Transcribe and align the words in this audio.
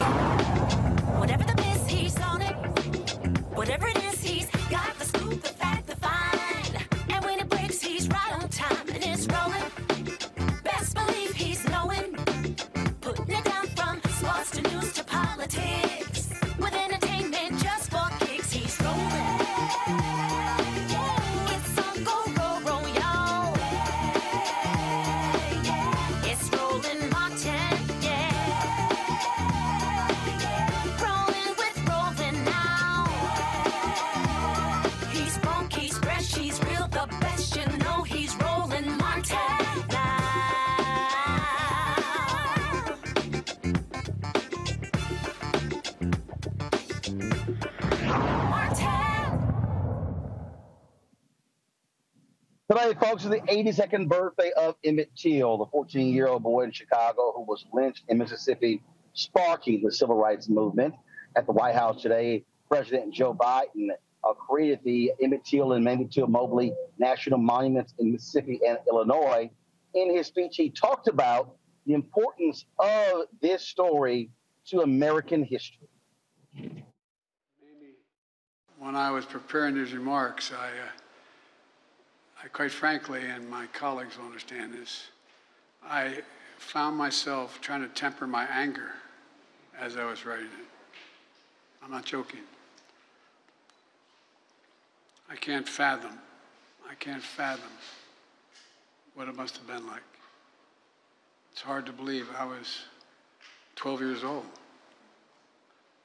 Whatever 0.00 0.49
Today, 52.80 52.98
folks, 52.98 53.24
is 53.24 53.30
the 53.30 53.40
82nd 53.40 54.08
birthday 54.08 54.52
of 54.56 54.74
Emmett 54.84 55.10
Till, 55.14 55.58
the 55.58 55.66
14 55.66 56.14
year 56.14 56.28
old 56.28 56.42
boy 56.42 56.62
in 56.62 56.72
Chicago 56.72 57.32
who 57.36 57.42
was 57.42 57.66
lynched 57.74 58.04
in 58.08 58.16
Mississippi, 58.16 58.82
sparking 59.12 59.82
the 59.82 59.92
civil 59.92 60.16
rights 60.16 60.48
movement. 60.48 60.94
At 61.36 61.44
the 61.44 61.52
White 61.52 61.74
House 61.74 62.00
today, 62.00 62.42
President 62.70 63.12
Joe 63.12 63.34
Biden 63.34 63.88
uh, 64.24 64.32
created 64.32 64.80
the 64.82 65.12
Emmett 65.22 65.44
Till 65.44 65.72
and 65.72 65.84
Mamie 65.84 66.06
Till 66.06 66.26
Mobley 66.26 66.72
National 66.98 67.38
Monuments 67.38 67.92
in 67.98 68.12
Mississippi 68.12 68.60
and 68.66 68.78
Illinois. 68.88 69.50
In 69.92 70.16
his 70.16 70.28
speech, 70.28 70.56
he 70.56 70.70
talked 70.70 71.06
about 71.06 71.56
the 71.84 71.92
importance 71.92 72.64
of 72.78 73.24
this 73.42 73.60
story 73.66 74.30
to 74.68 74.80
American 74.80 75.44
history. 75.44 75.88
When 78.78 78.96
I 78.96 79.10
was 79.10 79.26
preparing 79.26 79.74
these 79.74 79.92
remarks, 79.92 80.50
I, 80.58 80.68
uh, 80.68 80.70
I 80.70 80.99
quite 82.52 82.70
frankly, 82.70 83.22
and 83.22 83.48
my 83.48 83.66
colleagues 83.68 84.18
will 84.18 84.26
understand 84.26 84.72
this, 84.72 85.08
I 85.84 86.22
found 86.58 86.96
myself 86.96 87.60
trying 87.60 87.82
to 87.82 87.88
temper 87.88 88.26
my 88.26 88.44
anger 88.46 88.90
as 89.78 89.96
I 89.96 90.04
was 90.04 90.26
writing 90.26 90.46
it. 90.46 90.66
I'm 91.82 91.90
not 91.90 92.04
joking. 92.04 92.40
I 95.30 95.36
can't 95.36 95.68
fathom, 95.68 96.18
I 96.90 96.94
can't 96.94 97.22
fathom 97.22 97.70
what 99.14 99.28
it 99.28 99.36
must 99.36 99.56
have 99.56 99.66
been 99.66 99.86
like. 99.86 100.02
It's 101.52 101.62
hard 101.62 101.86
to 101.86 101.92
believe 101.92 102.28
I 102.36 102.44
was 102.44 102.84
12 103.76 104.00
years 104.00 104.24
old. 104.24 104.44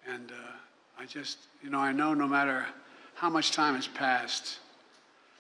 And 0.08 0.32
uh, 0.32 0.52
I 1.00 1.06
just, 1.06 1.40
you 1.64 1.70
know, 1.70 1.80
I 1.80 1.92
know 1.92 2.14
no 2.14 2.28
matter 2.28 2.66
how 3.16 3.30
much 3.30 3.52
time 3.52 3.76
has 3.76 3.88
passed, 3.88 4.60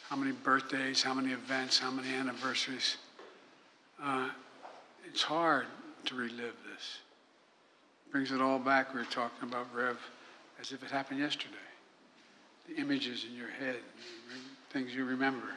how 0.10 0.16
many 0.16 0.32
birthdays, 0.32 1.02
how 1.02 1.14
many 1.14 1.32
events, 1.32 1.80
how 1.80 1.92
many 1.92 2.14
anniversaries, 2.14 2.98
uh, 4.02 4.30
it's 5.08 5.24
hard 5.24 5.66
to 6.06 6.16
relive 6.16 6.54
this. 6.72 7.00
Brings 8.12 8.32
it 8.32 8.42
all 8.42 8.60
back. 8.60 8.94
We 8.94 9.00
were 9.00 9.06
talking 9.06 9.48
about 9.50 9.68
Rev 9.74 9.98
as 10.60 10.72
if 10.72 10.84
it 10.84 10.92
happened 10.92 11.20
yesterday. 11.20 11.56
The 12.68 12.76
images 12.76 13.26
in 13.30 13.36
your 13.36 13.50
head, 13.50 13.78
things 14.72 14.94
you 14.94 15.06
remember. 15.06 15.48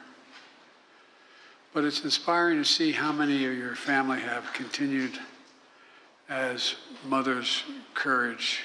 But 1.73 1.83
it's 1.83 2.03
inspiring 2.03 2.57
to 2.57 2.65
see 2.65 2.91
how 2.91 3.11
many 3.11 3.45
of 3.45 3.55
your 3.55 3.75
family 3.75 4.19
have 4.19 4.51
continued 4.53 5.17
as 6.27 6.75
mothers' 7.05 7.63
courage 7.93 8.61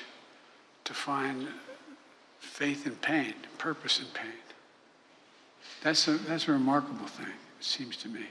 to 0.84 0.94
find 0.94 1.48
faith 2.38 2.86
in 2.86 2.94
pain, 2.96 3.34
purpose 3.58 4.00
in 4.00 4.06
pain. 4.06 4.43
That's 5.82 6.08
a, 6.08 6.12
that's 6.12 6.48
a 6.48 6.52
remarkable 6.52 7.06
thing, 7.06 7.26
it 7.26 7.64
seems 7.64 7.96
to 7.98 8.08
me. 8.08 8.26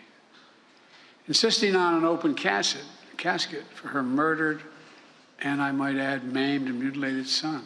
Insisting 1.28 1.76
on 1.76 1.96
an 1.96 2.06
open 2.06 2.36
casket, 2.36 2.84
casket 3.18 3.64
for 3.74 3.90
her 3.90 4.04
murdered 4.04 4.62
and, 5.40 5.62
I 5.62 5.72
might 5.72 5.98
add, 5.98 6.24
maimed 6.24 6.68
and 6.68 6.80
mutilated 6.80 7.28
son. 7.28 7.64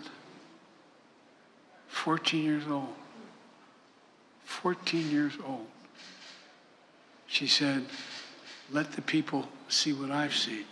14 1.87 2.43
years 2.43 2.67
old. 2.67 2.93
14 4.43 5.11
years 5.11 5.33
old. 5.45 5.67
She 7.27 7.47
said, 7.47 7.85
Let 8.71 8.93
the 8.93 9.01
people 9.01 9.47
see 9.69 9.93
what 9.93 10.11
I've 10.11 10.35
seen. 10.35 10.65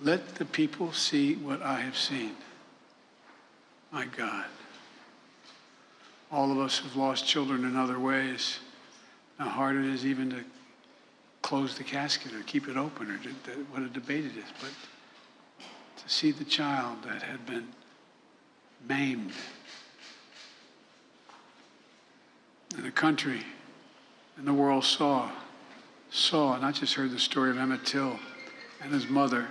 Let 0.00 0.34
the 0.36 0.44
people 0.44 0.92
see 0.92 1.34
what 1.34 1.62
I 1.62 1.80
have 1.80 1.96
seen. 1.96 2.36
My 3.90 4.04
God. 4.04 4.44
All 6.30 6.52
of 6.52 6.58
us 6.58 6.80
have 6.80 6.94
lost 6.96 7.26
children 7.26 7.64
in 7.64 7.76
other 7.76 7.98
ways. 7.98 8.58
How 9.38 9.48
hard 9.48 9.76
it 9.76 9.86
is 9.86 10.04
even 10.04 10.30
to 10.30 10.44
close 11.42 11.78
the 11.78 11.84
casket 11.84 12.34
or 12.34 12.42
keep 12.42 12.68
it 12.68 12.76
open 12.76 13.10
or 13.10 13.16
to, 13.18 13.28
to, 13.28 13.66
what 13.70 13.82
a 13.82 13.88
debate 13.88 14.26
it 14.26 14.36
is. 14.36 14.44
But 14.60 14.70
to 16.02 16.08
see 16.08 16.30
the 16.30 16.44
child 16.44 17.02
that 17.04 17.22
had 17.22 17.46
been 17.46 17.68
maimed. 18.86 19.32
And 22.74 22.84
the 22.84 22.90
country 22.90 23.42
and 24.36 24.46
the 24.46 24.52
world 24.52 24.84
saw, 24.84 25.30
saw, 26.10 26.58
not 26.58 26.74
just 26.74 26.94
heard 26.94 27.10
the 27.10 27.18
story 27.18 27.50
of 27.50 27.58
Emmett 27.58 27.86
Till 27.86 28.18
and 28.82 28.92
his 28.92 29.08
mother 29.08 29.48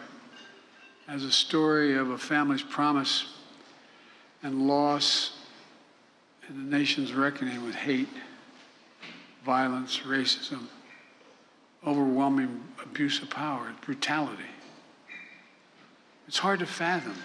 as 1.08 1.24
a 1.24 1.32
story 1.32 1.96
of 1.96 2.12
a 2.12 2.18
family's 2.18 2.62
promise 2.62 3.26
and 4.44 4.68
loss 4.68 5.37
and 6.48 6.72
the 6.72 6.78
nation's 6.78 7.14
reckoning 7.14 7.66
with 7.66 7.76
hate, 7.76 8.08
violence, 9.44 10.00
racism, 10.00 10.64
overwhelming 11.86 12.64
abuse 12.84 13.22
of 13.22 13.30
power, 13.30 13.74
brutality. 13.82 14.44
It's 16.28 16.38
hard 16.38 16.60
to 16.60 16.66
fathom. 16.66 17.16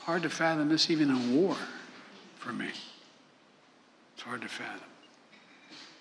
Hard 0.00 0.22
to 0.22 0.30
fathom 0.30 0.68
this 0.68 0.90
even 0.90 1.10
in 1.10 1.34
war 1.34 1.56
for 2.38 2.52
me. 2.52 2.68
It's 4.14 4.22
hard 4.22 4.42
to 4.42 4.48
fathom. 4.48 4.88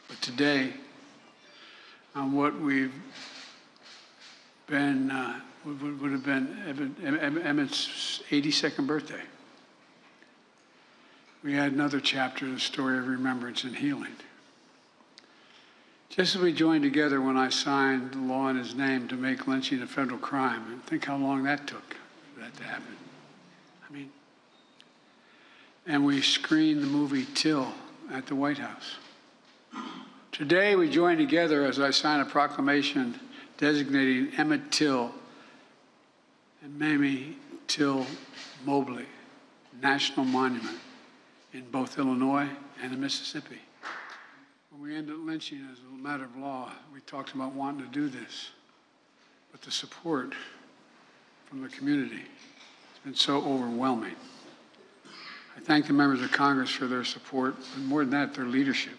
But 0.07 0.21
today, 0.21 0.73
on 2.15 2.33
what 2.33 2.59
we've 2.59 2.93
been, 4.67 5.09
uh, 5.11 5.39
would, 5.65 6.01
would 6.01 6.11
have 6.11 6.25
been 6.25 6.95
Emmett's 7.03 8.21
82nd 8.29 8.87
birthday, 8.87 9.21
we 11.43 11.53
had 11.53 11.73
another 11.73 11.99
chapter, 11.99 12.49
the 12.49 12.59
story 12.59 12.97
of 12.97 13.07
remembrance 13.07 13.63
and 13.65 13.75
healing. 13.75 14.15
Just 16.09 16.35
as 16.35 16.41
we 16.41 16.53
joined 16.53 16.83
together 16.83 17.19
when 17.21 17.35
I 17.35 17.49
signed 17.49 18.13
the 18.13 18.19
law 18.19 18.47
in 18.47 18.55
his 18.55 18.75
name 18.75 19.07
to 19.09 19.15
make 19.15 19.47
lynching 19.47 19.81
a 19.81 19.87
federal 19.87 20.19
crime, 20.19 20.63
and 20.71 20.83
think 20.85 21.05
how 21.05 21.17
long 21.17 21.43
that 21.43 21.67
took 21.67 21.95
for 22.33 22.41
that 22.41 22.55
to 22.57 22.63
happen. 22.63 22.95
I 23.89 23.91
mean, 23.91 24.11
and 25.85 26.05
we 26.05 26.21
screened 26.21 26.81
the 26.81 26.87
movie 26.87 27.25
Till 27.33 27.73
at 28.11 28.27
the 28.27 28.35
White 28.35 28.59
House. 28.59 28.95
Today 30.31 30.75
we 30.75 30.89
join 30.89 31.17
together 31.17 31.65
as 31.65 31.79
I 31.79 31.91
sign 31.91 32.21
a 32.21 32.25
proclamation 32.25 33.19
designating 33.57 34.31
Emmett 34.37 34.71
Till 34.71 35.11
and 36.63 36.79
Mamie 36.79 37.37
Till 37.67 38.05
Mobley 38.65 39.05
National 39.81 40.25
Monument 40.25 40.77
in 41.53 41.69
both 41.69 41.99
Illinois 41.99 42.49
and 42.81 42.93
in 42.93 42.99
Mississippi. 42.99 43.59
When 44.71 44.81
we 44.81 44.95
ended 44.95 45.17
lynching 45.19 45.65
as 45.71 45.77
a 45.79 45.97
matter 45.97 46.25
of 46.25 46.35
law, 46.35 46.71
we 46.93 46.99
talked 47.01 47.33
about 47.33 47.53
wanting 47.53 47.85
to 47.85 47.91
do 47.91 48.09
this. 48.09 48.49
But 49.51 49.61
the 49.61 49.71
support 49.71 50.33
from 51.45 51.61
the 51.61 51.69
community 51.69 52.15
has 52.15 52.99
been 53.05 53.15
so 53.15 53.37
overwhelming. 53.37 54.15
I 55.55 55.59
thank 55.59 55.85
the 55.85 55.93
members 55.93 56.21
of 56.23 56.31
Congress 56.31 56.71
for 56.71 56.87
their 56.87 57.03
support, 57.03 57.55
but 57.55 57.83
more 57.83 58.01
than 58.03 58.09
that, 58.11 58.33
their 58.33 58.45
leadership. 58.45 58.93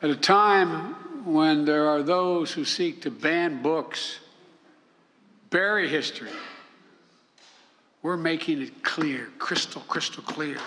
At 0.00 0.10
a 0.10 0.16
time 0.16 0.94
when 1.24 1.64
there 1.64 1.88
are 1.88 2.04
those 2.04 2.52
who 2.52 2.64
seek 2.64 3.02
to 3.02 3.10
ban 3.10 3.60
books, 3.60 4.20
bury 5.50 5.88
history, 5.88 6.30
we're 8.02 8.16
making 8.16 8.62
it 8.62 8.84
clear, 8.84 9.28
crystal, 9.38 9.82
crystal 9.88 10.22
clear. 10.22 10.58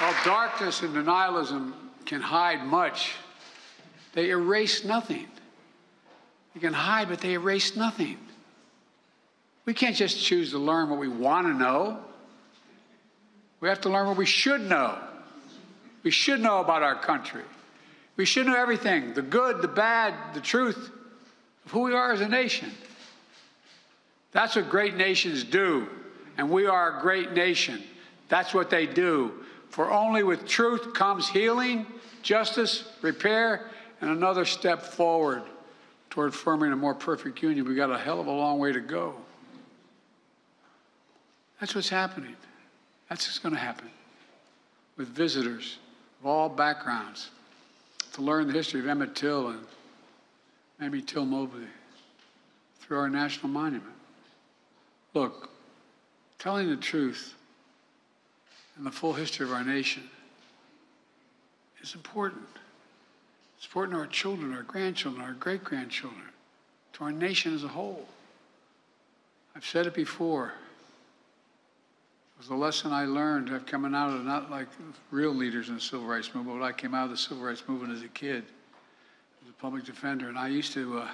While 0.00 0.14
darkness 0.24 0.80
and 0.80 0.94
denialism 0.94 1.74
can 2.06 2.22
hide 2.22 2.64
much, 2.64 3.12
they 4.14 4.30
erase 4.30 4.82
nothing. 4.82 5.26
They 6.54 6.60
can 6.60 6.72
hide, 6.72 7.10
but 7.10 7.20
they 7.20 7.34
erase 7.34 7.76
nothing. 7.76 8.16
We 9.66 9.74
can't 9.74 9.94
just 9.94 10.18
choose 10.18 10.52
to 10.52 10.58
learn 10.58 10.88
what 10.88 10.98
we 10.98 11.08
want 11.08 11.48
to 11.48 11.52
know. 11.52 11.98
We 13.60 13.68
have 13.68 13.82
to 13.82 13.90
learn 13.90 14.06
what 14.06 14.16
we 14.16 14.24
should 14.24 14.62
know. 14.62 14.98
We 16.02 16.10
should 16.10 16.40
know 16.40 16.60
about 16.60 16.82
our 16.82 16.96
country. 16.96 17.42
We 18.16 18.24
should 18.24 18.46
know 18.46 18.56
everything 18.56 19.12
the 19.12 19.20
good, 19.20 19.60
the 19.60 19.68
bad, 19.68 20.14
the 20.32 20.40
truth 20.40 20.90
of 21.66 21.72
who 21.72 21.80
we 21.80 21.92
are 21.92 22.10
as 22.10 22.22
a 22.22 22.28
nation. 22.28 22.72
That's 24.32 24.56
what 24.56 24.70
great 24.70 24.94
nations 24.94 25.44
do. 25.44 25.88
And 26.38 26.48
we 26.48 26.64
are 26.64 26.98
a 26.98 27.02
great 27.02 27.32
nation. 27.32 27.82
That's 28.30 28.54
what 28.54 28.70
they 28.70 28.86
do. 28.86 29.34
For 29.70 29.90
only 29.90 30.22
with 30.24 30.46
truth 30.46 30.92
comes 30.92 31.28
healing, 31.28 31.86
justice, 32.22 32.84
repair, 33.02 33.70
and 34.00 34.10
another 34.10 34.44
step 34.44 34.82
forward 34.82 35.42
toward 36.10 36.34
forming 36.34 36.72
a 36.72 36.76
more 36.76 36.94
perfect 36.94 37.40
union. 37.42 37.64
We've 37.64 37.76
got 37.76 37.90
a 37.90 37.98
hell 37.98 38.20
of 38.20 38.26
a 38.26 38.32
long 38.32 38.58
way 38.58 38.72
to 38.72 38.80
go. 38.80 39.14
That's 41.60 41.74
what's 41.74 41.88
happening. 41.88 42.34
That's 43.08 43.26
what's 43.28 43.38
going 43.38 43.54
to 43.54 43.60
happen 43.60 43.90
with 44.96 45.08
visitors 45.08 45.78
of 46.20 46.26
all 46.26 46.48
backgrounds 46.48 47.30
to 48.14 48.22
learn 48.22 48.48
the 48.48 48.52
history 48.52 48.80
of 48.80 48.88
Emmett 48.88 49.14
Till 49.14 49.48
and 49.48 49.60
Mamie 50.80 51.02
Till 51.02 51.24
Mobley 51.24 51.66
through 52.80 52.98
our 52.98 53.08
national 53.08 53.48
monument. 53.48 53.94
Look, 55.14 55.50
telling 56.38 56.68
the 56.68 56.76
truth 56.76 57.34
and 58.80 58.86
the 58.86 58.90
full 58.90 59.12
history 59.12 59.44
of 59.44 59.52
our 59.52 59.62
nation 59.62 60.02
is 61.82 61.94
important. 61.94 62.40
It's 63.58 63.66
important 63.66 63.94
to 63.94 64.00
our 64.00 64.06
children, 64.06 64.54
our 64.54 64.62
grandchildren, 64.62 65.22
our 65.22 65.34
great 65.34 65.62
grandchildren, 65.62 66.22
to 66.94 67.04
our 67.04 67.12
nation 67.12 67.54
as 67.54 67.62
a 67.62 67.68
whole. 67.68 68.06
I've 69.54 69.66
said 69.66 69.86
it 69.86 69.92
before. 69.92 70.46
It 70.46 72.38
was 72.38 72.48
a 72.48 72.54
lesson 72.54 72.90
I 72.90 73.04
learned 73.04 73.50
of 73.50 73.66
coming 73.66 73.94
out 73.94 74.14
of 74.14 74.24
not 74.24 74.50
like 74.50 74.68
real 75.10 75.34
leaders 75.34 75.68
in 75.68 75.74
the 75.74 75.80
civil 75.82 76.06
rights 76.06 76.34
movement, 76.34 76.60
but 76.60 76.64
I 76.64 76.72
came 76.72 76.94
out 76.94 77.04
of 77.04 77.10
the 77.10 77.18
civil 77.18 77.44
rights 77.44 77.62
movement 77.68 77.92
as 77.92 78.02
a 78.02 78.08
kid, 78.08 78.44
as 79.42 79.50
a 79.50 79.60
public 79.60 79.84
defender. 79.84 80.30
And 80.30 80.38
I 80.38 80.48
used 80.48 80.72
to, 80.72 81.00
uh, 81.00 81.08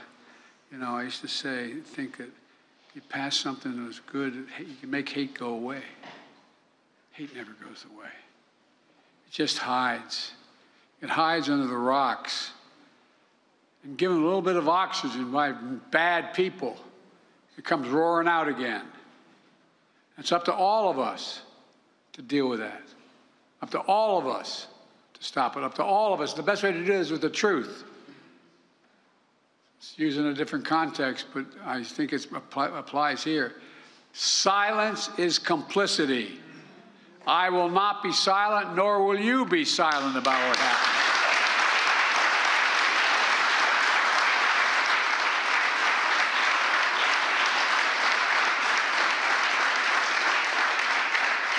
you 0.70 0.78
know, 0.78 0.94
I 0.94 1.02
used 1.02 1.20
to 1.22 1.28
say, 1.28 1.72
think 1.80 2.18
that 2.18 2.30
you 2.94 3.00
pass 3.08 3.36
something 3.36 3.74
that 3.76 3.88
was 3.88 3.98
good, 3.98 4.46
you 4.56 4.76
can 4.80 4.88
make 4.88 5.08
hate 5.08 5.34
go 5.34 5.48
away. 5.48 5.82
Hate 7.16 7.34
never 7.34 7.52
goes 7.66 7.86
away. 7.94 8.10
It 9.26 9.32
just 9.32 9.56
hides. 9.56 10.32
It 11.00 11.08
hides 11.08 11.48
under 11.48 11.66
the 11.66 11.76
rocks. 11.76 12.50
And 13.84 13.96
given 13.96 14.18
a 14.18 14.24
little 14.24 14.42
bit 14.42 14.56
of 14.56 14.68
oxygen 14.68 15.32
by 15.32 15.52
bad 15.52 16.34
people, 16.34 16.76
it 17.56 17.64
comes 17.64 17.88
roaring 17.88 18.28
out 18.28 18.48
again. 18.48 18.82
It's 20.18 20.30
up 20.30 20.44
to 20.44 20.52
all 20.52 20.90
of 20.90 20.98
us 20.98 21.40
to 22.12 22.22
deal 22.22 22.48
with 22.48 22.60
that. 22.60 22.82
Up 23.62 23.70
to 23.70 23.78
all 23.80 24.18
of 24.18 24.26
us 24.26 24.66
to 25.14 25.24
stop 25.24 25.56
it. 25.56 25.62
Up 25.62 25.74
to 25.76 25.84
all 25.84 26.12
of 26.12 26.20
us. 26.20 26.34
The 26.34 26.42
best 26.42 26.62
way 26.62 26.72
to 26.72 26.84
do 26.84 26.92
it 26.92 27.00
is 27.00 27.10
with 27.10 27.22
the 27.22 27.30
truth. 27.30 27.84
It's 29.78 29.98
used 29.98 30.18
in 30.18 30.26
a 30.26 30.34
different 30.34 30.66
context, 30.66 31.26
but 31.32 31.46
I 31.64 31.82
think 31.82 32.12
it 32.12 32.26
applies 32.54 33.24
here. 33.24 33.54
Silence 34.12 35.08
is 35.16 35.38
complicity. 35.38 36.40
I 37.26 37.50
will 37.50 37.68
not 37.68 38.02
be 38.02 38.12
silent, 38.12 38.76
nor 38.76 39.04
will 39.04 39.18
you 39.18 39.44
be 39.46 39.64
silent 39.64 40.16
about 40.16 40.46
what 40.48 40.56
happened. 40.56 40.96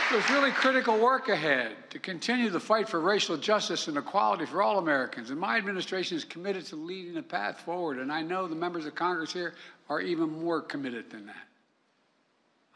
There's 0.09 0.29
really 0.29 0.51
critical 0.51 0.97
work 0.97 1.27
ahead 1.27 1.75
to 1.89 1.99
continue 1.99 2.49
the 2.49 2.61
fight 2.61 2.87
for 2.87 3.01
racial 3.01 3.35
justice 3.35 3.89
and 3.89 3.97
equality 3.97 4.45
for 4.45 4.61
all 4.61 4.79
Americans. 4.79 5.31
And 5.31 5.39
my 5.39 5.57
administration 5.57 6.15
is 6.15 6.23
committed 6.23 6.65
to 6.67 6.77
leading 6.77 7.17
a 7.17 7.21
path 7.21 7.59
forward. 7.59 7.99
And 7.99 8.09
I 8.09 8.21
know 8.21 8.47
the 8.47 8.55
members 8.55 8.85
of 8.85 8.95
Congress 8.95 9.33
here 9.33 9.53
are 9.89 9.99
even 9.99 10.29
more 10.29 10.61
committed 10.61 11.11
than 11.11 11.25
that. 11.25 11.47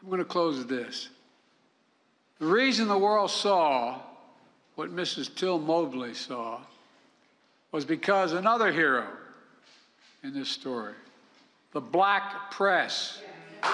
I'm 0.02 0.08
going 0.08 0.18
to 0.18 0.26
close 0.26 0.58
with 0.58 0.68
this. 0.68 1.08
The 2.42 2.48
reason 2.48 2.88
the 2.88 2.98
world 2.98 3.30
saw 3.30 4.00
what 4.74 4.90
Mrs. 4.90 5.32
Till 5.32 5.60
Mobley 5.60 6.12
saw 6.12 6.58
was 7.70 7.84
because 7.84 8.32
another 8.32 8.72
hero 8.72 9.06
in 10.24 10.34
this 10.34 10.48
story, 10.48 10.94
the 11.70 11.80
black 11.80 12.50
press. 12.50 13.22
Oh, 13.62 13.70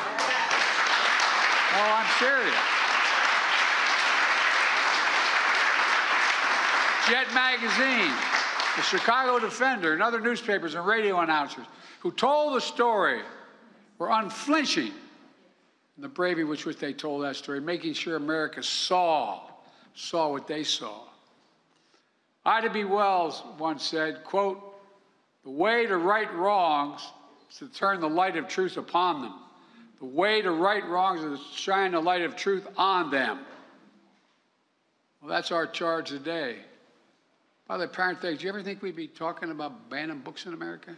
I'm 1.81 2.07
serious. 2.19 2.55
Jet 7.09 7.33
Magazine, 7.33 8.13
the 8.77 8.83
Chicago 8.83 9.39
Defender, 9.39 9.95
and 9.95 10.03
other 10.03 10.21
newspapers 10.21 10.75
and 10.75 10.87
radio 10.87 11.21
announcers 11.21 11.65
who 12.01 12.13
told 12.13 12.55
the 12.55 12.61
story 12.61 13.23
were 13.97 14.11
unflinching 14.11 14.93
the 15.99 16.09
bravery 16.09 16.45
with 16.45 16.64
which 16.64 16.76
they 16.76 16.93
told 16.93 17.25
that 17.25 17.37
story, 17.37 17.61
making 17.61 17.93
sure 17.93 18.17
America 18.17 18.62
saw, 18.62 19.40
saw 19.95 20.31
what 20.31 20.47
they 20.47 20.62
saw. 20.62 21.00
Ida 22.45 22.71
B. 22.71 22.85
Wells 22.85 23.43
once 23.59 23.85
said, 23.85 24.25
quote, 24.25 24.62
the 25.45 25.50
way 25.50 25.87
to 25.87 25.97
right 25.97 26.33
wrongs 26.35 27.00
is 27.50 27.59
to 27.59 27.69
turn 27.69 28.00
the 28.00 28.09
light 28.09 28.37
of 28.37 28.49
truth 28.49 28.76
upon 28.76 29.23
them. 29.23 29.35
The 29.99 30.07
way 30.07 30.40
to 30.40 30.52
right 30.52 30.87
wrongs 30.87 31.23
is 31.23 31.40
to 31.40 31.57
shine 31.57 31.93
the 31.93 32.00
light 32.00 32.23
of 32.23 32.37
truth 32.37 32.67
on 32.76 33.11
them. 33.11 33.40
Well, 35.21 35.31
that's 35.31 35.50
our 35.50 35.67
charge 35.67 36.11
today. 36.11 36.59
By 37.67 37.76
the 37.76 37.87
way, 37.87 38.14
things, 38.21 38.38
do 38.38 38.45
you 38.45 38.49
ever 38.50 38.62
think 38.62 38.83
we'd 38.83 38.95
be 38.97 39.09
talking 39.09 39.50
about 39.50 39.90
banning 39.90 40.21
books 40.21 40.47
in 40.47 40.55
America? 40.55 40.95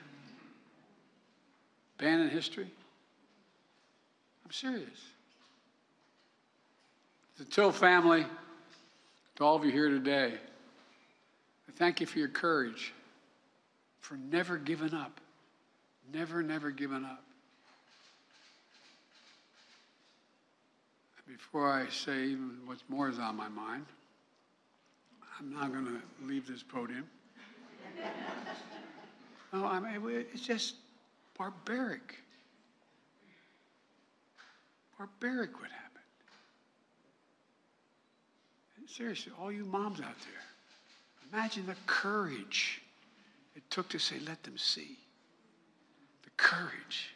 Banning 1.98 2.28
history? 2.28 2.70
I'm 4.50 4.54
serious. 4.54 4.98
The 7.38 7.44
Till 7.44 7.70
family, 7.70 8.26
to 9.36 9.44
all 9.44 9.54
of 9.54 9.64
you 9.64 9.70
here 9.70 9.88
today, 9.88 10.32
I 11.68 11.72
thank 11.76 12.00
you 12.00 12.06
for 12.08 12.18
your 12.18 12.26
courage, 12.26 12.92
for 14.00 14.16
never 14.16 14.56
giving 14.56 14.92
up. 14.92 15.20
Never, 16.12 16.42
never 16.42 16.72
giving 16.72 17.04
up. 17.04 17.22
Before 21.28 21.70
I 21.70 21.88
say 21.88 22.24
even 22.24 22.58
what 22.64 22.78
more 22.88 23.08
is 23.08 23.20
on 23.20 23.36
my 23.36 23.48
mind, 23.48 23.86
I'm 25.38 25.54
not 25.54 25.72
going 25.72 25.84
to 25.86 26.26
leave 26.26 26.48
this 26.48 26.64
podium. 26.64 27.08
No, 29.52 29.64
I 29.64 29.80
mean, 29.80 30.26
it's 30.32 30.46
just 30.46 30.76
barbaric. 31.36 32.16
Barbaric 35.00 35.58
what 35.58 35.70
happened. 35.70 36.04
And 38.76 38.86
seriously, 38.86 39.32
all 39.40 39.50
you 39.50 39.64
moms 39.64 39.98
out 39.98 40.20
there, 40.20 41.32
imagine 41.32 41.64
the 41.64 41.76
courage 41.86 42.82
it 43.56 43.62
took 43.70 43.88
to 43.88 43.98
say, 43.98 44.16
let 44.26 44.42
them 44.42 44.58
see. 44.58 44.98
The 46.22 46.30
courage. 46.36 47.14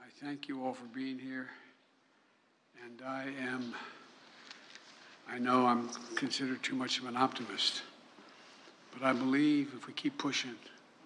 I 0.00 0.24
thank 0.24 0.48
you 0.48 0.64
all 0.64 0.74
for 0.74 0.86
being 0.86 1.16
here. 1.16 1.48
And 2.84 3.02
I 3.06 3.26
am, 3.44 3.72
I 5.30 5.38
know 5.38 5.64
I'm 5.64 5.90
considered 6.16 6.60
too 6.64 6.74
much 6.74 6.98
of 6.98 7.04
an 7.04 7.16
optimist, 7.16 7.82
but 8.92 9.06
I 9.06 9.12
believe 9.12 9.70
if 9.76 9.86
we 9.86 9.92
keep 9.92 10.18
pushing, 10.18 10.56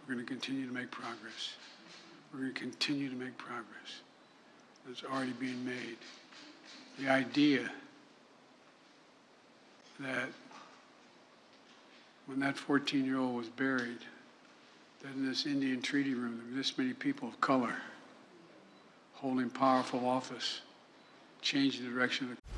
we're 0.01 0.15
going 0.15 0.27
to 0.27 0.33
continue 0.33 0.67
to 0.67 0.73
make 0.73 0.91
progress. 0.91 1.57
We're 2.33 2.41
going 2.41 2.55
to 2.55 2.59
continue 2.61 3.11
to 3.11 3.17
make 3.17 3.37
progress. 3.37 4.01
It's 4.91 5.03
already 5.05 5.33
being 5.33 5.65
made. 5.65 5.97
The 6.99 7.09
idea 7.09 7.71
that 10.01 10.29
when 12.27 12.41
that 12.41 12.57
14 12.57 13.05
year 13.05 13.19
old 13.19 13.37
was 13.37 13.49
buried, 13.49 13.99
that 15.03 15.13
in 15.15 15.27
this 15.27 15.47
Indian 15.47 15.83
treaty 15.83 16.15
room, 16.15 16.37
there 16.37 16.51
were 16.51 16.57
this 16.57 16.77
many 16.77 16.93
people 16.93 17.29
of 17.29 17.41
color 17.41 17.75
holding 19.15 19.49
powerful 19.49 20.07
office, 20.07 20.61
changed 21.41 21.83
the 21.83 21.89
direction 21.89 22.31
of 22.31 22.37
the 22.37 22.44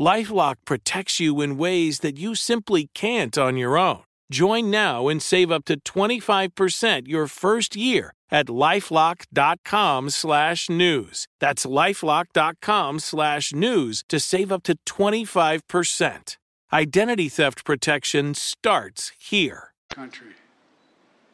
Lifelock 0.00 0.54
protects 0.64 1.20
you 1.20 1.42
in 1.42 1.58
ways 1.58 1.98
that 2.00 2.18
you 2.18 2.34
simply 2.34 2.88
can't 2.94 3.36
on 3.36 3.58
your 3.58 3.76
own. 3.76 4.00
Join 4.32 4.70
now 4.70 5.08
and 5.08 5.20
save 5.20 5.52
up 5.52 5.66
to 5.66 5.78
25% 5.78 7.06
your 7.06 7.26
first 7.26 7.76
year 7.76 8.14
at 8.30 8.46
lifelock.com 8.46 10.08
slash 10.08 10.70
news. 10.70 11.26
That's 11.38 11.66
lifelock.com 11.66 12.98
slash 13.00 13.52
news 13.52 14.02
to 14.08 14.18
save 14.18 14.50
up 14.50 14.62
to 14.62 14.76
25%. 14.86 16.36
Identity 16.72 17.28
theft 17.28 17.66
protection 17.66 18.32
starts 18.32 19.12
here. 19.18 19.74
country 19.90 20.28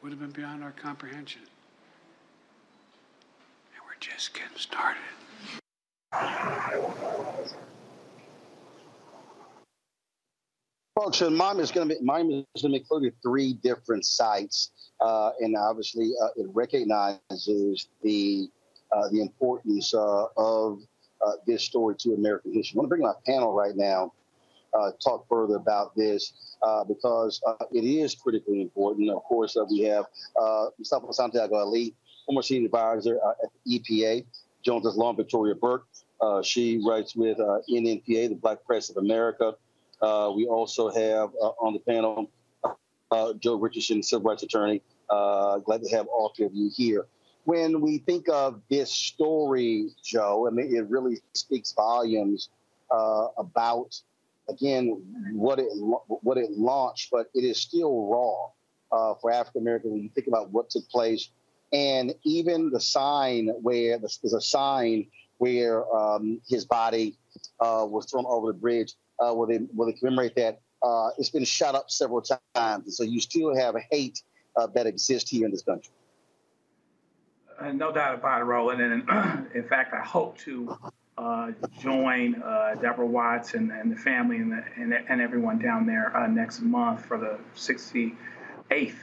would 0.03 0.11
have 0.11 0.19
been 0.19 0.31
beyond 0.31 0.65
our 0.65 0.73
comprehension. 0.73 1.43
And 3.75 3.83
we're 3.87 4.01
just 4.01 4.35
getting 4.35 4.57
started. 4.57 5.03
So 11.13 11.29
Miami 11.29 11.63
is 11.63 11.71
going 11.71 11.89
to 11.91 11.95
be 11.95 12.01
Miami 12.03 12.47
is 12.55 12.63
going 12.63 12.73
to 12.73 12.79
be 12.79 12.81
included 12.81 13.13
three 13.23 13.53
different 13.53 14.07
sites, 14.07 14.71
uh, 15.01 15.33
and 15.41 15.55
obviously 15.55 16.13
uh, 16.23 16.29
it 16.37 16.47
recognizes 16.55 17.89
the 18.03 18.49
uh, 18.93 19.09
the 19.11 19.21
importance 19.21 19.93
uh, 19.93 20.25
of 20.39 20.81
uh, 21.25 21.33
this 21.47 21.63
story 21.63 21.97
to 21.99 22.15
American 22.15 22.55
history. 22.55 22.77
I 22.77 22.79
want 22.79 22.87
to 22.87 22.89
bring 22.89 23.03
my 23.03 23.13
panel 23.27 23.53
right 23.53 23.77
now, 23.77 24.15
uh, 24.73 24.93
talk 25.05 25.27
further 25.29 25.57
about 25.57 25.95
this 25.97 26.33
because 26.89 27.43
it 27.73 27.85
is 27.85 28.15
critically 28.15 28.63
important. 28.63 29.11
Of 29.11 29.23
course, 29.25 29.55
we 29.71 29.81
have 29.81 30.07
Mustafa 30.79 31.13
Santiago 31.13 31.57
Ali, 31.57 31.95
former 32.25 32.43
senior 32.43 32.67
advisor 32.67 33.21
at 33.43 33.51
the 33.67 33.79
EPA, 33.79 34.25
Jones's 34.65 34.97
law, 34.97 35.13
Victoria 35.13 35.55
Burke. 35.55 35.87
She 36.43 36.81
writes 36.87 37.15
with 37.15 37.37
NNPA, 37.39 38.31
the 38.31 38.39
Black 38.41 38.65
Press 38.65 38.89
of 38.89 38.97
America. 38.97 39.55
Uh, 40.01 40.33
we 40.35 40.47
also 40.47 40.89
have 40.91 41.31
uh, 41.43 41.51
on 41.61 41.73
the 41.73 41.79
panel 41.81 42.31
uh, 43.11 43.33
Joe 43.35 43.57
Richardson, 43.57 44.03
civil 44.03 44.31
rights 44.31 44.43
attorney. 44.43 44.83
Uh, 45.09 45.59
glad 45.59 45.83
to 45.83 45.97
have 45.97 46.07
all 46.07 46.33
three 46.37 46.47
of 46.47 46.55
you 46.55 46.71
here. 46.75 47.07
When 47.45 47.81
we 47.81 47.99
think 47.99 48.29
of 48.29 48.61
this 48.69 48.91
story, 48.91 49.91
Joe, 50.05 50.49
I 50.49 50.51
mean, 50.51 50.75
it 50.75 50.89
really 50.89 51.21
speaks 51.35 51.73
volumes 51.73 52.49
about, 52.91 54.01
again, 54.49 55.01
what 55.33 55.61
it 55.61 55.69
what 55.73 56.39
it 56.39 56.51
launched, 56.51 57.11
but 57.13 57.31
it 57.35 57.45
is 57.45 57.61
still 57.61 58.09
raw 58.91 59.15
for 59.21 59.31
African 59.31 59.63
Americans 59.63 59.93
when 59.93 60.03
you 60.03 60.11
think 60.13 60.27
about 60.27 60.51
what 60.51 60.71
took 60.71 60.89
place 60.89 61.31
and 61.73 62.15
even 62.25 62.71
the 62.71 62.81
sign 62.81 63.49
where 63.61 63.99
there's 63.99 64.35
a 64.35 64.41
sign 64.41 65.07
where 65.39 65.85
um, 65.95 66.41
his 66.49 66.65
body 66.65 67.17
uh, 67.61 67.85
was 67.89 68.07
thrown 68.11 68.25
over 68.27 68.49
the 68.49 68.59
bridge, 68.59 68.95
uh, 69.21 69.33
where 69.33 69.49
they 69.49 69.65
where 69.75 69.91
they 69.91 69.99
commemorate 69.99 70.35
that. 70.37 70.61
Uh, 70.83 71.11
it's 71.19 71.31
been 71.31 71.45
shot 71.45 71.75
up 71.75 71.91
several 71.91 72.21
times, 72.21 72.41
and 72.55 72.93
so 72.93 73.03
you 73.03 73.21
still 73.21 73.57
have 73.57 73.75
hate 73.91 74.23
uh, 74.57 74.67
that 74.75 74.87
exists 74.87 75.31
here 75.31 75.47
in 75.47 75.51
this 75.51 75.63
country. 75.63 75.93
Uh, 77.59 77.73
no 77.73 77.91
doubt 77.91 78.15
about 78.15 78.43
it, 78.43 78.45
Roland. 78.45 78.81
And 78.81 79.49
in 79.55 79.67
fact, 79.69 79.95
I 79.95 80.05
hope 80.05 80.37
to 80.39 80.77
uh, 81.17 81.53
join 81.81 82.33
Deborah 82.83 83.07
Watts 83.07 83.55
and, 83.55 83.73
and, 83.73 83.91
the 83.91 83.97
family 83.97 84.37
and, 84.37 84.53
the, 84.53 84.63
and, 84.77 84.93
and 84.93 85.21
everyone 85.21 85.59
down 85.59 85.87
there 85.87 86.13
next 86.29 86.61
month 86.61 87.07
for 87.07 87.17
the 87.17 87.39
68th 87.57 88.95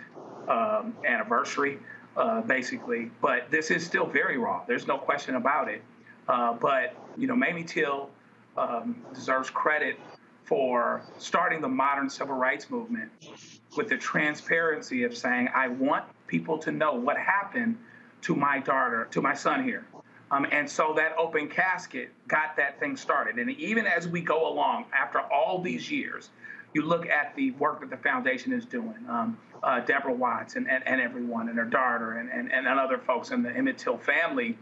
um, 0.47 0.95
anniversary 1.05 1.79
uh, 2.15 2.41
basically. 2.41 3.11
But 3.21 3.49
this 3.49 3.71
is 3.71 3.85
still 3.85 4.05
very 4.05 4.37
raw. 4.37 4.63
There's 4.67 4.87
no 4.87 4.97
question 4.97 5.35
about 5.35 5.69
it. 5.69 5.81
Uh, 6.27 6.53
but 6.53 6.95
you 7.17 7.27
know, 7.27 7.35
Mamie 7.35 7.63
Till 7.63 8.09
um, 8.57 8.95
deserves 9.13 9.49
credit 9.49 9.99
for 10.45 11.01
starting 11.17 11.61
the 11.61 11.67
modern 11.67 12.09
civil 12.09 12.35
rights 12.35 12.69
movement 12.69 13.11
with 13.77 13.89
the 13.89 13.97
transparency 13.97 15.03
of 15.03 15.15
saying, 15.15 15.49
"I 15.55 15.69
want 15.69 16.05
people 16.27 16.57
to 16.59 16.71
know 16.71 16.93
what 16.93 17.17
happened 17.17 17.77
to 18.21 18.35
my 18.35 18.59
daughter, 18.59 19.07
to 19.11 19.21
my 19.21 19.33
son 19.33 19.63
here." 19.63 19.85
Um, 20.31 20.47
and 20.51 20.67
so 20.67 20.93
that 20.95 21.15
open 21.17 21.47
casket 21.47 22.09
got 22.27 22.55
that 22.57 22.79
thing 22.79 22.97
started. 22.97 23.37
And 23.37 23.51
even 23.51 23.85
as 23.85 24.07
we 24.07 24.19
go 24.21 24.51
along, 24.51 24.85
after 24.91 25.21
all 25.21 25.61
these 25.61 25.91
years, 25.91 26.29
you 26.73 26.81
look 26.81 27.07
at 27.07 27.35
the 27.35 27.51
work 27.51 27.81
that 27.81 27.91
the 27.91 27.97
foundation 27.97 28.51
is 28.51 28.65
doing. 28.65 28.97
Um, 29.07 29.37
uh, 29.61 29.79
Deborah 29.79 30.13
Watts 30.13 30.55
and, 30.55 30.69
and, 30.69 30.85
and, 30.87 30.99
everyone 30.99 31.47
and 31.49 31.57
her 31.57 31.65
daughter 31.65 32.13
and, 32.13 32.29
and, 32.29 32.51
and 32.51 32.67
other 32.67 32.97
folks 32.97 33.31
in 33.31 33.43
the 33.43 33.51
Emmett 33.51 33.77
Till 33.77 33.97
family, 33.97 34.57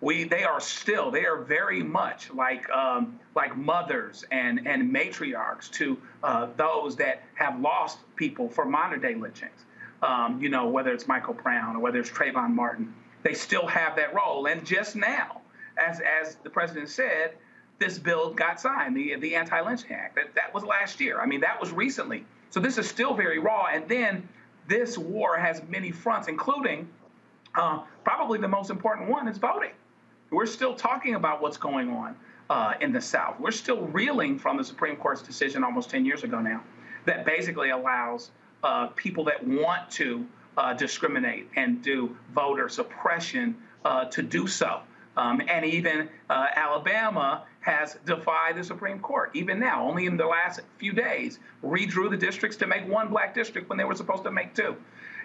we 0.00 0.24
they 0.24 0.44
are 0.44 0.60
still 0.60 1.10
they 1.10 1.24
are 1.26 1.38
very 1.38 1.82
much 1.82 2.30
like 2.32 2.68
um, 2.70 3.18
like 3.34 3.56
mothers 3.56 4.24
and 4.30 4.66
and 4.66 4.94
matriarchs 4.94 5.70
to 5.72 5.98
uh, 6.22 6.48
those 6.56 6.96
that 6.96 7.22
have 7.34 7.60
lost 7.60 7.98
people 8.16 8.48
for 8.48 8.64
modern 8.64 9.00
day 9.00 9.14
lynchings. 9.14 9.64
Um, 10.02 10.40
you 10.40 10.48
know 10.48 10.68
whether 10.68 10.92
it's 10.92 11.08
Michael 11.08 11.34
Brown 11.34 11.76
or 11.76 11.80
whether 11.80 11.98
it's 11.98 12.10
Trayvon 12.10 12.54
Martin, 12.54 12.94
they 13.22 13.34
still 13.34 13.66
have 13.66 13.96
that 13.96 14.14
role. 14.14 14.46
And 14.46 14.64
just 14.64 14.94
now, 14.94 15.40
as 15.76 16.00
as 16.00 16.36
the 16.36 16.50
president 16.50 16.88
said, 16.88 17.32
this 17.80 17.98
bill 17.98 18.32
got 18.32 18.60
signed, 18.60 18.96
the 18.96 19.16
the 19.16 19.34
Anti-Lynching 19.34 19.92
Act. 19.92 20.14
That 20.14 20.34
that 20.36 20.54
was 20.54 20.62
last 20.62 21.00
year. 21.00 21.20
I 21.20 21.26
mean 21.26 21.40
that 21.40 21.60
was 21.60 21.72
recently. 21.72 22.24
So 22.50 22.60
this 22.60 22.78
is 22.78 22.88
still 22.88 23.14
very 23.14 23.38
raw. 23.38 23.66
And 23.66 23.88
then 23.88 24.28
this 24.68 24.96
war 24.96 25.36
has 25.36 25.62
many 25.68 25.90
fronts, 25.90 26.28
including 26.28 26.88
uh, 27.54 27.80
probably 28.04 28.38
the 28.38 28.48
most 28.48 28.70
important 28.70 29.08
one 29.08 29.26
is 29.26 29.38
voting. 29.38 29.72
We're 30.30 30.46
still 30.46 30.74
talking 30.74 31.14
about 31.14 31.40
what's 31.40 31.56
going 31.56 31.90
on 31.90 32.14
uh, 32.50 32.74
in 32.80 32.92
the 32.92 33.00
South. 33.00 33.40
We're 33.40 33.50
still 33.50 33.80
reeling 33.86 34.38
from 34.38 34.58
the 34.58 34.64
Supreme 34.64 34.96
Court's 34.96 35.22
decision 35.22 35.64
almost 35.64 35.88
10 35.90 36.04
years 36.04 36.22
ago 36.22 36.40
now 36.40 36.62
that 37.06 37.24
basically 37.24 37.70
allows 37.70 38.30
uh, 38.62 38.88
people 38.88 39.24
that 39.24 39.46
want 39.46 39.90
to 39.92 40.26
uh, 40.58 40.74
discriminate 40.74 41.48
and 41.56 41.80
do 41.80 42.14
voter 42.34 42.68
suppression 42.68 43.56
uh, 43.84 44.04
to 44.06 44.22
do 44.22 44.46
so. 44.46 44.80
Um, 45.16 45.40
and 45.48 45.64
even 45.64 46.08
uh, 46.28 46.46
Alabama 46.54 47.44
has 47.60 47.96
defied 48.04 48.56
the 48.56 48.64
Supreme 48.64 49.00
Court. 49.00 49.30
Even 49.34 49.58
now, 49.58 49.88
only 49.88 50.06
in 50.06 50.16
the 50.16 50.26
last 50.26 50.60
few 50.76 50.92
days, 50.92 51.38
redrew 51.64 52.10
the 52.10 52.16
districts 52.16 52.56
to 52.58 52.66
make 52.66 52.86
one 52.86 53.08
black 53.08 53.34
district 53.34 53.68
when 53.68 53.78
they 53.78 53.84
were 53.84 53.94
supposed 53.94 54.24
to 54.24 54.30
make 54.30 54.54
two. 54.54 54.76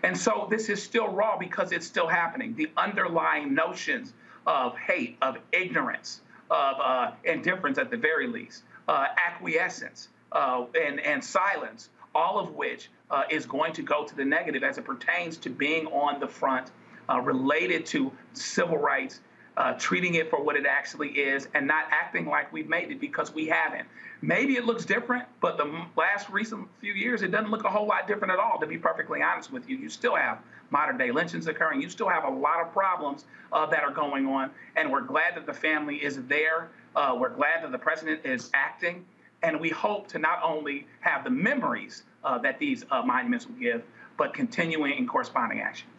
And 0.03 0.17
so 0.17 0.47
this 0.49 0.69
is 0.69 0.81
still 0.81 1.07
raw 1.09 1.37
because 1.37 1.71
it's 1.71 1.85
still 1.85 2.07
happening. 2.07 2.55
The 2.55 2.69
underlying 2.75 3.53
notions 3.53 4.13
of 4.45 4.77
hate, 4.77 5.17
of 5.21 5.37
ignorance, 5.51 6.21
of 6.49 6.75
uh, 6.83 7.11
indifference 7.23 7.77
at 7.77 7.89
the 7.89 7.97
very 7.97 8.27
least, 8.27 8.63
uh, 8.87 9.05
acquiescence, 9.25 10.09
uh, 10.31 10.65
and, 10.79 10.99
and 10.99 11.23
silence, 11.23 11.89
all 12.15 12.39
of 12.39 12.53
which 12.55 12.89
uh, 13.11 13.23
is 13.29 13.45
going 13.45 13.73
to 13.73 13.81
go 13.81 14.03
to 14.05 14.15
the 14.15 14.25
negative 14.25 14.63
as 14.63 14.77
it 14.77 14.85
pertains 14.85 15.37
to 15.37 15.49
being 15.49 15.87
on 15.87 16.19
the 16.19 16.27
front 16.27 16.71
uh, 17.09 17.19
related 17.19 17.85
to 17.85 18.11
civil 18.33 18.77
rights 18.77 19.21
uh, 19.57 19.73
treating 19.73 20.15
it 20.15 20.29
for 20.29 20.43
what 20.43 20.55
it 20.55 20.65
actually 20.65 21.09
is 21.09 21.47
and 21.53 21.67
not 21.67 21.85
acting 21.91 22.25
like 22.25 22.51
we've 22.51 22.69
made 22.69 22.91
it 22.91 22.99
because 22.99 23.33
we 23.33 23.47
haven't. 23.47 23.87
Maybe 24.23 24.55
it 24.55 24.63
looks 24.63 24.85
different, 24.85 25.25
but 25.41 25.57
the 25.57 25.85
last 25.97 26.29
recent 26.29 26.69
few 26.79 26.93
years, 26.93 27.23
it 27.23 27.31
doesn't 27.31 27.51
look 27.51 27.65
a 27.65 27.69
whole 27.69 27.85
lot 27.85 28.07
different 28.07 28.31
at 28.31 28.39
all, 28.39 28.57
to 28.57 28.65
be 28.65 28.77
perfectly 28.77 29.21
honest 29.21 29.51
with 29.51 29.67
you. 29.67 29.75
You 29.75 29.89
still 29.89 30.15
have 30.15 30.39
modern 30.69 30.97
day 30.97 31.11
lynchings 31.11 31.45
occurring. 31.47 31.81
You 31.81 31.89
still 31.89 32.07
have 32.07 32.23
a 32.23 32.29
lot 32.29 32.61
of 32.61 32.71
problems 32.71 33.25
uh, 33.51 33.65
that 33.65 33.83
are 33.83 33.91
going 33.91 34.25
on. 34.25 34.49
And 34.77 34.89
we're 34.89 35.01
glad 35.01 35.35
that 35.35 35.45
the 35.45 35.53
family 35.53 35.97
is 35.97 36.23
there. 36.27 36.69
Uh, 36.95 37.17
we're 37.19 37.35
glad 37.35 37.65
that 37.65 37.73
the 37.73 37.77
president 37.77 38.25
is 38.25 38.49
acting. 38.53 39.03
And 39.41 39.59
we 39.59 39.67
hope 39.67 40.07
to 40.07 40.19
not 40.19 40.39
only 40.41 40.87
have 41.01 41.25
the 41.25 41.29
memories 41.29 42.03
uh, 42.23 42.37
that 42.37 42.59
these 42.59 42.85
uh, 42.91 43.01
monuments 43.01 43.45
will 43.45 43.55
give, 43.55 43.83
but 44.17 44.33
continuing 44.33 44.97
in 44.97 45.05
corresponding 45.05 45.59
action 45.59 45.89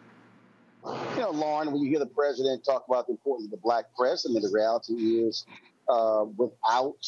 you 1.15 1.21
know, 1.21 1.31
Lauren, 1.31 1.71
when 1.71 1.81
you 1.81 1.89
hear 1.89 1.97
the 1.97 2.05
president 2.05 2.63
talk 2.63 2.85
about 2.87 3.07
the 3.07 3.13
importance 3.13 3.47
of 3.47 3.51
the 3.51 3.57
black 3.57 3.85
press, 3.97 4.21
the 4.21 4.49
reality 4.53 4.93
is 4.93 5.43
uh, 5.89 6.25
without 6.37 7.03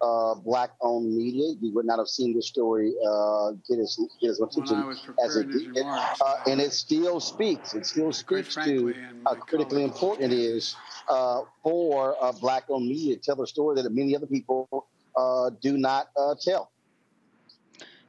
uh, 0.00 0.34
black-owned 0.34 1.14
media, 1.16 1.54
you 1.60 1.72
would 1.74 1.86
not 1.86 1.98
have 1.98 2.08
seen 2.08 2.34
this 2.34 2.46
story 2.46 2.94
uh, 3.06 3.50
get 3.68 3.78
as 3.78 3.98
get 4.20 4.30
as 4.30 4.40
much 4.40 4.56
attention 4.56 5.14
as 5.24 5.36
it 5.36 5.50
did, 5.50 5.76
uh, 5.84 6.34
and 6.46 6.60
it 6.60 6.72
still 6.72 7.20
speaks. 7.20 7.74
It 7.74 7.86
still 7.86 8.12
speaks 8.12 8.54
to 8.54 8.94
how 9.26 9.34
critically 9.34 9.84
important 9.84 10.32
it 10.32 10.38
is 10.38 10.76
uh, 11.08 11.42
for 11.62 12.16
black-owned 12.40 12.88
media 12.88 13.16
to 13.16 13.20
tell 13.22 13.42
a 13.42 13.46
story 13.46 13.80
that 13.82 13.90
many 13.92 14.14
other 14.14 14.26
people 14.26 14.86
uh, 15.16 15.50
do 15.60 15.76
not 15.76 16.08
tell. 16.42 16.70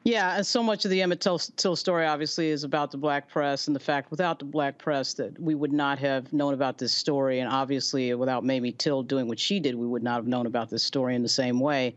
Yeah, 0.03 0.37
and 0.37 0.47
so 0.47 0.63
much 0.63 0.85
of 0.85 0.91
the 0.91 1.01
Emmett 1.01 1.19
Till, 1.19 1.75
story 1.75 2.05
obviously 2.05 2.49
is 2.49 2.63
about 2.63 2.91
the 2.91 2.97
black 2.97 3.27
press 3.27 3.67
and 3.67 3.75
the 3.75 3.81
fact 3.81 4.11
without 4.11 4.39
the 4.39 4.45
black 4.45 4.77
press 4.77 5.13
that 5.15 5.37
we 5.39 5.55
would 5.55 5.73
not 5.73 5.99
have 5.99 6.31
known 6.31 6.53
about 6.53 6.77
this 6.77 6.93
story. 6.93 7.39
And 7.39 7.51
obviously, 7.51 8.13
without 8.13 8.45
Mamie 8.45 8.71
Till 8.71 9.03
doing 9.03 9.27
what 9.27 9.39
she 9.39 9.59
did, 9.59 9.75
we 9.75 9.85
would 9.85 10.03
not 10.03 10.15
have 10.15 10.27
known 10.27 10.45
about 10.45 10.69
this 10.69 10.83
story 10.83 11.15
in 11.15 11.21
the 11.21 11.29
same 11.29 11.59
way. 11.59 11.95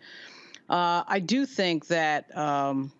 Uh, 0.68 1.04
I 1.06 1.20
do 1.20 1.46
think 1.46 1.86
that 1.88 2.36
um, 2.36 2.90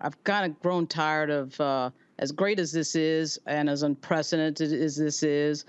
I've 0.00 0.22
kind 0.24 0.50
of 0.50 0.60
grown 0.60 0.86
tired 0.86 1.30
of, 1.30 1.58
uh, 1.58 1.90
as 2.18 2.30
great 2.30 2.58
as 2.58 2.70
this 2.70 2.94
is 2.94 3.40
and 3.46 3.70
as 3.70 3.82
unprecedented 3.82 4.74
as 4.74 4.94
this 4.94 5.22
is, 5.22 5.64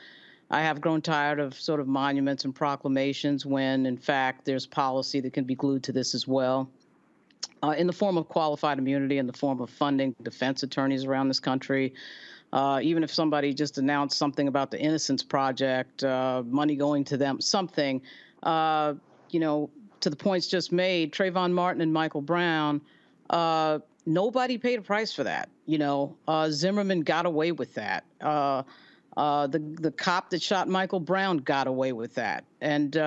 I 0.49 0.62
have 0.63 0.82
grown 0.82 1.01
tired 1.01 1.39
of 1.39 1.54
sort 1.54 1.80
of 1.80 1.88
monuments 1.88 2.43
and 2.43 2.54
proclamations 2.54 3.45
when, 3.45 3.86
in 3.86 3.95
fact, 3.95 4.43
there's 4.43 4.65
policy 4.65 5.21
that 5.21 5.32
can 5.32 5.45
be 5.45 5.56
glued 5.56 5.84
to 5.84 5.93
this 5.93 6.13
as 6.13 6.27
well 6.27 6.69
uh, 7.63 7.75
in 7.77 7.88
the 7.88 7.93
form 7.93 8.17
of 8.17 8.27
qualified 8.27 8.77
immunity, 8.80 9.17
in 9.17 9.27
the 9.27 9.34
form 9.34 9.62
of 9.62 9.69
funding 9.69 10.15
defense 10.21 10.63
attorneys 10.63 11.06
around 11.06 11.27
this 11.27 11.39
country. 11.39 11.93
Uh, 12.54 12.80
even 12.84 13.01
if 13.04 13.13
somebody 13.13 13.54
just 13.54 13.77
announced 13.77 14.17
something 14.17 14.47
about 14.47 14.71
the 14.71 14.80
Innocence 14.80 15.23
Project, 15.23 16.04
uh, 16.04 16.43
money 16.45 16.75
going 16.75 17.06
to 17.06 17.15
them, 17.15 17.39
something, 17.39 18.01
uh, 18.43 18.93
you 19.30 19.39
know, 19.39 19.69
to 20.01 20.10
the 20.10 20.15
points 20.17 20.47
just 20.47 20.71
made, 20.71 21.13
Trayvon 21.13 21.54
Martin 21.54 21.82
and 21.82 21.93
Michael 21.93 22.21
Brown, 22.21 22.82
uh, 23.30 23.80
nobody 24.06 24.58
paid 24.58 24.80
a 24.80 24.82
price 24.82 25.13
for 25.13 25.23
that. 25.23 25.47
You 25.65 25.77
know, 25.77 26.17
uh, 26.27 26.49
Zimmerman 26.49 27.01
got 27.01 27.25
away 27.25 27.54
with 27.54 27.73
that. 27.75 28.04
the 28.19 28.65
the 29.15 29.93
cop 29.95 30.32
that 30.32 30.41
shot 30.41 30.67
Michael 30.67 30.99
Brown 30.99 31.38
got 31.38 31.67
away 31.67 31.93
with 31.93 32.15
that, 32.15 32.43
and 32.60 32.97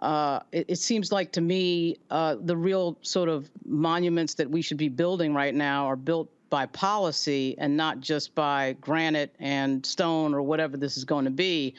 uh, 0.00 0.40
it, 0.50 0.66
it, 0.68 0.76
seems 0.76 1.12
like 1.12 1.32
to 1.32 1.40
me 1.40 1.96
uh, 2.10 2.36
the 2.40 2.56
real 2.56 2.96
sort 3.02 3.28
of 3.28 3.50
monuments 3.66 4.34
that 4.34 4.50
we 4.50 4.62
should 4.62 4.78
be 4.78 4.88
building 4.88 5.34
right 5.34 5.54
now 5.54 5.86
are 5.86 5.96
built 5.96 6.30
by 6.48 6.66
policy 6.66 7.54
and 7.58 7.76
not 7.76 8.00
just 8.00 8.34
by 8.34 8.74
granite 8.80 9.34
and 9.38 9.84
stone 9.84 10.34
or 10.34 10.42
whatever 10.42 10.76
this 10.76 10.96
is 10.96 11.04
going 11.04 11.26
to 11.26 11.30
be. 11.30 11.74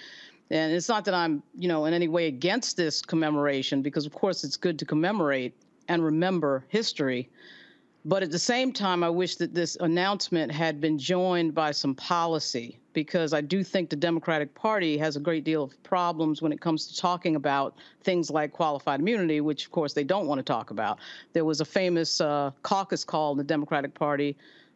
And 0.51 0.71
it's 0.71 0.88
not 0.88 1.05
that 1.05 1.13
I'm, 1.13 1.41
you 1.55 1.67
know, 1.67 1.86
in 1.86 1.93
any 1.93 2.07
way 2.07 2.27
against 2.27 2.77
this 2.77 3.01
commemoration 3.01 3.81
because, 3.81 4.05
of 4.05 4.13
course, 4.13 4.43
it's 4.43 4.57
good 4.57 4.77
to 4.79 4.86
commemorate 4.86 5.55
and 5.88 6.03
remember 6.03 6.65
history. 6.67 7.29
But 8.05 8.21
at 8.21 8.31
the 8.31 8.39
same 8.39 8.71
time, 8.71 9.03
I 9.03 9.10
wish 9.10 9.38
that 9.38 9.53
this 9.53 9.77
announcement 9.79 10.51
had 10.51 10.79
been 10.79 10.97
joined 10.97 11.55
by 11.55 11.71
some 11.71 11.95
policy 11.95 12.81
because 12.93 13.34
I 13.34 13.41
do 13.41 13.63
think 13.63 13.89
the 13.89 13.95
Democratic 13.95 14.54
Party 14.54 14.97
has 14.97 15.15
a 15.15 15.19
great 15.19 15.43
deal 15.43 15.63
of 15.63 15.84
problems 15.84 16.41
when 16.41 16.51
it 16.51 16.60
comes 16.60 16.88
to 16.88 16.97
talking 16.97 17.36
about 17.36 17.75
things 18.04 18.30
like 18.30 18.51
qualified 18.51 18.99
immunity, 18.99 19.41
which 19.41 19.65
of 19.65 19.71
course 19.71 19.93
they 19.93 20.04
don't 20.04 20.27
want 20.27 20.39
to 20.39 20.43
talk 20.43 20.71
about. 20.71 20.99
There 21.34 21.45
was 21.45 21.62
a 21.62 21.65
famous 21.65 22.19
uh, 22.21 22.51
caucus 22.63 23.04
call 23.04 23.32
in 23.32 23.38
the 23.38 23.43
Democratic 23.43 23.93
Party, 23.93 24.36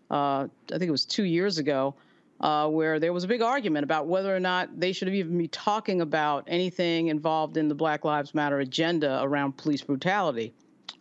uh, 0.10 0.48
I 0.74 0.78
think 0.78 0.84
it 0.84 0.92
was 0.92 1.06
two 1.06 1.24
years 1.24 1.58
ago, 1.58 1.96
uh, 2.42 2.68
where 2.68 3.00
there 3.00 3.14
was 3.14 3.24
a 3.24 3.28
big 3.28 3.42
argument 3.42 3.84
about 3.84 4.08
whether 4.08 4.36
or 4.36 4.40
not 4.40 4.80
they 4.80 4.92
should 4.92 5.10
even 5.10 5.38
be 5.38 5.48
talking 5.48 6.02
about 6.02 6.44
anything 6.48 7.08
involved 7.08 7.58
in 7.58 7.68
the 7.68 7.76
Black 7.76 8.04
Lives 8.04 8.34
Matter 8.34 8.60
agenda 8.60 9.22
around 9.24 9.58
police 9.58 9.82
brutality. 9.82 10.54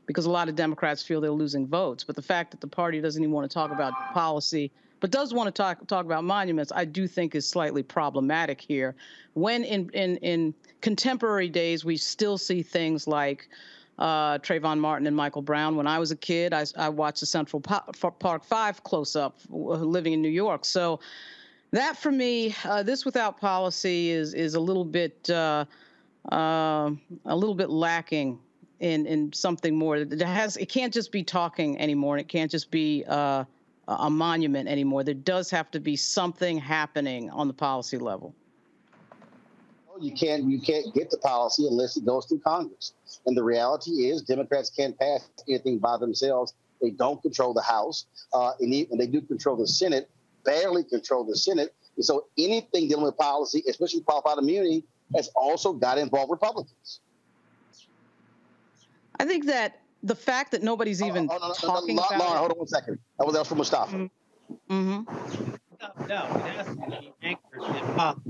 Because 0.06 0.26
a 0.26 0.30
lot 0.30 0.50
of 0.50 0.54
Democrats 0.54 1.02
feel 1.02 1.22
they're 1.22 1.30
losing 1.30 1.66
votes. 1.66 2.04
But 2.04 2.14
the 2.14 2.22
fact 2.22 2.50
that 2.50 2.60
the 2.60 2.66
party 2.66 3.00
doesn't 3.00 3.22
even 3.22 3.32
want 3.32 3.50
to 3.50 3.54
talk 3.54 3.72
about 3.72 3.94
policy 4.12 4.70
but 5.00 5.10
does 5.10 5.34
want 5.34 5.46
to 5.46 5.52
talk 5.52 5.86
talk 5.86 6.06
about 6.06 6.24
monuments, 6.24 6.72
I 6.74 6.84
do 6.84 7.06
think 7.06 7.34
is 7.34 7.48
slightly 7.48 7.82
problematic 7.82 8.60
here. 8.60 8.94
When 9.34 9.64
in 9.64 9.90
in 9.90 10.16
in 10.18 10.54
contemporary 10.80 11.48
days 11.48 11.84
we 11.84 11.96
still 11.96 12.38
see 12.38 12.62
things 12.62 13.06
like 13.06 13.48
uh, 13.98 14.38
Trayvon 14.38 14.78
Martin 14.78 15.06
and 15.06 15.16
Michael 15.16 15.42
Brown. 15.42 15.76
When 15.76 15.86
I 15.86 15.98
was 15.98 16.10
a 16.10 16.16
kid, 16.16 16.52
I, 16.52 16.64
I 16.76 16.88
watched 16.88 17.20
the 17.20 17.26
Central 17.26 17.60
Park 17.60 18.44
Five 18.44 18.82
close 18.82 19.16
up, 19.16 19.38
living 19.48 20.12
in 20.12 20.22
New 20.22 20.28
York. 20.28 20.64
So 20.64 21.00
that 21.70 21.96
for 21.96 22.10
me, 22.10 22.54
uh, 22.64 22.82
this 22.82 23.04
without 23.04 23.40
policy 23.40 24.10
is 24.10 24.34
is 24.34 24.54
a 24.54 24.60
little 24.60 24.84
bit 24.84 25.28
uh, 25.30 25.64
uh, 26.30 26.90
a 27.26 27.36
little 27.36 27.54
bit 27.54 27.70
lacking 27.70 28.38
in 28.80 29.06
in 29.06 29.32
something 29.32 29.76
more. 29.76 29.96
It 29.96 30.20
has 30.20 30.56
it 30.56 30.68
can't 30.68 30.92
just 30.92 31.12
be 31.12 31.22
talking 31.22 31.78
anymore. 31.78 32.18
It 32.18 32.28
can't 32.28 32.50
just 32.50 32.70
be 32.70 33.04
uh, 33.06 33.44
a 33.86 34.10
monument 34.10 34.68
anymore. 34.68 35.04
There 35.04 35.14
does 35.14 35.50
have 35.50 35.70
to 35.72 35.80
be 35.80 35.96
something 35.96 36.58
happening 36.58 37.30
on 37.30 37.48
the 37.48 37.54
policy 37.54 37.98
level. 37.98 38.34
You 40.00 40.12
can't 40.12 40.44
you 40.44 40.60
can't 40.60 40.92
get 40.92 41.10
the 41.10 41.18
policy 41.18 41.66
unless 41.68 41.96
it 41.96 42.04
goes 42.04 42.26
through 42.26 42.40
Congress. 42.40 42.94
And 43.26 43.36
the 43.36 43.44
reality 43.44 44.08
is, 44.10 44.22
Democrats 44.22 44.70
can't 44.70 44.98
pass 44.98 45.28
anything 45.48 45.78
by 45.78 45.98
themselves. 45.98 46.54
They 46.82 46.90
don't 46.90 47.22
control 47.22 47.54
the 47.54 47.62
House, 47.62 48.06
uh, 48.32 48.52
and, 48.60 48.72
they 48.72 49.06
do 49.06 49.20
control 49.20 49.56
the 49.56 49.68
Senate. 49.68 50.10
Barely 50.44 50.84
control 50.84 51.24
the 51.24 51.36
Senate. 51.36 51.74
And 51.96 52.04
so 52.04 52.26
anything 52.36 52.88
dealing 52.88 53.04
with 53.04 53.16
policy, 53.16 53.62
especially 53.68 54.00
qualified 54.00 54.38
immunity, 54.38 54.84
has 55.14 55.30
also 55.36 55.72
got 55.72 55.94
to 55.94 56.00
involve 56.00 56.28
Republicans. 56.28 57.00
I 59.20 59.24
think 59.24 59.46
that 59.46 59.80
the 60.04 60.14
fact 60.14 60.52
that 60.52 60.62
nobody's 60.62 61.02
even 61.02 61.28
oh, 61.30 61.38
no, 61.38 61.48
no, 61.48 61.54
talking 61.54 61.96
no, 61.96 62.02
about 62.02 62.18
Lauren, 62.18 62.38
hold 62.38 62.52
on 62.52 62.58
one 62.58 62.66
second. 62.68 62.98
That 63.18 63.24
was, 63.24 63.32
that 63.32 63.40
was 63.40 63.48
from 63.48 63.58
Mustafa. 63.58 64.10
Mm-hmm. 64.70 65.02
No, 65.80 66.06
no, 66.06 66.24
it 66.46 66.52
has 66.54 66.66
to 66.66 66.74
be 66.76 67.12
anchored 67.22 67.76
in 67.76 67.94
policy. 67.94 68.20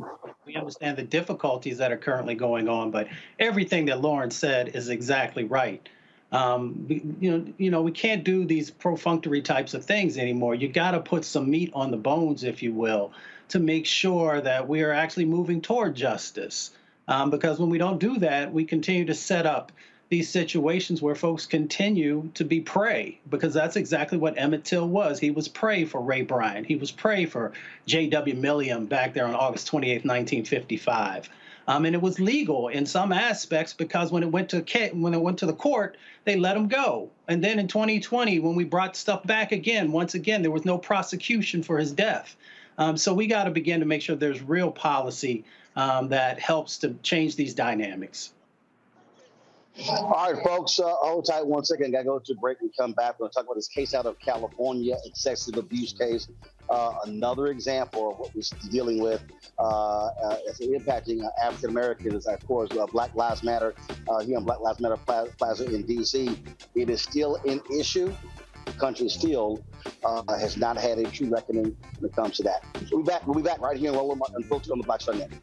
We 0.46 0.56
understand 0.56 0.96
the 0.96 1.02
difficulties 1.02 1.78
that 1.78 1.90
are 1.90 1.96
currently 1.96 2.36
going 2.36 2.68
on, 2.68 2.90
but 2.90 3.08
everything 3.38 3.86
that 3.86 4.00
Lauren 4.00 4.30
said 4.30 4.68
is 4.76 4.88
exactly 4.88 5.44
right. 5.44 5.86
Um, 6.30 6.86
you 6.88 7.30
know, 7.30 7.44
you 7.58 7.70
know, 7.70 7.82
we 7.82 7.92
can't 7.92 8.24
do 8.24 8.44
these 8.44 8.70
perfunctory 8.70 9.42
types 9.42 9.74
of 9.74 9.84
things 9.84 10.16
anymore. 10.16 10.54
You 10.54 10.68
got 10.68 10.92
to 10.92 11.00
put 11.00 11.24
some 11.24 11.50
meat 11.50 11.72
on 11.74 11.90
the 11.90 11.96
bones, 11.96 12.44
if 12.44 12.62
you 12.62 12.72
will, 12.72 13.12
to 13.48 13.58
make 13.58 13.86
sure 13.86 14.40
that 14.40 14.68
we 14.68 14.82
are 14.82 14.92
actually 14.92 15.24
moving 15.24 15.60
toward 15.60 15.94
justice. 15.94 16.70
Um, 17.08 17.30
because 17.30 17.58
when 17.58 17.70
we 17.70 17.78
don't 17.78 17.98
do 17.98 18.18
that, 18.18 18.52
we 18.52 18.64
continue 18.64 19.04
to 19.06 19.14
set 19.14 19.44
up 19.46 19.72
these 20.10 20.28
situations 20.28 21.00
where 21.00 21.14
folks 21.14 21.46
continue 21.46 22.30
to 22.34 22.44
be 22.44 22.60
prey 22.60 23.18
because 23.30 23.54
that's 23.54 23.76
exactly 23.76 24.18
what 24.18 24.38
Emmett 24.38 24.64
Till 24.64 24.88
was. 24.88 25.18
He 25.18 25.30
was 25.30 25.48
prey 25.48 25.84
for 25.84 26.00
Roy 26.00 26.24
Bryant. 26.24 26.66
He 26.66 26.76
was 26.76 26.90
prey 26.90 27.24
for 27.24 27.52
J.W. 27.86 28.34
Milam 28.34 28.86
back 28.86 29.14
there 29.14 29.26
on 29.26 29.34
August 29.34 29.66
28, 29.66 30.04
1955. 30.04 31.28
Um, 31.66 31.86
and 31.86 31.94
it 31.94 32.02
was 32.02 32.20
legal 32.20 32.68
in 32.68 32.84
some 32.84 33.12
aspects 33.12 33.72
because 33.72 34.12
when 34.12 34.22
it 34.22 34.30
went 34.30 34.50
to 34.50 34.60
when 34.92 35.14
it 35.14 35.20
went 35.20 35.38
to 35.38 35.46
the 35.46 35.54
court, 35.54 35.96
they 36.24 36.36
let 36.36 36.56
him 36.56 36.68
go. 36.68 37.10
And 37.26 37.42
then 37.42 37.58
in 37.58 37.68
2020, 37.68 38.38
when 38.40 38.54
we 38.54 38.64
brought 38.64 38.96
stuff 38.96 39.24
back 39.24 39.52
again, 39.52 39.90
once 39.90 40.14
again 40.14 40.42
there 40.42 40.50
was 40.50 40.66
no 40.66 40.76
prosecution 40.76 41.62
for 41.62 41.78
his 41.78 41.92
death. 41.92 42.36
Um, 42.76 42.96
so 42.96 43.14
we 43.14 43.26
got 43.26 43.44
to 43.44 43.50
begin 43.50 43.80
to 43.80 43.86
make 43.86 44.02
sure 44.02 44.16
there's 44.16 44.42
real 44.42 44.70
policy 44.70 45.44
um, 45.76 46.08
that 46.08 46.38
helps 46.38 46.78
to 46.78 46.94
change 47.02 47.36
these 47.36 47.54
dynamics. 47.54 48.32
All 49.88 50.32
right, 50.32 50.44
folks, 50.44 50.78
uh, 50.78 50.84
hold 50.84 51.26
tight 51.26 51.44
one 51.44 51.64
second. 51.64 51.90
Got 51.90 51.98
to 51.98 52.04
go 52.04 52.18
to 52.20 52.34
break 52.36 52.60
and 52.60 52.70
come 52.78 52.92
back. 52.92 53.18
We're 53.18 53.24
going 53.24 53.30
to 53.30 53.34
talk 53.34 53.44
about 53.44 53.56
this 53.56 53.66
case 53.66 53.92
out 53.92 54.06
of 54.06 54.18
California, 54.20 54.94
excessive 55.04 55.56
abuse 55.56 55.92
case. 55.92 56.28
Uh, 56.70 56.94
another 57.06 57.48
example 57.48 58.12
of 58.12 58.18
what 58.18 58.34
we're 58.34 58.42
dealing 58.70 59.02
with 59.02 59.22
uh, 59.58 60.06
uh, 60.06 60.38
as 60.48 60.60
impacting 60.60 61.28
African 61.42 61.70
Americans, 61.70 62.26
of 62.26 62.46
course, 62.46 62.70
uh, 62.70 62.86
Black 62.86 63.14
Lives 63.16 63.42
Matter 63.42 63.74
uh, 64.08 64.20
here 64.20 64.36
on 64.36 64.44
Black 64.44 64.60
Lives 64.60 64.78
Matter 64.78 64.96
Plaza 64.96 65.64
in 65.64 65.82
D.C. 65.82 66.38
It 66.76 66.88
is 66.88 67.02
still 67.02 67.36
an 67.44 67.60
issue. 67.76 68.14
The 68.66 68.72
country 68.72 69.08
still 69.08 69.64
uh, 70.04 70.38
has 70.38 70.56
not 70.56 70.76
had 70.76 70.98
a 70.98 71.04
true 71.10 71.28
reckoning 71.28 71.76
when 71.98 72.10
it 72.10 72.14
comes 72.14 72.36
to 72.36 72.44
that. 72.44 72.64
We'll 72.92 73.02
be 73.02 73.08
back. 73.08 73.26
We'll 73.26 73.34
be 73.34 73.42
back 73.42 73.60
right 73.60 73.76
here 73.76 73.90
in 73.90 73.96
Roland 73.96 74.22
and 74.34 74.44
folks 74.46 74.70
on 74.70 74.78
the 74.78 74.84
Black 74.84 75.00
Star 75.00 75.16
Network. 75.16 75.42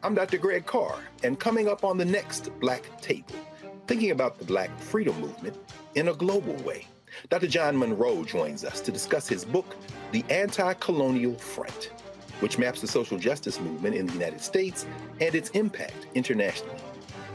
I'm 0.00 0.14
Dr. 0.14 0.38
Greg 0.38 0.64
Carr, 0.64 1.00
and 1.24 1.40
coming 1.40 1.66
up 1.66 1.82
on 1.82 1.98
the 1.98 2.04
next 2.04 2.50
Black 2.60 3.00
Table, 3.00 3.34
thinking 3.88 4.12
about 4.12 4.38
the 4.38 4.44
Black 4.44 4.70
freedom 4.78 5.20
movement 5.20 5.56
in 5.96 6.06
a 6.06 6.14
global 6.14 6.54
way. 6.62 6.86
Dr. 7.30 7.48
John 7.48 7.76
Munro 7.76 8.22
joins 8.22 8.64
us 8.64 8.80
to 8.82 8.92
discuss 8.92 9.26
his 9.26 9.44
book, 9.44 9.74
The 10.12 10.24
Anti 10.30 10.74
Colonial 10.74 11.34
Front, 11.34 11.90
which 12.38 12.58
maps 12.58 12.80
the 12.80 12.86
social 12.86 13.18
justice 13.18 13.58
movement 13.58 13.96
in 13.96 14.06
the 14.06 14.12
United 14.12 14.40
States 14.40 14.86
and 15.20 15.34
its 15.34 15.50
impact 15.50 16.06
internationally, 16.14 16.80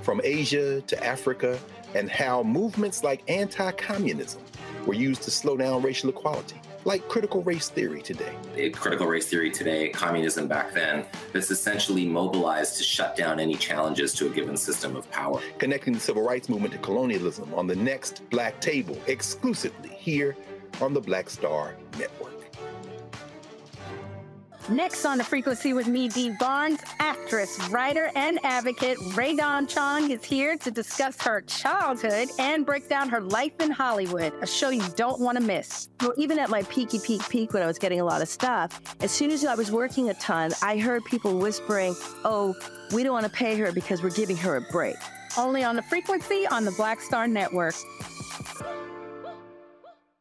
from 0.02 0.22
Asia 0.24 0.80
to 0.80 1.06
Africa, 1.06 1.60
and 1.96 2.10
how 2.10 2.44
movements 2.44 3.04
like 3.04 3.30
anti 3.30 3.72
communism 3.74 4.42
were 4.86 4.94
used 4.94 5.24
to 5.24 5.32
slow 5.32 5.58
down 5.58 5.82
racial 5.82 6.10
equality 6.10 6.62
like 6.86 7.08
critical 7.08 7.44
race 7.44 7.70
theory 7.70 8.02
today. 8.02 8.36
Critical 8.74 9.08
race 9.08 9.28
theory 9.28 9.52
today, 9.52 9.90
communism 9.90 10.48
back 10.48 10.74
then, 10.74 11.06
that's 11.32 11.52
essentially 11.52 12.06
mobilized 12.06 12.78
to 12.78 12.84
shut 12.84 13.16
down 13.16 13.40
any 13.40 13.56
challenges 13.56 14.14
to 14.14 14.28
a 14.28 14.30
given 14.30 14.58
system 14.58 14.96
of 14.96 15.10
power. 15.12 15.42
Connecting 15.58 15.94
the 15.94 16.00
civil 16.00 16.24
rights 16.24 16.50
movement 16.50 16.74
to 16.74 16.80
colonialism 16.80 17.54
on 17.54 17.68
the 17.68 17.76
next 17.76 18.28
Black 18.30 18.60
Table, 18.62 18.98
exclusively 19.08 19.90
here 19.90 20.36
on 20.82 20.94
the 20.94 21.02
Black 21.02 21.30
Star 21.30 21.76
Network. 21.98 22.33
Next 24.70 25.04
on 25.04 25.18
the 25.18 25.26
frequency 25.26 25.74
with 25.74 25.88
me, 25.88 26.08
Dee 26.08 26.30
Barnes, 26.40 26.80
actress, 27.00 27.60
writer, 27.70 28.12
and 28.16 28.40
advocate 28.46 28.98
Rae 29.14 29.36
Dawn 29.36 29.68
Chong 29.68 30.10
is 30.10 30.24
here 30.24 30.56
to 30.58 30.72
discuss 30.72 31.22
her 31.22 31.42
childhood 31.42 32.30
and 32.40 32.66
break 32.66 32.88
down 32.88 33.10
her 33.10 33.20
life 33.20 33.60
in 33.60 33.72
Hollywood, 33.72 34.34
a 34.42 34.48
show 34.48 34.70
you 34.70 34.84
don't 34.96 35.20
want 35.20 35.38
to 35.38 35.44
miss. 35.44 35.90
Well, 36.00 36.14
even 36.16 36.40
at 36.40 36.50
my 36.50 36.64
peaky 36.64 37.00
peak 37.00 37.28
peak 37.28 37.54
when 37.54 37.62
I 37.62 37.68
was 37.68 37.78
getting 37.78 38.00
a 38.00 38.06
lot 38.06 38.22
of 38.22 38.30
stuff, 38.30 38.80
as 39.02 39.12
soon 39.12 39.32
as 39.32 39.44
I 39.44 39.54
was 39.54 39.70
working 39.70 40.10
a 40.10 40.14
ton, 40.14 40.54
I 40.62 40.78
heard 40.78 41.04
people 41.04 41.38
whispering, 41.38 41.94
oh, 42.24 42.56
we 42.94 43.04
don't 43.04 43.14
want 43.14 43.26
to 43.26 43.32
pay 43.32 43.58
her 43.58 43.74
because 43.74 44.02
we're 44.02 44.12
giving 44.12 44.38
her 44.38 44.56
a 44.56 44.62
break. 44.72 44.96
Only 45.38 45.66
on 45.66 45.76
the 45.76 45.84
frequency 45.84 46.48
on 46.48 46.64
the 46.64 46.72
Black 46.72 47.02
Star 47.02 47.28
Network. 47.28 47.76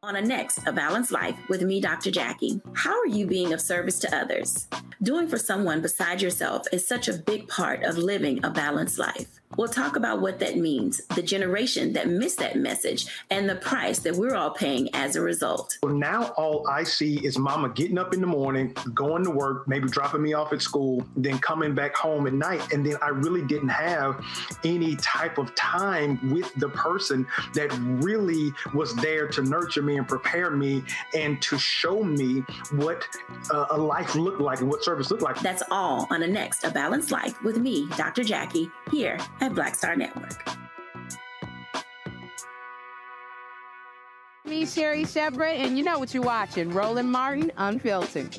On 0.05 0.17
a 0.17 0.21
next, 0.21 0.67
A 0.67 0.73
Balanced 0.73 1.13
Life 1.13 1.37
with 1.49 1.63
me, 1.63 1.81
Dr. 1.81 2.11
Jackie. 2.11 2.61
How 2.73 2.99
are 2.99 3.07
you 3.07 3.25
being 3.25 3.53
of 3.53 3.61
service 3.61 4.01
to 4.01 4.13
others? 4.13 4.67
Doing 5.01 5.29
for 5.29 5.39
someone 5.39 5.81
beside 5.81 6.21
yourself 6.21 6.67
is 6.73 6.85
such 6.85 7.07
a 7.07 7.13
big 7.13 7.47
part 7.47 7.85
of 7.85 7.97
living 7.97 8.45
a 8.45 8.51
balanced 8.51 8.99
life. 8.99 9.41
We'll 9.57 9.69
talk 9.69 9.97
about 9.97 10.21
what 10.21 10.39
that 10.39 10.57
means, 10.57 11.03
the 11.15 11.23
generation 11.23 11.93
that 11.93 12.09
missed 12.09 12.39
that 12.39 12.57
message, 12.57 13.07
and 13.31 13.49
the 13.49 13.57
price 13.57 13.99
that 14.01 14.17
we're 14.17 14.35
all 14.35 14.51
paying 14.51 14.89
as 14.95 15.15
a 15.17 15.21
result. 15.21 15.79
Well, 15.83 15.95
now 15.95 16.29
all 16.39 16.67
I 16.69 16.85
see 16.85 17.25
is 17.25 17.39
mama 17.39 17.69
getting 17.69 17.99
up 17.99 18.15
in 18.15 18.21
the 18.21 18.27
morning, 18.27 18.75
going 18.95 19.25
to 19.25 19.31
work, 19.31 19.69
maybe 19.69 19.89
dropping 19.89 20.23
me 20.23 20.33
off 20.33 20.53
at 20.53 20.63
school, 20.63 21.05
then 21.17 21.39
coming 21.39 21.75
back 21.75 21.95
home 21.95 22.27
at 22.27 22.33
night. 22.33 22.73
And 22.73 22.85
then 22.85 22.97
I 23.03 23.09
really 23.09 23.45
didn't 23.45 23.69
have 23.69 24.25
any 24.65 24.97
type 24.97 25.37
of 25.37 25.55
time 25.55 26.31
with 26.31 26.53
the 26.55 26.71
person 26.71 27.27
that 27.53 27.71
really 28.03 28.53
was 28.75 28.95
there 28.97 29.29
to 29.29 29.43
nurture 29.43 29.83
me 29.83 29.99
and 29.99 30.09
prepare 30.09 30.51
me 30.51 30.83
and 31.15 31.43
to 31.43 31.59
show 31.59 32.03
me 32.03 32.41
what 32.73 33.07
uh, 33.51 33.67
a 33.71 33.77
life 33.77 34.15
looked 34.15 34.41
like 34.41 34.61
and 34.61 34.71
what 34.71 34.83
service 34.83 35.11
looked 35.11 35.23
like. 35.23 35.39
That's 35.41 35.63
all 35.71 36.07
on 36.11 36.21
the 36.21 36.29
next 36.29 36.65
A 36.65 36.71
Balanced 36.71 37.11
Life 37.11 37.43
with 37.43 37.59
me, 37.59 37.89
Dr. 37.97 38.25
Jackie, 38.25 38.71
here 38.91 39.19
at 39.43 39.55
Black 39.55 39.75
Star 39.75 39.97
Network. 39.97 40.39
Me, 44.45 44.67
Sherri 44.67 45.05
Shepherd, 45.05 45.43
and 45.43 45.77
you 45.79 45.85
know 45.85 45.99
what 45.99 46.15
you're 46.15 46.23
watching 46.23 46.71
Roland 46.71 47.11
Martin 47.11 47.51
Unfiltered. 47.57 48.39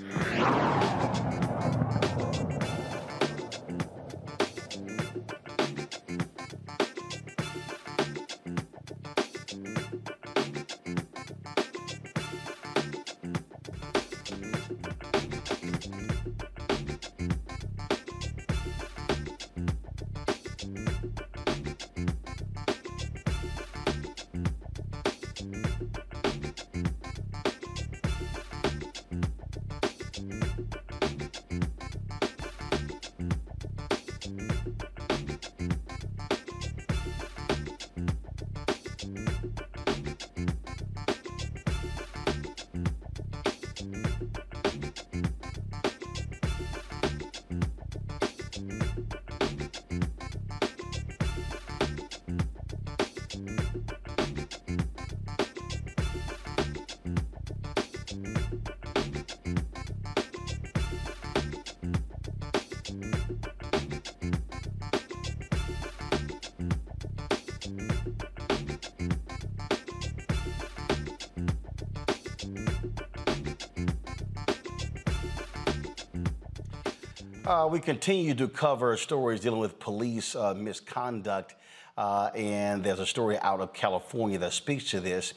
Uh, 77.53 77.67
we 77.67 77.79
continue 77.79 78.33
to 78.33 78.47
cover 78.47 78.97
stories 78.97 79.39
dealing 79.39 79.59
with 79.59 79.77
police 79.77 80.35
uh, 80.35 80.55
misconduct, 80.55 81.53
uh, 81.99 82.31
and 82.33 82.83
there's 82.83 82.97
a 82.97 83.05
story 83.05 83.37
out 83.37 83.61
of 83.61 83.71
California 83.73 84.39
that 84.39 84.51
speaks 84.51 84.89
to 84.89 84.99
this. 84.99 85.35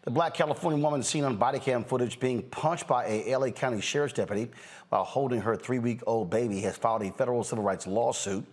The 0.00 0.10
black 0.10 0.32
California 0.32 0.82
woman 0.82 1.02
seen 1.02 1.24
on 1.24 1.36
body 1.36 1.58
cam 1.58 1.84
footage 1.84 2.18
being 2.18 2.40
punched 2.44 2.86
by 2.86 3.04
a 3.04 3.36
LA 3.36 3.50
County 3.50 3.82
Sheriff's 3.82 4.14
deputy 4.14 4.50
while 4.88 5.04
holding 5.04 5.42
her 5.42 5.56
three-week-old 5.56 6.30
baby 6.30 6.62
has 6.62 6.78
filed 6.78 7.02
a 7.02 7.12
federal 7.12 7.44
civil 7.44 7.62
rights 7.62 7.86
lawsuit. 7.86 8.46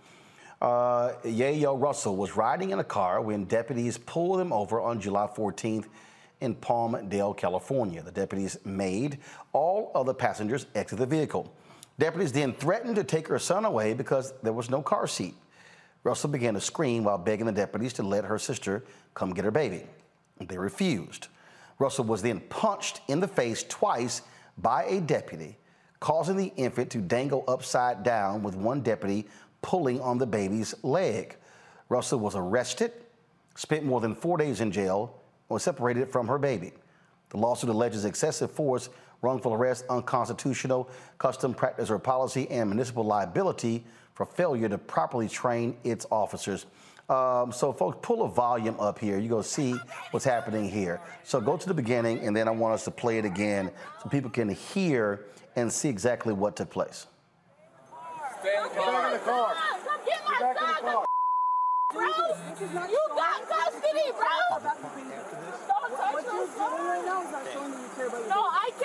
Uh, 0.61 1.13
Yayo 1.23 1.81
Russell 1.81 2.17
was 2.17 2.35
riding 2.35 2.71
in 2.71 2.79
a 2.79 2.83
car 2.83 3.21
when 3.21 3.45
deputies 3.45 3.97
pulled 3.97 4.41
him 4.41 4.51
over 4.51 4.81
on 4.81 4.99
July 4.99 5.29
14th 5.33 5.85
in 6.41 6.53
Palmdale, 6.53 7.37
California. 7.37 8.03
The 8.03 8.11
deputies 8.11 8.57
made 8.65 9.19
all 9.53 9.93
other 9.95 10.13
passengers 10.13 10.65
exit 10.75 10.99
the 10.99 11.05
vehicle. 11.05 11.55
Deputies 11.97 12.31
then 12.31 12.53
threatened 12.53 12.95
to 12.95 13.03
take 13.03 13.27
her 13.27 13.39
son 13.39 13.65
away 13.65 13.93
because 13.93 14.33
there 14.43 14.53
was 14.53 14.69
no 14.69 14.81
car 14.81 15.07
seat. 15.07 15.35
Russell 16.03 16.29
began 16.29 16.53
to 16.53 16.61
scream 16.61 17.03
while 17.03 17.17
begging 17.17 17.45
the 17.45 17.51
deputies 17.51 17.93
to 17.93 18.03
let 18.03 18.25
her 18.25 18.37
sister 18.37 18.83
come 19.13 19.33
get 19.33 19.45
her 19.45 19.51
baby. 19.51 19.83
They 20.39 20.57
refused. 20.57 21.27
Russell 21.79 22.05
was 22.05 22.21
then 22.21 22.41
punched 22.41 23.01
in 23.07 23.19
the 23.19 23.27
face 23.27 23.63
twice 23.63 24.21
by 24.57 24.83
a 24.85 25.01
deputy, 25.01 25.57
causing 25.99 26.37
the 26.37 26.53
infant 26.57 26.89
to 26.91 26.99
dangle 26.99 27.43
upside 27.47 28.03
down 28.03 28.43
with 28.43 28.55
one 28.55 28.81
deputy 28.81 29.25
pulling 29.61 29.99
on 29.99 30.17
the 30.17 30.27
baby's 30.27 30.75
leg. 30.83 31.35
Russell 31.89 32.19
was 32.19 32.35
arrested, 32.35 32.91
spent 33.55 33.83
more 33.83 33.99
than 33.99 34.15
four 34.15 34.37
days 34.37 34.61
in 34.61 34.71
jail, 34.71 35.15
and 35.49 35.55
was 35.55 35.63
separated 35.63 36.11
from 36.11 36.27
her 36.27 36.37
baby. 36.37 36.71
The 37.29 37.37
lawsuit 37.37 37.69
alleges 37.69 38.05
excessive 38.05 38.51
force 38.51 38.89
wrongful 39.21 39.53
arrest, 39.53 39.85
unconstitutional 39.89 40.89
custom 41.17 41.53
practice 41.53 41.89
or 41.89 41.99
policy, 41.99 42.49
and 42.49 42.69
municipal 42.69 43.03
liability 43.03 43.83
for 44.13 44.25
failure 44.25 44.69
to 44.69 44.77
properly 44.77 45.27
train 45.27 45.75
its 45.83 46.05
officers. 46.11 46.65
Um, 47.09 47.51
so, 47.51 47.71
folks, 47.71 47.97
pull 48.01 48.23
a 48.23 48.29
volume 48.29 48.79
up 48.79 48.97
here. 48.97 49.19
You're 49.19 49.29
going 49.29 49.43
to 49.43 49.49
see 49.49 49.75
what's 50.11 50.25
happening 50.25 50.67
here. 50.69 50.99
So, 51.23 51.39
go 51.39 51.55
to 51.55 51.67
the 51.67 51.73
beginning, 51.73 52.25
and 52.25 52.35
then 52.35 52.47
I 52.47 52.51
want 52.51 52.73
us 52.73 52.83
to 52.85 52.91
play 52.91 53.19
it 53.19 53.25
again 53.25 53.69
so 54.01 54.09
people 54.09 54.31
can 54.31 54.49
hear 54.49 55.25
and 55.55 55.71
see 55.71 55.89
exactly 55.89 56.33
what 56.33 56.55
took 56.55 56.71
place. 56.71 57.05
Stay 58.39 58.57
in 58.57 58.63
the 58.63 58.69
car. 58.69 58.75
Get 58.75 58.91
back 58.91 59.05
in 59.05 59.11
the 59.11 59.19
car. 59.19 59.55
Get 60.05 60.25
back 60.25 60.55
in 60.59 60.85
the 60.85 60.91
car. 60.91 61.05
Bro, 61.93 62.07
you 62.89 63.01
got 63.15 63.47
custody, 63.47 64.11
bro. 64.17 64.27
Don't 67.05 67.31
touch 67.31 67.55
No, 68.29 68.41
I 68.49 68.71
care 68.79 68.84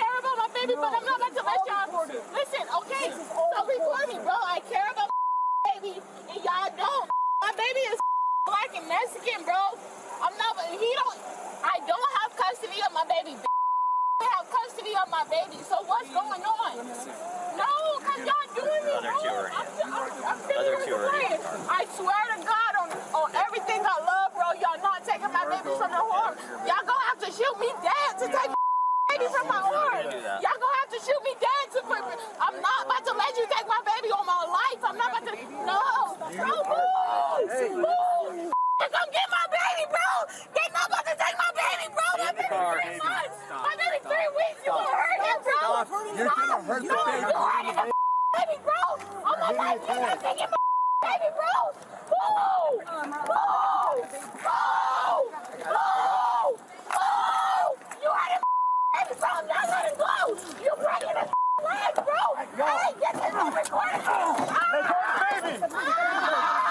baby, 0.61 0.77
but 0.77 0.93
I'm 0.93 1.05
not 1.05 1.17
about 1.17 1.33
to 1.33 1.43
let 1.43 1.59
y'all. 1.65 2.05
Listen, 2.05 2.63
okay, 2.69 3.07
so 3.09 3.61
record 3.65 4.05
me, 4.13 4.17
bro. 4.21 4.37
I 4.45 4.61
care 4.69 4.89
about 4.93 5.09
my 5.09 5.57
baby, 5.73 5.97
and 6.29 6.39
y'all 6.45 6.69
don't. 6.77 7.09
My 7.41 7.49
baby 7.57 7.81
is 7.89 7.97
black 8.45 8.69
and 8.77 8.85
Mexican, 8.85 9.41
bro. 9.41 9.57
I'm 10.21 10.33
not. 10.37 10.53
He 10.69 10.77
don't. 10.77 11.17
I 11.65 11.81
don't 11.89 12.09
have 12.21 12.29
custody 12.37 12.77
of 12.85 12.93
my 12.93 13.01
baby. 13.09 13.33
I 13.33 14.25
have 14.37 14.45
custody 14.45 14.93
of 14.93 15.09
my 15.09 15.25
baby. 15.25 15.57
So 15.65 15.81
what's 15.89 16.05
going 16.13 16.45
on? 16.45 16.71
No, 17.57 17.71
cause 17.97 18.21
y'all 18.21 18.47
doing 18.53 18.83
me, 18.85 18.93
bro. 19.01 19.17
I'm, 19.57 19.67
I'm, 19.89 20.09
I'm 20.21 20.39
sitting 20.45 20.85
here 20.85 21.01
praying. 21.01 21.41
I 21.65 21.81
swear 21.97 22.21
to 22.29 22.37
God 22.45 22.73
on, 22.77 22.89
on 23.17 23.29
everything 23.33 23.81
I 23.81 23.97
love, 24.05 24.37
bro. 24.37 24.53
Y'all 24.61 24.77
not 24.85 25.01
taking 25.01 25.33
my 25.33 25.45
baby 25.49 25.73
from 25.73 25.89
the 25.89 25.97
arm. 25.97 26.37
Y'all 26.69 26.85
gonna 26.85 27.05
have 27.09 27.19
to 27.25 27.29
shoot 27.33 27.55
me 27.57 27.73
dead 27.81 28.21
to 28.21 28.25
take 28.29 28.53
my 28.53 28.60
baby 29.21 29.33
from 29.33 29.47
my 29.47 29.61
arm. 29.61 30.05
Y'all 30.41 30.57
gonna 30.57 30.77
have 30.81 30.89
to 30.89 30.99
shoot 31.01 31.21
me 31.23 31.33
dead 31.37 31.65
to 31.77 31.81
put. 31.85 32.01
I'm 32.41 32.57
not 32.61 32.85
about 32.85 33.05
to 33.05 33.13
let 33.13 33.37
you 33.37 33.45
take 33.45 33.67
my 33.67 33.81
baby 33.85 34.09
on 34.11 34.25
my 34.25 34.41
life. 34.49 34.81
I'm 34.81 34.97
not 34.97 35.09
about 35.13 35.25
to. 35.29 35.33
No, 35.65 36.17
bro, 36.17 36.49
move, 36.65 37.77
move. 37.77 38.53
Come 38.81 39.09
get 39.13 39.27
my 39.29 39.45
baby, 39.53 39.85
bro. 39.93 40.09
They 40.57 40.65
not 40.73 40.89
about 40.89 41.05
to 41.05 41.13
take 41.13 41.37
my 41.37 41.51
baby, 41.53 41.85
bro. 41.93 42.07
My 42.17 42.31
baby 42.33 42.49
three 42.49 42.97
months. 42.97 43.37
My 43.49 43.73
baby 43.77 43.99
three 44.01 44.29
weeks. 44.33 44.59
You 44.65 44.73
gonna 44.73 44.89
hurt 44.89 45.21
him, 45.21 45.37
bro? 45.45 45.85
You're 46.17 46.33
gonna 46.33 46.65
hurt 46.65 46.81
the 46.81 46.89
baby. 46.89 47.29
You 47.29 47.37
hurting 47.37 47.77
the 47.77 47.85
baby, 48.33 48.57
bro. 48.65 48.81
I'm 49.21 49.37
not 49.39 49.53
letting 49.53 49.85
you 49.85 50.01
not 50.01 50.17
taking 50.21 50.49
my 50.49 50.57
baby, 51.05 51.29
bro. 51.37 51.53
Move, 52.09 52.81
move, 52.89 53.05
move, 53.29 54.09
move. 54.41 55.37
You 58.01 58.09
hurting 58.09 58.41
life 59.01 59.17
is 59.17 59.23
on. 59.23 59.47
Now 59.47 59.63
let 59.67 59.91
it 59.91 59.97
go. 59.97 60.05
You 60.61 60.71
breaking 60.77 61.15
the 61.15 61.63
life, 61.63 61.95
bro. 61.95 62.65
Hey, 62.65 62.93
get 62.99 63.13
this 63.13 63.33
woman 63.33 63.65
quarantine. 63.65 64.47
Let's. 65.71 66.70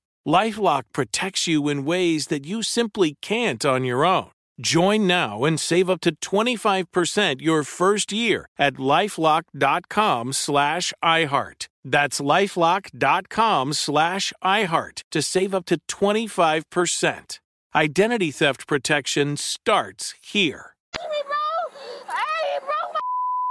Lifelock 0.27 0.83
protects 0.93 1.47
you 1.47 1.67
in 1.67 1.83
ways 1.83 2.27
that 2.27 2.45
you 2.45 2.61
simply 2.61 3.15
can't 3.21 3.65
on 3.65 3.83
your 3.83 4.05
own. 4.05 4.29
Join 4.61 5.07
now 5.07 5.43
and 5.43 5.59
save 5.59 5.89
up 5.89 6.01
to 6.01 6.11
25% 6.15 7.41
your 7.41 7.63
first 7.63 8.11
year 8.11 8.45
at 8.59 8.75
lifelock.com 8.75 10.33
slash 10.33 10.93
iHeart. 11.03 11.67
That's 11.83 12.21
lifelock.com 12.21 13.73
slash 13.73 14.33
iHeart 14.43 15.03
to 15.09 15.21
save 15.23 15.55
up 15.55 15.65
to 15.65 15.77
25%. 15.87 17.39
Identity 17.73 18.31
theft 18.31 18.67
protection 18.67 19.37
starts 19.37 20.13
here. 20.21 20.75
Hey, 20.99 21.21
bro! 21.25 22.13
Hey, 22.13 22.59
bro! 22.59 22.75
My 22.93 22.99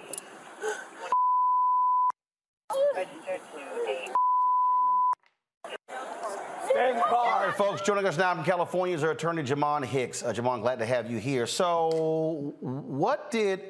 All 7.09 7.47
right, 7.47 7.55
folks, 7.55 7.81
joining 7.83 8.05
us 8.05 8.17
now 8.17 8.35
from 8.35 8.43
California 8.43 8.93
is 8.93 9.05
our 9.05 9.11
attorney, 9.11 9.43
Jamon 9.43 9.85
Hicks. 9.85 10.23
Uh, 10.23 10.33
Jamon, 10.33 10.61
glad 10.61 10.79
to 10.79 10.85
have 10.85 11.09
you 11.09 11.19
here. 11.19 11.47
So, 11.47 12.53
what 12.59 13.31
did 13.31 13.61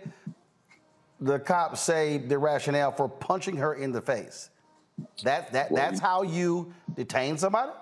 the 1.20 1.38
cops 1.38 1.82
say 1.82 2.18
the 2.18 2.40
rationale 2.40 2.92
for 2.92 3.08
punching 3.08 3.58
her 3.58 3.76
in 3.76 3.92
the 3.92 4.02
face? 4.02 4.50
That, 5.24 5.54
that, 5.54 5.72
that's 5.72 6.00
how 6.00 6.24
you 6.24 6.74
detain 6.96 7.38
somebody? 7.38 7.74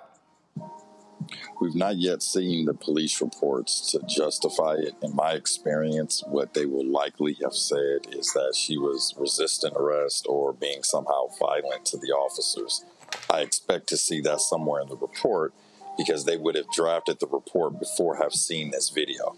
We've 1.59 1.75
not 1.75 1.97
yet 1.97 2.21
seen 2.21 2.65
the 2.65 2.73
police 2.73 3.21
reports 3.21 3.91
to 3.91 4.01
justify 4.07 4.75
it. 4.75 4.95
In 5.01 5.15
my 5.15 5.33
experience, 5.33 6.23
what 6.27 6.53
they 6.53 6.65
will 6.65 6.85
likely 6.85 7.37
have 7.43 7.53
said 7.53 8.07
is 8.11 8.31
that 8.33 8.55
she 8.55 8.77
was 8.77 9.13
resisting 9.17 9.73
arrest 9.75 10.25
or 10.29 10.53
being 10.53 10.83
somehow 10.83 11.27
violent 11.39 11.85
to 11.87 11.97
the 11.97 12.11
officers. 12.11 12.85
I 13.29 13.41
expect 13.41 13.87
to 13.89 13.97
see 13.97 14.21
that 14.21 14.41
somewhere 14.41 14.81
in 14.81 14.89
the 14.89 14.95
report 14.95 15.53
because 15.97 16.23
they 16.23 16.37
would 16.37 16.55
have 16.55 16.71
drafted 16.71 17.19
the 17.19 17.27
report 17.27 17.79
before 17.79 18.15
have 18.15 18.33
seen 18.33 18.71
this 18.71 18.89
video. 18.89 19.35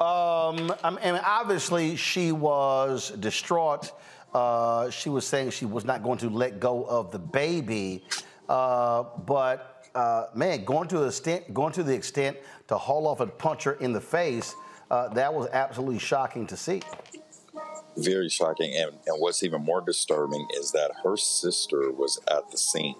Um, 0.00 0.72
mean, 0.90 1.20
obviously 1.24 1.96
she 1.96 2.32
was 2.32 3.10
distraught. 3.10 3.92
Uh, 4.32 4.90
she 4.90 5.08
was 5.08 5.26
saying 5.26 5.50
she 5.50 5.66
was 5.66 5.84
not 5.84 6.02
going 6.02 6.18
to 6.18 6.30
let 6.30 6.60
go 6.60 6.84
of 6.84 7.10
the 7.10 7.18
baby, 7.18 8.04
uh, 8.48 9.02
but 9.26 9.77
uh, 9.98 10.28
man, 10.32 10.64
going 10.64 10.86
to 10.86 10.98
the 10.98 11.06
extent, 11.06 11.52
going 11.52 11.72
to 11.72 11.82
the 11.82 11.92
extent 11.92 12.36
to 12.68 12.78
haul 12.78 13.08
off 13.08 13.18
and 13.18 13.36
punch 13.36 13.64
her 13.64 13.72
in 13.72 13.92
the 13.92 14.00
face, 14.00 14.54
uh, 14.92 15.08
that 15.08 15.34
was 15.34 15.48
absolutely 15.52 15.98
shocking 15.98 16.46
to 16.46 16.56
see. 16.56 16.80
Very 17.96 18.28
shocking, 18.28 18.72
and, 18.76 18.92
and 19.08 19.20
what's 19.20 19.42
even 19.42 19.60
more 19.64 19.80
disturbing 19.80 20.46
is 20.56 20.70
that 20.70 20.92
her 21.02 21.16
sister 21.16 21.90
was 21.90 22.20
at 22.30 22.48
the 22.52 22.56
scene, 22.56 22.94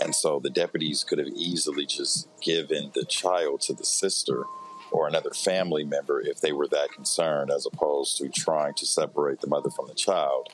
and 0.00 0.14
so 0.14 0.38
the 0.38 0.50
deputies 0.50 1.02
could 1.02 1.18
have 1.18 1.26
easily 1.34 1.84
just 1.84 2.28
given 2.40 2.92
the 2.94 3.04
child 3.04 3.60
to 3.62 3.74
the 3.74 3.84
sister 3.84 4.44
or 4.92 5.08
another 5.08 5.30
family 5.30 5.82
member 5.82 6.20
if 6.20 6.40
they 6.40 6.52
were 6.52 6.68
that 6.68 6.92
concerned, 6.92 7.50
as 7.50 7.66
opposed 7.66 8.18
to 8.18 8.28
trying 8.28 8.74
to 8.74 8.86
separate 8.86 9.40
the 9.40 9.48
mother 9.48 9.70
from 9.70 9.88
the 9.88 9.94
child. 9.94 10.48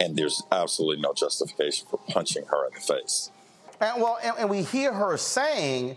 And 0.00 0.16
there's 0.16 0.42
absolutely 0.50 1.00
no 1.00 1.12
justification 1.14 1.86
for 1.88 2.00
punching 2.08 2.46
her 2.46 2.66
in 2.66 2.74
the 2.74 2.80
face. 2.80 3.30
And 3.80 4.02
well, 4.02 4.18
and, 4.22 4.34
and 4.38 4.50
we 4.50 4.62
hear 4.62 4.92
her 4.92 5.16
saying, 5.16 5.96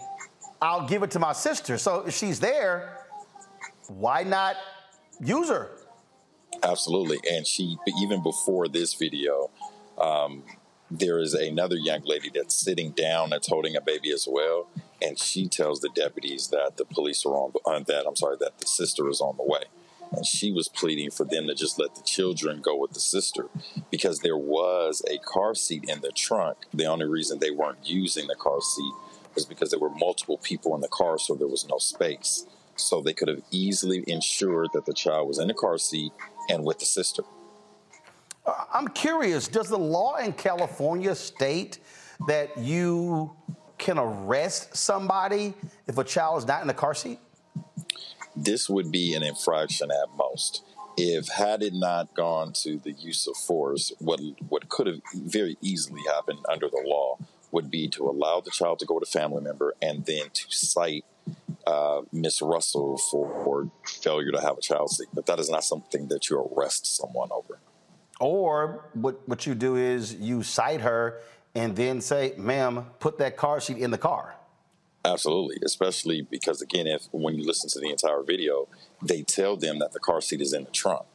I'll 0.61 0.87
give 0.87 1.03
it 1.03 1.11
to 1.11 1.19
my 1.19 1.33
sister. 1.33 1.77
So 1.77 2.05
if 2.05 2.13
she's 2.13 2.39
there, 2.39 3.05
why 3.87 4.23
not 4.23 4.55
use 5.19 5.49
her? 5.49 5.69
Absolutely. 6.63 7.19
And 7.31 7.47
she, 7.47 7.77
even 8.01 8.21
before 8.21 8.67
this 8.67 8.93
video, 8.93 9.49
um, 9.97 10.43
there 10.91 11.19
is 11.19 11.33
another 11.33 11.75
young 11.75 12.01
lady 12.03 12.31
that's 12.33 12.55
sitting 12.55 12.91
down 12.91 13.29
that's 13.29 13.47
holding 13.47 13.75
a 13.75 13.81
baby 13.81 14.11
as 14.11 14.27
well. 14.29 14.67
And 15.01 15.17
she 15.17 15.47
tells 15.47 15.79
the 15.79 15.89
deputies 15.95 16.47
that 16.49 16.77
the 16.77 16.85
police 16.85 17.25
are 17.25 17.35
on, 17.35 17.53
on 17.65 17.85
that, 17.87 18.05
I'm 18.05 18.15
sorry, 18.15 18.37
that 18.39 18.57
the 18.59 18.67
sister 18.67 19.07
is 19.09 19.21
on 19.21 19.37
the 19.37 19.43
way. 19.43 19.63
And 20.11 20.25
she 20.25 20.51
was 20.51 20.67
pleading 20.67 21.11
for 21.11 21.23
them 21.23 21.47
to 21.47 21.55
just 21.55 21.79
let 21.79 21.95
the 21.95 22.01
children 22.01 22.61
go 22.61 22.75
with 22.75 22.93
the 22.93 22.99
sister 22.99 23.47
because 23.91 24.19
there 24.19 24.37
was 24.37 25.03
a 25.09 25.19
car 25.19 25.53
seat 25.53 25.85
in 25.87 26.01
the 26.01 26.11
trunk. 26.11 26.57
The 26.73 26.87
only 26.87 27.05
reason 27.05 27.39
they 27.39 27.51
weren't 27.51 27.87
using 27.87 28.27
the 28.27 28.35
car 28.35 28.59
seat 28.61 28.93
was 29.35 29.45
because 29.45 29.69
there 29.69 29.79
were 29.79 29.91
multiple 29.91 30.37
people 30.39 30.73
in 30.75 30.81
the 30.81 30.87
car, 30.87 31.19
so 31.19 31.35
there 31.35 31.47
was 31.47 31.67
no 31.67 31.77
space. 31.77 32.45
So 32.75 33.01
they 33.01 33.13
could 33.13 33.27
have 33.27 33.41
easily 33.51 34.03
ensured 34.07 34.69
that 34.73 34.85
the 34.85 34.93
child 34.93 35.27
was 35.27 35.37
in 35.37 35.47
the 35.47 35.53
car 35.53 35.77
seat 35.77 36.11
and 36.49 36.63
with 36.63 36.79
the 36.79 36.85
sister. 36.85 37.23
Uh, 38.45 38.63
I'm 38.73 38.87
curious, 38.87 39.47
does 39.47 39.69
the 39.69 39.77
law 39.77 40.15
in 40.15 40.33
California 40.33 41.13
state 41.13 41.79
that 42.27 42.57
you 42.57 43.35
can 43.77 43.97
arrest 43.97 44.75
somebody 44.75 45.53
if 45.87 45.97
a 45.97 46.03
child 46.03 46.39
is 46.39 46.47
not 46.47 46.61
in 46.61 46.67
the 46.67 46.73
car 46.73 46.93
seat? 46.93 47.19
This 48.43 48.69
would 48.69 48.91
be 48.91 49.13
an 49.15 49.23
infraction 49.23 49.91
at 49.91 50.15
most. 50.17 50.63
If 50.95 51.27
had 51.27 51.61
it 51.61 51.73
not 51.73 52.13
gone 52.13 52.53
to 52.63 52.77
the 52.77 52.91
use 52.91 53.27
of 53.27 53.35
force, 53.35 53.91
what 53.99 54.21
what 54.47 54.69
could 54.69 54.87
have 54.87 55.01
very 55.13 55.57
easily 55.61 56.01
happened 56.07 56.39
under 56.49 56.69
the 56.69 56.83
law 56.85 57.17
would 57.51 57.69
be 57.69 57.87
to 57.89 58.09
allow 58.09 58.39
the 58.39 58.51
child 58.51 58.79
to 58.79 58.85
go 58.85 58.97
a 58.97 59.05
family 59.05 59.41
member 59.41 59.75
and 59.81 60.05
then 60.05 60.29
to 60.33 60.45
cite 60.49 61.03
uh, 61.67 62.01
Miss 62.11 62.41
Russell 62.41 62.97
for 62.97 63.69
failure 63.85 64.31
to 64.31 64.41
have 64.41 64.57
a 64.57 64.61
child 64.61 64.89
seat. 64.91 65.09
But 65.13 65.25
that 65.25 65.39
is 65.39 65.49
not 65.49 65.63
something 65.63 66.07
that 66.07 66.29
you 66.29 66.39
arrest 66.39 66.85
someone 66.97 67.29
over. 67.31 67.59
Or 68.19 68.89
what, 68.93 69.27
what 69.27 69.45
you 69.45 69.55
do 69.55 69.75
is 69.75 70.13
you 70.15 70.43
cite 70.43 70.81
her 70.81 71.21
and 71.55 71.75
then 71.75 72.01
say, 72.01 72.33
ma'am, 72.37 72.85
put 72.99 73.17
that 73.19 73.37
car 73.37 73.59
seat 73.59 73.77
in 73.77 73.91
the 73.91 73.97
car. 73.97 74.35
Absolutely, 75.05 75.57
especially 75.63 76.21
because 76.21 76.61
again, 76.61 76.85
if 76.85 77.07
when 77.11 77.35
you 77.35 77.45
listen 77.45 77.69
to 77.69 77.79
the 77.79 77.89
entire 77.89 78.21
video, 78.21 78.67
they 79.01 79.21
tell 79.21 79.55
them 79.55 79.79
that 79.79 79.93
the 79.93 79.99
car 79.99 80.19
seat 80.19 80.41
is 80.41 80.53
in 80.53 80.65
the 80.65 80.71
trunk. 80.71 81.05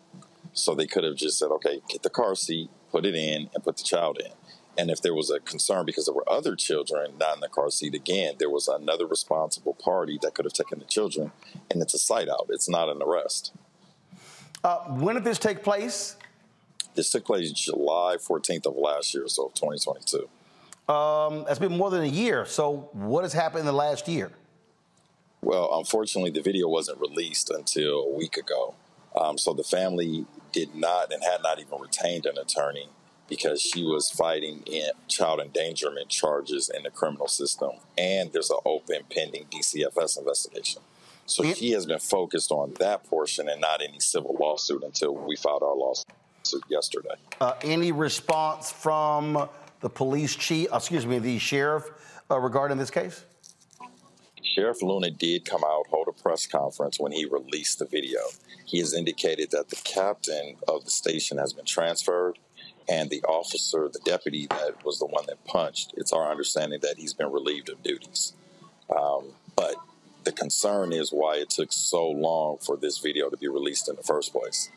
So 0.52 0.74
they 0.74 0.86
could 0.86 1.04
have 1.04 1.16
just 1.16 1.38
said, 1.38 1.50
okay, 1.50 1.80
get 1.88 2.02
the 2.02 2.10
car 2.10 2.34
seat, 2.34 2.70
put 2.90 3.04
it 3.04 3.14
in, 3.14 3.50
and 3.52 3.64
put 3.64 3.76
the 3.76 3.82
child 3.82 4.20
in. 4.24 4.32
And 4.76 4.90
if 4.90 5.02
there 5.02 5.14
was 5.14 5.30
a 5.30 5.38
concern 5.40 5.84
because 5.84 6.06
there 6.06 6.14
were 6.14 6.28
other 6.28 6.56
children 6.56 7.12
not 7.18 7.36
in 7.36 7.40
the 7.40 7.48
car 7.48 7.70
seat, 7.70 7.94
again, 7.94 8.34
there 8.38 8.50
was 8.50 8.68
another 8.68 9.06
responsible 9.06 9.74
party 9.74 10.18
that 10.22 10.34
could 10.34 10.44
have 10.44 10.52
taken 10.52 10.78
the 10.78 10.84
children, 10.84 11.32
and 11.70 11.82
it's 11.82 11.94
a 11.94 11.98
cite 11.98 12.28
out. 12.28 12.46
It's 12.48 12.68
not 12.68 12.88
an 12.88 13.02
arrest. 13.02 13.52
Uh, 14.62 14.78
when 14.88 15.14
did 15.14 15.24
this 15.24 15.38
take 15.38 15.62
place? 15.62 16.16
This 16.94 17.10
took 17.10 17.24
place 17.24 17.52
July 17.52 18.16
14th 18.16 18.66
of 18.66 18.76
last 18.76 19.14
year, 19.14 19.28
so 19.28 19.52
2022. 19.54 20.28
Um, 20.88 21.44
that's 21.46 21.58
been 21.58 21.76
more 21.76 21.90
than 21.90 22.02
a 22.02 22.08
year. 22.08 22.44
So, 22.44 22.90
what 22.92 23.24
has 23.24 23.32
happened 23.32 23.60
in 23.60 23.66
the 23.66 23.72
last 23.72 24.06
year? 24.06 24.30
Well, 25.40 25.78
unfortunately, 25.78 26.30
the 26.30 26.42
video 26.42 26.68
wasn't 26.68 27.00
released 27.00 27.50
until 27.50 28.00
a 28.00 28.14
week 28.14 28.36
ago. 28.36 28.74
Um, 29.18 29.38
so, 29.38 29.54
the 29.54 29.64
family 29.64 30.26
did 30.52 30.74
not 30.74 31.12
and 31.12 31.22
had 31.22 31.42
not 31.42 31.58
even 31.58 31.80
retained 31.80 32.26
an 32.26 32.36
attorney 32.36 32.88
because 33.28 33.62
she 33.62 33.82
was 33.82 34.10
fighting 34.10 34.62
in 34.66 34.90
child 35.08 35.40
endangerment 35.40 36.10
charges 36.10 36.70
in 36.74 36.82
the 36.82 36.90
criminal 36.90 37.28
system, 37.28 37.70
and 37.96 38.30
there's 38.32 38.50
an 38.50 38.58
open 38.66 38.98
pending 39.10 39.46
DCFS 39.50 40.18
investigation. 40.18 40.82
So 41.26 41.42
she 41.54 41.70
has 41.70 41.86
been 41.86 41.98
focused 41.98 42.50
on 42.50 42.74
that 42.80 43.04
portion 43.04 43.48
and 43.48 43.60
not 43.60 43.80
any 43.82 43.98
civil 43.98 44.36
lawsuit 44.38 44.82
until 44.82 45.14
we 45.14 45.36
filed 45.36 45.62
our 45.62 45.74
lawsuit 45.74 46.62
yesterday. 46.68 47.14
Uh, 47.40 47.54
any 47.62 47.92
response 47.92 48.70
from 48.70 49.48
the 49.84 49.90
police 49.90 50.34
chief, 50.34 50.72
uh, 50.72 50.76
excuse 50.76 51.06
me, 51.06 51.18
the 51.18 51.38
sheriff 51.38 51.90
uh, 52.30 52.38
regarding 52.38 52.78
this 52.78 52.90
case? 52.90 53.22
Sheriff 54.42 54.80
Luna 54.80 55.10
did 55.10 55.44
come 55.44 55.62
out, 55.62 55.86
hold 55.90 56.08
a 56.08 56.22
press 56.22 56.46
conference 56.46 56.98
when 56.98 57.12
he 57.12 57.26
released 57.26 57.80
the 57.80 57.84
video. 57.84 58.20
He 58.64 58.78
has 58.78 58.94
indicated 58.94 59.50
that 59.50 59.68
the 59.68 59.76
captain 59.84 60.56
of 60.68 60.86
the 60.86 60.90
station 60.90 61.36
has 61.36 61.52
been 61.52 61.66
transferred 61.66 62.38
and 62.88 63.10
the 63.10 63.22
officer, 63.24 63.90
the 63.92 64.00
deputy 64.06 64.46
that 64.46 64.82
was 64.86 64.98
the 64.98 65.06
one 65.06 65.26
that 65.26 65.44
punched, 65.44 65.92
it's 65.98 66.14
our 66.14 66.30
understanding 66.30 66.80
that 66.80 66.96
he's 66.96 67.12
been 67.12 67.30
relieved 67.30 67.68
of 67.68 67.82
duties. 67.82 68.32
Um, 68.88 69.32
but 69.54 69.74
the 70.24 70.32
concern 70.32 70.94
is 70.94 71.10
why 71.10 71.36
it 71.36 71.50
took 71.50 71.72
so 71.72 72.08
long 72.08 72.56
for 72.56 72.78
this 72.78 73.00
video 73.00 73.28
to 73.28 73.36
be 73.36 73.48
released 73.48 73.90
in 73.90 73.96
the 73.96 74.02
first 74.02 74.32
place. 74.32 74.70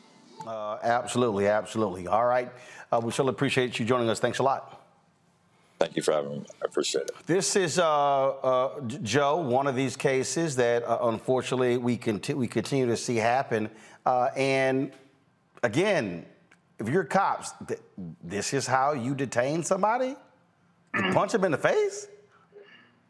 Uh, 0.45 0.79
absolutely, 0.83 1.47
absolutely. 1.47 2.07
All 2.07 2.25
right. 2.25 2.51
Uh, 2.91 2.99
we 3.01 3.11
certainly 3.11 3.31
appreciate 3.31 3.79
you 3.79 3.85
joining 3.85 4.09
us. 4.09 4.19
Thanks 4.19 4.39
a 4.39 4.43
lot. 4.43 4.86
Thank 5.79 5.95
you 5.95 6.01
for 6.01 6.11
having 6.11 6.31
me. 6.31 6.45
I 6.61 6.65
appreciate 6.65 7.03
it. 7.03 7.11
This 7.27 7.55
is, 7.55 7.77
uh, 7.77 8.29
uh 8.29 8.81
Joe, 8.81 9.37
one 9.37 9.67
of 9.67 9.75
these 9.75 9.95
cases 9.95 10.55
that 10.55 10.83
uh, 10.83 10.97
unfortunately 11.03 11.77
we, 11.77 11.97
conti- 11.97 12.33
we 12.33 12.47
continue 12.47 12.87
to 12.87 12.97
see 12.97 13.17
happen. 13.17 13.69
Uh, 14.05 14.29
and 14.35 14.91
again, 15.61 16.25
if 16.79 16.89
you're 16.89 17.03
cops, 17.03 17.53
th- 17.67 17.79
this 18.23 18.53
is 18.53 18.65
how 18.65 18.93
you 18.93 19.13
detain 19.13 19.63
somebody? 19.63 20.15
You 20.95 21.13
punch 21.13 21.31
them 21.31 21.43
in 21.43 21.51
the 21.51 21.57
face? 21.57 22.07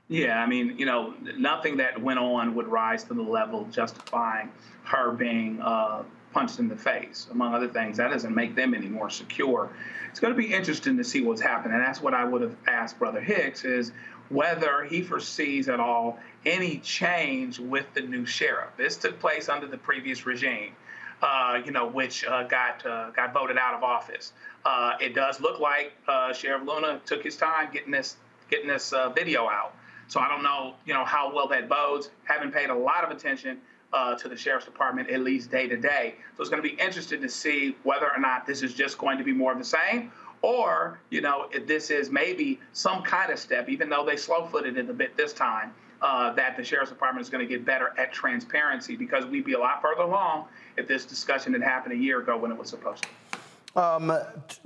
Yeah, 0.09 0.41
I 0.41 0.45
mean, 0.45 0.77
you 0.77 0.85
know, 0.85 1.13
nothing 1.37 1.77
that 1.77 2.01
went 2.01 2.19
on 2.19 2.55
would 2.55 2.67
rise 2.67 3.03
to 3.05 3.13
the 3.13 3.21
level 3.21 3.65
justifying 3.71 4.49
her 4.83 5.11
being 5.11 5.59
uh, 5.61 6.03
punched 6.37 6.59
in 6.59 6.67
the 6.67 6.75
face, 6.75 7.27
among 7.31 7.55
other 7.55 7.67
things. 7.67 7.97
That 7.97 8.11
doesn't 8.11 8.35
make 8.35 8.55
them 8.55 8.75
any 8.75 8.87
more 8.87 9.09
secure. 9.09 9.71
It's 10.11 10.19
going 10.19 10.33
to 10.33 10.37
be 10.37 10.53
interesting 10.53 10.95
to 10.97 11.03
see 11.03 11.21
what's 11.21 11.41
happening. 11.41 11.75
And 11.75 11.83
that's 11.83 11.99
what 11.99 12.13
I 12.13 12.23
would 12.25 12.41
have 12.41 12.55
asked 12.67 12.99
Brother 12.99 13.19
Hicks 13.19 13.65
is 13.65 13.91
whether 14.29 14.83
he 14.83 15.01
foresees 15.01 15.67
at 15.67 15.79
all 15.79 16.19
any 16.45 16.77
change 16.77 17.57
with 17.57 17.85
the 17.95 18.01
new 18.01 18.25
sheriff. 18.25 18.69
This 18.77 18.97
took 18.97 19.19
place 19.19 19.49
under 19.49 19.65
the 19.65 19.77
previous 19.77 20.27
regime 20.27 20.73
uh, 21.21 21.59
you 21.65 21.71
know, 21.71 21.87
which 21.87 22.23
uh, 22.25 22.43
got 22.43 22.85
uh, 22.85 23.09
got 23.11 23.33
voted 23.33 23.57
out 23.57 23.73
of 23.73 23.83
office. 23.83 24.33
Uh, 24.63 24.93
it 24.99 25.15
does 25.15 25.41
look 25.41 25.59
like 25.59 25.93
uh, 26.07 26.31
Sheriff 26.31 26.61
Luna 26.67 27.01
took 27.05 27.23
his 27.23 27.35
time 27.35 27.69
getting 27.73 27.91
this 27.91 28.17
getting 28.51 28.67
this 28.67 28.93
uh, 28.93 29.09
video 29.09 29.47
out. 29.49 29.73
So 30.09 30.19
I 30.19 30.29
don't 30.29 30.43
know, 30.43 30.75
you 30.85 30.93
know, 30.93 31.03
how 31.03 31.33
well 31.33 31.47
that 31.49 31.67
bodes. 31.67 32.11
Haven't 32.25 32.53
paid 32.53 32.69
a 32.69 32.75
lot 32.75 33.03
of 33.03 33.09
attention 33.09 33.59
to 33.93 34.27
the 34.27 34.35
sheriff's 34.37 34.65
department 34.65 35.09
at 35.09 35.21
least 35.21 35.49
day 35.51 35.67
to 35.67 35.77
day. 35.77 36.15
So 36.35 36.41
it's 36.41 36.49
going 36.49 36.61
to 36.61 36.67
be 36.67 36.75
interesting 36.81 37.21
to 37.21 37.29
see 37.29 37.75
whether 37.83 38.05
or 38.11 38.19
not 38.19 38.45
this 38.45 38.61
is 38.61 38.73
just 38.73 38.97
going 38.97 39.17
to 39.17 39.23
be 39.23 39.33
more 39.33 39.51
of 39.51 39.57
the 39.57 39.65
same, 39.65 40.11
or 40.41 40.99
you 41.09 41.21
know, 41.21 41.47
if 41.51 41.65
this 41.67 41.89
is 41.89 42.09
maybe 42.09 42.59
some 42.73 43.01
kind 43.03 43.31
of 43.31 43.39
step, 43.39 43.69
even 43.69 43.89
though 43.89 44.05
they 44.05 44.17
slow-footed 44.17 44.77
it 44.77 44.89
a 44.89 44.93
bit 44.93 45.17
this 45.17 45.33
time. 45.33 45.73
Uh, 45.99 46.31
that 46.33 46.55
the 46.55 46.63
sheriff's 46.63 46.91
department 46.91 47.25
is 47.25 47.29
going 47.31 47.43
to 47.43 47.51
get 47.51 47.65
better 47.65 47.91
at 47.97 48.13
transparency 48.13 48.95
because 48.95 49.25
we'd 49.25 49.43
be 49.43 49.53
a 49.53 49.59
lot 49.59 49.81
further 49.81 50.03
along 50.03 50.45
if 50.77 50.87
this 50.87 51.05
discussion 51.05 51.51
had 51.53 51.63
happened 51.63 51.91
a 51.91 51.97
year 51.97 52.19
ago 52.19 52.37
when 52.37 52.51
it 52.51 52.57
was 52.57 52.69
supposed 52.69 53.03
to. 53.03 53.81
Um, 53.81 54.15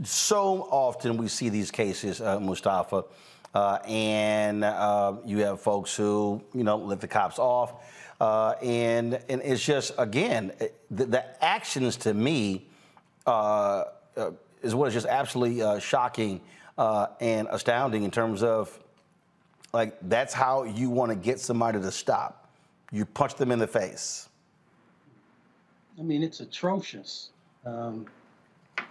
so 0.03 0.63
often 0.69 1.15
we 1.15 1.29
see 1.29 1.47
these 1.47 1.71
cases, 1.71 2.19
uh, 2.19 2.37
Mustafa, 2.37 3.05
uh, 3.53 3.79
and 3.87 4.65
uh, 4.65 5.13
you 5.25 5.37
have 5.37 5.61
folks 5.61 5.95
who, 5.95 6.41
you 6.53 6.65
know, 6.65 6.75
let 6.75 6.99
the 6.99 7.07
cops 7.07 7.39
off. 7.39 7.75
Uh, 8.21 8.53
and, 8.61 9.19
and 9.29 9.41
it's 9.43 9.65
just, 9.65 9.93
again, 9.97 10.51
eh, 10.59 10.67
the, 10.91 11.05
the 11.05 11.43
actions 11.43 11.97
to 11.97 12.13
me 12.13 12.67
uh, 13.25 13.85
uh, 14.15 14.29
is 14.61 14.75
what 14.75 14.89
is 14.89 14.93
just 14.93 15.07
absolutely 15.07 15.59
uh, 15.63 15.79
shocking 15.79 16.39
and 16.77 17.47
astounding 17.49 18.03
in 18.03 18.11
terms 18.11 18.43
of 18.43 18.79
like, 19.73 19.97
that's 20.03 20.35
how 20.35 20.65
you 20.65 20.91
want 20.91 21.09
to 21.09 21.15
get 21.15 21.39
somebody 21.39 21.81
to 21.81 21.91
stop. 21.91 22.47
You 22.91 23.05
punch 23.05 23.33
them 23.35 23.51
in 23.51 23.57
the 23.57 23.65
face. 23.65 24.29
I 25.97 26.03
mean, 26.03 26.21
it's 26.21 26.41
atrocious. 26.41 27.31
Um, 27.65 28.05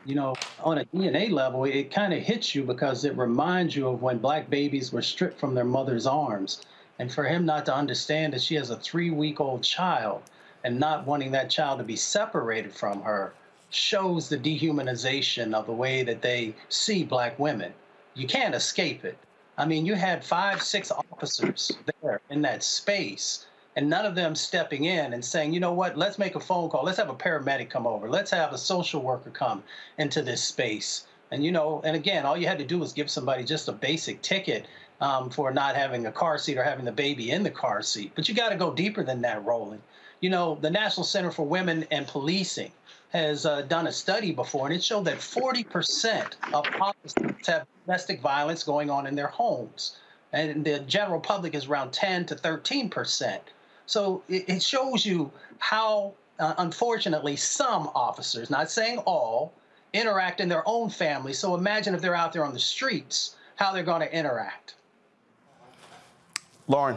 you 0.04 0.16
know, 0.16 0.34
on 0.58 0.78
a 0.78 0.84
DNA 0.86 1.30
level, 1.30 1.66
it 1.66 1.94
kind 1.94 2.12
of 2.12 2.20
hits 2.20 2.52
you 2.52 2.64
because 2.64 3.04
it 3.04 3.16
reminds 3.16 3.76
you 3.76 3.86
of 3.86 4.02
when 4.02 4.18
black 4.18 4.50
babies 4.50 4.92
were 4.92 5.02
stripped 5.02 5.38
from 5.38 5.54
their 5.54 5.64
mother's 5.64 6.06
arms. 6.08 6.62
And 7.00 7.10
for 7.10 7.24
him 7.24 7.46
not 7.46 7.64
to 7.64 7.74
understand 7.74 8.34
that 8.34 8.42
she 8.42 8.56
has 8.56 8.68
a 8.68 8.76
three 8.76 9.08
week 9.08 9.40
old 9.40 9.62
child 9.62 10.20
and 10.62 10.78
not 10.78 11.06
wanting 11.06 11.32
that 11.32 11.48
child 11.48 11.78
to 11.78 11.84
be 11.84 11.96
separated 11.96 12.74
from 12.74 13.00
her 13.00 13.32
shows 13.70 14.28
the 14.28 14.36
dehumanization 14.36 15.54
of 15.54 15.64
the 15.64 15.72
way 15.72 16.02
that 16.02 16.20
they 16.20 16.54
see 16.68 17.02
black 17.02 17.38
women. 17.38 17.72
You 18.12 18.26
can't 18.26 18.54
escape 18.54 19.02
it. 19.02 19.16
I 19.56 19.64
mean, 19.64 19.86
you 19.86 19.94
had 19.94 20.22
five, 20.22 20.60
six 20.60 20.90
officers 20.90 21.72
there 22.02 22.20
in 22.28 22.42
that 22.42 22.62
space, 22.62 23.46
and 23.76 23.88
none 23.88 24.04
of 24.04 24.14
them 24.14 24.34
stepping 24.34 24.84
in 24.84 25.14
and 25.14 25.24
saying, 25.24 25.54
you 25.54 25.60
know 25.60 25.72
what, 25.72 25.96
let's 25.96 26.18
make 26.18 26.34
a 26.34 26.40
phone 26.40 26.68
call. 26.68 26.84
Let's 26.84 26.98
have 26.98 27.08
a 27.08 27.14
paramedic 27.14 27.70
come 27.70 27.86
over. 27.86 28.10
Let's 28.10 28.30
have 28.32 28.52
a 28.52 28.58
social 28.58 29.00
worker 29.00 29.30
come 29.30 29.64
into 29.96 30.20
this 30.20 30.42
space. 30.42 31.06
And, 31.30 31.42
you 31.42 31.50
know, 31.50 31.80
and 31.82 31.96
again, 31.96 32.26
all 32.26 32.36
you 32.36 32.46
had 32.46 32.58
to 32.58 32.66
do 32.66 32.78
was 32.78 32.92
give 32.92 33.08
somebody 33.10 33.42
just 33.42 33.68
a 33.68 33.72
basic 33.72 34.20
ticket 34.20 34.66
um, 35.00 35.30
for 35.30 35.50
not 35.52 35.76
having 35.76 36.06
a 36.06 36.12
car 36.12 36.38
seat 36.38 36.58
or 36.58 36.64
having 36.64 36.84
the 36.84 36.92
baby 36.92 37.30
in 37.30 37.42
the 37.42 37.50
car 37.50 37.82
seat. 37.82 38.12
But 38.14 38.28
you 38.28 38.34
got 38.34 38.50
to 38.50 38.56
go 38.56 38.72
deeper 38.72 39.02
than 39.02 39.22
that, 39.22 39.44
Roland. 39.44 39.82
You 40.20 40.30
know, 40.30 40.58
the 40.60 40.70
National 40.70 41.04
Center 41.04 41.30
for 41.30 41.46
Women 41.46 41.86
and 41.90 42.06
Policing 42.06 42.72
has 43.10 43.46
uh, 43.46 43.62
done 43.62 43.86
a 43.86 43.92
study 43.92 44.32
before, 44.32 44.66
and 44.66 44.74
it 44.74 44.84
showed 44.84 45.04
that 45.06 45.18
40% 45.18 46.34
of 46.52 46.64
officers 46.80 47.46
have 47.46 47.66
domestic 47.84 48.20
violence 48.20 48.62
going 48.62 48.90
on 48.90 49.06
in 49.06 49.14
their 49.14 49.28
homes. 49.28 49.96
And 50.32 50.64
the 50.64 50.80
general 50.80 51.18
public 51.18 51.54
is 51.54 51.66
around 51.66 51.92
10 51.92 52.26
to 52.26 52.36
13%. 52.36 53.38
So 53.86 54.22
it, 54.28 54.44
it 54.48 54.62
shows 54.62 55.04
you 55.04 55.32
how, 55.58 56.12
uh, 56.38 56.54
unfortunately, 56.58 57.34
some 57.34 57.90
officers, 57.94 58.48
not 58.48 58.70
saying 58.70 58.98
all, 58.98 59.52
interact 59.92 60.40
in 60.40 60.48
their 60.48 60.62
own 60.66 60.88
families. 60.88 61.38
So 61.38 61.56
imagine 61.56 61.94
if 61.94 62.00
they're 62.00 62.14
out 62.14 62.32
there 62.32 62.44
on 62.44 62.52
the 62.52 62.60
streets, 62.60 63.34
how 63.56 63.72
they're 63.72 63.82
going 63.82 64.02
to 64.02 64.16
interact. 64.16 64.74
Lauren. 66.70 66.96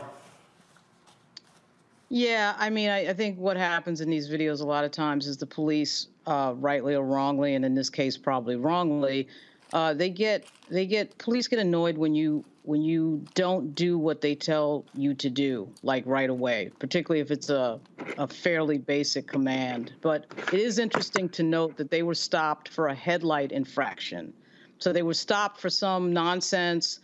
Yeah, 2.09 2.53
I 2.59 2.69
mean, 2.69 2.91
I, 2.91 3.09
I, 3.09 3.13
think 3.13 3.39
what 3.39 3.57
happens 3.57 4.01
in 4.01 4.09
these 4.11 4.30
videos 4.30 4.61
a 4.61 4.65
lot 4.65 4.86
of 4.86 4.91
times 4.91 5.26
is 5.26 5.38
the 5.38 5.47
police, 5.47 6.09
uh, 6.28 6.53
rightly 6.57 6.93
or 6.93 7.03
wrongly, 7.03 7.55
and 7.55 7.65
in 7.65 7.74
this 7.74 7.89
case 7.89 8.15
probably 8.15 8.55
wrongly, 8.55 9.28
uh, 9.74 9.95
they 9.95 10.11
get 10.11 10.45
they 10.69 10.86
get 10.86 11.17
police 11.17 11.47
get 11.47 11.57
annoyed 11.57 11.97
when 11.97 12.13
you 12.13 12.45
when 12.61 12.84
you 12.84 13.26
don't 13.34 13.74
do 13.74 13.97
what 13.97 14.21
they 14.21 14.36
tell 14.36 14.86
you 14.93 15.15
to 15.15 15.30
do, 15.32 15.67
like 15.82 16.03
right 16.05 16.30
away, 16.30 16.69
particularly 16.78 17.19
if 17.19 17.32
it's 17.32 17.49
a, 17.49 17.80
a 18.19 18.28
fairly 18.28 18.78
basic 18.78 19.26
command. 19.26 19.91
But 20.01 20.28
it 20.53 20.59
is 20.59 20.78
interesting 20.78 21.30
to 21.30 21.41
note 21.41 21.78
that 21.78 21.89
they 21.89 22.03
were 22.03 22.13
stopped 22.13 22.69
for 22.69 22.89
a 22.89 22.93
headlight 22.95 23.51
infraction. 23.51 24.34
So 24.78 24.93
they 24.93 25.01
were 25.01 25.15
stopped 25.15 25.59
for 25.59 25.71
some 25.71 26.13
nonsense, 26.13 26.99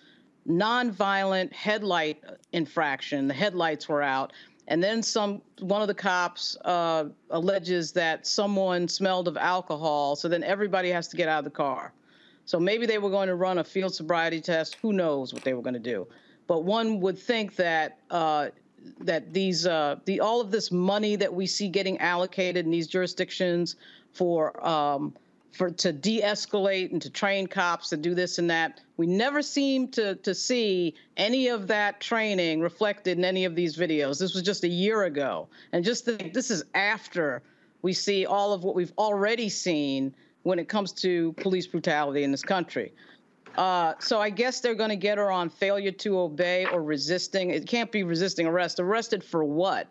nonviolent 0.47 1.53
headlight 1.53 2.23
infraction. 2.53 3.27
The 3.27 3.33
headlights 3.33 3.87
were 3.87 4.01
out. 4.01 4.33
And 4.67 4.83
then 4.83 5.01
some 5.01 5.41
one 5.59 5.81
of 5.81 5.87
the 5.87 5.95
cops 5.95 6.55
uh, 6.63 7.05
alleges 7.31 7.91
that 7.93 8.27
someone 8.27 8.87
smelled 8.87 9.27
of 9.27 9.35
alcohol. 9.35 10.15
So 10.15 10.27
then 10.27 10.43
everybody 10.43 10.89
has 10.89 11.07
to 11.09 11.17
get 11.17 11.27
out 11.27 11.39
of 11.39 11.45
the 11.45 11.51
car. 11.51 11.91
So 12.45 12.59
maybe 12.59 12.85
they 12.85 12.99
were 12.99 13.09
going 13.09 13.27
to 13.27 13.35
run 13.35 13.57
a 13.57 13.63
field 13.63 13.93
sobriety 13.93 14.41
test. 14.41 14.75
Who 14.81 14.93
knows 14.93 15.33
what 15.33 15.43
they 15.43 15.53
were 15.53 15.61
going 15.61 15.73
to 15.73 15.79
do? 15.79 16.07
But 16.47 16.63
one 16.63 16.99
would 16.99 17.17
think 17.17 17.55
that 17.55 17.99
uh, 18.09 18.49
that 19.01 19.33
these 19.33 19.65
uh, 19.65 19.97
the 20.05 20.19
all 20.19 20.41
of 20.41 20.51
this 20.51 20.71
money 20.71 21.15
that 21.15 21.33
we 21.33 21.47
see 21.47 21.67
getting 21.67 21.97
allocated 21.99 22.65
in 22.65 22.71
these 22.71 22.87
jurisdictions 22.87 23.75
for 24.13 24.65
um, 24.65 25.13
for 25.51 25.71
to 25.71 25.91
de-escalate 25.91 26.91
and 26.91 27.01
to 27.01 27.09
train 27.09 27.47
cops 27.47 27.89
to 27.89 27.97
do 27.97 28.13
this 28.13 28.37
and 28.37 28.49
that. 28.49 28.81
We 28.97 29.07
never 29.07 29.41
seem 29.41 29.87
to 29.89 30.15
to 30.15 30.35
see 30.35 30.95
any 31.17 31.47
of 31.47 31.67
that 31.67 31.99
training 31.99 32.61
reflected 32.61 33.17
in 33.17 33.25
any 33.25 33.45
of 33.45 33.55
these 33.55 33.77
videos. 33.77 34.19
This 34.19 34.33
was 34.33 34.43
just 34.43 34.63
a 34.63 34.67
year 34.67 35.03
ago, 35.03 35.47
and 35.71 35.83
just 35.83 36.05
think 36.05 36.33
this 36.33 36.51
is 36.51 36.63
after 36.73 37.41
we 37.81 37.93
see 37.93 38.25
all 38.25 38.53
of 38.53 38.63
what 38.63 38.75
we've 38.75 38.93
already 38.97 39.49
seen 39.49 40.13
when 40.43 40.59
it 40.59 40.67
comes 40.67 40.91
to 40.91 41.33
police 41.33 41.67
brutality 41.67 42.23
in 42.23 42.31
this 42.31 42.43
country. 42.43 42.91
Uh, 43.57 43.93
so 43.99 44.21
I 44.21 44.29
guess 44.29 44.61
they're 44.61 44.75
going 44.75 44.89
to 44.89 44.95
get 44.95 45.17
her 45.17 45.31
on 45.31 45.49
failure 45.49 45.91
to 45.91 46.19
obey 46.19 46.65
or 46.65 46.81
resisting. 46.81 47.49
It 47.49 47.67
can't 47.67 47.91
be 47.91 48.03
resisting 48.03 48.47
arrest. 48.47 48.79
Arrested 48.79 49.23
for 49.23 49.43
what? 49.43 49.87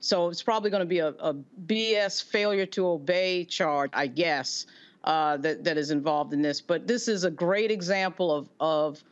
So 0.00 0.28
it's 0.28 0.42
probably 0.42 0.70
going 0.70 0.80
to 0.80 0.86
be 0.86 0.98
a, 0.98 1.08
a 1.08 1.34
BS 1.66 2.24
failure 2.24 2.66
to 2.66 2.88
obey 2.88 3.44
charge, 3.44 3.90
I 3.92 4.08
guess, 4.08 4.66
uh, 5.04 5.36
that 5.38 5.64
that 5.64 5.76
is 5.78 5.90
involved 5.90 6.32
in 6.32 6.42
this. 6.42 6.60
But 6.60 6.86
this 6.86 7.08
is 7.08 7.24
a 7.24 7.30
great 7.30 7.70
example 7.70 8.34
of 8.34 8.48
of 8.60 9.02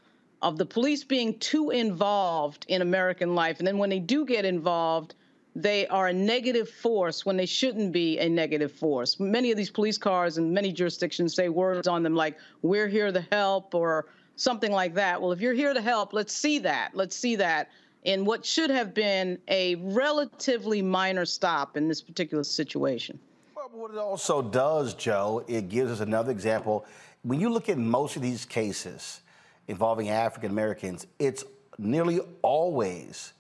of 0.43 0.57
the 0.57 0.67
police 0.67 1.05
being 1.05 1.39
too 1.39 1.71
involved 1.71 2.65
in 2.69 2.83
American 2.83 3.35
life, 3.35 3.59
and 3.59 3.67
then 3.67 3.79
when 3.79 3.91
they 3.91 3.99
do 3.99 4.25
get 4.25 4.45
involved, 4.45 5.15
they 5.55 5.87
are 5.89 6.09
a 6.09 6.13
negative 6.13 6.69
force 6.69 7.27
when 7.27 7.37
they 7.37 7.47
shouldn't 7.47 7.93
be 7.93 8.19
a 8.19 8.29
negative 8.29 8.73
force. 8.73 9.19
Many 9.19 9.51
of 9.51 9.57
these 9.57 9.71
police 9.71 9.99
cars 9.99 10.39
in 10.39 10.55
many 10.55 10.73
jurisdictions 10.73 11.35
say 11.35 11.49
words 11.49 11.89
on 11.89 12.03
them 12.03 12.15
like, 12.15 12.39
we're 12.63 12.89
here 12.89 13.11
to 13.13 13.21
help 13.33 13.75
or 13.75 14.07
something 14.37 14.73
like 14.73 14.95
that. 14.95 15.21
Well, 15.21 15.33
if 15.33 15.41
you're 15.41 15.53
here 15.53 15.75
to 15.75 15.81
help, 15.83 16.13
let's 16.13 16.35
see 16.35 16.61
that. 16.61 16.93
Let's 16.95 17.17
see 17.17 17.37
that 17.37 17.69
in 18.05 18.25
what 18.25 18.47
should 18.47 18.71
have 18.71 18.95
been 18.95 19.39
a 19.49 19.75
relatively 19.75 20.83
minor 20.83 21.27
stop 21.27 21.77
in 21.77 21.89
this 21.89 22.01
particular 22.01 22.45
situation. 22.45 23.19
Well, 23.61 23.69
what 23.79 23.91
it 23.91 23.99
also 23.99 24.41
does, 24.41 24.95
Joe, 24.95 25.45
it 25.47 25.69
gives 25.69 25.93
us 25.93 26.01
another 26.01 26.33
example. 26.33 26.87
When 27.23 27.41
you 27.41 27.51
look 27.51 27.69
at 27.69 27.77
most 27.77 28.17
of 28.17 28.23
these 28.23 28.47
cases 28.47 29.21
involving 29.69 30.09
African 30.09 30.51
Americans, 30.51 31.07
it's 31.19 31.45
nearly 31.77 32.21
always 32.41 33.35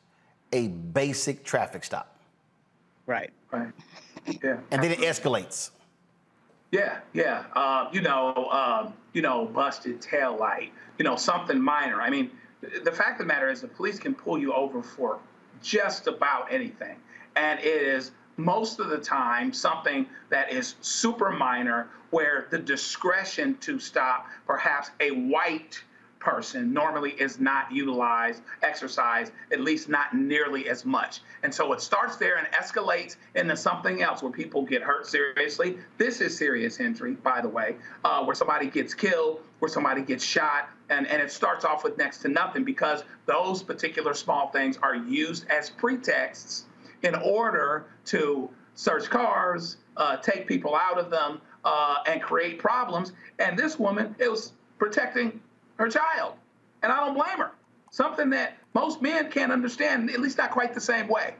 a 0.52 0.68
basic 0.68 1.42
traffic 1.42 1.84
stop. 1.84 2.18
Right. 3.06 3.30
Right. 3.50 3.72
Yeah. 4.42 4.58
And 4.70 4.82
then 4.82 4.90
it 4.90 4.98
escalates. 4.98 5.70
Yeah, 6.70 6.98
yeah. 7.14 7.44
Uh, 7.54 7.88
you 7.90 8.02
know, 8.02 8.46
um, 8.50 8.92
you 9.14 9.22
know, 9.22 9.46
busted 9.46 10.02
tail 10.02 10.36
light. 10.38 10.70
You 10.98 11.04
know, 11.04 11.16
something 11.16 11.58
minor. 11.58 12.02
I 12.02 12.10
mean, 12.10 12.30
the 12.60 12.92
fact 12.92 13.12
of 13.12 13.26
the 13.26 13.32
matter 13.32 13.50
is, 13.50 13.62
the 13.62 13.68
police 13.68 13.98
can 13.98 14.14
pull 14.14 14.36
you 14.36 14.52
over 14.52 14.82
for 14.82 15.18
just 15.62 16.08
about 16.08 16.52
anything, 16.52 16.96
and 17.36 17.58
it 17.60 17.64
is 17.64 18.12
most 18.40 18.80
of 18.80 18.88
the 18.88 18.98
time 18.98 19.52
something 19.52 20.06
that 20.30 20.52
is 20.52 20.74
super 20.80 21.30
minor, 21.30 21.88
where 22.10 22.46
the 22.50 22.58
discretion 22.58 23.56
to 23.58 23.78
stop 23.78 24.26
perhaps 24.46 24.90
a 25.00 25.10
white 25.10 25.82
person 26.20 26.72
normally 26.72 27.12
is 27.12 27.40
not 27.40 27.72
utilized, 27.72 28.42
exercised, 28.62 29.32
at 29.50 29.60
least 29.60 29.88
not 29.88 30.14
nearly 30.14 30.68
as 30.68 30.84
much. 30.84 31.20
And 31.42 31.52
so 31.52 31.72
it 31.72 31.80
starts 31.80 32.16
there 32.16 32.36
and 32.36 32.46
escalates 32.48 33.16
into 33.34 33.56
something 33.56 34.02
else 34.02 34.22
where 34.22 34.30
people 34.30 34.62
get 34.62 34.82
hurt 34.82 35.06
seriously. 35.06 35.78
This 35.96 36.20
is 36.20 36.36
serious 36.36 36.78
injury, 36.78 37.14
by 37.14 37.40
the 37.40 37.48
way, 37.48 37.76
uh, 38.04 38.22
where 38.22 38.34
somebody 38.34 38.66
gets 38.66 38.92
killed, 38.92 39.40
where 39.58 39.70
somebody 39.70 40.02
gets 40.02 40.22
shot, 40.22 40.68
and, 40.90 41.06
and 41.06 41.22
it 41.22 41.32
starts 41.32 41.64
off 41.64 41.84
with 41.84 41.96
next 41.96 42.18
to 42.18 42.28
nothing 42.28 42.64
because 42.64 43.02
those 43.26 43.62
particular 43.62 44.12
small 44.12 44.48
things 44.48 44.78
are 44.82 44.96
used 44.96 45.48
as 45.48 45.70
pretexts 45.70 46.66
in 47.02 47.14
order 47.14 47.86
to 48.06 48.50
search 48.74 49.10
cars, 49.10 49.78
uh, 49.96 50.16
take 50.16 50.46
people 50.46 50.74
out 50.74 50.98
of 50.98 51.10
them, 51.10 51.40
uh, 51.64 51.96
and 52.06 52.22
create 52.22 52.58
problems. 52.58 53.12
And 53.38 53.58
this 53.58 53.78
woman, 53.78 54.14
it 54.18 54.30
was 54.30 54.52
protecting 54.78 55.40
her 55.76 55.88
child. 55.88 56.34
And 56.82 56.90
I 56.92 57.00
don't 57.00 57.14
blame 57.14 57.38
her. 57.38 57.52
Something 57.90 58.30
that 58.30 58.56
most 58.74 59.02
men 59.02 59.30
can't 59.30 59.52
understand, 59.52 60.10
at 60.10 60.20
least 60.20 60.38
not 60.38 60.50
quite 60.50 60.72
the 60.74 60.80
same 60.80 61.08
way. 61.08 61.34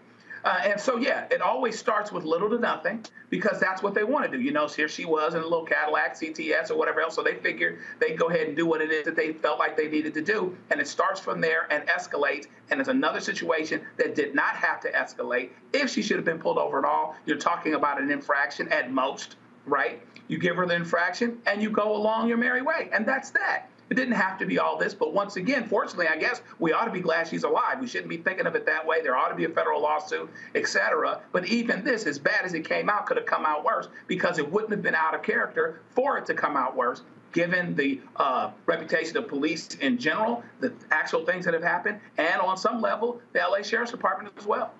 Uh, 0.44 0.60
and 0.64 0.80
so, 0.80 0.96
yeah, 0.96 1.26
it 1.30 1.40
always 1.40 1.78
starts 1.78 2.10
with 2.10 2.24
little 2.24 2.48
to 2.48 2.58
nothing 2.58 3.04
because 3.28 3.60
that's 3.60 3.82
what 3.82 3.94
they 3.94 4.04
want 4.04 4.24
to 4.24 4.30
do. 4.30 4.42
You 4.42 4.52
know, 4.52 4.66
here 4.66 4.88
she 4.88 5.04
was 5.04 5.34
in 5.34 5.40
a 5.40 5.44
little 5.44 5.64
Cadillac 5.64 6.14
CTS 6.18 6.70
or 6.70 6.76
whatever 6.76 7.00
else. 7.00 7.14
So 7.14 7.22
they 7.22 7.34
figured 7.34 7.78
they'd 7.98 8.18
go 8.18 8.28
ahead 8.28 8.48
and 8.48 8.56
do 8.56 8.66
what 8.66 8.80
it 8.80 8.90
is 8.90 9.04
that 9.04 9.16
they 9.16 9.32
felt 9.32 9.58
like 9.58 9.76
they 9.76 9.88
needed 9.88 10.14
to 10.14 10.22
do. 10.22 10.56
And 10.70 10.80
it 10.80 10.88
starts 10.88 11.20
from 11.20 11.40
there 11.40 11.66
and 11.70 11.86
escalates. 11.88 12.46
And 12.70 12.80
it's 12.80 12.88
another 12.88 13.20
situation 13.20 13.82
that 13.96 14.14
did 14.14 14.34
not 14.34 14.56
have 14.56 14.80
to 14.80 14.92
escalate. 14.92 15.50
If 15.72 15.90
she 15.90 16.02
should 16.02 16.16
have 16.16 16.24
been 16.24 16.38
pulled 16.38 16.58
over 16.58 16.78
at 16.78 16.84
all, 16.84 17.14
you're 17.26 17.36
talking 17.36 17.74
about 17.74 18.00
an 18.00 18.10
infraction 18.10 18.68
at 18.72 18.90
most, 18.90 19.36
right? 19.66 20.02
You 20.28 20.38
give 20.38 20.56
her 20.56 20.66
the 20.66 20.76
infraction 20.76 21.38
and 21.46 21.60
you 21.60 21.70
go 21.70 21.96
along 21.96 22.28
your 22.28 22.38
merry 22.38 22.62
way. 22.62 22.88
And 22.92 23.06
that's 23.06 23.30
that. 23.30 23.69
It 23.90 23.94
didn't 23.94 24.14
have 24.14 24.38
to 24.38 24.46
be 24.46 24.60
all 24.60 24.78
this, 24.78 24.94
but 24.94 25.12
once 25.12 25.34
again, 25.34 25.68
fortunately, 25.68 26.06
I 26.06 26.16
guess 26.16 26.42
we 26.60 26.72
ought 26.72 26.84
to 26.84 26.92
be 26.92 27.00
glad 27.00 27.26
she's 27.26 27.42
alive. 27.42 27.80
We 27.80 27.88
shouldn't 27.88 28.08
be 28.08 28.18
thinking 28.18 28.46
of 28.46 28.54
it 28.54 28.64
that 28.66 28.86
way. 28.86 29.02
There 29.02 29.16
ought 29.16 29.30
to 29.30 29.34
be 29.34 29.46
a 29.46 29.48
federal 29.48 29.82
lawsuit, 29.82 30.30
etc. 30.54 31.20
But 31.32 31.46
even 31.46 31.82
this, 31.82 32.06
as 32.06 32.16
bad 32.16 32.44
as 32.44 32.54
it 32.54 32.64
came 32.64 32.88
out, 32.88 33.06
could 33.06 33.16
have 33.16 33.26
come 33.26 33.44
out 33.44 33.64
worse 33.64 33.88
because 34.06 34.38
it 34.38 34.48
wouldn't 34.48 34.70
have 34.70 34.82
been 34.82 34.94
out 34.94 35.14
of 35.14 35.22
character 35.22 35.80
for 35.90 36.18
it 36.18 36.26
to 36.26 36.34
come 36.34 36.56
out 36.56 36.76
worse 36.76 37.02
given 37.32 37.74
the 37.74 38.00
uh, 38.16 38.50
reputation 38.66 39.16
of 39.16 39.28
police 39.28 39.68
in 39.80 39.98
general, 39.98 40.42
the 40.60 40.72
actual 40.90 41.24
things 41.24 41.44
that 41.44 41.54
have 41.54 41.62
happened, 41.62 42.00
and 42.18 42.40
on 42.40 42.56
some 42.56 42.80
level, 42.80 43.20
the 43.32 43.38
LA 43.38 43.62
Sheriff's 43.62 43.92
Department 43.92 44.32
as 44.36 44.46
well. 44.46 44.72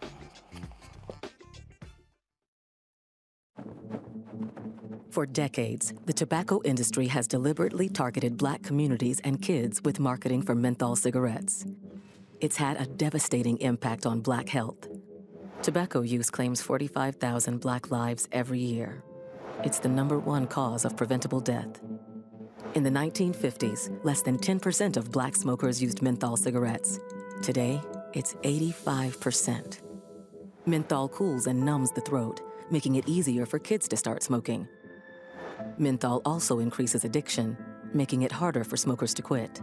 For 5.10 5.26
decades, 5.26 5.92
the 6.06 6.12
tobacco 6.12 6.60
industry 6.64 7.08
has 7.08 7.26
deliberately 7.26 7.88
targeted 7.88 8.36
black 8.36 8.62
communities 8.62 9.18
and 9.24 9.42
kids 9.42 9.82
with 9.82 9.98
marketing 9.98 10.42
for 10.42 10.54
menthol 10.54 10.94
cigarettes. 10.94 11.64
It's 12.40 12.56
had 12.56 12.80
a 12.80 12.86
devastating 12.86 13.58
impact 13.58 14.06
on 14.06 14.20
black 14.20 14.48
health. 14.48 14.86
Tobacco 15.62 16.02
use 16.02 16.30
claims 16.30 16.62
45,000 16.62 17.60
black 17.60 17.90
lives 17.90 18.28
every 18.30 18.60
year. 18.60 19.02
It's 19.64 19.80
the 19.80 19.88
number 19.88 20.18
one 20.18 20.46
cause 20.46 20.84
of 20.84 20.96
preventable 20.96 21.40
death. 21.40 21.80
In 22.74 22.84
the 22.84 22.90
1950s, 22.90 24.04
less 24.04 24.22
than 24.22 24.38
10% 24.38 24.96
of 24.96 25.10
black 25.10 25.34
smokers 25.34 25.82
used 25.82 26.00
menthol 26.00 26.36
cigarettes. 26.36 27.00
Today, 27.42 27.80
it's 28.14 28.34
85%. 28.34 29.80
Menthol 30.64 31.08
cools 31.08 31.48
and 31.48 31.60
numbs 31.60 31.90
the 31.90 32.02
throat, 32.02 32.40
making 32.70 32.94
it 32.94 33.08
easier 33.08 33.44
for 33.44 33.58
kids 33.58 33.88
to 33.88 33.96
start 33.96 34.22
smoking. 34.22 34.68
Menthol 35.76 36.22
also 36.24 36.60
increases 36.60 37.04
addiction, 37.04 37.56
making 37.92 38.22
it 38.22 38.30
harder 38.30 38.62
for 38.62 38.76
smokers 38.76 39.12
to 39.14 39.22
quit. 39.22 39.60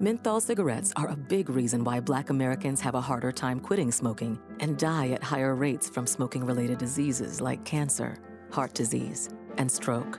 Menthol 0.00 0.40
cigarettes 0.40 0.92
are 0.96 1.06
a 1.06 1.16
big 1.16 1.48
reason 1.48 1.84
why 1.84 2.00
black 2.00 2.30
Americans 2.30 2.80
have 2.80 2.96
a 2.96 3.00
harder 3.00 3.30
time 3.30 3.60
quitting 3.60 3.92
smoking 3.92 4.40
and 4.58 4.76
die 4.76 5.10
at 5.10 5.22
higher 5.22 5.54
rates 5.54 5.88
from 5.88 6.04
smoking 6.04 6.44
related 6.44 6.78
diseases 6.78 7.40
like 7.40 7.64
cancer, 7.64 8.16
heart 8.50 8.74
disease, 8.74 9.28
and 9.56 9.70
stroke. 9.70 10.18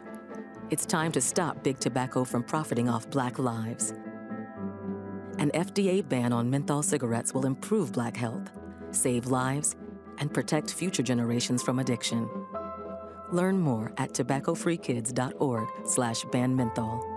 It's 0.69 0.85
time 0.85 1.11
to 1.11 1.19
stop 1.19 1.61
big 1.61 1.77
tobacco 1.77 2.23
from 2.23 2.41
profiting 2.41 2.87
off 2.87 3.09
black 3.09 3.37
lives. 3.37 3.93
An 5.39 5.51
FDA 5.53 6.07
ban 6.07 6.31
on 6.31 6.49
menthol 6.49 6.81
cigarettes 6.81 7.33
will 7.33 7.45
improve 7.45 7.91
black 7.91 8.15
health, 8.15 8.49
save 8.91 9.25
lives, 9.25 9.75
and 10.19 10.33
protect 10.33 10.73
future 10.73 11.03
generations 11.03 11.61
from 11.61 11.79
addiction. 11.79 12.29
Learn 13.29 13.59
more 13.59 13.91
at 13.97 14.13
tobaccofreekids.org 14.13 15.67
slash 15.83 16.23
ban 16.31 16.55
menthol. 16.55 17.14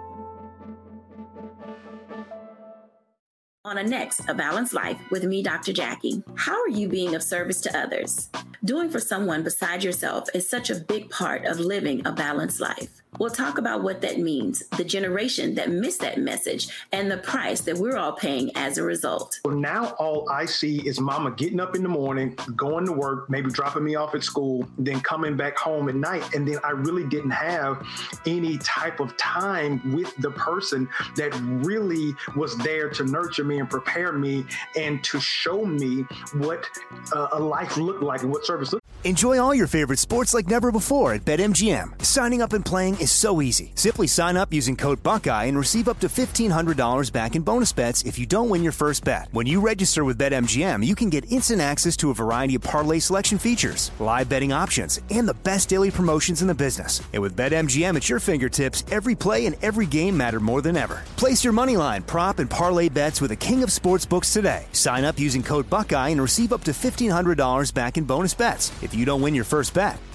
On 3.68 3.76
a 3.76 3.84
next, 3.84 4.26
A 4.30 4.34
Balanced 4.34 4.72
Life 4.72 4.98
with 5.10 5.24
me, 5.24 5.42
Dr. 5.42 5.74
Jackie. 5.74 6.22
How 6.36 6.58
are 6.58 6.70
you 6.70 6.88
being 6.88 7.14
of 7.14 7.22
service 7.22 7.60
to 7.60 7.78
others? 7.78 8.30
Doing 8.64 8.88
for 8.88 8.98
someone 8.98 9.42
beside 9.42 9.84
yourself 9.84 10.26
is 10.32 10.48
such 10.48 10.70
a 10.70 10.76
big 10.76 11.10
part 11.10 11.44
of 11.44 11.60
living 11.60 12.00
a 12.06 12.12
balanced 12.12 12.60
life. 12.60 13.02
We'll 13.18 13.30
talk 13.30 13.58
about 13.58 13.82
what 13.82 14.00
that 14.02 14.18
means, 14.18 14.62
the 14.76 14.84
generation 14.84 15.54
that 15.56 15.70
missed 15.70 16.00
that 16.00 16.18
message, 16.18 16.68
and 16.92 17.10
the 17.10 17.18
price 17.18 17.60
that 17.62 17.76
we're 17.76 17.96
all 17.96 18.12
paying 18.12 18.50
as 18.56 18.78
a 18.78 18.82
result. 18.84 19.40
Well, 19.44 19.56
now 19.56 19.94
all 19.98 20.28
I 20.30 20.44
see 20.44 20.86
is 20.86 21.00
mama 21.00 21.32
getting 21.32 21.60
up 21.60 21.74
in 21.74 21.82
the 21.82 21.88
morning, 21.88 22.36
going 22.56 22.86
to 22.86 22.92
work, 22.92 23.28
maybe 23.28 23.50
dropping 23.50 23.84
me 23.84 23.96
off 23.96 24.14
at 24.14 24.22
school, 24.22 24.68
then 24.78 25.00
coming 25.00 25.36
back 25.36 25.56
home 25.56 25.88
at 25.88 25.96
night. 25.96 26.34
And 26.34 26.46
then 26.46 26.58
I 26.62 26.70
really 26.70 27.04
didn't 27.08 27.30
have 27.30 27.84
any 28.26 28.58
type 28.58 29.00
of 29.00 29.16
time 29.16 29.92
with 29.92 30.14
the 30.18 30.30
person 30.30 30.88
that 31.16 31.34
really 31.64 32.14
was 32.36 32.56
there 32.58 32.88
to 32.90 33.04
nurture 33.04 33.44
me 33.44 33.58
and 33.58 33.68
prepare 33.68 34.12
me 34.12 34.44
and 34.76 35.02
to 35.04 35.20
show 35.20 35.64
me 35.64 36.02
what 36.34 36.66
uh, 37.12 37.28
a 37.32 37.38
life 37.38 37.76
looked 37.76 38.02
like 38.02 38.22
and 38.22 38.30
what 38.30 38.44
service 38.44 38.72
looked 38.72 38.88
Enjoy 39.04 39.38
all 39.40 39.54
your 39.54 39.68
favorite 39.68 40.00
sports 40.00 40.34
like 40.34 40.48
never 40.48 40.72
before 40.72 41.14
at 41.14 41.24
BetMGM. 41.24 42.04
Signing 42.04 42.42
up 42.42 42.52
and 42.52 42.62
playing 42.62 42.98
is 43.08 43.12
so 43.12 43.40
easy. 43.40 43.72
Simply 43.74 44.08
sign 44.08 44.36
up 44.36 44.52
using 44.52 44.76
code 44.76 45.00
Buckeye 45.02 45.44
and 45.44 45.56
receive 45.56 45.88
up 45.88 46.00
to 46.00 46.08
$1,500 46.08 47.12
back 47.12 47.36
in 47.36 47.42
bonus 47.42 47.72
bets 47.72 48.02
if 48.02 48.18
you 48.18 48.26
don't 48.26 48.50
win 48.50 48.64
your 48.64 48.72
first 48.72 49.04
bet. 49.04 49.28
When 49.30 49.46
you 49.46 49.60
register 49.60 50.04
with 50.04 50.18
BetMGM, 50.18 50.84
you 50.84 50.96
can 50.96 51.08
get 51.08 51.30
instant 51.30 51.60
access 51.60 51.96
to 51.98 52.10
a 52.10 52.14
variety 52.14 52.56
of 52.56 52.62
parlay 52.62 52.98
selection 52.98 53.38
features, 53.38 53.92
live 54.00 54.28
betting 54.28 54.52
options, 54.52 55.00
and 55.12 55.28
the 55.28 55.38
best 55.44 55.68
daily 55.68 55.92
promotions 55.92 56.42
in 56.42 56.48
the 56.48 56.54
business. 56.54 57.00
And 57.12 57.22
with 57.22 57.38
BetMGM 57.38 57.94
at 57.94 58.08
your 58.08 58.18
fingertips, 58.18 58.82
every 58.90 59.14
play 59.14 59.46
and 59.46 59.54
every 59.62 59.86
game 59.86 60.16
matter 60.16 60.40
more 60.40 60.60
than 60.60 60.76
ever. 60.76 61.02
Place 61.16 61.44
your 61.44 61.52
moneyline, 61.52 62.04
prop, 62.04 62.40
and 62.40 62.50
parlay 62.50 62.88
bets 62.88 63.20
with 63.20 63.30
the 63.30 63.36
king 63.36 63.62
of 63.62 63.70
sportsbooks 63.70 64.32
today. 64.32 64.66
Sign 64.72 65.04
up 65.04 65.16
using 65.20 65.44
code 65.44 65.70
Buckeye 65.70 66.08
and 66.08 66.20
receive 66.20 66.52
up 66.52 66.64
to 66.64 66.72
$1,500 66.72 67.72
back 67.72 67.96
in 67.96 68.02
bonus 68.02 68.34
bets 68.34 68.72
if 68.82 68.92
you 68.94 69.04
don't 69.04 69.22
win 69.22 69.36
your 69.36 69.44
first 69.44 69.72
bet. 69.72 69.98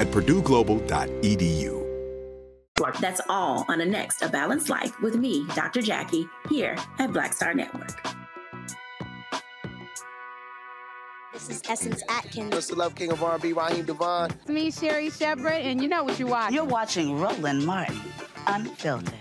at 0.00 0.08
purdueglobal.edu. 0.08 1.86
That's 2.98 3.20
all 3.28 3.66
on 3.68 3.78
the 3.78 3.84
next 3.84 4.22
A 4.22 4.28
Balanced 4.28 4.70
Life 4.70 4.98
with 5.02 5.14
me, 5.16 5.46
Dr. 5.54 5.82
Jackie, 5.82 6.26
here 6.48 6.74
at 6.98 7.12
Black 7.12 7.34
Star 7.34 7.52
Network. 7.52 7.90
This 11.34 11.50
is 11.50 11.62
Essence 11.68 12.02
Atkins. 12.08 12.54
It's 12.54 12.68
the 12.68 12.76
Love 12.76 12.94
King 12.94 13.12
of 13.12 13.22
R&B, 13.22 13.52
Raheem 13.52 13.84
DeVaughn. 13.84 14.30
It's 14.30 14.48
me, 14.48 14.70
Sherri 14.70 15.10
Shepherd, 15.10 15.52
and 15.52 15.82
you 15.82 15.88
know 15.88 16.02
what 16.04 16.18
you 16.18 16.26
watch. 16.26 16.52
You're 16.52 16.64
watching 16.64 17.18
Roland 17.18 17.64
Martin, 17.66 18.00
Unfiltered. 18.46 19.14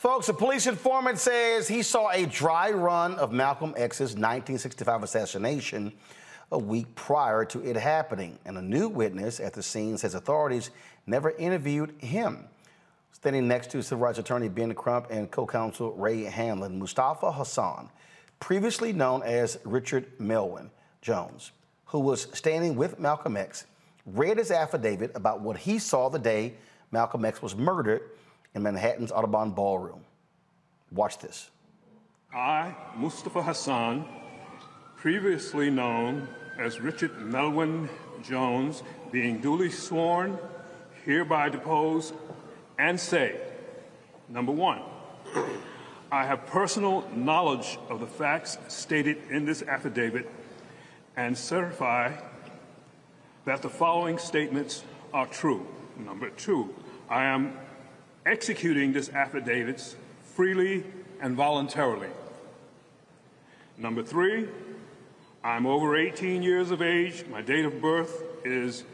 Folks, 0.00 0.30
a 0.30 0.32
police 0.32 0.66
informant 0.66 1.18
says 1.18 1.68
he 1.68 1.82
saw 1.82 2.08
a 2.10 2.24
dry 2.24 2.70
run 2.70 3.16
of 3.16 3.32
Malcolm 3.32 3.74
X's 3.76 4.14
1965 4.14 5.02
assassination 5.02 5.92
a 6.52 6.58
week 6.58 6.94
prior 6.94 7.44
to 7.44 7.62
it 7.62 7.76
happening. 7.76 8.38
And 8.46 8.56
a 8.56 8.62
new 8.62 8.88
witness 8.88 9.40
at 9.40 9.52
the 9.52 9.62
scene 9.62 9.98
says 9.98 10.14
authorities 10.14 10.70
never 11.06 11.32
interviewed 11.32 11.92
him. 11.98 12.46
Standing 13.12 13.46
next 13.46 13.72
to 13.72 13.82
civil 13.82 14.02
rights 14.02 14.18
attorney 14.18 14.48
Ben 14.48 14.74
Crump 14.74 15.08
and 15.10 15.30
co 15.30 15.46
counsel 15.46 15.92
Ray 15.92 16.22
Hamlin, 16.22 16.78
Mustafa 16.78 17.30
Hassan, 17.30 17.90
previously 18.38 18.94
known 18.94 19.22
as 19.22 19.58
Richard 19.66 20.06
Melvin 20.18 20.70
Jones, 21.02 21.52
who 21.84 21.98
was 21.98 22.26
standing 22.32 22.74
with 22.74 22.98
Malcolm 22.98 23.36
X, 23.36 23.66
read 24.06 24.38
his 24.38 24.50
affidavit 24.50 25.14
about 25.14 25.42
what 25.42 25.58
he 25.58 25.78
saw 25.78 26.08
the 26.08 26.18
day 26.18 26.54
Malcolm 26.90 27.26
X 27.26 27.42
was 27.42 27.54
murdered 27.54 28.00
in 28.54 28.62
Manhattan's 28.62 29.12
Audubon 29.12 29.50
Ballroom. 29.50 30.04
Watch 30.92 31.18
this. 31.18 31.50
I, 32.34 32.74
Mustafa 32.96 33.42
Hassan, 33.42 34.06
previously 34.96 35.70
known 35.70 36.28
as 36.58 36.80
Richard 36.80 37.18
Melvin 37.20 37.88
Jones, 38.22 38.82
being 39.10 39.40
duly 39.40 39.70
sworn, 39.70 40.38
hereby 41.04 41.48
depose 41.48 42.12
and 42.78 42.98
say, 42.98 43.40
number 44.28 44.52
one, 44.52 44.82
I 46.12 46.24
have 46.24 46.46
personal 46.46 47.08
knowledge 47.14 47.78
of 47.88 48.00
the 48.00 48.06
facts 48.06 48.58
stated 48.68 49.18
in 49.30 49.44
this 49.44 49.62
affidavit 49.62 50.28
and 51.16 51.36
certify 51.36 52.12
that 53.44 53.62
the 53.62 53.68
following 53.68 54.18
statements 54.18 54.84
are 55.12 55.26
true. 55.26 55.66
Number 55.96 56.30
two, 56.30 56.74
I 57.08 57.24
am 57.24 57.56
executing 58.26 58.92
this 58.92 59.08
affidavit 59.10 59.96
freely 60.34 60.84
and 61.20 61.36
voluntarily. 61.36 62.08
Number 63.76 64.02
three, 64.02 64.48
I'm 65.42 65.66
over 65.66 65.96
18 65.96 66.42
years 66.42 66.70
of 66.70 66.82
age. 66.82 67.24
My 67.30 67.40
date 67.40 67.64
of 67.64 67.80
birth 67.80 68.22
is. 68.44 68.84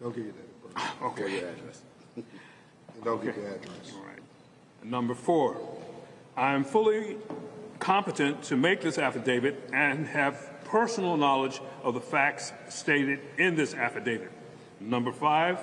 Don't 0.00 0.14
give 0.14 0.24
your 0.24 0.32
date 0.32 0.44
of 0.46 0.74
birth. 0.74 0.84
Don't 1.00 1.12
Okay. 1.12 1.22
Or 1.22 1.28
your 1.28 1.48
address. 1.48 1.82
Don't 3.04 3.22
give 3.22 3.30
Okay. 3.34 3.40
your 3.42 3.54
address. 3.54 3.92
All 3.94 4.04
right. 4.04 4.18
Number 4.84 5.14
four, 5.14 5.56
I 6.36 6.54
am 6.54 6.64
fully 6.64 7.16
competent 7.78 8.42
to 8.44 8.56
make 8.56 8.80
this 8.80 8.98
affidavit 8.98 9.68
and 9.72 10.06
have 10.08 10.50
personal 10.64 11.16
knowledge 11.16 11.60
of 11.82 11.94
the 11.94 12.00
facts 12.00 12.52
stated 12.68 13.20
in 13.36 13.56
this 13.56 13.74
affidavit. 13.74 14.30
Number 14.80 15.12
five, 15.12 15.58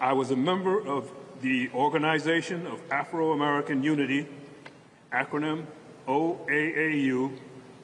I 0.00 0.12
was 0.12 0.30
a 0.30 0.36
member 0.36 0.80
of 0.86 1.10
the 1.40 1.70
Organization 1.74 2.68
of 2.68 2.80
Afro 2.88 3.32
American 3.32 3.82
Unity, 3.82 4.28
acronym 5.12 5.66
OAAU, 6.06 7.36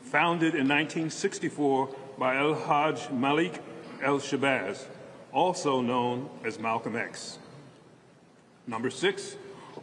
founded 0.03 0.55
in 0.55 0.69
1964 0.69 1.89
by 2.17 2.39
El 2.39 2.55
Hajj 2.55 3.11
Malik 3.11 3.61
El 4.01 4.21
Shabazz, 4.21 4.85
also 5.33 5.81
known 5.81 6.31
as 6.45 6.57
Malcolm 6.61 6.95
X. 6.95 7.41
Number 8.69 8.91
six, 8.91 9.35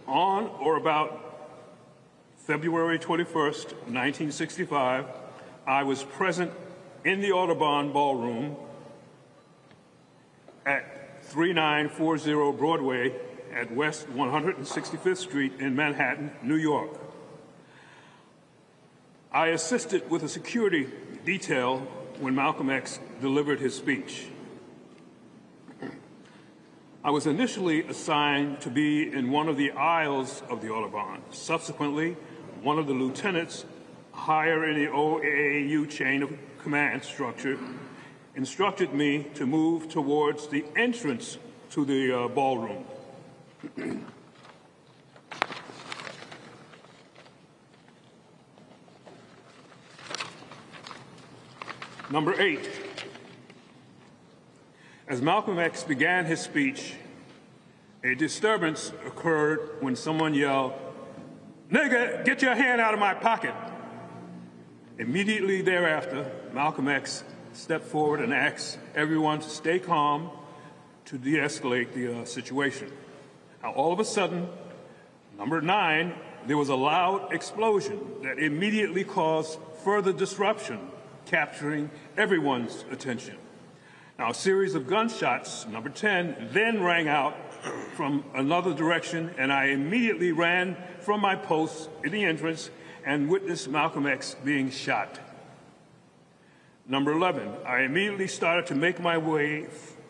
on 0.07 0.47
or 0.61 0.77
about 0.77 1.49
February 2.37 2.97
21st, 2.97 3.73
1965, 3.91 5.05
I 5.67 5.83
was 5.83 6.03
present 6.03 6.51
in 7.03 7.19
the 7.19 7.33
Audubon 7.33 7.91
Ballroom 7.91 8.55
at 10.65 11.00
3940 11.31 12.57
Broadway 12.57 13.15
at 13.53 13.73
West 13.73 14.05
165th 14.09 15.15
Street 15.15 15.53
in 15.59 15.73
Manhattan, 15.73 16.31
New 16.43 16.57
York. 16.57 16.89
I 19.31 19.47
assisted 19.47 20.09
with 20.09 20.23
a 20.23 20.27
security 20.27 20.89
detail 21.23 21.87
when 22.19 22.35
Malcolm 22.35 22.69
X 22.69 22.99
delivered 23.21 23.61
his 23.61 23.73
speech. 23.73 24.27
I 27.01 27.11
was 27.11 27.27
initially 27.27 27.85
assigned 27.87 28.59
to 28.61 28.69
be 28.69 29.09
in 29.09 29.31
one 29.31 29.47
of 29.47 29.55
the 29.55 29.71
aisles 29.71 30.43
of 30.49 30.61
the 30.61 30.69
Audubon. 30.69 31.21
Subsequently, 31.31 32.17
one 32.61 32.77
of 32.77 32.87
the 32.87 32.93
lieutenants 32.93 33.63
higher 34.11 34.69
in 34.69 34.77
the 34.77 34.91
OAAU 34.91 35.89
chain 35.89 36.23
of 36.23 36.37
command 36.61 37.05
structure 37.05 37.57
instructed 38.35 38.93
me 38.93 39.27
to 39.35 39.45
move 39.45 39.89
towards 39.89 40.47
the 40.47 40.63
entrance 40.75 41.37
to 41.71 41.85
the 41.85 42.11
uh, 42.11 42.27
ballroom. 42.27 42.85
Number 52.09 52.39
eight. 52.41 52.69
As 55.07 55.21
Malcolm 55.21 55.59
X 55.59 55.83
began 55.83 56.25
his 56.25 56.41
speech, 56.41 56.95
a 58.03 58.15
disturbance 58.15 58.91
occurred 59.05 59.77
when 59.81 59.95
someone 59.95 60.33
yelled, 60.33 60.73
Nigga, 61.71 62.25
get 62.25 62.41
your 62.41 62.55
hand 62.55 62.81
out 62.81 62.93
of 62.93 62.99
my 62.99 63.13
pocket. 63.13 63.53
Immediately 64.97 65.61
thereafter, 65.61 66.29
Malcolm 66.53 66.89
X 66.89 67.23
stepped 67.53 67.85
forward 67.85 68.21
and 68.21 68.33
asked 68.33 68.77
everyone 68.95 69.39
to 69.39 69.49
stay 69.49 69.79
calm 69.79 70.29
to 71.05 71.17
de 71.17 71.37
escalate 71.37 71.93
the 71.93 72.21
uh, 72.21 72.25
situation. 72.25 72.91
Now, 73.61 73.71
all 73.71 73.91
of 73.91 73.99
a 73.99 74.05
sudden, 74.05 74.47
number 75.37 75.61
nine, 75.61 76.13
there 76.47 76.57
was 76.57 76.69
a 76.69 76.75
loud 76.75 77.33
explosion 77.33 77.99
that 78.23 78.39
immediately 78.39 79.03
caused 79.03 79.59
further 79.83 80.13
disruption, 80.13 80.79
capturing 81.25 81.89
everyone's 82.17 82.85
attention. 82.91 83.35
Now, 84.17 84.31
a 84.31 84.33
series 84.33 84.75
of 84.75 84.87
gunshots, 84.87 85.65
number 85.67 85.89
10, 85.89 86.49
then 86.51 86.83
rang 86.83 87.07
out 87.07 87.35
from 87.95 88.23
another 88.35 88.73
direction, 88.73 89.31
and 89.37 89.51
I 89.51 89.65
immediately 89.65 90.31
ran 90.31 90.77
from 90.99 91.21
my 91.21 91.35
post 91.35 91.89
in 92.03 92.11
the 92.11 92.23
entrance 92.23 92.69
and 93.05 93.29
witnessed 93.29 93.67
Malcolm 93.67 94.05
X 94.05 94.35
being 94.43 94.69
shot. 94.69 95.19
Number 96.87 97.11
11, 97.11 97.57
I 97.65 97.81
immediately 97.81 98.27
started 98.27 98.65
to 98.67 98.75
make 98.75 98.99
my 98.99 99.17
way 99.17 99.67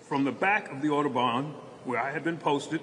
from 0.07 0.23
the 0.23 0.31
back 0.31 0.71
of 0.71 0.81
the 0.81 0.89
Audubon, 0.89 1.53
where 1.83 1.99
I 1.99 2.11
had 2.11 2.23
been 2.23 2.37
posted, 2.37 2.81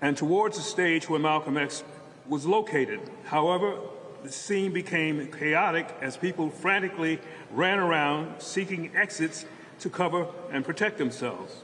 and 0.00 0.16
towards 0.16 0.56
the 0.56 0.62
stage 0.62 1.08
where 1.08 1.18
Malcolm 1.18 1.56
X 1.56 1.82
was 2.28 2.46
located. 2.46 3.00
However, 3.24 3.76
the 4.22 4.30
scene 4.30 4.72
became 4.72 5.26
chaotic 5.32 5.88
as 6.00 6.16
people 6.16 6.50
frantically 6.50 7.18
ran 7.50 7.80
around 7.80 8.40
seeking 8.40 8.96
exits 8.96 9.46
to 9.80 9.90
cover 9.90 10.28
and 10.52 10.64
protect 10.64 10.96
themselves. 10.98 11.62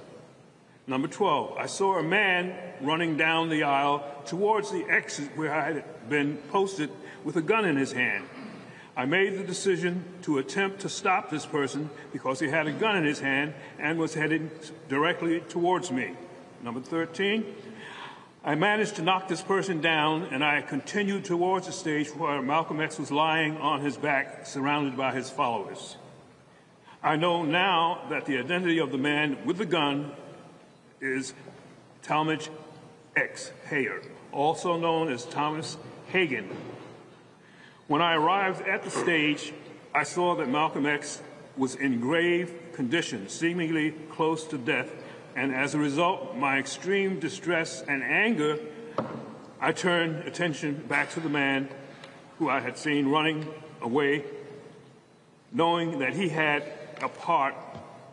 Number 0.88 1.06
12, 1.06 1.56
I 1.56 1.66
saw 1.66 1.98
a 1.98 2.02
man 2.02 2.52
running 2.80 3.16
down 3.16 3.48
the 3.48 3.62
aisle 3.62 4.04
towards 4.26 4.72
the 4.72 4.84
exit 4.88 5.30
where 5.36 5.54
I 5.54 5.72
had 5.72 6.08
been 6.08 6.38
posted 6.50 6.90
with 7.22 7.36
a 7.36 7.42
gun 7.42 7.64
in 7.64 7.76
his 7.76 7.92
hand. 7.92 8.28
I 8.98 9.04
made 9.04 9.38
the 9.38 9.44
decision 9.44 10.02
to 10.22 10.38
attempt 10.38 10.80
to 10.80 10.88
stop 10.88 11.30
this 11.30 11.46
person 11.46 11.88
because 12.12 12.40
he 12.40 12.48
had 12.48 12.66
a 12.66 12.72
gun 12.72 12.96
in 12.96 13.04
his 13.04 13.20
hand 13.20 13.54
and 13.78 13.96
was 13.96 14.12
headed 14.12 14.50
directly 14.88 15.38
towards 15.38 15.92
me. 15.92 16.16
Number 16.64 16.80
13, 16.80 17.44
I 18.42 18.56
managed 18.56 18.96
to 18.96 19.02
knock 19.02 19.28
this 19.28 19.40
person 19.40 19.80
down 19.80 20.24
and 20.32 20.42
I 20.42 20.62
continued 20.62 21.24
towards 21.24 21.68
the 21.68 21.72
stage 21.72 22.08
where 22.08 22.42
Malcolm 22.42 22.80
X 22.80 22.98
was 22.98 23.12
lying 23.12 23.56
on 23.58 23.82
his 23.82 23.96
back, 23.96 24.46
surrounded 24.46 24.96
by 24.96 25.14
his 25.14 25.30
followers. 25.30 25.96
I 27.00 27.14
know 27.14 27.44
now 27.44 28.04
that 28.10 28.26
the 28.26 28.38
identity 28.38 28.80
of 28.80 28.90
the 28.90 28.98
man 28.98 29.38
with 29.44 29.58
the 29.58 29.66
gun 29.66 30.10
is 31.00 31.34
Talmadge 32.02 32.50
X. 33.14 33.52
Hayer, 33.70 34.02
also 34.32 34.76
known 34.76 35.12
as 35.12 35.24
Thomas 35.24 35.76
Hagan. 36.08 36.50
When 37.88 38.02
I 38.02 38.16
arrived 38.16 38.68
at 38.68 38.82
the 38.82 38.90
stage, 38.90 39.54
I 39.94 40.02
saw 40.02 40.34
that 40.36 40.48
Malcolm 40.50 40.84
X 40.84 41.22
was 41.56 41.74
in 41.74 42.00
grave 42.00 42.54
condition, 42.74 43.30
seemingly 43.30 43.92
close 44.10 44.44
to 44.48 44.58
death, 44.58 44.92
and 45.34 45.54
as 45.54 45.74
a 45.74 45.78
result, 45.78 46.36
my 46.36 46.58
extreme 46.58 47.18
distress 47.18 47.82
and 47.88 48.02
anger, 48.02 48.58
I 49.58 49.72
turned 49.72 50.28
attention 50.28 50.84
back 50.86 51.08
to 51.12 51.20
the 51.20 51.30
man 51.30 51.70
who 52.38 52.50
I 52.50 52.60
had 52.60 52.76
seen 52.76 53.08
running 53.08 53.48
away, 53.80 54.22
knowing 55.50 56.00
that 56.00 56.12
he 56.12 56.28
had 56.28 56.70
a 57.00 57.08
part 57.08 57.54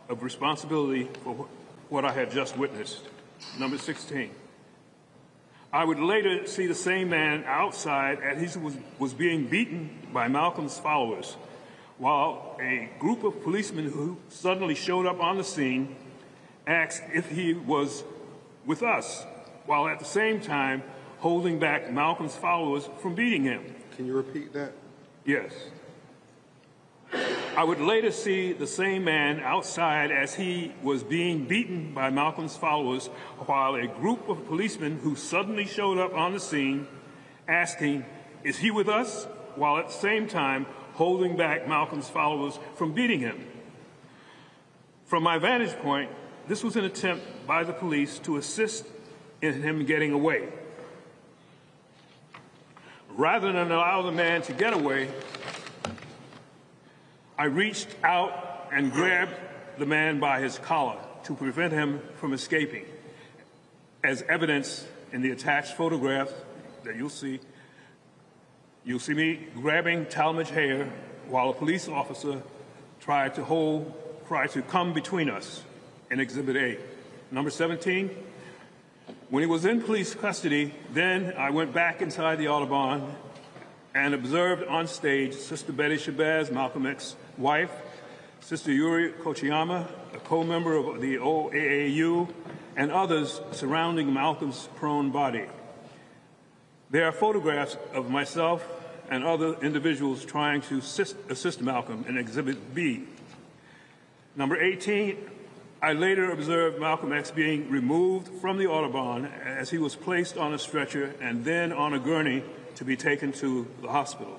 of 0.08 0.22
responsibility 0.22 1.10
for 1.22 1.46
what 1.90 2.06
I 2.06 2.12
had 2.12 2.30
just 2.30 2.56
witnessed. 2.56 3.02
Number 3.58 3.76
16. 3.76 4.30
I 5.72 5.84
would 5.84 5.98
later 5.98 6.46
see 6.46 6.66
the 6.66 6.74
same 6.74 7.10
man 7.10 7.44
outside 7.44 8.20
as 8.20 8.54
he 8.54 8.58
was, 8.58 8.76
was 8.98 9.12
being 9.12 9.46
beaten 9.46 9.90
by 10.12 10.28
Malcolm's 10.28 10.78
followers, 10.78 11.36
while 11.98 12.56
a 12.60 12.90
group 12.98 13.24
of 13.24 13.42
policemen 13.42 13.90
who 13.90 14.16
suddenly 14.28 14.74
showed 14.74 15.06
up 15.06 15.20
on 15.20 15.36
the 15.36 15.44
scene 15.44 15.96
asked 16.66 17.02
if 17.12 17.30
he 17.30 17.54
was 17.54 18.04
with 18.64 18.82
us, 18.82 19.24
while 19.66 19.88
at 19.88 19.98
the 19.98 20.04
same 20.04 20.40
time 20.40 20.82
holding 21.18 21.58
back 21.58 21.90
Malcolm's 21.90 22.36
followers 22.36 22.88
from 23.00 23.14
beating 23.14 23.44
him. 23.44 23.74
Can 23.96 24.06
you 24.06 24.14
repeat 24.14 24.52
that? 24.52 24.72
Yes. 25.24 25.52
I 27.56 27.64
would 27.64 27.80
later 27.80 28.10
see 28.10 28.52
the 28.52 28.66
same 28.66 29.04
man 29.04 29.40
outside 29.40 30.10
as 30.10 30.34
he 30.34 30.72
was 30.82 31.02
being 31.02 31.46
beaten 31.46 31.94
by 31.94 32.10
Malcolm's 32.10 32.56
followers 32.56 33.06
while 33.46 33.74
a 33.74 33.86
group 33.86 34.28
of 34.28 34.46
policemen 34.46 34.98
who 34.98 35.16
suddenly 35.16 35.64
showed 35.64 35.98
up 35.98 36.14
on 36.14 36.32
the 36.32 36.40
scene 36.40 36.86
asking, 37.48 38.04
Is 38.44 38.58
he 38.58 38.70
with 38.70 38.88
us? 38.88 39.26
while 39.56 39.78
at 39.78 39.88
the 39.88 39.94
same 39.94 40.28
time 40.28 40.66
holding 40.94 41.36
back 41.36 41.66
Malcolm's 41.66 42.08
followers 42.08 42.58
from 42.74 42.92
beating 42.92 43.20
him. 43.20 43.46
From 45.06 45.22
my 45.22 45.38
vantage 45.38 45.76
point, 45.78 46.10
this 46.48 46.62
was 46.62 46.76
an 46.76 46.84
attempt 46.84 47.24
by 47.46 47.64
the 47.64 47.72
police 47.72 48.18
to 48.20 48.36
assist 48.36 48.86
in 49.42 49.62
him 49.62 49.84
getting 49.84 50.12
away. 50.12 50.48
Rather 53.10 53.52
than 53.52 53.70
allow 53.70 54.02
the 54.02 54.12
man 54.12 54.42
to 54.42 54.52
get 54.52 54.74
away, 54.74 55.08
I 57.38 57.44
reached 57.44 57.88
out 58.02 58.68
and 58.72 58.90
grabbed 58.90 59.34
the 59.78 59.84
man 59.84 60.20
by 60.20 60.40
his 60.40 60.58
collar 60.58 60.98
to 61.24 61.34
prevent 61.34 61.72
him 61.72 62.00
from 62.16 62.32
escaping, 62.32 62.86
as 64.02 64.22
evidence 64.22 64.86
in 65.12 65.20
the 65.20 65.32
attached 65.32 65.76
photograph 65.76 66.32
that 66.84 66.96
you'll 66.96 67.10
see. 67.10 67.40
You'll 68.84 69.00
see 69.00 69.12
me 69.12 69.48
grabbing 69.54 70.06
Talmadge 70.06 70.50
Hayer 70.50 70.90
while 71.28 71.50
a 71.50 71.52
police 71.52 71.88
officer 71.88 72.40
tried 73.00 73.34
to 73.34 73.44
hold, 73.44 73.92
tried 74.28 74.50
to 74.52 74.62
come 74.62 74.94
between 74.94 75.28
us 75.28 75.62
in 76.10 76.20
Exhibit 76.20 76.56
A. 76.56 76.78
Number 77.30 77.50
17, 77.50 78.16
when 79.28 79.42
he 79.42 79.46
was 79.46 79.66
in 79.66 79.82
police 79.82 80.14
custody, 80.14 80.72
then 80.92 81.34
I 81.36 81.50
went 81.50 81.74
back 81.74 82.00
inside 82.00 82.36
the 82.36 82.48
Audubon 82.48 83.14
and 83.94 84.14
observed 84.14 84.64
on 84.64 84.86
stage 84.86 85.34
Sister 85.34 85.72
Betty 85.72 85.96
Shabazz, 85.96 86.50
Malcolm 86.50 86.86
X's 86.86 87.16
wife, 87.38 87.70
Sister 88.40 88.72
Yuri 88.72 89.12
Kochiyama, 89.12 89.88
a 90.14 90.18
co-member 90.18 90.76
of 90.76 91.00
the 91.00 91.16
OAAU, 91.16 92.32
and 92.76 92.92
others 92.92 93.40
surrounding 93.52 94.12
Malcolm's 94.12 94.68
prone 94.76 95.10
body. 95.10 95.46
There 96.90 97.06
are 97.06 97.12
photographs 97.12 97.76
of 97.92 98.10
myself 98.10 98.66
and 99.10 99.24
other 99.24 99.54
individuals 99.62 100.24
trying 100.24 100.60
to 100.62 100.78
assist, 100.78 101.16
assist 101.28 101.60
Malcolm 101.60 102.04
in 102.08 102.16
Exhibit 102.16 102.74
B. 102.74 103.04
Number 104.36 104.60
18, 104.60 105.16
I 105.82 105.92
later 105.92 106.30
observed 106.30 106.80
Malcolm 106.80 107.12
X 107.12 107.30
being 107.30 107.70
removed 107.70 108.28
from 108.40 108.58
the 108.58 108.66
Audubon 108.66 109.26
as 109.26 109.70
he 109.70 109.78
was 109.78 109.94
placed 109.94 110.36
on 110.36 110.54
a 110.54 110.58
stretcher 110.58 111.14
and 111.20 111.44
then 111.44 111.72
on 111.72 111.94
a 111.94 111.98
gurney 111.98 112.42
to 112.76 112.84
be 112.84 112.96
taken 112.96 113.32
to 113.32 113.66
the 113.82 113.88
hospital. 113.88 114.38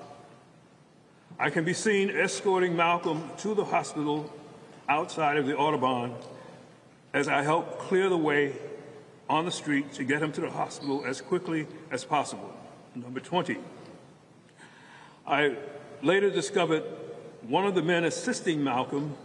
I 1.40 1.50
can 1.50 1.64
be 1.64 1.72
seen 1.72 2.10
escorting 2.10 2.74
Malcolm 2.74 3.30
to 3.38 3.54
the 3.54 3.64
hospital 3.64 4.32
outside 4.88 5.36
of 5.36 5.46
the 5.46 5.56
Audubon 5.56 6.16
as 7.14 7.28
I 7.28 7.42
help 7.42 7.78
clear 7.78 8.08
the 8.08 8.16
way 8.16 8.56
on 9.30 9.44
the 9.44 9.50
street 9.52 9.92
to 9.92 10.04
get 10.04 10.20
him 10.20 10.32
to 10.32 10.40
the 10.40 10.50
hospital 10.50 11.04
as 11.06 11.20
quickly 11.20 11.68
as 11.92 12.04
possible. 12.04 12.52
Number 12.96 13.20
20. 13.20 13.56
I 15.28 15.56
later 16.02 16.28
discovered 16.28 16.82
one 17.42 17.66
of 17.66 17.76
the 17.76 17.82
men 17.82 18.02
assisting 18.02 18.64
Malcolm 18.64 19.16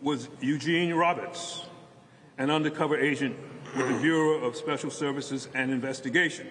was 0.00 0.28
Eugene 0.40 0.94
Roberts, 0.94 1.64
an 2.38 2.48
undercover 2.48 2.96
agent 2.96 3.36
with 3.76 3.88
the 3.88 3.98
Bureau 4.00 4.44
of 4.44 4.54
Special 4.54 4.90
Services 4.90 5.48
and 5.52 5.72
Investigation 5.72 6.46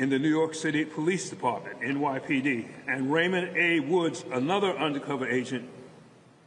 in 0.00 0.08
the 0.08 0.18
New 0.18 0.30
York 0.30 0.54
City 0.54 0.82
Police 0.86 1.28
Department, 1.28 1.78
NYPD, 1.82 2.66
and 2.88 3.12
Raymond 3.12 3.54
A. 3.54 3.80
Woods, 3.80 4.24
another 4.32 4.74
undercover 4.78 5.28
agent 5.28 5.68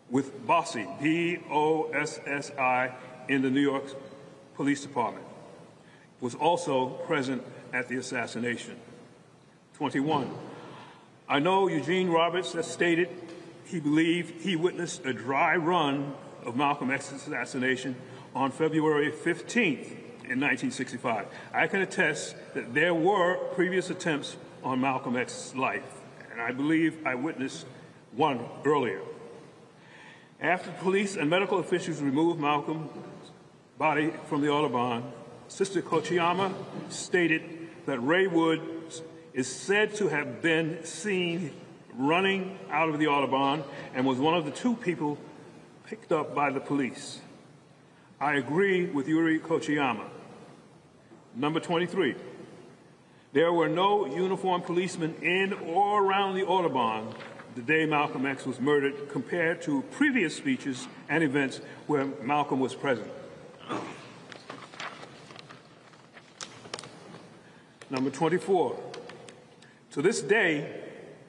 with 0.10 0.48
BOSSI, 0.48 0.88
B-O-S-S-I, 1.00 2.92
in 3.30 3.44
the 3.44 3.52
New 3.52 3.62
York 3.62 3.84
Police 4.56 4.82
Department, 4.82 5.24
was 6.20 6.34
also 6.34 6.90
present 7.06 7.44
at 7.72 7.88
the 7.88 7.98
assassination. 7.98 8.76
21. 9.76 10.32
I 11.30 11.38
know 11.38 11.68
Eugene 11.68 12.10
Roberts 12.10 12.54
has 12.54 12.66
stated 12.66 13.08
he 13.66 13.80
believed 13.80 14.42
he 14.42 14.56
witnessed 14.56 15.06
a 15.06 15.14
dry 15.14 15.56
run 15.58 16.16
of 16.44 16.56
Malcolm 16.56 16.90
X's 16.90 17.28
assassination 17.28 17.98
on 18.34 18.50
February 18.50 19.12
15th 19.12 19.96
in 20.34 20.40
1965. 20.40 21.28
I 21.54 21.68
can 21.68 21.82
attest 21.82 22.36
that 22.56 22.74
there 22.74 22.94
were 22.94 23.36
previous 23.54 23.92
attempts 23.92 24.36
on 24.64 24.82
Malcolm 24.82 25.16
X's 25.16 25.56
life, 25.56 25.84
and 26.32 26.42
I 26.42 26.52
believe 26.52 27.06
I 27.06 27.14
witnessed 27.14 27.68
one 28.16 28.40
earlier. 28.66 29.02
After 30.42 30.72
police 30.72 31.16
and 31.18 31.30
medical 31.30 31.60
officials 31.60 32.02
removed 32.02 32.40
Malcolm's 32.40 32.90
body 33.78 34.12
from 34.28 34.42
the 34.42 34.50
Audubon, 34.50 35.04
Sister 35.48 35.84
Kochiyama 35.84 36.52
stated 36.90 37.44
that 37.86 38.00
Ray 38.00 38.26
Woods 38.26 39.04
is 39.34 39.48
said 39.48 39.94
to 39.96 40.08
have 40.08 40.42
been 40.42 40.84
seen 40.84 41.52
running 41.96 42.58
out 42.72 42.90
of 42.90 42.98
the 42.98 43.06
Audubon 43.06 43.64
and 43.94 44.04
was 44.04 44.18
one 44.18 44.34
of 44.34 44.46
the 44.46 44.52
two 44.52 44.76
people 44.78 45.20
picked 45.86 46.12
up 46.12 46.34
by 46.34 46.50
the 46.50 46.60
police. 46.60 47.22
I 48.20 48.36
agree 48.36 48.86
with 48.86 49.08
Yuri 49.08 49.40
Kochiyama. 49.40 50.10
Number 51.36 51.60
23. 51.60 52.16
There 53.34 53.52
were 53.52 53.70
no 53.70 54.06
uniformed 54.06 54.66
policemen 54.66 55.16
in 55.22 55.54
or 55.54 56.04
around 56.04 56.36
the 56.36 56.44
Audubon 56.44 57.14
the 57.56 57.62
day 57.62 57.86
Malcolm 57.86 58.26
X 58.26 58.48
was 58.48 58.60
murdered 58.60 59.10
compared 59.10 59.62
to 59.64 59.84
previous 59.92 60.36
speeches 60.36 60.88
and 61.08 61.24
events 61.24 61.62
where 61.86 62.06
Malcolm 62.24 62.60
was 62.60 62.74
present. 62.74 63.08
Number 67.92 68.10
24. 68.10 68.80
To 69.92 70.02
this 70.02 70.22
day, 70.22 70.82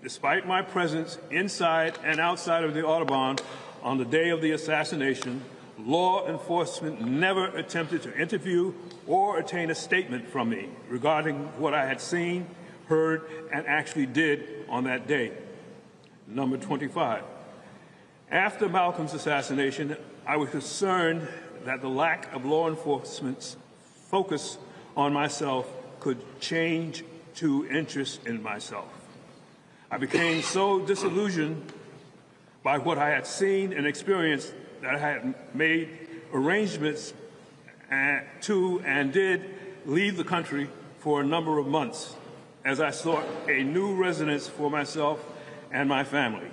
despite 0.02 0.46
my 0.46 0.62
presence 0.62 1.18
inside 1.30 1.98
and 2.02 2.18
outside 2.18 2.64
of 2.64 2.72
the 2.72 2.82
Audubon 2.82 3.36
on 3.82 3.98
the 3.98 4.06
day 4.06 4.30
of 4.30 4.40
the 4.40 4.52
assassination, 4.52 5.42
law 5.78 6.26
enforcement 6.26 7.02
never 7.02 7.48
attempted 7.48 8.02
to 8.04 8.18
interview 8.18 8.72
or 9.06 9.38
obtain 9.38 9.70
a 9.70 9.74
statement 9.74 10.28
from 10.28 10.50
me 10.50 10.68
regarding 10.88 11.36
what 11.58 11.74
I 11.74 11.86
had 11.86 12.00
seen, 12.00 12.46
heard, 12.86 13.22
and 13.52 13.66
actually 13.66 14.06
did 14.06 14.64
on 14.68 14.84
that 14.84 15.06
day. 15.06 15.32
Number 16.26 16.56
25. 16.56 17.22
After 18.30 18.68
Malcolm's 18.68 19.14
assassination, 19.14 19.96
I 20.26 20.36
was 20.36 20.50
concerned 20.50 21.28
that 21.64 21.80
the 21.80 21.88
lack 21.88 22.32
of 22.34 22.44
law 22.44 22.68
enforcement's 22.68 23.56
focus 24.08 24.58
on 24.96 25.12
myself 25.12 25.70
could 26.00 26.18
change 26.40 27.04
to 27.36 27.66
interest 27.68 28.26
in 28.26 28.42
myself. 28.42 28.88
I 29.90 29.98
became 29.98 30.42
so 30.42 30.80
disillusioned 30.80 31.72
by 32.62 32.78
what 32.78 32.98
I 32.98 33.10
had 33.10 33.26
seen 33.26 33.72
and 33.72 33.86
experienced 33.86 34.52
that 34.80 34.94
I 34.94 34.98
had 34.98 35.34
made 35.54 35.88
arrangements 36.32 37.12
to 38.42 38.82
and 38.84 39.12
did 39.12 39.44
leave 39.86 40.16
the 40.16 40.24
country 40.24 40.68
for 40.98 41.20
a 41.20 41.24
number 41.24 41.58
of 41.58 41.66
months 41.66 42.16
as 42.64 42.80
I 42.80 42.90
sought 42.90 43.24
a 43.48 43.62
new 43.62 43.94
residence 43.94 44.48
for 44.48 44.70
myself 44.70 45.24
and 45.70 45.88
my 45.88 46.04
family. 46.04 46.50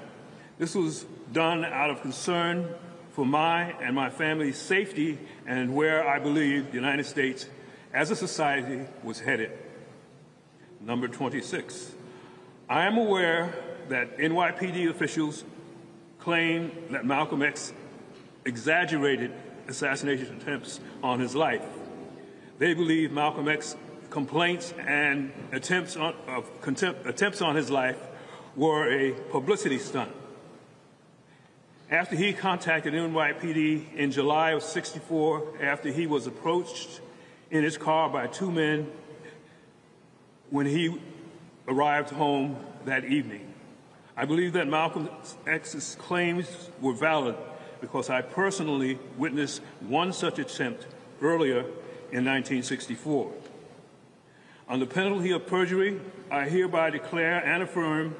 This 0.57 0.75
was 0.75 1.05
done 1.31 1.63
out 1.63 1.89
of 1.89 2.01
concern 2.01 2.67
for 3.11 3.25
my 3.25 3.71
and 3.81 3.95
my 3.95 4.09
family's 4.09 4.57
safety 4.57 5.17
and 5.45 5.73
where 5.75 6.07
I 6.07 6.19
believe 6.19 6.67
the 6.67 6.75
United 6.75 7.05
States 7.05 7.47
as 7.93 8.11
a 8.11 8.15
society 8.15 8.85
was 9.03 9.19
headed. 9.19 9.51
Number 10.79 11.07
26. 11.07 11.93
I 12.69 12.85
am 12.85 12.97
aware 12.97 13.53
that 13.89 14.17
NYPD 14.17 14.89
officials 14.89 15.43
claim 16.19 16.71
that 16.91 17.05
Malcolm 17.05 17.41
X 17.41 17.73
exaggerated 18.45 19.31
assassination 19.71 20.37
attempts 20.39 20.79
on 21.01 21.19
his 21.19 21.35
life. 21.35 21.65
They 22.59 22.75
believe 22.75 23.11
Malcolm 23.11 23.47
X 23.47 23.75
complaints 24.11 24.73
and 24.77 25.31
attempts 25.51 25.95
on, 25.95 26.13
contempt, 26.61 27.07
attempts 27.07 27.41
on 27.41 27.55
his 27.55 27.71
life 27.71 27.97
were 28.55 28.91
a 28.91 29.13
publicity 29.31 29.79
stunt. 29.79 30.11
After 31.89 32.15
he 32.15 32.33
contacted 32.33 32.93
NYPD 32.93 33.95
in 33.95 34.11
July 34.11 34.51
of 34.51 34.63
64, 34.63 35.61
after 35.61 35.89
he 35.89 36.07
was 36.07 36.27
approached 36.27 37.01
in 37.49 37.63
his 37.63 37.77
car 37.77 38.09
by 38.09 38.27
two 38.27 38.51
men 38.51 38.89
when 40.51 40.65
he 40.65 40.97
arrived 41.67 42.09
home 42.11 42.57
that 42.85 43.05
evening. 43.05 43.53
I 44.15 44.25
believe 44.25 44.53
that 44.53 44.67
Malcolm 44.67 45.09
X's 45.47 45.95
claims 45.99 46.69
were 46.81 46.93
valid 46.93 47.35
because 47.81 48.09
I 48.09 48.21
personally 48.21 48.99
witnessed 49.17 49.61
one 49.81 50.13
such 50.13 50.39
attempt 50.39 50.87
earlier 51.21 51.59
in 52.11 52.25
1964. 52.25 53.31
Under 54.69 54.85
penalty 54.85 55.31
of 55.31 55.45
perjury, 55.47 55.99
I 56.29 56.47
hereby 56.47 56.91
declare 56.91 57.43
and 57.45 57.63
affirm 57.63 58.15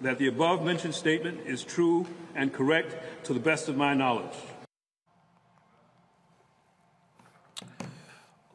that 0.00 0.18
the 0.18 0.26
above 0.26 0.62
mentioned 0.64 0.94
statement 0.94 1.40
is 1.46 1.64
true 1.64 2.06
and 2.34 2.52
correct 2.52 3.24
to 3.24 3.32
the 3.32 3.40
best 3.40 3.68
of 3.68 3.76
my 3.76 3.94
knowledge. 3.94 4.34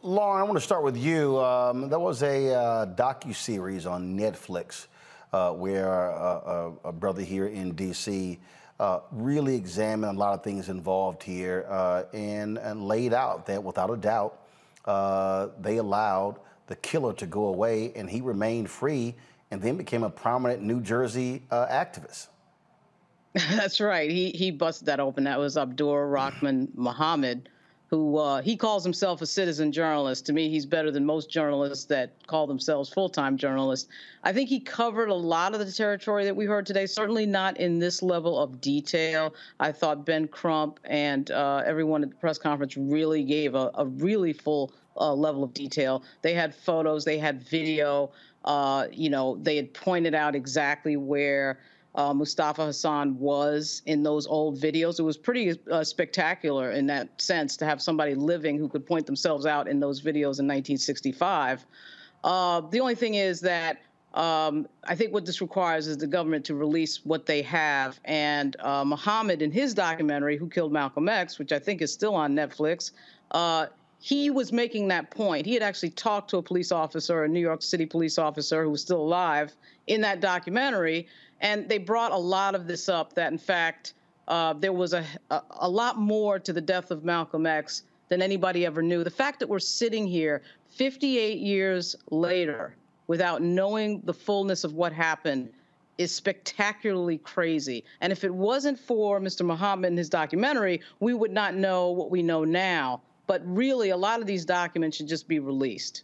Lauren, 0.02 0.40
I 0.40 0.44
want 0.44 0.58
to 0.58 0.62
start 0.62 0.84
with 0.84 0.96
you. 0.96 1.40
Um, 1.40 1.90
there 1.90 2.00
was 2.00 2.24
a 2.24 2.54
uh, 2.54 2.86
docu 2.86 3.36
series 3.36 3.86
on 3.86 4.18
Netflix 4.18 4.88
uh, 5.34 5.52
where 5.52 6.12
uh, 6.12 6.72
a 6.84 6.92
brother 6.92 7.22
here 7.22 7.48
in 7.48 7.76
D.C. 7.76 8.40
Uh, 8.80 9.02
really 9.12 9.56
examined 9.56 10.16
a 10.16 10.18
lot 10.18 10.34
of 10.34 10.42
things 10.42 10.70
involved 10.70 11.22
here 11.22 11.66
uh, 11.68 12.04
and, 12.14 12.58
and, 12.58 12.88
laid 12.88 13.14
out 13.14 13.46
that 13.46 13.62
without 13.62 13.90
a 13.90 13.98
doubt 13.98 14.40
uh, 14.86 15.50
they 15.60 15.78
allowed 15.78 16.40
the 16.68 16.76
killer 16.78 17.12
to 17.12 17.26
go 17.26 17.48
away 17.48 17.92
and 17.98 18.10
he 18.10 18.22
remained 18.22 18.70
free 18.70 19.14
and 19.52 19.62
then 19.62 19.76
became 19.76 20.04
a 20.04 20.10
prominent 20.10 20.62
New 20.62 20.80
Jersey 20.80 21.42
activist. 21.52 22.28
That's 23.34 23.80
right. 23.80 24.10
He 24.10 24.32
he 24.32 24.50
busted 24.50 24.88
that 24.88 25.00
open. 25.00 25.26
That 25.26 25.40
was 25.40 25.58
Abdul 25.58 25.98
Rahman 26.06 26.72
Muhammad 26.74 27.50
who 27.90 28.18
uh, 28.18 28.42
he 28.42 28.56
calls 28.56 28.84
himself 28.84 29.22
a 29.22 29.26
citizen 29.26 29.72
journalist. 29.72 30.26
To 30.28 30.34
me, 30.34 30.50
he's 30.50 30.66
better 30.66 30.92
than 30.92 31.06
most 31.06 31.30
journalists 31.30 31.86
that 31.86 32.14
call 32.28 32.46
themselves 32.46 32.90
full 32.90 33.10
time 33.10 33.36
journalists. 33.36 33.90
I 34.24 34.32
think 34.32 34.48
he 34.48 34.60
covered 34.60 35.10
a 35.10 35.16
lot 35.16 35.54
of 35.54 35.60
the 35.60 35.72
territory 35.72 36.26
that 36.26 36.36
we 36.36 36.46
heard 36.46 36.66
today, 36.66 36.86
certainly 36.86 37.26
not 37.26 37.58
in 37.58 37.80
this 37.80 38.04
level 38.04 38.40
of 38.40 38.62
detail. 38.62 39.34
I 39.60 39.72
thought 39.72 40.06
Ben 40.06 40.28
Crump 40.28 40.80
and 40.86 41.32
uh, 41.32 41.64
everyone 41.66 42.04
at 42.04 42.10
the 42.10 42.16
press 42.16 42.38
conference 42.38 42.78
really 42.78 43.24
gave 43.24 43.56
a, 43.56 43.72
a 43.74 43.86
really 43.86 44.34
full 44.34 44.72
uh, 44.98 45.14
level 45.14 45.44
of 45.44 45.54
detail. 45.54 46.04
They 46.22 46.34
had 46.34 46.54
photos, 46.54 47.06
they 47.06 47.18
had 47.18 47.42
video. 47.42 48.12
Uh, 48.46 48.88
you 48.92 49.10
know, 49.10 49.38
they 49.42 49.56
had 49.56 49.74
pointed 49.74 50.14
out 50.14 50.36
exactly 50.36 50.96
where 50.96 51.60
uh, 52.00 52.14
Mustafa 52.14 52.68
Hassan 52.68 53.20
was 53.20 53.82
in 53.86 54.04
those 54.04 54.26
old 54.26 54.58
videos. 54.58 55.00
It 55.00 55.04
was 55.04 55.18
pretty 55.18 55.60
uh, 55.70 55.84
spectacular 55.84 56.72
in 56.72 56.88
that 56.88 57.22
sense 57.22 57.58
to 57.58 57.66
have 57.66 57.82
somebody 57.82 58.16
living 58.16 58.58
who 58.58 58.70
could 58.70 58.86
point 58.86 59.06
themselves 59.06 59.46
out 59.46 59.68
in 59.68 59.82
those 59.82 60.00
videos 60.00 60.40
in 60.40 60.48
1965. 60.48 61.66
Uh, 62.24 62.62
the 62.62 62.80
only 62.80 62.96
thing 62.96 63.16
is 63.16 63.42
that 63.42 63.82
um, 64.14 64.66
I 64.86 64.96
think 64.96 65.14
what 65.14 65.26
this 65.26 65.42
requires 65.42 65.88
is 65.88 65.98
the 65.98 66.08
government 66.08 66.46
to 66.46 66.56
release 66.56 67.04
what 67.04 67.26
they 67.26 67.42
have. 67.42 68.00
And 68.06 68.56
uh, 68.62 68.86
Muhammad, 68.86 69.42
in 69.42 69.52
his 69.52 69.74
documentary, 69.74 70.38
Who 70.38 70.48
Killed 70.48 70.72
Malcolm 70.72 71.10
X, 71.10 71.38
which 71.38 71.52
I 71.52 71.60
think 71.60 71.82
is 71.82 71.92
still 71.92 72.16
on 72.16 72.34
Netflix, 72.34 72.92
uh, 73.32 73.66
he 74.00 74.30
was 74.30 74.54
making 74.54 74.88
that 74.88 75.12
point. 75.12 75.46
He 75.46 75.54
had 75.54 75.64
actually 75.64 75.90
talked 75.90 76.30
to 76.30 76.38
a 76.38 76.42
police 76.42 76.72
officer, 76.72 77.26
a 77.26 77.28
New 77.28 77.42
York 77.42 77.62
City 77.62 77.86
police 77.86 78.18
officer 78.18 78.64
who 78.64 78.70
was 78.70 78.82
still 78.82 79.02
alive 79.02 79.54
in 79.88 80.00
that 80.02 80.22
documentary 80.22 81.08
and 81.42 81.68
they 81.70 81.78
brought 81.78 82.12
a 82.12 82.18
lot 82.18 82.56
of 82.56 82.68
this 82.68 82.90
up 82.90 83.14
that, 83.14 83.32
in 83.32 83.38
fact, 83.38 83.94
uh, 84.28 84.54
there 84.54 84.74
was 84.74 84.94
a, 84.94 85.06
a, 85.32 85.42
a 85.62 85.70
lot 85.70 85.98
more 85.98 86.40
to 86.40 86.54
the 86.54 86.62
death 86.62 86.92
of 86.92 87.04
Malcolm 87.04 87.46
X 87.46 87.84
than 88.10 88.22
anybody 88.22 88.66
ever 88.66 88.82
knew. 88.82 89.04
The 89.04 89.10
fact 89.10 89.40
that 89.40 89.48
we're 89.48 89.60
sitting 89.60 90.06
here 90.08 90.42
58 90.70 91.40
years 91.40 91.96
later 92.12 92.76
without 93.08 93.42
knowing 93.42 94.02
the 94.02 94.14
fullness 94.14 94.64
of 94.64 94.74
what 94.74 94.94
happened 94.94 95.50
is 95.98 96.14
spectacularly 96.14 97.18
crazy. 97.18 97.84
And 98.02 98.12
if 98.12 98.24
it 98.24 98.34
wasn't 98.34 98.80
for 98.80 99.20
Mr. 99.20 99.46
Muhammad 99.46 99.90
and 99.90 99.98
his 99.98 100.10
documentary, 100.10 100.82
we 101.00 101.14
would 101.14 101.32
not 101.32 101.56
know 101.56 101.90
what 101.90 102.10
we 102.10 102.22
know 102.22 102.44
now. 102.44 103.02
But 103.28 103.42
really, 103.46 103.90
a 103.90 103.98
lot 103.98 104.22
of 104.22 104.28
these 104.28 104.46
documents 104.46 104.98
should 104.98 105.08
just 105.08 105.28
be 105.28 105.40
released. 105.40 106.04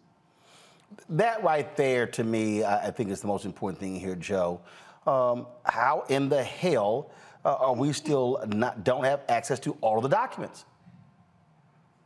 That 1.10 1.44
right 1.44 1.76
there, 1.76 2.06
to 2.08 2.24
me, 2.24 2.64
I 2.64 2.92
think 2.92 3.10
is 3.10 3.22
the 3.22 3.28
most 3.28 3.46
important 3.46 3.80
thing 3.80 4.00
here, 4.00 4.16
Joe 4.16 4.62
um, 5.06 5.48
how 5.64 6.06
in 6.10 6.30
the 6.30 6.44
hell 6.44 7.12
uh, 7.44 7.54
are 7.54 7.76
we 7.76 7.94
still 7.94 8.44
not 8.48 8.84
don't 8.84 9.04
have 9.04 9.22
access 9.30 9.60
to 9.62 9.78
all 9.82 9.98
of 9.98 10.04
the 10.04 10.10
documents? 10.10 10.66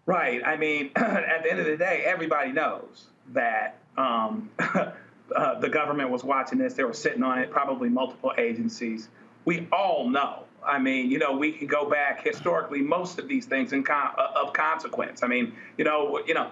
Right. 0.06 0.42
I 0.44 0.58
mean, 0.58 0.92
at 0.96 1.44
the 1.44 1.52
end 1.52 1.60
of 1.60 1.66
the 1.66 1.78
day, 1.78 2.04
everybody 2.06 2.52
knows 2.52 3.08
that 3.28 3.78
um, 3.96 4.50
uh, 4.60 5.60
the 5.60 5.70
government 5.70 6.10
was 6.10 6.24
watching 6.24 6.58
this. 6.58 6.74
They 6.74 6.84
were 6.84 6.94
sitting 6.94 7.24
on 7.24 7.40
it, 7.40 7.52
probably 7.52 7.90
multiple 7.90 8.34
agencies. 8.38 9.10
We 9.46 9.68
all 9.72 10.10
know. 10.10 10.46
I 10.66 10.80
mean, 10.80 11.10
you 11.10 11.20
know, 11.20 11.38
we 11.38 11.52
can 11.52 11.68
go 11.68 11.90
back 11.90 12.24
historically. 12.24 12.82
Most 12.82 13.20
of 13.20 13.28
these 13.28 13.46
things 13.46 13.72
in 13.72 13.84
con- 13.84 14.14
uh, 14.18 14.44
of 14.44 14.52
consequence. 14.54 15.24
I 15.24 15.28
mean, 15.28 15.54
you 15.78 15.86
know, 15.86 16.22
you 16.26 16.34
know, 16.34 16.52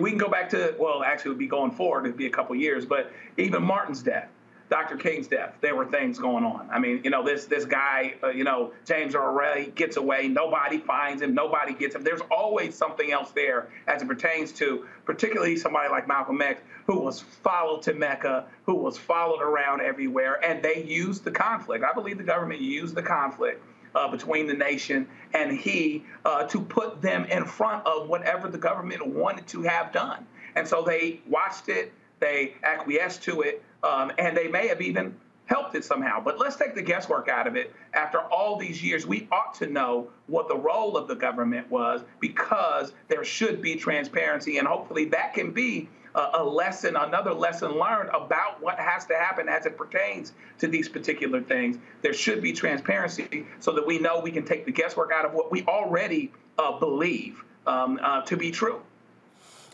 we 0.00 0.10
can 0.10 0.18
go 0.18 0.28
back 0.28 0.48
to 0.50 0.74
well, 0.78 1.02
actually, 1.02 1.30
it 1.30 1.32
would 1.32 1.38
be 1.38 1.46
going 1.46 1.72
forward. 1.72 2.06
It'd 2.06 2.16
be 2.16 2.26
a 2.26 2.30
couple 2.30 2.54
years, 2.56 2.86
but 2.86 3.12
even 3.36 3.62
Martin's 3.62 4.02
death. 4.02 4.28
Dr. 4.74 4.96
King's 4.96 5.28
death, 5.28 5.54
there 5.60 5.76
were 5.76 5.86
things 5.86 6.18
going 6.18 6.42
on. 6.42 6.68
I 6.68 6.80
mean, 6.80 7.00
you 7.04 7.10
know, 7.10 7.24
this 7.24 7.44
this 7.44 7.64
guy, 7.64 8.14
uh, 8.24 8.30
you 8.30 8.42
know, 8.42 8.72
James 8.84 9.14
Earl 9.14 9.32
Ray 9.32 9.70
gets 9.76 9.96
away. 9.96 10.26
Nobody 10.26 10.78
finds 10.78 11.22
him. 11.22 11.32
Nobody 11.32 11.74
gets 11.74 11.94
him. 11.94 12.02
There's 12.02 12.22
always 12.28 12.74
something 12.74 13.12
else 13.12 13.30
there 13.30 13.68
as 13.86 14.02
it 14.02 14.08
pertains 14.08 14.50
to, 14.54 14.84
particularly 15.04 15.56
somebody 15.56 15.88
like 15.90 16.08
Malcolm 16.08 16.42
X, 16.42 16.60
who 16.88 16.98
was 16.98 17.20
followed 17.20 17.82
to 17.82 17.94
Mecca, 17.94 18.46
who 18.66 18.74
was 18.74 18.98
followed 18.98 19.40
around 19.42 19.80
everywhere, 19.80 20.44
and 20.44 20.60
they 20.60 20.82
used 20.82 21.22
the 21.22 21.30
conflict. 21.30 21.84
I 21.84 21.92
believe 21.92 22.18
the 22.18 22.24
government 22.24 22.60
used 22.60 22.96
the 22.96 23.02
conflict 23.02 23.64
uh, 23.94 24.08
between 24.08 24.48
the 24.48 24.54
nation 24.54 25.06
and 25.34 25.56
he 25.56 26.04
uh, 26.24 26.48
to 26.48 26.60
put 26.60 27.00
them 27.00 27.26
in 27.26 27.44
front 27.44 27.86
of 27.86 28.08
whatever 28.08 28.48
the 28.48 28.58
government 28.58 29.06
wanted 29.06 29.46
to 29.46 29.62
have 29.62 29.92
done. 29.92 30.26
And 30.56 30.66
so 30.66 30.82
they 30.82 31.20
watched 31.28 31.68
it, 31.68 31.92
they 32.18 32.54
acquiesced 32.64 33.22
to 33.22 33.42
it, 33.42 33.62
um, 33.84 34.12
and 34.18 34.36
they 34.36 34.48
may 34.48 34.66
have 34.68 34.80
even 34.80 35.14
helped 35.46 35.74
it 35.74 35.84
somehow. 35.84 36.22
But 36.22 36.38
let's 36.38 36.56
take 36.56 36.74
the 36.74 36.82
guesswork 36.82 37.28
out 37.28 37.46
of 37.46 37.54
it. 37.54 37.74
After 37.92 38.20
all 38.20 38.56
these 38.56 38.82
years, 38.82 39.06
we 39.06 39.28
ought 39.30 39.54
to 39.56 39.66
know 39.66 40.08
what 40.26 40.48
the 40.48 40.56
role 40.56 40.96
of 40.96 41.06
the 41.06 41.14
government 41.14 41.70
was 41.70 42.02
because 42.18 42.92
there 43.08 43.24
should 43.24 43.60
be 43.60 43.76
transparency, 43.76 44.58
and 44.58 44.66
hopefully 44.66 45.04
that 45.06 45.34
can 45.34 45.52
be 45.52 45.88
a, 46.14 46.42
lesson, 46.42 46.96
another 46.96 47.34
lesson 47.34 47.72
learned 47.72 48.08
about 48.10 48.62
what 48.62 48.78
has 48.78 49.04
to 49.06 49.14
happen 49.14 49.48
as 49.48 49.66
it 49.66 49.76
pertains 49.76 50.32
to 50.58 50.68
these 50.68 50.88
particular 50.88 51.40
things. 51.40 51.78
There 52.02 52.12
should 52.12 52.40
be 52.40 52.52
transparency 52.52 53.46
so 53.58 53.72
that 53.72 53.84
we 53.86 53.98
know 53.98 54.20
we 54.20 54.30
can 54.30 54.44
take 54.44 54.64
the 54.64 54.72
guesswork 54.72 55.10
out 55.12 55.24
of 55.24 55.32
what 55.32 55.50
we 55.50 55.64
already 55.64 56.32
uh, 56.56 56.78
believe 56.78 57.42
um, 57.66 57.98
uh, 58.02 58.22
to 58.22 58.36
be 58.36 58.50
true. 58.52 58.80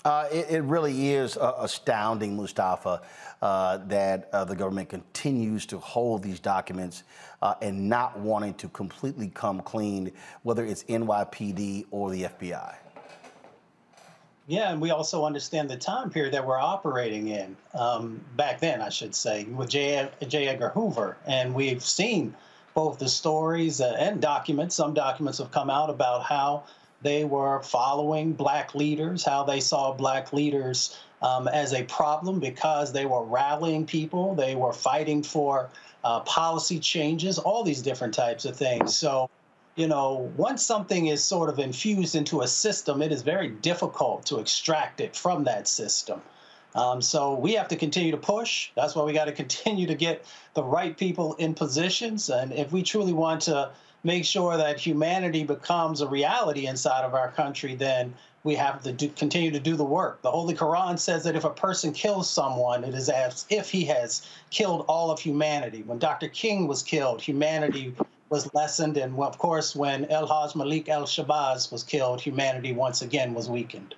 Uh, 0.04 0.26
it, 0.32 0.46
it, 0.50 0.62
really 0.62 1.10
is 1.10 1.36
uh, 1.36 1.54
astounding, 1.58 2.34
Mustafa, 2.34 3.02
uh, 3.42 3.76
that 3.86 4.30
uh, 4.32 4.44
the 4.44 4.56
government 4.56 4.88
continues 4.88 5.66
to 5.66 5.78
hold 5.78 6.22
these 6.22 6.40
documents 6.40 7.02
uh, 7.42 7.54
and 7.60 7.88
not 7.88 8.18
wanting 8.18 8.54
to 8.54 8.68
completely 8.70 9.28
come 9.28 9.60
clean, 9.60 10.10
whether 10.42 10.64
it's 10.64 10.84
NYPD 10.84 11.84
or 11.90 12.10
the 12.10 12.22
FBI. 12.22 12.74
Yeah, 14.46 14.72
and 14.72 14.80
we 14.80 14.90
also 14.90 15.24
understand 15.24 15.68
the 15.68 15.76
time 15.76 16.10
period 16.10 16.32
that 16.32 16.46
we're 16.46 16.58
operating 16.58 17.28
in. 17.28 17.54
Um, 17.74 18.20
back 18.36 18.58
then, 18.58 18.80
I 18.80 18.88
should 18.88 19.14
say, 19.14 19.44
with 19.44 19.68
J. 19.68 20.08
J. 20.26 20.48
Edgar 20.48 20.70
Hoover, 20.70 21.18
and 21.26 21.54
we've 21.54 21.84
seen 21.84 22.34
both 22.74 22.98
the 22.98 23.08
stories 23.08 23.80
uh, 23.80 23.94
and 23.98 24.20
documents. 24.20 24.74
Some 24.74 24.94
documents 24.94 25.38
have 25.38 25.50
come 25.50 25.70
out 25.70 25.90
about 25.90 26.22
how 26.24 26.64
they 27.02 27.24
were 27.24 27.62
following 27.62 28.32
black 28.32 28.74
leaders, 28.74 29.24
how 29.24 29.44
they 29.44 29.60
saw 29.60 29.92
black 29.92 30.32
leaders 30.32 30.98
um, 31.22 31.48
as 31.48 31.72
a 31.72 31.82
problem 31.84 32.40
because 32.40 32.92
they 32.92 33.06
were 33.06 33.24
rallying 33.24 33.86
people, 33.86 34.34
they 34.34 34.54
were 34.54 34.72
fighting 34.72 35.22
for 35.22 35.70
uh, 36.04 36.20
policy 36.20 36.78
changes, 36.78 37.38
all 37.38 37.62
these 37.62 37.82
different 37.82 38.14
types 38.14 38.44
of 38.44 38.56
things. 38.56 38.96
So, 38.96 39.28
you 39.76 39.86
know, 39.86 40.30
once 40.36 40.64
something 40.64 41.06
is 41.06 41.22
sort 41.22 41.50
of 41.50 41.58
infused 41.58 42.14
into 42.14 42.40
a 42.40 42.48
system, 42.48 43.02
it 43.02 43.12
is 43.12 43.22
very 43.22 43.48
difficult 43.48 44.26
to 44.26 44.38
extract 44.38 45.00
it 45.00 45.16
from 45.16 45.44
that 45.44 45.68
system. 45.68 46.20
Um, 46.74 47.02
so 47.02 47.34
we 47.34 47.54
have 47.54 47.68
to 47.68 47.76
continue 47.76 48.12
to 48.12 48.16
push. 48.16 48.70
That's 48.76 48.94
why 48.94 49.02
we 49.02 49.12
got 49.12 49.24
to 49.24 49.32
continue 49.32 49.86
to 49.88 49.94
get 49.94 50.24
the 50.54 50.62
right 50.62 50.96
people 50.96 51.34
in 51.34 51.54
positions. 51.54 52.30
And 52.30 52.52
if 52.52 52.72
we 52.72 52.82
truly 52.82 53.12
want 53.12 53.42
to 53.42 53.70
make 54.02 54.24
sure 54.24 54.56
that 54.56 54.78
humanity 54.78 55.44
becomes 55.44 56.00
a 56.00 56.08
reality 56.08 56.66
inside 56.66 57.04
of 57.04 57.14
our 57.14 57.30
country, 57.32 57.74
then 57.74 58.14
we 58.42 58.54
have 58.54 58.82
to 58.82 58.92
do, 58.92 59.08
continue 59.10 59.50
to 59.50 59.60
do 59.60 59.76
the 59.76 59.84
work. 59.84 60.22
The 60.22 60.30
Holy 60.30 60.54
Quran 60.54 60.98
says 60.98 61.24
that 61.24 61.36
if 61.36 61.44
a 61.44 61.50
person 61.50 61.92
kills 61.92 62.30
someone, 62.30 62.84
it 62.84 62.94
is 62.94 63.08
as 63.10 63.44
if 63.50 63.70
he 63.70 63.84
has 63.84 64.26
killed 64.50 64.86
all 64.88 65.10
of 65.10 65.20
humanity. 65.20 65.82
When 65.82 65.98
Dr. 65.98 66.28
King 66.28 66.66
was 66.66 66.82
killed, 66.82 67.20
humanity 67.20 67.94
was 68.30 68.52
lessened. 68.54 68.96
And 68.96 69.18
of 69.18 69.36
course, 69.36 69.76
when 69.76 70.06
El 70.06 70.26
Haj 70.26 70.54
Malik 70.54 70.88
El 70.88 71.04
Shabazz 71.04 71.70
was 71.70 71.84
killed, 71.84 72.20
humanity 72.20 72.72
once 72.72 73.02
again 73.02 73.34
was 73.34 73.50
weakened. 73.50 73.94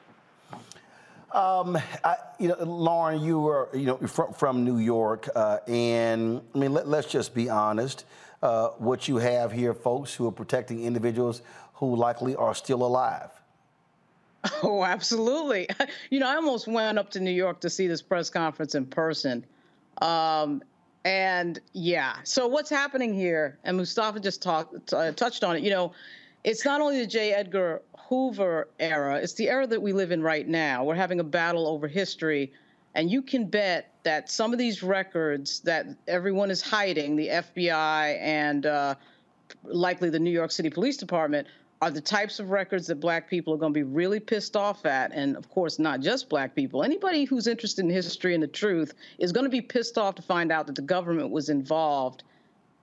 Um, 1.32 1.78
I, 2.04 2.16
you 2.38 2.48
know, 2.48 2.56
Lauren, 2.62 3.22
you 3.22 3.40
were, 3.40 3.68
you 3.72 3.86
know, 3.86 3.96
from, 3.96 4.34
from 4.34 4.64
New 4.64 4.76
York, 4.76 5.30
uh, 5.34 5.58
and 5.66 6.42
I 6.54 6.58
mean, 6.58 6.74
let, 6.74 6.86
us 6.86 7.06
just 7.06 7.34
be 7.34 7.48
honest. 7.48 8.04
Uh, 8.42 8.70
what 8.78 9.06
you 9.06 9.18
have 9.18 9.52
here, 9.52 9.72
folks 9.72 10.12
who 10.14 10.26
are 10.26 10.32
protecting 10.32 10.82
individuals 10.82 11.42
who 11.74 11.94
likely 11.94 12.34
are 12.34 12.54
still 12.54 12.82
alive. 12.82 13.30
Oh, 14.64 14.82
absolutely. 14.84 15.68
You 16.10 16.18
know, 16.18 16.28
I 16.28 16.34
almost 16.34 16.66
went 16.66 16.98
up 16.98 17.10
to 17.12 17.20
New 17.20 17.30
York 17.30 17.60
to 17.60 17.70
see 17.70 17.86
this 17.86 18.02
press 18.02 18.28
conference 18.28 18.74
in 18.74 18.86
person. 18.86 19.44
Um, 20.00 20.62
and 21.04 21.60
yeah, 21.72 22.16
so 22.24 22.48
what's 22.48 22.68
happening 22.68 23.14
here, 23.14 23.58
and 23.64 23.76
Mustafa 23.76 24.20
just 24.20 24.42
talked, 24.42 24.92
uh, 24.92 25.12
touched 25.12 25.42
on 25.44 25.56
it, 25.56 25.62
you 25.62 25.70
know, 25.70 25.92
it's 26.44 26.64
not 26.64 26.80
only 26.80 26.98
the 26.98 27.06
J. 27.06 27.32
Edgar 27.32 27.82
Hoover 28.08 28.68
era, 28.78 29.16
it's 29.16 29.34
the 29.34 29.48
era 29.48 29.66
that 29.66 29.80
we 29.80 29.92
live 29.92 30.10
in 30.12 30.22
right 30.22 30.46
now. 30.46 30.84
We're 30.84 30.96
having 30.96 31.20
a 31.20 31.24
battle 31.24 31.66
over 31.66 31.88
history. 31.88 32.52
And 32.94 33.10
you 33.10 33.22
can 33.22 33.46
bet 33.46 33.94
that 34.02 34.30
some 34.30 34.52
of 34.52 34.58
these 34.58 34.82
records 34.82 35.60
that 35.60 35.86
everyone 36.08 36.50
is 36.50 36.60
hiding, 36.60 37.16
the 37.16 37.28
FBI 37.28 38.18
and 38.20 38.66
uh, 38.66 38.94
likely 39.64 40.10
the 40.10 40.18
New 40.18 40.30
York 40.30 40.50
City 40.50 40.68
Police 40.68 40.96
Department, 40.96 41.46
are 41.80 41.90
the 41.90 42.00
types 42.00 42.38
of 42.38 42.50
records 42.50 42.86
that 42.86 43.00
black 43.00 43.28
people 43.28 43.52
are 43.52 43.56
going 43.56 43.72
to 43.72 43.78
be 43.78 43.82
really 43.82 44.20
pissed 44.20 44.56
off 44.56 44.86
at. 44.86 45.10
And 45.12 45.36
of 45.36 45.50
course, 45.50 45.80
not 45.80 46.00
just 46.00 46.28
black 46.28 46.54
people. 46.54 46.84
Anybody 46.84 47.24
who's 47.24 47.48
interested 47.48 47.84
in 47.84 47.90
history 47.90 48.34
and 48.34 48.42
the 48.42 48.46
truth 48.48 48.94
is 49.18 49.32
going 49.32 49.44
to 49.44 49.50
be 49.50 49.60
pissed 49.60 49.98
off 49.98 50.14
to 50.16 50.22
find 50.22 50.52
out 50.52 50.66
that 50.68 50.76
the 50.76 50.82
government 50.82 51.30
was 51.30 51.48
involved 51.48 52.22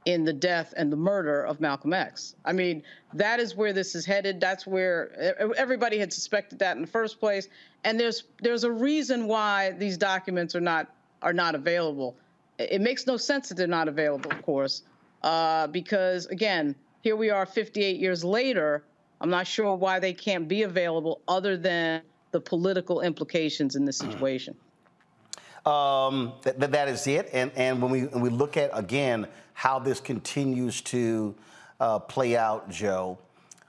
in 0.06 0.24
the 0.24 0.34
death 0.34 0.74
and 0.78 0.92
the 0.92 0.98
murder 0.98 1.44
of 1.44 1.60
Malcolm 1.60 1.94
X. 1.94 2.36
I 2.46 2.54
mean, 2.54 2.84
that 3.14 3.40
is 3.40 3.56
where 3.56 3.74
this 3.74 3.96
is 3.96 4.06
headed. 4.06 4.40
That's 4.40 4.66
where 4.66 5.36
everybody 5.58 6.00
had 6.00 6.14
suspected 6.14 6.60
that 6.60 6.76
in 6.76 6.82
the 6.82 6.88
first 6.88 7.20
place. 7.20 7.48
And 7.84 8.00
there's 8.00 8.24
there's 8.42 8.64
a 8.64 8.72
reason 8.72 9.28
why 9.28 9.72
these 9.72 9.98
documents 9.98 10.56
are 10.56 10.62
not 10.62 10.88
are 11.22 11.34
not 11.34 11.56
available. 11.56 12.16
It 12.58 12.82
makes 12.82 13.08
no 13.08 13.18
sense 13.18 13.50
that 13.50 13.56
they're 13.56 13.68
not 13.68 13.88
available, 13.88 14.32
of 14.32 14.42
course, 14.42 14.84
uh, 15.24 15.68
because 15.68 16.26
again, 16.28 16.76
here 17.02 17.16
we 17.16 17.30
are 17.30 17.46
58 17.46 17.98
years 17.98 18.24
later 18.24 18.84
I'm 19.22 19.30
not 19.30 19.48
sure 19.48 19.76
why 19.76 20.00
they 20.00 20.14
can't 20.14 20.48
be 20.48 20.64
available 20.64 21.22
other 21.28 21.58
than 21.58 22.02
the 22.32 22.40
political 22.40 23.02
implications 23.02 23.76
in 23.76 23.86
this 23.86 24.02
mm. 24.02 24.12
situation. 24.12 24.56
Um, 25.66 26.34
th- 26.44 26.56
that 26.58 26.88
is 26.88 27.06
it. 27.06 27.30
And, 27.34 27.52
and 27.56 27.82
when 27.82 27.92
we, 27.92 28.04
when 28.04 28.22
we 28.22 28.30
look 28.30 28.56
at, 28.56 28.72
again, 28.74 29.28
how 29.60 29.78
this 29.78 30.00
continues 30.00 30.80
to 30.80 31.36
uh, 31.82 32.00
play 32.00 32.38
out, 32.38 32.70
Joe, 32.70 33.18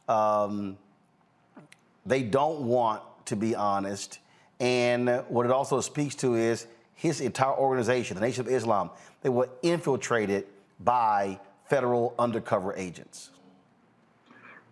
um, 0.09 0.79
they 2.07 2.23
don't 2.23 2.61
want 2.61 3.03
to 3.27 3.35
be 3.35 3.57
honest. 3.57 4.21
And 4.61 5.25
what 5.27 5.47
it 5.47 5.51
also 5.51 5.81
speaks 5.81 6.15
to 6.17 6.37
is 6.37 6.69
his 6.95 7.21
entire 7.21 7.57
organization, 7.57 8.15
the 8.15 8.21
Nation 8.21 8.47
of 8.47 8.53
Islam, 8.53 8.91
they 9.23 9.31
were 9.31 9.49
infiltrated 9.63 10.47
by 10.79 11.41
federal 11.69 12.15
undercover 12.21 12.73
agents. 12.77 13.31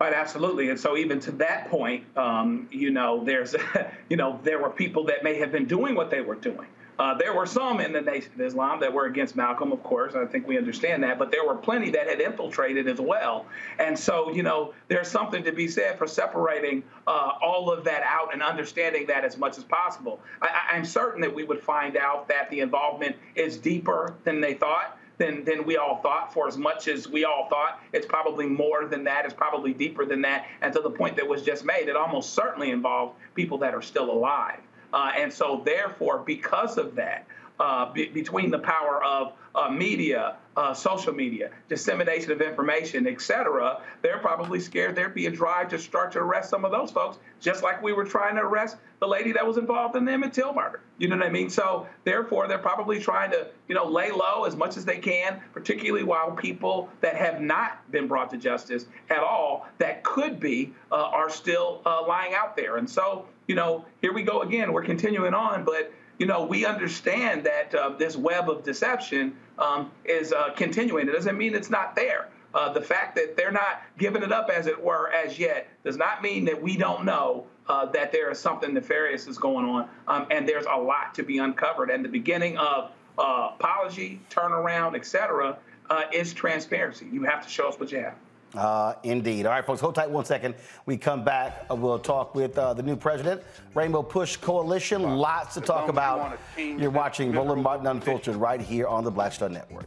Right, 0.00 0.12
absolutely. 0.12 0.70
And 0.70 0.78
so 0.78 0.96
even 0.96 1.18
to 1.18 1.32
that 1.32 1.68
point, 1.68 2.04
um, 2.16 2.68
you 2.70 2.92
know, 2.92 3.24
there's, 3.24 3.56
you 4.08 4.16
know, 4.16 4.38
there 4.44 4.62
were 4.62 4.70
people 4.70 5.02
that 5.06 5.24
may 5.24 5.34
have 5.40 5.50
been 5.50 5.66
doing 5.66 5.96
what 5.96 6.12
they 6.12 6.20
were 6.20 6.36
doing. 6.36 6.68
Uh, 6.98 7.14
there 7.14 7.32
were 7.32 7.46
some 7.46 7.80
in 7.80 7.92
the 7.92 8.00
Nation 8.00 8.32
of 8.34 8.40
Islam 8.40 8.80
that 8.80 8.92
were 8.92 9.06
against 9.06 9.36
Malcolm, 9.36 9.70
of 9.70 9.82
course. 9.84 10.14
I 10.14 10.26
think 10.26 10.48
we 10.48 10.58
understand 10.58 11.02
that, 11.04 11.18
but 11.18 11.30
there 11.30 11.46
were 11.46 11.54
plenty 11.54 11.90
that 11.90 12.08
had 12.08 12.20
infiltrated 12.20 12.88
as 12.88 13.00
well. 13.00 13.46
And 13.78 13.96
so, 13.96 14.32
you 14.32 14.42
know, 14.42 14.74
there's 14.88 15.08
something 15.08 15.44
to 15.44 15.52
be 15.52 15.68
said 15.68 15.96
for 15.96 16.08
separating 16.08 16.82
uh, 17.06 17.32
all 17.40 17.70
of 17.70 17.84
that 17.84 18.02
out 18.02 18.32
and 18.32 18.42
understanding 18.42 19.06
that 19.06 19.24
as 19.24 19.38
much 19.38 19.58
as 19.58 19.64
possible. 19.64 20.20
I, 20.42 20.48
I'm 20.72 20.84
certain 20.84 21.20
that 21.20 21.32
we 21.32 21.44
would 21.44 21.62
find 21.62 21.96
out 21.96 22.26
that 22.28 22.50
the 22.50 22.60
involvement 22.60 23.14
is 23.36 23.58
deeper 23.58 24.16
than 24.24 24.40
they 24.40 24.54
thought 24.54 24.98
than 25.18 25.44
than 25.44 25.64
we 25.66 25.76
all 25.76 26.00
thought. 26.00 26.32
For 26.32 26.46
as 26.46 26.56
much 26.56 26.88
as 26.88 27.08
we 27.08 27.24
all 27.24 27.48
thought, 27.48 27.80
it's 27.92 28.06
probably 28.06 28.46
more 28.46 28.86
than 28.86 29.04
that. 29.04 29.24
It's 29.24 29.34
probably 29.34 29.72
deeper 29.72 30.06
than 30.06 30.22
that. 30.22 30.46
And 30.62 30.72
to 30.72 30.80
the 30.80 30.90
point 30.90 31.16
that 31.16 31.26
was 31.26 31.42
just 31.42 31.64
made, 31.64 31.88
it 31.88 31.96
almost 31.96 32.34
certainly 32.34 32.70
involved 32.70 33.16
people 33.34 33.58
that 33.58 33.74
are 33.74 33.82
still 33.82 34.10
alive. 34.10 34.60
Uh, 34.92 35.12
and 35.16 35.32
so, 35.32 35.62
therefore, 35.64 36.22
because 36.26 36.78
of 36.78 36.94
that, 36.94 37.26
uh, 37.60 37.92
be, 37.92 38.06
between 38.06 38.50
the 38.50 38.58
power 38.58 39.02
of 39.04 39.32
uh, 39.54 39.68
media, 39.68 40.36
uh, 40.56 40.72
social 40.72 41.12
media, 41.12 41.50
dissemination 41.68 42.30
of 42.30 42.40
information, 42.40 43.06
et 43.06 43.20
cetera, 43.20 43.80
they're 44.02 44.18
probably 44.18 44.60
scared 44.60 44.94
there'd 44.94 45.14
be 45.14 45.26
a 45.26 45.30
drive 45.30 45.68
to 45.68 45.78
start 45.78 46.12
to 46.12 46.18
arrest 46.20 46.50
some 46.50 46.64
of 46.64 46.70
those 46.70 46.92
folks, 46.92 47.18
just 47.40 47.62
like 47.62 47.82
we 47.82 47.92
were 47.92 48.04
trying 48.04 48.36
to 48.36 48.42
arrest 48.42 48.76
the 49.00 49.06
lady 49.06 49.32
that 49.32 49.44
was 49.44 49.56
involved 49.56 49.96
in 49.96 50.04
the 50.04 50.12
Emmett 50.12 50.32
Till 50.32 50.52
murder. 50.54 50.80
You 50.98 51.08
know 51.08 51.16
what 51.16 51.26
I 51.26 51.30
mean? 51.30 51.50
So 51.50 51.86
therefore, 52.04 52.46
they're 52.46 52.58
probably 52.58 53.00
trying 53.00 53.30
to, 53.32 53.48
you 53.68 53.74
know, 53.74 53.84
lay 53.84 54.10
low 54.12 54.44
as 54.44 54.54
much 54.54 54.76
as 54.76 54.84
they 54.84 54.98
can, 54.98 55.40
particularly 55.52 56.04
while 56.04 56.32
people 56.32 56.88
that 57.00 57.16
have 57.16 57.40
not 57.40 57.90
been 57.90 58.06
brought 58.06 58.30
to 58.30 58.36
justice 58.36 58.86
at 59.10 59.20
all, 59.20 59.66
that 59.78 60.04
could 60.04 60.38
be, 60.38 60.72
uh, 60.92 60.94
are 60.94 61.30
still 61.30 61.82
uh, 61.84 62.06
lying 62.06 62.34
out 62.34 62.56
there. 62.56 62.76
And 62.76 62.88
so, 62.88 63.26
you 63.48 63.54
know, 63.54 63.84
here 64.00 64.12
we 64.12 64.22
go 64.22 64.42
again. 64.42 64.72
We're 64.72 64.84
continuing 64.84 65.34
on, 65.34 65.64
but 65.64 65.92
you 66.18 66.26
know, 66.26 66.44
we 66.44 66.64
understand 66.64 67.44
that 67.44 67.74
uh, 67.74 67.90
this 67.98 68.16
web 68.16 68.50
of 68.50 68.62
deception 68.62 69.36
um, 69.58 69.90
is 70.04 70.32
uh, 70.32 70.50
continuing. 70.50 71.08
It 71.08 71.12
doesn't 71.12 71.36
mean 71.36 71.54
it's 71.54 71.70
not 71.70 71.96
there. 71.96 72.28
Uh, 72.54 72.72
the 72.72 72.80
fact 72.80 73.14
that 73.16 73.36
they're 73.36 73.52
not 73.52 73.82
giving 73.98 74.22
it 74.22 74.32
up, 74.32 74.50
as 74.50 74.66
it 74.66 74.82
were, 74.82 75.10
as 75.12 75.38
yet, 75.38 75.68
does 75.84 75.96
not 75.96 76.22
mean 76.22 76.44
that 76.46 76.60
we 76.60 76.76
don't 76.76 77.04
know 77.04 77.46
uh, 77.68 77.86
that 77.86 78.10
there 78.10 78.30
is 78.30 78.38
something 78.38 78.72
nefarious 78.72 79.26
is 79.26 79.38
going 79.38 79.66
on, 79.66 79.88
um, 80.06 80.26
and 80.30 80.48
there's 80.48 80.64
a 80.64 80.76
lot 80.76 81.14
to 81.14 81.22
be 81.22 81.38
uncovered. 81.38 81.90
And 81.90 82.04
the 82.04 82.08
beginning 82.08 82.56
of 82.56 82.90
uh, 83.18 83.50
apology, 83.54 84.20
turnaround, 84.30 84.96
etc., 84.96 85.58
uh, 85.90 86.02
is 86.12 86.32
transparency. 86.32 87.06
You 87.12 87.22
have 87.24 87.44
to 87.44 87.50
show 87.50 87.68
us 87.68 87.78
what 87.78 87.92
you 87.92 87.98
have. 87.98 88.14
Uh, 88.54 88.94
indeed. 89.02 89.46
All 89.46 89.52
right, 89.52 89.64
folks, 89.64 89.80
hold 89.80 89.94
tight 89.94 90.10
one 90.10 90.24
second. 90.24 90.54
We 90.86 90.96
come 90.96 91.24
back. 91.24 91.66
Uh, 91.70 91.74
we'll 91.74 91.98
talk 91.98 92.34
with 92.34 92.56
uh, 92.56 92.72
the 92.74 92.82
new 92.82 92.96
president, 92.96 93.42
Rainbow 93.74 94.02
Push 94.02 94.36
Coalition. 94.36 95.02
Lots 95.02 95.54
to 95.54 95.60
talk 95.60 95.88
about. 95.88 96.38
You're 96.56 96.90
watching 96.90 97.32
Roland 97.32 97.62
Martin 97.62 97.86
Unfiltered 97.86 98.36
right 98.36 98.60
here 98.60 98.86
on 98.86 99.04
the 99.04 99.10
Black 99.10 99.32
Star 99.32 99.48
Network. 99.48 99.86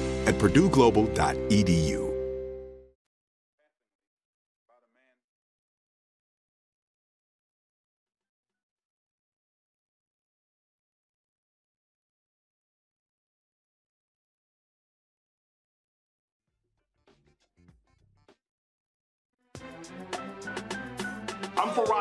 at 0.27 0.35
purdueglobal.edu. 0.35 2.10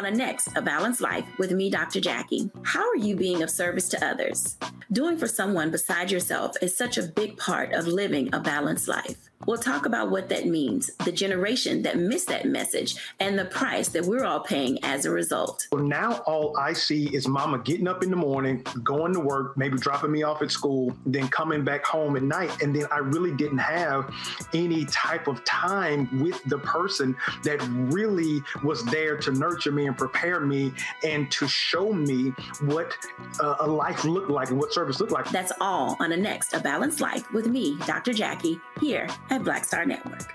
On 0.00 0.06
a 0.06 0.10
next, 0.10 0.48
A 0.56 0.62
Balanced 0.62 1.02
Life 1.02 1.26
with 1.38 1.52
me, 1.52 1.68
Dr. 1.68 2.00
Jackie. 2.00 2.50
How 2.62 2.88
are 2.88 2.96
you 2.96 3.14
being 3.14 3.42
of 3.42 3.50
service 3.50 3.86
to 3.90 4.02
others? 4.02 4.56
Doing 4.90 5.18
for 5.18 5.26
someone 5.26 5.70
besides 5.70 6.10
yourself 6.10 6.56
is 6.62 6.74
such 6.74 6.96
a 6.96 7.02
big 7.02 7.36
part 7.36 7.74
of 7.74 7.86
living 7.86 8.30
a 8.32 8.40
balanced 8.40 8.88
life. 8.88 9.29
We'll 9.46 9.56
talk 9.56 9.86
about 9.86 10.10
what 10.10 10.28
that 10.28 10.46
means, 10.46 10.90
the 11.02 11.10
generation 11.10 11.80
that 11.82 11.96
missed 11.96 12.28
that 12.28 12.44
message, 12.44 12.96
and 13.20 13.38
the 13.38 13.46
price 13.46 13.88
that 13.88 14.04
we're 14.04 14.22
all 14.22 14.40
paying 14.40 14.78
as 14.84 15.06
a 15.06 15.10
result. 15.10 15.66
Well, 15.72 15.82
now 15.82 16.18
all 16.26 16.58
I 16.58 16.74
see 16.74 17.06
is 17.14 17.26
mama 17.26 17.58
getting 17.60 17.88
up 17.88 18.02
in 18.02 18.10
the 18.10 18.16
morning, 18.16 18.62
going 18.84 19.14
to 19.14 19.20
work, 19.20 19.56
maybe 19.56 19.78
dropping 19.78 20.12
me 20.12 20.24
off 20.24 20.42
at 20.42 20.50
school, 20.50 20.94
then 21.06 21.26
coming 21.28 21.64
back 21.64 21.86
home 21.86 22.16
at 22.16 22.22
night. 22.22 22.50
And 22.60 22.76
then 22.76 22.84
I 22.92 22.98
really 22.98 23.34
didn't 23.34 23.58
have 23.58 24.14
any 24.52 24.84
type 24.84 25.26
of 25.26 25.42
time 25.46 26.20
with 26.20 26.42
the 26.44 26.58
person 26.58 27.16
that 27.42 27.66
really 27.90 28.42
was 28.62 28.84
there 28.86 29.16
to 29.16 29.32
nurture 29.32 29.72
me 29.72 29.86
and 29.86 29.96
prepare 29.96 30.40
me 30.40 30.70
and 31.02 31.30
to 31.32 31.48
show 31.48 31.94
me 31.94 32.28
what 32.60 32.94
uh, 33.42 33.56
a 33.60 33.66
life 33.66 34.04
looked 34.04 34.30
like 34.30 34.50
and 34.50 34.58
what 34.58 34.74
service 34.74 35.00
looked 35.00 35.12
like. 35.12 35.30
That's 35.30 35.52
all 35.62 35.96
on 35.98 36.12
a 36.12 36.16
next 36.16 36.52
A 36.52 36.60
Balanced 36.60 37.00
Life 37.00 37.32
with 37.32 37.46
me, 37.46 37.78
Dr. 37.86 38.12
Jackie, 38.12 38.60
here 38.82 39.08
at 39.30 39.42
Black 39.44 39.64
Star 39.64 39.84
Network. 39.86 40.30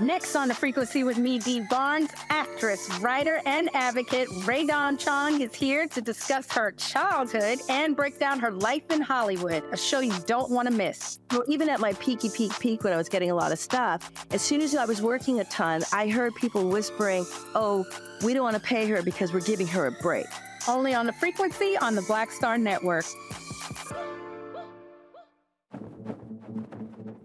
Next 0.00 0.36
on 0.36 0.46
the 0.46 0.54
frequency 0.54 1.02
with 1.02 1.18
me, 1.18 1.40
Dee 1.40 1.62
Barnes, 1.68 2.10
actress, 2.30 2.88
writer, 3.00 3.40
and 3.46 3.68
advocate 3.74 4.28
Rae 4.44 4.64
Dawn 4.64 4.96
Chong 4.96 5.40
is 5.40 5.52
here 5.52 5.88
to 5.88 6.00
discuss 6.00 6.48
her 6.52 6.70
childhood 6.70 7.58
and 7.68 7.96
break 7.96 8.16
down 8.20 8.38
her 8.38 8.52
life 8.52 8.88
in 8.92 9.00
Hollywood, 9.00 9.64
a 9.72 9.76
show 9.76 9.98
you 9.98 10.14
don't 10.24 10.52
want 10.52 10.68
to 10.68 10.74
miss. 10.74 11.18
Well, 11.32 11.42
even 11.48 11.68
at 11.68 11.80
my 11.80 11.94
peaky 11.94 12.30
peak 12.30 12.52
peak 12.60 12.84
when 12.84 12.92
I 12.92 12.96
was 12.96 13.08
getting 13.08 13.32
a 13.32 13.34
lot 13.34 13.50
of 13.50 13.58
stuff, 13.58 14.12
as 14.30 14.40
soon 14.40 14.60
as 14.60 14.76
I 14.76 14.84
was 14.84 15.02
working 15.02 15.40
a 15.40 15.44
ton, 15.46 15.82
I 15.92 16.08
heard 16.08 16.32
people 16.36 16.68
whispering, 16.68 17.26
oh, 17.56 17.84
we 18.22 18.34
don't 18.34 18.44
want 18.44 18.54
to 18.54 18.62
pay 18.62 18.86
her 18.86 19.02
because 19.02 19.32
we're 19.32 19.40
giving 19.40 19.66
her 19.66 19.86
a 19.86 19.92
break. 20.00 20.26
Only 20.68 20.94
on 20.94 21.06
the 21.06 21.12
frequency 21.14 21.76
on 21.76 21.96
the 21.96 22.02
Black 22.02 22.30
Star 22.30 22.56
Network. 22.56 23.04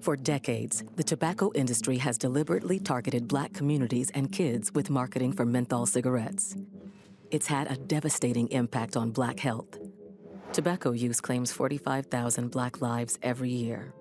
For 0.03 0.17
decades, 0.17 0.83
the 0.97 1.03
tobacco 1.05 1.49
industry 1.55 1.95
has 1.99 2.17
deliberately 2.17 2.77
targeted 2.77 3.25
black 3.25 3.53
communities 3.53 4.11
and 4.13 4.29
kids 4.29 4.69
with 4.73 4.89
marketing 4.89 5.31
for 5.31 5.45
menthol 5.45 5.85
cigarettes. 5.85 6.57
It's 7.31 7.47
had 7.47 7.71
a 7.71 7.77
devastating 7.77 8.49
impact 8.49 8.97
on 8.97 9.11
black 9.11 9.39
health. 9.39 9.79
Tobacco 10.51 10.91
use 10.91 11.21
claims 11.21 11.53
45,000 11.53 12.51
black 12.51 12.81
lives 12.81 13.17
every 13.23 13.49
year. 13.49 13.93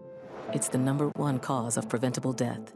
It's 0.53 0.67
the 0.67 0.77
number 0.77 1.11
one 1.15 1.39
cause 1.39 1.77
of 1.77 1.89
preventable 1.89 2.33
death. 2.33 2.73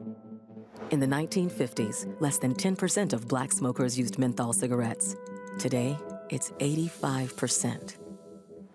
In 0.92 1.00
the 1.00 1.06
1950s, 1.08 2.06
less 2.20 2.38
than 2.38 2.54
10% 2.54 3.12
of 3.12 3.26
black 3.26 3.50
smokers 3.50 3.98
used 3.98 4.20
menthol 4.20 4.52
cigarettes. 4.52 5.16
Today, 5.58 5.98
it's 6.30 6.52
85%. 6.60 7.96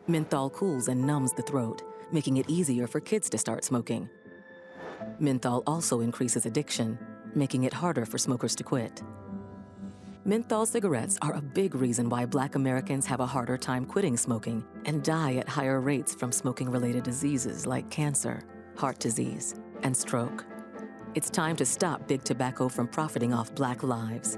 Menthol 0.07 0.49
cools 0.49 0.89
and 0.89 1.01
numbs 1.01 1.31
the 1.31 1.43
throat, 1.43 1.83
making 2.11 2.35
it 2.35 2.49
easier 2.49 2.85
for 2.85 2.99
kids 2.99 3.29
to 3.29 3.37
start 3.37 3.63
smoking. 3.63 4.09
Menthol 5.19 5.63
also 5.67 5.99
increases 6.01 6.45
addiction, 6.45 6.97
making 7.35 7.63
it 7.63 7.73
harder 7.73 8.05
for 8.05 8.17
smokers 8.17 8.55
to 8.55 8.63
quit. 8.63 9.01
Menthol 10.23 10.67
cigarettes 10.67 11.17
are 11.23 11.33
a 11.33 11.41
big 11.41 11.73
reason 11.73 12.07
why 12.07 12.25
black 12.25 12.53
Americans 12.55 13.07
have 13.07 13.19
a 13.19 13.25
harder 13.25 13.57
time 13.57 13.85
quitting 13.85 14.15
smoking 14.15 14.63
and 14.85 15.03
die 15.03 15.35
at 15.35 15.49
higher 15.49 15.81
rates 15.81 16.13
from 16.13 16.31
smoking 16.31 16.69
related 16.69 17.03
diseases 17.03 17.65
like 17.65 17.89
cancer, 17.89 18.43
heart 18.77 18.99
disease, 18.99 19.55
and 19.81 19.97
stroke. 19.97 20.45
It's 21.15 21.29
time 21.29 21.55
to 21.55 21.65
stop 21.65 22.07
big 22.07 22.23
tobacco 22.23 22.69
from 22.69 22.87
profiting 22.87 23.33
off 23.33 23.53
black 23.55 23.81
lives. 23.81 24.37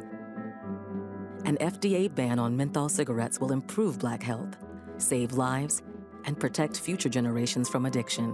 An 1.45 1.57
FDA 1.57 2.13
ban 2.13 2.39
on 2.39 2.55
menthol 2.55 2.87
cigarettes 2.87 3.39
will 3.41 3.51
improve 3.51 3.99
black 3.99 4.23
health, 4.23 4.55
save 4.97 5.33
lives, 5.33 5.81
and 6.23 6.39
protect 6.39 6.79
future 6.79 7.09
generations 7.09 7.67
from 7.67 7.85
addiction. 7.85 8.33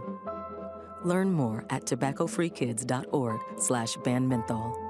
Learn 1.03 1.31
more 1.31 1.65
at 1.69 1.85
tobaccofreekids.org 1.85 3.39
slash 3.57 3.95
ban 3.97 4.27
menthol. 4.27 4.89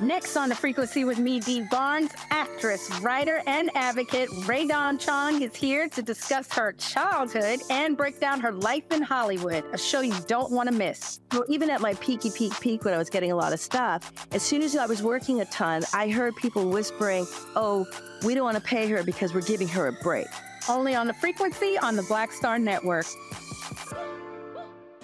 Next 0.00 0.36
on 0.36 0.50
the 0.50 0.54
frequency 0.54 1.04
with 1.04 1.18
me, 1.18 1.40
Dee 1.40 1.62
Barnes, 1.70 2.10
actress, 2.28 2.90
writer, 3.00 3.40
and 3.46 3.70
advocate 3.74 4.28
Rae 4.44 4.66
Dawn 4.66 4.98
Chong 4.98 5.40
is 5.40 5.56
here 5.56 5.88
to 5.88 6.02
discuss 6.02 6.52
her 6.52 6.72
childhood 6.72 7.60
and 7.70 7.96
break 7.96 8.20
down 8.20 8.38
her 8.40 8.52
life 8.52 8.84
in 8.90 9.00
Hollywood, 9.00 9.64
a 9.72 9.78
show 9.78 10.02
you 10.02 10.14
don't 10.26 10.52
want 10.52 10.68
to 10.68 10.74
miss. 10.74 11.20
Well, 11.32 11.44
even 11.48 11.70
at 11.70 11.80
my 11.80 11.94
peaky 11.94 12.30
peak 12.30 12.60
peak 12.60 12.84
when 12.84 12.92
I 12.92 12.98
was 12.98 13.08
getting 13.08 13.32
a 13.32 13.36
lot 13.36 13.54
of 13.54 13.60
stuff, 13.60 14.12
as 14.32 14.42
soon 14.42 14.60
as 14.60 14.76
I 14.76 14.84
was 14.84 15.02
working 15.02 15.40
a 15.40 15.46
ton, 15.46 15.82
I 15.94 16.10
heard 16.10 16.36
people 16.36 16.68
whispering, 16.68 17.26
oh, 17.54 17.86
we 18.22 18.34
don't 18.34 18.44
want 18.44 18.58
to 18.58 18.62
pay 18.62 18.86
her 18.88 19.02
because 19.02 19.32
we're 19.32 19.40
giving 19.40 19.68
her 19.68 19.86
a 19.86 19.92
break. 20.02 20.26
Only 20.68 20.94
on 20.94 21.06
the 21.06 21.14
frequency 21.14 21.78
on 21.78 21.96
the 21.96 22.02
Black 22.02 22.32
Star 22.32 22.58
Network. 22.58 23.06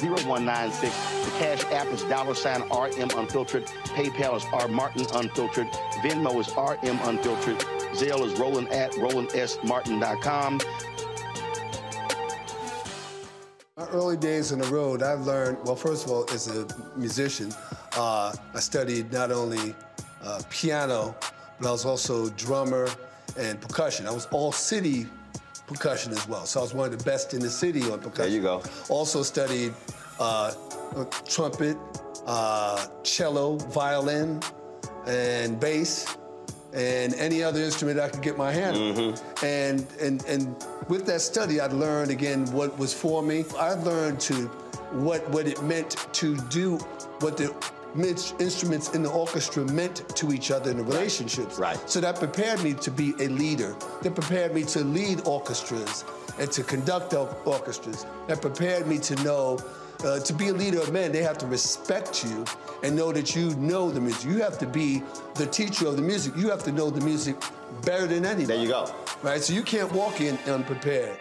0196. 0.00 1.24
The 1.24 1.30
Cash 1.38 1.64
App 1.72 1.86
is 1.88 2.02
dollar 2.04 2.34
sign 2.34 2.62
RM 2.62 3.10
Unfiltered. 3.16 3.66
PayPal 3.94 4.36
is 4.36 4.44
R 4.52 4.68
Martin 4.68 5.06
Unfiltered. 5.14 5.68
Venmo 6.02 6.40
is 6.40 6.48
RM 6.56 6.98
Unfiltered. 7.08 7.58
Zelle 7.94 8.24
is 8.26 8.38
Roland 8.38 8.68
at 8.68 8.92
RolandSMartin.com. 8.92 10.60
My 13.76 13.86
early 13.88 14.16
days 14.16 14.52
on 14.52 14.58
the 14.58 14.68
road, 14.68 15.02
I 15.02 15.12
learned, 15.12 15.58
well, 15.64 15.76
first 15.76 16.04
of 16.04 16.10
all, 16.10 16.28
as 16.32 16.48
a 16.48 16.66
musician, 16.96 17.52
uh, 17.96 18.34
I 18.54 18.60
studied 18.60 19.12
not 19.12 19.30
only 19.32 19.74
uh, 20.22 20.42
piano, 20.50 21.16
but 21.58 21.68
I 21.68 21.72
was 21.72 21.84
also 21.84 22.28
drummer 22.30 22.88
and 23.36 23.60
percussion. 23.60 24.06
I 24.06 24.10
was 24.10 24.26
all 24.26 24.52
city 24.52 25.06
percussion 25.66 26.12
as 26.12 26.28
well. 26.28 26.44
So 26.46 26.60
I 26.60 26.62
was 26.62 26.74
one 26.74 26.92
of 26.92 26.98
the 26.98 27.04
best 27.04 27.34
in 27.34 27.40
the 27.40 27.50
city 27.50 27.82
on 27.90 28.00
percussion. 28.00 28.12
There 28.14 28.28
you 28.28 28.42
go. 28.42 28.62
Also 28.88 29.22
studied 29.22 29.72
uh, 30.18 30.52
trumpet, 31.26 31.76
uh, 32.26 32.86
cello, 33.02 33.56
violin, 33.56 34.40
and 35.06 35.58
bass, 35.58 36.16
and 36.72 37.14
any 37.14 37.42
other 37.42 37.60
instrument 37.60 38.00
I 38.00 38.08
could 38.08 38.22
get 38.22 38.36
my 38.38 38.52
hand 38.52 38.76
on. 38.76 38.94
Mm-hmm. 38.94 39.44
And, 39.44 39.86
and, 40.00 40.24
and 40.26 40.56
with 40.88 41.06
that 41.06 41.20
study, 41.20 41.60
I 41.60 41.66
learned 41.66 42.10
again 42.10 42.50
what 42.52 42.76
was 42.78 42.94
for 42.94 43.22
me. 43.22 43.44
I 43.58 43.74
learned 43.74 44.20
to 44.20 44.46
what, 44.92 45.28
what 45.30 45.46
it 45.46 45.62
meant 45.62 45.96
to 46.12 46.36
do 46.48 46.76
what 47.20 47.36
the 47.36 47.54
instruments 47.96 48.94
in 48.94 49.02
the 49.02 49.10
orchestra 49.10 49.64
meant 49.72 50.08
to 50.16 50.32
each 50.32 50.50
other 50.50 50.70
in 50.70 50.78
the 50.78 50.84
relationships. 50.84 51.58
Right. 51.58 51.78
So 51.88 52.00
that 52.00 52.16
prepared 52.16 52.62
me 52.62 52.74
to 52.74 52.90
be 52.90 53.14
a 53.20 53.28
leader. 53.28 53.76
That 54.02 54.14
prepared 54.14 54.54
me 54.54 54.64
to 54.64 54.80
lead 54.80 55.26
orchestras 55.26 56.04
and 56.38 56.50
to 56.52 56.62
conduct 56.62 57.14
orchestras. 57.14 58.06
That 58.28 58.40
prepared 58.40 58.86
me 58.86 58.98
to 58.98 59.14
know 59.22 59.58
uh, 60.04 60.18
to 60.18 60.32
be 60.32 60.48
a 60.48 60.52
leader 60.52 60.80
of 60.80 60.92
men, 60.92 61.12
they 61.12 61.22
have 61.22 61.38
to 61.38 61.46
respect 61.46 62.24
you 62.24 62.44
and 62.82 62.96
know 62.96 63.12
that 63.12 63.36
you 63.36 63.54
know 63.56 63.90
the 63.90 64.00
music. 64.00 64.24
You 64.24 64.42
have 64.42 64.58
to 64.58 64.66
be 64.66 65.02
the 65.34 65.46
teacher 65.46 65.86
of 65.86 65.96
the 65.96 66.02
music. 66.02 66.34
You 66.36 66.50
have 66.50 66.64
to 66.64 66.72
know 66.72 66.90
the 66.90 67.00
music 67.00 67.36
better 67.84 68.06
than 68.06 68.24
anybody. 68.24 68.46
There 68.46 68.62
you 68.62 68.68
go. 68.68 68.92
Right? 69.22 69.40
So 69.40 69.52
you 69.52 69.62
can't 69.62 69.92
walk 69.92 70.20
in 70.20 70.38
unprepared. 70.46 71.20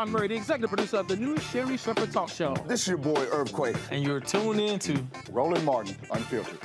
It's 0.00 0.06
Jawn 0.06 0.12
Murray, 0.12 0.28
the 0.28 0.34
executive 0.34 0.70
producer 0.70 0.96
of 0.96 1.08
the 1.08 1.16
new 1.16 1.36
Sherri 1.36 1.76
Shepherd 1.76 2.10
Talk 2.10 2.30
Show. 2.30 2.56
This 2.66 2.80
is 2.80 2.88
your 2.88 2.96
boy 2.96 3.22
Earthquake. 3.30 3.76
And 3.90 4.02
you're 4.02 4.18
tuned 4.18 4.58
in 4.58 4.78
to 4.78 5.06
Roland 5.30 5.62
Martin, 5.66 5.94
Unfiltered. 6.10 6.58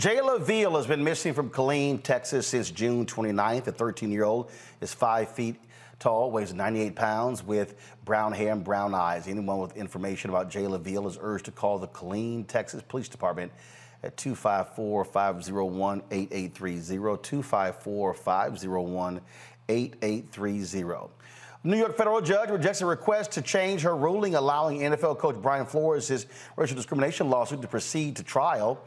Jay 0.00 0.18
Veal 0.40 0.76
has 0.76 0.86
been 0.86 1.04
missing 1.04 1.34
from 1.34 1.50
Killeen, 1.50 2.02
Texas 2.02 2.46
since 2.46 2.70
June 2.70 3.04
29th. 3.04 3.64
The 3.64 3.72
13 3.72 4.10
year 4.10 4.24
old 4.24 4.50
is 4.80 4.94
five 4.94 5.28
feet 5.28 5.56
tall, 5.98 6.30
weighs 6.30 6.54
98 6.54 6.96
pounds, 6.96 7.44
with 7.44 7.74
brown 8.06 8.32
hair 8.32 8.52
and 8.52 8.64
brown 8.64 8.94
eyes. 8.94 9.28
Anyone 9.28 9.58
with 9.58 9.76
information 9.76 10.30
about 10.30 10.50
Jayla 10.50 10.80
Veal 10.80 11.06
is 11.06 11.18
urged 11.20 11.44
to 11.44 11.50
call 11.50 11.78
the 11.78 11.88
Killeen, 11.88 12.46
Texas 12.46 12.82
Police 12.88 13.10
Department 13.10 13.52
at 14.02 14.16
254 14.16 15.04
501 15.04 16.02
8830. 16.10 17.22
254 17.22 18.14
501 18.14 19.20
8830. 19.68 21.12
New 21.62 21.76
York 21.76 21.94
federal 21.94 22.22
judge 22.22 22.48
rejects 22.48 22.80
a 22.80 22.86
request 22.86 23.32
to 23.32 23.42
change 23.42 23.82
her 23.82 23.94
ruling 23.94 24.34
allowing 24.34 24.78
NFL 24.78 25.18
coach 25.18 25.36
Brian 25.42 25.66
Flores' 25.66 26.24
racial 26.56 26.74
discrimination 26.74 27.28
lawsuit 27.28 27.60
to 27.60 27.68
proceed 27.68 28.16
to 28.16 28.22
trial. 28.22 28.82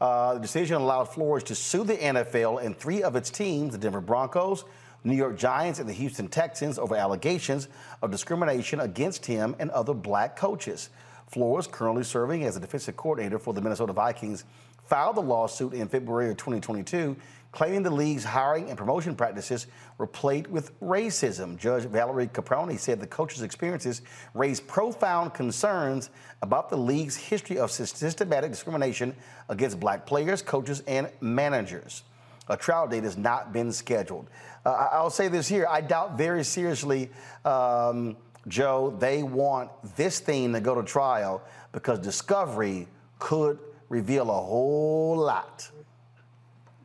Uh, 0.00 0.34
the 0.34 0.40
decision 0.40 0.76
allowed 0.76 1.04
Flores 1.04 1.42
to 1.44 1.54
sue 1.54 1.84
the 1.84 1.96
NFL 1.96 2.64
and 2.64 2.76
three 2.76 3.02
of 3.02 3.16
its 3.16 3.30
teams, 3.30 3.72
the 3.72 3.78
Denver 3.78 4.00
Broncos, 4.00 4.64
New 5.04 5.16
York 5.16 5.36
Giants, 5.36 5.78
and 5.78 5.88
the 5.88 5.92
Houston 5.92 6.28
Texans, 6.28 6.78
over 6.78 6.94
allegations 6.94 7.68
of 8.02 8.10
discrimination 8.10 8.80
against 8.80 9.26
him 9.26 9.56
and 9.58 9.70
other 9.70 9.94
black 9.94 10.36
coaches. 10.36 10.90
Flores, 11.26 11.66
currently 11.66 12.04
serving 12.04 12.44
as 12.44 12.56
a 12.56 12.60
defensive 12.60 12.96
coordinator 12.96 13.38
for 13.38 13.52
the 13.52 13.60
Minnesota 13.60 13.92
Vikings, 13.92 14.44
filed 14.84 15.16
the 15.16 15.22
lawsuit 15.22 15.74
in 15.74 15.88
February 15.88 16.30
of 16.30 16.36
2022, 16.36 17.14
claiming 17.52 17.82
the 17.82 17.90
league's 17.90 18.24
hiring 18.24 18.68
and 18.68 18.78
promotion 18.78 19.14
practices 19.14 19.66
were 19.96 20.06
plagued 20.06 20.48
with 20.48 20.78
racism. 20.80 21.56
Judge 21.56 21.84
Valerie 21.84 22.28
Caproni 22.28 22.78
said 22.78 23.00
the 23.00 23.06
coach's 23.06 23.42
experiences 23.42 24.02
raised 24.34 24.66
profound 24.66 25.34
concerns 25.34 26.10
about 26.42 26.68
the 26.68 26.76
league's 26.76 27.16
history 27.16 27.58
of 27.58 27.70
systematic 27.70 28.50
discrimination 28.50 29.14
against 29.48 29.80
black 29.80 30.06
players, 30.06 30.42
coaches, 30.42 30.82
and 30.86 31.10
managers. 31.20 32.02
A 32.48 32.56
trial 32.56 32.86
date 32.86 33.04
has 33.04 33.16
not 33.16 33.52
been 33.52 33.72
scheduled. 33.72 34.28
Uh, 34.64 34.88
I'll 34.92 35.10
say 35.10 35.28
this 35.28 35.48
here 35.48 35.66
I 35.68 35.80
doubt 35.80 36.16
very 36.16 36.44
seriously, 36.44 37.10
um, 37.44 38.16
Joe, 38.46 38.96
they 38.98 39.22
want 39.22 39.70
this 39.96 40.20
thing 40.20 40.52
to 40.52 40.60
go 40.60 40.74
to 40.74 40.82
trial 40.82 41.42
because 41.72 41.98
discovery 41.98 42.88
could 43.18 43.58
reveal 43.88 44.30
a 44.30 44.40
whole 44.40 45.16
lot. 45.16 45.68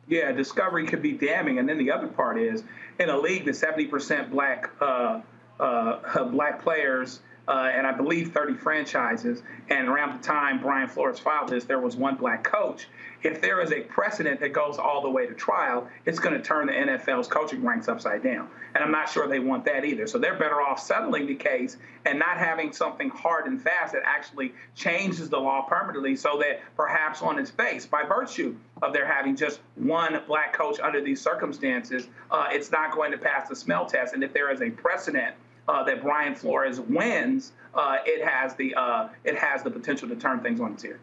Yeah, 0.08 0.32
discovery 0.32 0.86
could 0.86 1.02
be 1.02 1.12
damning. 1.12 1.58
And 1.58 1.68
then 1.68 1.78
the 1.78 1.90
other 1.90 2.06
part 2.08 2.38
is 2.38 2.62
in 2.98 3.08
a 3.08 3.18
league 3.18 3.44
that's 3.44 3.62
70% 3.62 4.30
black 4.30 4.70
uh, 4.80 5.20
uh, 5.58 6.24
black 6.30 6.62
players, 6.62 7.20
uh, 7.48 7.70
and 7.72 7.86
I 7.86 7.92
believe 7.92 8.32
30 8.32 8.54
franchises. 8.54 9.42
And 9.68 9.88
around 9.88 10.18
the 10.18 10.22
time 10.22 10.60
Brian 10.60 10.88
Flores 10.88 11.18
filed 11.18 11.48
this, 11.48 11.64
there 11.64 11.80
was 11.80 11.96
one 11.96 12.16
black 12.16 12.44
coach. 12.44 12.88
If 13.24 13.40
there 13.40 13.62
is 13.62 13.72
a 13.72 13.80
precedent 13.80 14.38
that 14.40 14.52
goes 14.52 14.78
all 14.78 15.00
the 15.00 15.08
way 15.08 15.26
to 15.26 15.32
trial, 15.32 15.88
it's 16.04 16.18
going 16.18 16.36
to 16.36 16.42
turn 16.42 16.66
the 16.66 16.74
NFL's 16.74 17.26
coaching 17.26 17.64
ranks 17.64 17.88
upside 17.88 18.22
down. 18.22 18.50
And 18.74 18.84
I'm 18.84 18.90
not 18.92 19.08
sure 19.08 19.26
they 19.26 19.38
want 19.38 19.64
that 19.64 19.86
either. 19.86 20.06
So 20.06 20.18
they're 20.18 20.38
better 20.38 20.60
off 20.60 20.78
settling 20.78 21.26
the 21.26 21.34
case 21.34 21.78
and 22.04 22.18
not 22.18 22.36
having 22.36 22.70
something 22.70 23.08
hard 23.08 23.46
and 23.46 23.60
fast 23.60 23.94
that 23.94 24.02
actually 24.04 24.52
changes 24.74 25.30
the 25.30 25.38
law 25.38 25.62
permanently 25.62 26.16
so 26.16 26.38
that 26.40 26.60
perhaps 26.76 27.22
on 27.22 27.38
its 27.38 27.50
face, 27.50 27.86
by 27.86 28.02
virtue 28.02 28.54
of 28.82 28.92
there 28.92 29.06
having 29.06 29.34
just 29.34 29.60
one 29.76 30.20
black 30.26 30.52
coach 30.52 30.78
under 30.80 31.00
these 31.00 31.18
circumstances, 31.18 32.08
uh, 32.30 32.48
it's 32.50 32.70
not 32.70 32.92
going 32.92 33.10
to 33.10 33.18
pass 33.18 33.48
the 33.48 33.56
smell 33.56 33.86
test. 33.86 34.12
And 34.12 34.22
if 34.22 34.34
there 34.34 34.52
is 34.52 34.60
a 34.60 34.68
precedent 34.68 35.34
uh, 35.66 35.82
that 35.84 36.02
Brian 36.02 36.34
Flores 36.34 36.78
wins, 36.78 37.52
uh, 37.74 37.96
it 38.04 38.22
has 38.22 38.54
the 38.54 38.74
uh, 38.74 39.08
it 39.24 39.36
has 39.36 39.62
the 39.62 39.70
potential 39.70 40.08
to 40.10 40.16
turn 40.16 40.40
things 40.40 40.60
on 40.60 40.74
its 40.74 40.84
ear. 40.84 41.00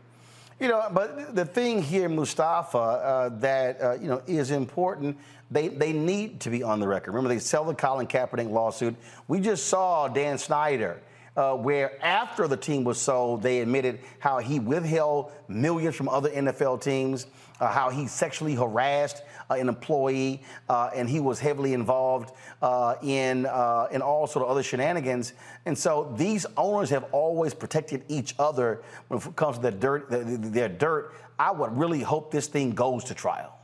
You 0.61 0.67
know, 0.67 0.87
but 0.93 1.33
the 1.33 1.43
thing 1.43 1.81
here, 1.81 2.07
Mustafa, 2.07 2.77
uh, 2.77 3.29
that 3.39 3.81
uh, 3.81 3.93
you 3.93 4.07
know 4.07 4.21
is 4.27 4.51
important. 4.51 5.17
They 5.49 5.69
they 5.69 5.91
need 5.91 6.39
to 6.41 6.51
be 6.51 6.61
on 6.61 6.79
the 6.79 6.87
record. 6.87 7.13
Remember, 7.13 7.29
they 7.33 7.39
sell 7.39 7.65
the 7.65 7.73
Colin 7.73 8.05
Kaepernick 8.05 8.47
lawsuit. 8.47 8.95
We 9.27 9.39
just 9.39 9.67
saw 9.67 10.07
Dan 10.07 10.37
Snyder. 10.37 11.01
Uh, 11.37 11.55
where 11.55 12.03
after 12.03 12.45
the 12.45 12.57
team 12.57 12.83
was 12.83 12.99
sold, 12.99 13.41
they 13.41 13.61
admitted 13.61 14.01
how 14.19 14.39
he 14.39 14.59
withheld 14.59 15.31
millions 15.47 15.95
from 15.95 16.09
other 16.09 16.29
NFL 16.29 16.81
teams, 16.81 17.25
uh, 17.61 17.71
how 17.71 17.89
he 17.89 18.05
sexually 18.05 18.53
harassed 18.53 19.23
an 19.59 19.69
employee, 19.69 20.41
uh, 20.69 20.89
and 20.95 21.09
he 21.09 21.19
was 21.19 21.39
heavily 21.39 21.73
involved 21.73 22.33
uh, 22.61 22.95
in 23.01 23.45
uh, 23.45 23.87
in 23.91 24.01
all 24.01 24.27
sort 24.27 24.43
of 24.45 24.51
other 24.51 24.63
shenanigans. 24.63 25.33
And 25.65 25.77
so 25.77 26.13
these 26.17 26.45
owners 26.57 26.89
have 26.89 27.05
always 27.11 27.53
protected 27.53 28.03
each 28.07 28.35
other 28.39 28.83
when 29.07 29.19
it 29.19 29.35
comes 29.35 29.57
to 29.57 29.61
their 29.61 29.71
dirt. 29.71 30.05
Their 30.09 30.69
dirt. 30.69 31.15
I 31.39 31.51
would 31.51 31.75
really 31.77 32.01
hope 32.01 32.31
this 32.31 32.47
thing 32.47 32.71
goes 32.71 33.03
to 33.05 33.15
trial. 33.15 33.57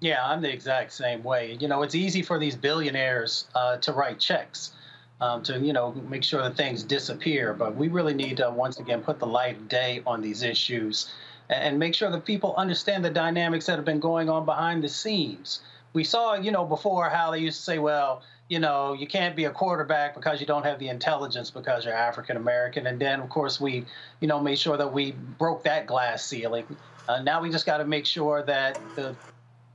Yeah, 0.00 0.26
I'm 0.26 0.42
the 0.42 0.52
exact 0.52 0.92
same 0.92 1.22
way. 1.22 1.56
You 1.60 1.68
know, 1.68 1.82
it's 1.82 1.94
easy 1.94 2.22
for 2.22 2.38
these 2.38 2.56
billionaires 2.56 3.46
uh, 3.54 3.76
to 3.78 3.92
write 3.92 4.18
checks. 4.18 4.72
Um, 5.20 5.40
to 5.44 5.56
you 5.60 5.72
know 5.72 5.92
make 6.08 6.24
sure 6.24 6.42
that 6.42 6.56
things 6.56 6.82
disappear, 6.82 7.54
but 7.54 7.76
we 7.76 7.86
really 7.86 8.12
need 8.12 8.38
to 8.38 8.50
once 8.50 8.80
again 8.80 9.02
put 9.02 9.20
the 9.20 9.26
light 9.26 9.56
of 9.56 9.68
day 9.68 10.02
on 10.04 10.20
these 10.20 10.42
issues 10.42 11.12
and 11.52 11.78
make 11.78 11.94
sure 11.94 12.10
that 12.10 12.24
people 12.24 12.54
understand 12.56 13.04
the 13.04 13.10
dynamics 13.10 13.66
that 13.66 13.76
have 13.76 13.84
been 13.84 14.00
going 14.00 14.28
on 14.28 14.44
behind 14.44 14.82
the 14.82 14.88
scenes. 14.88 15.60
We 15.92 16.04
saw, 16.04 16.34
you 16.34 16.50
know, 16.50 16.64
before 16.64 17.08
how 17.08 17.30
they 17.30 17.38
used 17.38 17.58
to 17.58 17.64
say, 17.64 17.78
well, 17.78 18.22
you 18.48 18.58
know, 18.58 18.92
you 18.92 19.06
can't 19.06 19.36
be 19.36 19.44
a 19.44 19.50
quarterback 19.50 20.14
because 20.14 20.40
you 20.40 20.46
don't 20.46 20.64
have 20.64 20.78
the 20.78 20.88
intelligence 20.88 21.50
because 21.50 21.84
you're 21.84 21.94
African 21.94 22.36
American. 22.36 22.86
And 22.86 23.00
then, 23.00 23.20
of 23.20 23.28
course, 23.28 23.60
we, 23.60 23.84
you 24.20 24.28
know, 24.28 24.40
made 24.40 24.58
sure 24.58 24.76
that 24.76 24.92
we 24.92 25.12
broke 25.12 25.64
that 25.64 25.86
glass 25.86 26.24
ceiling. 26.24 26.64
Uh, 27.08 27.22
now 27.22 27.42
we 27.42 27.50
just 27.50 27.66
got 27.66 27.78
to 27.78 27.84
make 27.84 28.06
sure 28.06 28.42
that 28.42 28.80
the, 28.94 29.14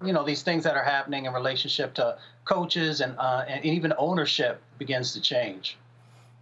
you 0.03 0.13
know, 0.13 0.23
these 0.23 0.43
things 0.43 0.63
that 0.63 0.75
are 0.75 0.83
happening 0.83 1.25
in 1.25 1.33
relationship 1.33 1.93
to 1.95 2.17
coaches 2.45 3.01
and, 3.01 3.15
uh, 3.17 3.45
and 3.47 3.63
even 3.65 3.93
ownership 3.97 4.61
begins 4.77 5.13
to 5.13 5.21
change. 5.21 5.77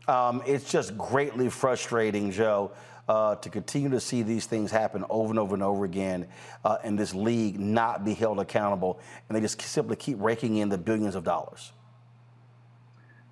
Um, 0.08 0.44
it's 0.46 0.70
just 0.70 0.98
greatly 0.98 1.50
frustrating, 1.50 2.32
Joe 2.32 2.72
uh, 3.08 3.36
to 3.36 3.50
continue 3.50 3.90
to 3.90 4.00
see 4.00 4.24
these 4.24 4.46
things 4.46 4.72
happen 4.72 5.06
over 5.10 5.30
and 5.30 5.40
over 5.40 5.54
and 5.54 5.64
over 5.64 5.86
again 5.86 6.28
uh, 6.64 6.78
in 6.84 6.96
this 6.96 7.14
league 7.14 7.60
not 7.60 8.04
be 8.04 8.14
held 8.14 8.40
accountable, 8.40 9.00
and 9.28 9.36
they 9.36 9.42
just 9.42 9.62
simply 9.62 9.96
keep 9.96 10.18
raking 10.20 10.58
in 10.58 10.70
the 10.70 10.78
billions 10.78 11.16
of 11.16 11.24
dollars. 11.24 11.72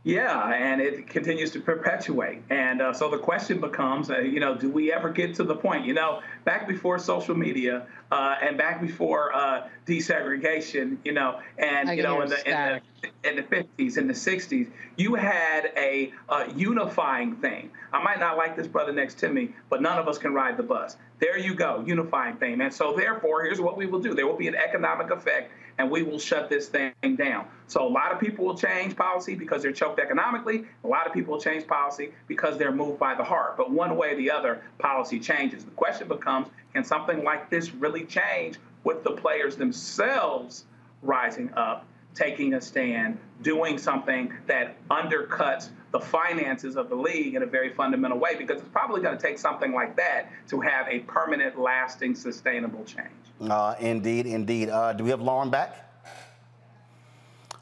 Yeah, 0.06 0.52
and 0.52 0.82
it 0.82 1.08
continues 1.08 1.52
to 1.52 1.62
perpetuate. 1.62 2.42
And 2.50 2.82
uh, 2.82 2.94
so 2.94 3.10
the 3.10 3.18
question 3.18 3.62
becomes, 3.62 4.10
uh, 4.10 4.20
you 4.20 4.42
know, 4.42 4.54
do 4.54 4.70
we 4.70 4.92
ever 4.92 5.10
get 5.10 5.34
to 5.36 5.46
the 5.46 5.56
point? 5.56 5.86
You 5.86 5.94
know, 5.94 6.22
back 6.44 6.68
before 6.68 7.00
social 7.00 7.36
media 7.36 7.88
uh, 8.12 8.36
and 8.42 8.58
back 8.58 8.82
before 8.82 9.34
uh, 9.34 9.70
desegregation, 9.86 10.98
you 11.06 11.14
know, 11.14 11.40
and 11.58 11.96
you 11.96 12.04
know, 12.04 12.22
in 12.22 12.30
the, 12.30 12.38
in 12.46 12.82
the, 13.24 13.30
in 13.30 13.36
the 13.38 13.44
50s 13.44 13.96
and 13.96 14.10
the 14.10 14.14
60s, 14.14 14.70
you 14.98 15.16
had 15.16 15.72
a, 15.78 16.12
a 16.28 16.52
unifying 16.52 17.38
thing. 17.38 17.72
I 17.94 18.04
might 18.04 18.20
not 18.20 18.36
like 18.36 18.58
this 18.58 18.68
brother 18.68 18.92
next 18.92 19.20
to 19.20 19.30
me, 19.30 19.54
but 19.70 19.82
none 19.82 19.98
of 19.98 20.10
us 20.10 20.18
can 20.18 20.34
ride 20.34 20.58
the 20.58 20.64
bus. 20.64 20.98
There 21.20 21.38
you 21.38 21.56
go, 21.56 21.82
unifying 21.88 22.36
thing. 22.36 22.60
And 22.60 22.74
so 22.74 22.94
therefore, 22.94 23.46
here's 23.46 23.62
what 23.62 23.78
we 23.78 23.86
will 23.86 24.02
do: 24.02 24.14
there 24.14 24.28
will 24.28 24.36
be 24.36 24.50
an 24.50 24.56
economic 24.56 25.12
effect 25.12 25.54
and 25.78 25.90
we 25.90 26.04
will 26.04 26.20
shut 26.20 26.50
this 26.50 26.68
thing 26.68 26.94
down. 27.16 27.48
So 27.68 27.88
a 27.88 27.90
lot 27.90 28.12
of 28.12 28.20
people 28.20 28.46
will 28.46 28.58
change 28.58 28.96
policy 28.96 29.36
because 29.36 29.62
they're 29.62 29.72
choked 29.72 30.00
economically. 30.00 30.66
A 30.84 30.88
lot 30.88 31.08
of 31.08 31.14
people 31.14 31.34
will 31.34 31.42
change 31.42 31.68
policy 31.68 32.12
because 32.28 32.58
they're 32.58 32.72
moved 32.72 33.00
by 33.00 33.16
the 33.16 33.24
heart. 33.24 33.58
But 33.58 33.72
one 33.72 33.98
way 33.98 34.14
or 34.14 34.16
the 34.16 34.32
other, 34.32 34.62
policy 34.80 35.20
changes. 35.20 35.64
The 35.64 35.72
question 35.72 36.08
becomes, 36.08 36.48
can 36.74 36.84
something 36.84 37.24
like 37.24 37.50
this 37.50 37.74
really 37.74 38.06
change 38.06 38.58
with 38.84 39.04
the 39.04 39.12
players 39.12 39.56
themselves 39.56 40.66
rising 41.02 41.52
up, 41.56 41.86
taking 42.14 42.54
a 42.54 42.62
stand, 42.62 43.18
doing 43.42 43.78
something 43.78 44.34
that 44.48 44.76
undercuts 44.90 45.70
the 45.92 46.00
finances 46.00 46.76
of 46.76 46.90
the 46.90 46.96
league 46.96 47.36
in 47.36 47.44
a 47.44 47.46
very 47.46 47.70
fundamental 47.70 48.18
way 48.18 48.36
because 48.36 48.60
it's 48.60 48.70
probably 48.70 49.02
going 49.02 49.16
to 49.18 49.22
take 49.22 49.38
something 49.38 49.74
like 49.74 49.96
that 49.96 50.30
to 50.48 50.60
have 50.60 50.88
a 50.88 51.00
permanent, 51.00 51.60
lasting, 51.60 52.16
sustainable 52.16 52.84
change. 52.84 53.10
Uh, 53.52 53.76
indeed, 53.80 54.26
indeed. 54.26 54.70
Uh, 54.70 54.94
do 54.94 55.04
we 55.04 55.10
have 55.10 55.22
Lauren 55.22 55.50
back? 55.50 55.80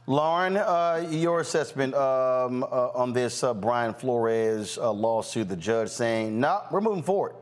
Lauren, 0.08 0.58
uh, 0.58 1.08
your 1.10 1.42
assessment 1.42 1.94
um, 1.94 2.64
uh, 2.64 2.90
on 2.94 3.14
this 3.14 3.44
uh, 3.44 3.54
Brian 3.54 3.94
Flores 3.94 4.78
uh, 4.78 4.92
lawsuit, 4.92 5.48
the 5.48 5.56
judge 5.56 5.90
saying, 5.90 6.40
no, 6.40 6.48
nah, 6.48 6.62
we're 6.72 6.82
moving 6.82 7.04
forward. 7.04 7.36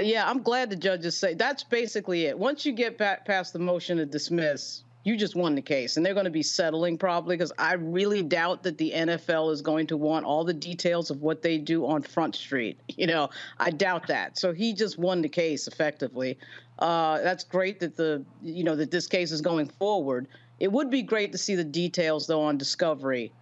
yeah, 0.00 0.28
I'm 0.28 0.42
glad 0.42 0.70
the 0.70 0.76
judges 0.76 1.18
say 1.18 1.34
that's 1.34 1.64
basically 1.64 2.26
it. 2.26 2.38
Once 2.38 2.64
you 2.64 2.72
get 2.72 2.96
past 2.98 3.52
the 3.52 3.58
motion 3.58 3.98
to 3.98 4.06
dismiss, 4.06 4.84
you 5.04 5.16
just 5.16 5.34
won 5.34 5.54
the 5.54 5.62
case. 5.62 5.96
And 5.96 6.06
they're 6.06 6.14
going 6.14 6.24
to 6.24 6.30
be 6.30 6.42
settling 6.42 6.96
probably 6.96 7.36
because 7.36 7.52
I 7.58 7.74
really 7.74 8.22
doubt 8.22 8.62
that 8.62 8.78
the 8.78 8.92
NFL 8.94 9.52
is 9.52 9.62
going 9.62 9.88
to 9.88 9.96
want 9.96 10.24
all 10.24 10.44
the 10.44 10.54
details 10.54 11.10
of 11.10 11.22
what 11.22 11.42
they 11.42 11.58
do 11.58 11.86
on 11.86 12.02
Front 12.02 12.36
Street. 12.36 12.78
You 13.02 13.08
know, 13.08 13.30
I 13.58 13.70
doubt 13.70 14.06
that. 14.08 14.38
So 14.38 14.52
he 14.52 14.74
just 14.74 14.96
won 14.96 15.22
the 15.22 15.28
case 15.28 15.66
effectively. 15.66 16.38
Uh, 16.78 17.20
that's 17.20 17.44
great 17.44 17.80
that 17.80 17.96
the 17.96 18.24
you 18.42 18.64
know 18.64 18.74
that 18.76 18.90
this 18.90 19.06
case 19.06 19.30
is 19.32 19.40
going 19.40 19.68
forward. 19.68 20.26
It 20.58 20.70
would 20.70 20.90
be 20.90 21.02
great 21.02 21.32
to 21.32 21.38
see 21.38 21.54
the 21.54 21.64
details 21.64 22.26
though 22.26 22.42
on 22.42 22.58
discovery. 22.58 23.32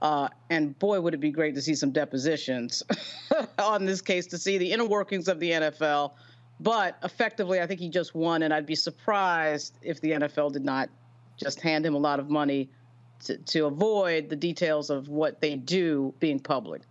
Uh, 0.00 0.28
and 0.48 0.78
boy, 0.78 1.00
would 1.00 1.12
it 1.12 1.18
be 1.18 1.30
great 1.30 1.54
to 1.56 1.62
see 1.62 1.74
some 1.74 1.90
depositions 1.90 2.84
on 3.58 3.84
this 3.84 4.00
case 4.00 4.26
to 4.28 4.38
see 4.38 4.56
the 4.56 4.70
inner 4.70 4.84
workings 4.84 5.26
of 5.26 5.40
the 5.40 5.50
NFL. 5.50 6.12
But 6.60 6.98
effectively, 7.02 7.60
I 7.60 7.66
think 7.66 7.80
he 7.80 7.88
just 7.88 8.14
won, 8.14 8.42
and 8.42 8.52
I'd 8.52 8.66
be 8.66 8.74
surprised 8.74 9.74
if 9.82 10.00
the 10.00 10.12
NFL 10.12 10.52
did 10.52 10.64
not 10.64 10.88
just 11.36 11.60
hand 11.60 11.84
him 11.86 11.94
a 11.94 11.98
lot 11.98 12.20
of 12.20 12.30
money 12.30 12.68
to, 13.24 13.36
to 13.36 13.66
avoid 13.66 14.28
the 14.28 14.36
details 14.36 14.90
of 14.90 15.08
what 15.08 15.40
they 15.40 15.56
do 15.56 16.14
being 16.20 16.38
public. 16.38 16.82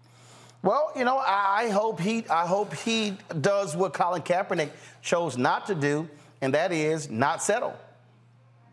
Well, 0.67 0.91
you 0.97 1.05
know, 1.05 1.19
I 1.25 1.69
hope 1.69 1.97
he 1.97 2.25
I 2.29 2.45
hope 2.45 2.73
he 2.73 3.15
does 3.39 3.73
what 3.73 3.93
Colin 3.93 4.21
Kaepernick 4.21 4.69
chose 5.01 5.37
not 5.37 5.65
to 5.67 5.75
do, 5.75 6.09
and 6.41 6.53
that 6.53 6.73
is 6.73 7.09
not 7.09 7.41
settle. 7.41 7.73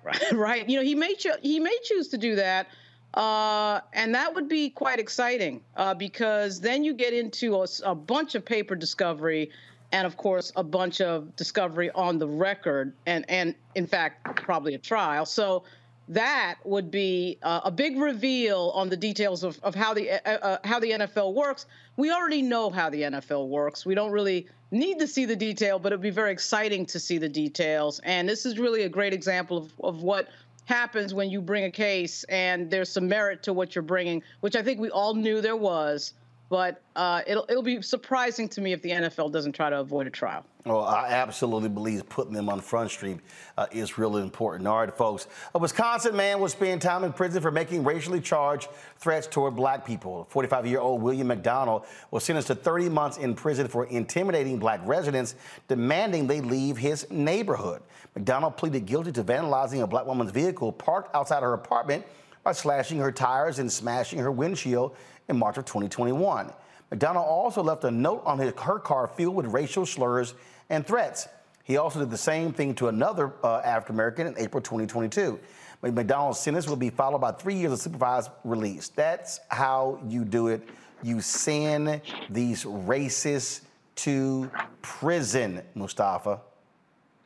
Right, 0.03 0.21
right. 0.33 0.69
You 0.69 0.79
know, 0.79 0.85
he 0.85 0.97
may 0.97 1.15
cho- 1.15 1.39
he 1.41 1.61
may 1.61 1.79
choose 1.85 2.09
to 2.09 2.19
do 2.19 2.35
that, 2.35 2.67
uh, 3.15 3.79
and 3.93 4.13
that 4.13 4.35
would 4.35 4.49
be 4.49 4.71
quite 4.71 4.99
exciting 4.99 5.61
uh, 5.77 5.95
because 5.95 6.61
then 6.61 6.83
you 6.83 6.95
get 6.95 7.15
into 7.15 7.63
a, 7.63 7.67
a 7.85 7.95
bunch 7.95 8.35
of 8.35 8.45
paper 8.45 8.75
discovery 8.75 9.53
and 9.93 10.05
of 10.05 10.17
course 10.17 10.51
a 10.57 10.65
bunch 10.65 11.01
of 11.01 11.37
discovery 11.37 11.93
on 11.93 12.19
the 12.19 12.27
record 12.27 12.93
and 13.07 13.25
and 13.29 13.55
in 13.77 13.87
fact 13.87 14.37
probably 14.43 14.75
a 14.75 14.79
trial 14.79 15.25
so 15.25 15.63
that 16.09 16.57
would 16.65 16.91
be 16.91 17.39
uh, 17.43 17.63
a 17.65 17.71
big 17.71 17.99
reveal 17.99 18.73
on 18.75 18.89
the 18.91 18.97
details 18.97 19.43
of, 19.43 19.59
of 19.63 19.75
how 19.75 19.95
the 19.95 20.11
uh, 20.11 20.31
uh, 20.31 20.59
how 20.65 20.79
the 20.79 20.91
NFL 20.91 21.35
works. 21.35 21.67
We 21.97 22.11
already 22.11 22.43
know 22.43 22.71
how 22.71 22.91
the 22.91 23.03
NFL 23.03 23.49
works. 23.49 23.87
We 23.87 23.95
don't 23.95 24.11
really 24.11 24.47
need 24.71 24.99
to 24.99 25.07
see 25.07 25.25
the 25.25 25.37
detail, 25.37 25.79
but 25.79 25.93
it'd 25.93 26.03
be 26.03 26.11
very 26.11 26.33
exciting 26.33 26.85
to 26.87 27.01
see 27.01 27.19
the 27.19 27.29
details. 27.29 28.01
And 28.05 28.29
this 28.29 28.45
is 28.45 28.59
really 28.59 28.83
a 28.83 28.89
great 28.89 29.15
example 29.15 29.57
of, 29.57 29.73
of 29.83 30.03
what 30.03 30.29
happens 30.67 31.15
when 31.15 31.31
you 31.31 31.41
bring 31.41 31.65
a 31.65 31.71
case 31.71 32.25
and 32.25 32.71
there's 32.71 32.89
some 32.89 33.09
merit 33.09 33.43
to 33.45 33.53
what 33.53 33.75
you're 33.75 33.83
bringing, 33.83 34.23
which 34.41 34.57
I 34.57 34.63
think 34.63 34.81
we 34.81 34.91
all 34.91 35.15
knew 35.15 35.41
there 35.41 35.57
was 35.57 36.15
but 36.55 36.81
uh, 36.95 37.21
it'll 37.27 37.45
it'll 37.49 37.65
be 37.65 37.83
surprising 37.83 38.49
to 38.49 38.61
me 38.61 38.73
if 38.73 38.81
the 38.81 38.91
NFL 38.91 39.33
doesn't 39.33 39.55
try 39.55 39.71
to 39.71 39.81
avoid 39.81 40.07
a 40.07 40.11
trial. 40.11 40.47
Well, 40.65 40.85
I 40.85 41.09
absolutely 41.09 41.69
believe 41.69 42.09
putting 42.09 42.33
them 42.33 42.49
on 42.49 42.61
Front 42.61 42.93
Street 42.93 43.19
uh, 43.59 43.67
is 43.73 43.99
really 43.99 44.23
important. 44.23 44.69
All 44.69 44.79
right, 44.79 44.97
folks. 44.97 45.27
A 45.57 45.59
Wisconsin 45.59 46.15
man 46.15 46.39
will 46.39 46.49
spend 46.49 46.81
time 46.81 47.03
in 47.03 47.13
prison 47.13 47.43
for 47.43 47.51
making 47.51 47.83
racially 47.83 48.21
charged 48.21 48.69
threats 48.99 49.27
toward 49.27 49.57
black 49.57 49.85
people. 49.85 50.29
45 50.31 50.69
year 50.69 50.79
old 50.79 51.03
William 51.03 51.27
McDonald 51.27 51.87
was 52.13 52.23
sentenced 52.23 52.47
to 52.47 52.55
30 52.55 52.89
months 52.89 53.17
in 53.17 53.35
prison 53.35 53.67
for 53.67 53.87
intimidating 53.87 54.61
black 54.61 54.81
residents, 54.85 55.35
demanding 55.67 56.29
they 56.29 56.41
leave 56.41 56.77
his 56.77 57.05
neighborhood. 57.11 57.83
McDonald 58.15 58.57
pleaded 58.57 58.87
guilty 58.87 59.11
to 59.11 59.25
vandalizing 59.25 59.83
a 59.83 59.89
black 59.89 60.07
woman's 60.07 60.31
vehicle 60.31 60.71
parked 60.71 61.13
outside 61.17 61.43
her 61.43 61.55
apartment 61.55 62.07
by 62.45 62.53
slashing 62.53 62.99
her 62.99 63.11
tires 63.11 63.59
and 63.59 63.73
smashing 63.73 64.21
her 64.21 64.31
windshield 64.31 64.95
in 65.29 65.39
March 65.39 65.59
of 65.59 65.65
2021. 65.65 66.53
McDonald 66.91 67.27
also 67.27 67.63
left 67.63 67.85
a 67.85 67.91
note 67.91 68.23
on 68.25 68.39
his, 68.39 68.53
her 68.61 68.79
car 68.79 69.09
filled 69.09 69.35
with 69.35 69.47
racial 69.47 69.87
slurs 69.87 70.35
and 70.71 70.87
threats. 70.87 71.29
He 71.65 71.79
also 71.79 71.99
did 71.99 72.11
the 72.11 72.19
same 72.19 72.53
thing 72.53 72.75
to 72.77 72.89
another 72.89 73.33
uh, 73.43 73.61
African 73.65 73.97
American 73.97 74.27
in 74.27 74.39
April 74.39 74.61
2022. 74.61 75.39
McDonald's 75.83 76.39
sentence 76.39 76.67
will 76.67 76.77
be 76.77 76.91
followed 76.91 77.19
by 77.19 77.33
three 77.33 77.55
years 77.55 77.73
of 77.73 77.79
supervised 77.79 78.31
release. 78.45 78.89
That's 78.89 79.41
how 79.49 80.01
you 80.09 80.25
do 80.25 80.49
it. 80.49 80.67
You 81.03 81.21
send 81.21 82.01
these 82.31 82.65
racists 82.65 83.63
to 83.97 84.51
prison, 84.81 85.63
Mustafa. 85.75 86.41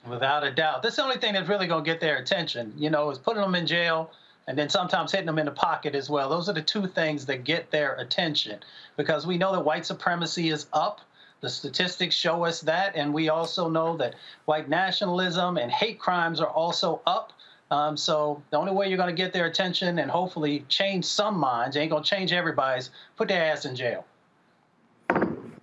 Without 0.09 0.43
a 0.43 0.51
doubt. 0.51 0.83
That's 0.83 0.97
the 0.97 1.03
only 1.03 1.19
thing 1.19 1.35
that's 1.35 1.49
really 1.49 1.67
going 1.67 1.85
to 1.85 1.91
get 1.91 2.01
their 2.01 2.17
attention, 2.17 2.73
you 2.77 2.91
know, 2.91 3.11
is 3.11 3.19
putting 3.19 3.43
them 3.43 3.55
in 3.55 3.67
jail 3.67 4.11
and 4.49 4.57
then 4.57 4.71
sometimes 4.71 5.13
hitting 5.13 5.27
them 5.27 5.39
in 5.39 5.45
the 5.45 5.53
pocket 5.53 5.95
as 5.95 6.09
well. 6.09 6.31
Those 6.31 6.49
are 6.49 6.55
the 6.55 6.63
two 6.63 6.87
things 6.87 7.27
that 7.27 7.45
get 7.45 7.71
their 7.71 7.95
attention 7.97 8.61
because 8.97 9.27
we 9.27 9.37
know 9.37 9.53
that 9.53 9.61
white 9.61 9.85
supremacy 9.85 10.49
is 10.49 10.67
up. 10.73 11.03
The 11.43 11.51
statistics 11.51 12.15
show 12.15 12.47
us 12.47 12.63
that. 12.63 12.97
And 12.97 13.13
we 13.13 13.29
also 13.29 13.69
know 13.69 13.99
that 13.99 14.15
white 14.47 14.71
nationalism 14.71 15.59
and 15.59 15.71
hate 15.71 16.01
crimes 16.01 16.41
are 16.41 16.49
also 16.49 17.03
up. 17.07 17.35
Um, 17.71 17.95
so 17.95 18.43
the 18.51 18.57
only 18.57 18.73
way 18.73 18.89
you're 18.89 18.97
going 18.97 19.15
to 19.15 19.23
get 19.23 19.35
their 19.35 19.45
attention 19.45 19.99
and 19.99 20.11
hopefully 20.11 20.65
change 20.71 21.05
some 21.05 21.39
minds, 21.39 21.77
ain't 21.77 21.91
going 21.91 22.03
to 22.03 22.09
change 22.09 22.33
everybody's, 22.33 22.89
put 23.17 23.29
their 23.29 23.53
ass 23.53 23.67
in 23.67 23.77
jail. 23.77 24.07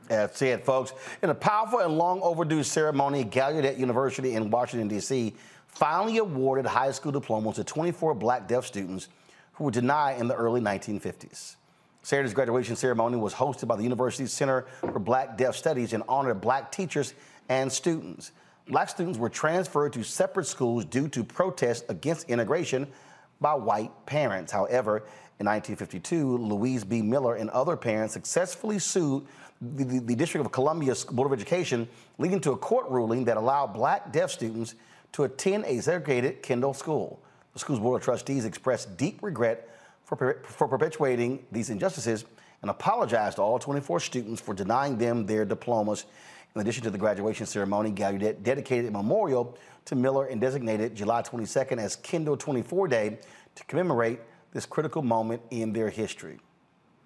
That's 0.08 0.44
it, 0.44 0.64
folks. 0.64 0.94
In 1.24 1.32
a 1.32 1.36
powerful 1.36 1.80
and 1.80 1.98
long 1.98 2.22
overdue 2.22 2.62
ceremony, 2.62 3.26
Gallaudet 3.26 3.80
University 3.80 4.36
in 4.36 4.52
Washington, 4.52 4.88
D.C. 4.88 5.34
finally 5.76 6.18
awarded 6.18 6.66
high 6.66 6.92
school 6.92 7.12
diplomas 7.12 7.58
to 7.58 7.64
24 7.64 8.16
black 8.16 8.48
deaf 8.48 8.66
students 8.66 9.10
who 9.54 9.66
were 9.66 9.72
denied 9.72 10.20
in 10.20 10.28
the 10.28 10.36
early 10.36 10.62
1950s. 10.62 11.56
Saturday's 12.02 12.34
graduation 12.34 12.76
ceremony 12.76 13.18
was 13.18 13.34
hosted 13.34 13.68
by 13.68 13.76
the 13.76 13.84
university's 13.84 14.32
Center 14.32 14.66
for 14.80 15.00
Black 15.00 15.38
Deaf 15.38 15.56
Studies 15.56 15.94
and 15.94 16.04
honored 16.08 16.40
black 16.40 16.72
teachers 16.72 17.14
and 17.50 17.72
students. 17.72 18.32
Black 18.68 18.90
students 18.90 19.18
were 19.18 19.30
transferred 19.30 19.94
to 19.94 20.04
separate 20.04 20.46
schools 20.46 20.86
due 20.86 21.08
to 21.10 21.24
protests 21.24 21.84
against 21.90 22.30
integration 22.30 22.88
by 23.42 23.54
white 23.54 23.92
parents. 24.06 24.52
However, 24.52 24.98
in 25.40 25.48
1952, 25.48 26.38
Louise 26.38 26.84
B. 26.84 27.02
Miller 27.02 27.36
and 27.36 27.50
other 27.50 27.76
parents 27.76 28.14
successfully 28.14 28.80
sued 28.80 29.26
the, 29.62 29.84
the, 29.84 30.00
the 30.00 30.16
District 30.16 30.46
of 30.46 30.52
Columbia 30.52 30.96
Board 31.12 31.32
of 31.32 31.38
Education, 31.38 31.88
leading 32.18 32.40
to 32.42 32.52
a 32.52 32.58
court 32.58 32.88
ruling 32.90 33.26
that 33.26 33.38
allowed 33.38 33.74
black 33.74 34.12
deaf 34.12 34.32
students 34.32 34.76
to 35.16 35.24
attend 35.24 35.64
a 35.64 35.80
segregated 35.80 36.44
Kendall 36.44 36.74
school. 36.74 37.22
The 37.54 37.60
school's 37.60 37.80
Board 37.80 38.02
of 38.02 38.04
Trustees 38.04 38.44
expressed 38.44 38.98
deep 38.98 39.24
regret 39.24 39.70
for, 40.04 40.42
for 40.44 40.68
perpetuating 40.68 41.46
these 41.54 41.70
injustices 41.70 42.26
and 42.62 42.70
apologized 42.70 43.38
to 43.38 43.42
all 43.42 43.58
24 43.58 44.02
students 44.02 44.42
for 44.42 44.54
denying 44.54 44.98
them 44.98 45.26
their 45.26 45.46
diplomas. 45.46 46.06
In 46.54 46.60
addition 46.60 46.84
to 46.84 46.90
the 46.90 46.98
graduation 46.98 47.46
ceremony, 47.46 47.94
Gallaudet 47.94 48.44
dedicated 48.44 48.88
a 48.88 48.92
memorial 48.92 49.58
to 49.86 49.96
Miller 49.96 50.26
and 50.26 50.42
designated 50.42 50.96
July 50.96 51.22
22nd 51.22 51.78
as 51.78 51.96
Kendall 51.96 52.36
24 52.36 52.90
Day 52.90 53.18
to 53.56 53.64
commemorate 53.64 54.20
this 54.52 54.66
critical 54.66 55.02
moment 55.02 55.42
in 55.50 55.72
their 55.72 55.90
history. 55.90 56.40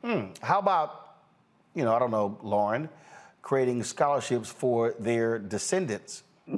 Hmm. 0.03 0.31
How 0.41 0.57
about, 0.57 1.17
you 1.75 1.83
know, 1.83 1.93
I 1.93 1.99
don't 1.99 2.09
know, 2.09 2.39
Lauren, 2.41 2.89
creating 3.43 3.83
scholarships 3.83 4.49
for 4.49 4.95
their 4.97 5.37
descendants? 5.37 6.23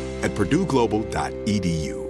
at 0.23 0.31
purdueglobal.edu. 0.31 2.01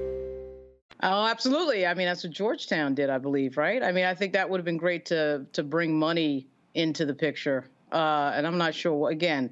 Oh, 1.04 1.26
absolutely. 1.26 1.88
I 1.88 1.94
mean, 1.96 2.06
that's 2.06 2.24
what 2.24 2.32
Georgetown 2.32 2.94
did, 2.94 3.10
I 3.10 3.18
believe, 3.18 3.58
right? 3.58 3.82
I 3.82 3.92
mean, 3.92 4.06
I 4.06 4.14
think 4.14 4.34
that 4.34 4.50
would 4.50 4.60
have 4.60 4.66
been 4.66 4.78
great 4.78 5.06
to 5.08 5.46
to 5.54 5.64
bring 5.64 5.98
money 5.98 6.48
into 6.76 7.06
the 7.06 7.14
picture. 7.14 7.66
Uh, 7.92 8.32
and 8.36 8.46
I'm 8.46 8.58
not 8.58 8.76
sure. 8.76 9.10
Again, 9.10 9.50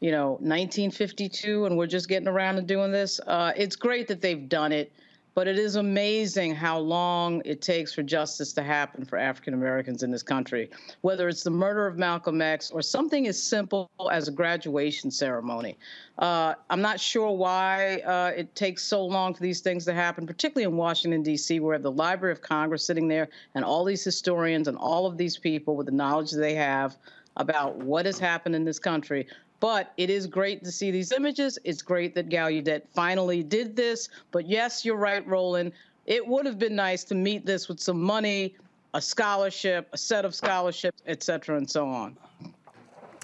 you 0.00 0.10
know, 0.10 0.32
1952, 0.40 1.66
and 1.66 1.76
we're 1.76 1.86
just 1.86 2.08
getting 2.08 2.28
around 2.28 2.56
to 2.56 2.62
doing 2.62 2.92
this. 2.92 3.20
Uh, 3.26 3.52
it's 3.56 3.76
great 3.76 4.08
that 4.08 4.20
they've 4.20 4.48
done 4.48 4.72
it. 4.72 4.92
But 5.34 5.46
it 5.46 5.58
is 5.58 5.76
amazing 5.76 6.54
how 6.54 6.78
long 6.78 7.42
it 7.44 7.62
takes 7.62 7.92
for 7.92 8.02
justice 8.02 8.52
to 8.54 8.62
happen 8.62 9.04
for 9.04 9.16
African 9.16 9.54
Americans 9.54 10.02
in 10.02 10.10
this 10.10 10.22
country, 10.22 10.70
whether 11.02 11.28
it's 11.28 11.44
the 11.44 11.50
murder 11.50 11.86
of 11.86 11.98
Malcolm 11.98 12.42
X 12.42 12.70
or 12.70 12.82
something 12.82 13.26
as 13.28 13.40
simple 13.40 13.90
as 14.10 14.28
a 14.28 14.32
graduation 14.32 15.10
ceremony. 15.10 15.78
Uh, 16.18 16.54
I'm 16.68 16.82
not 16.82 16.98
sure 16.98 17.30
why 17.30 18.00
uh, 18.00 18.32
it 18.36 18.54
takes 18.54 18.82
so 18.82 19.04
long 19.04 19.34
for 19.34 19.42
these 19.42 19.60
things 19.60 19.84
to 19.86 19.94
happen, 19.94 20.26
particularly 20.26 20.70
in 20.70 20.76
Washington, 20.76 21.22
D.C., 21.22 21.60
where 21.60 21.78
the 21.78 21.92
Library 21.92 22.32
of 22.32 22.42
Congress 22.42 22.84
sitting 22.84 23.08
there 23.08 23.28
and 23.54 23.64
all 23.64 23.84
these 23.84 24.04
historians 24.04 24.68
and 24.68 24.76
all 24.76 25.06
of 25.06 25.16
these 25.16 25.38
people 25.38 25.76
with 25.76 25.86
the 25.86 25.92
knowledge 25.92 26.32
they 26.32 26.54
have 26.54 26.96
about 27.36 27.76
what 27.76 28.06
has 28.06 28.18
happened 28.18 28.54
in 28.54 28.64
this 28.64 28.78
country 28.78 29.26
But 29.60 29.92
it 29.98 30.10
is 30.10 30.26
great 30.26 30.64
to 30.64 30.72
see 30.72 30.90
these 30.90 31.12
images. 31.12 31.58
It's 31.64 31.82
great 31.82 32.14
that 32.14 32.30
Gallaudet 32.30 32.88
finally 32.94 33.42
did 33.42 33.76
this. 33.76 34.08
But 34.30 34.48
yes, 34.48 34.84
you're 34.84 34.96
right, 34.96 35.26
Roland. 35.26 35.72
It 36.06 36.26
would 36.26 36.46
have 36.46 36.58
been 36.58 36.74
nice 36.74 37.04
to 37.04 37.14
meet 37.14 37.44
this 37.44 37.68
with 37.68 37.78
some 37.78 38.00
money, 38.00 38.56
a 38.94 39.02
scholarship, 39.02 39.88
a 39.92 39.98
set 39.98 40.24
of 40.24 40.34
scholarships, 40.34 41.02
et 41.06 41.22
cetera, 41.22 41.56
and 41.58 41.70
so 41.70 41.86
on. 41.86 42.16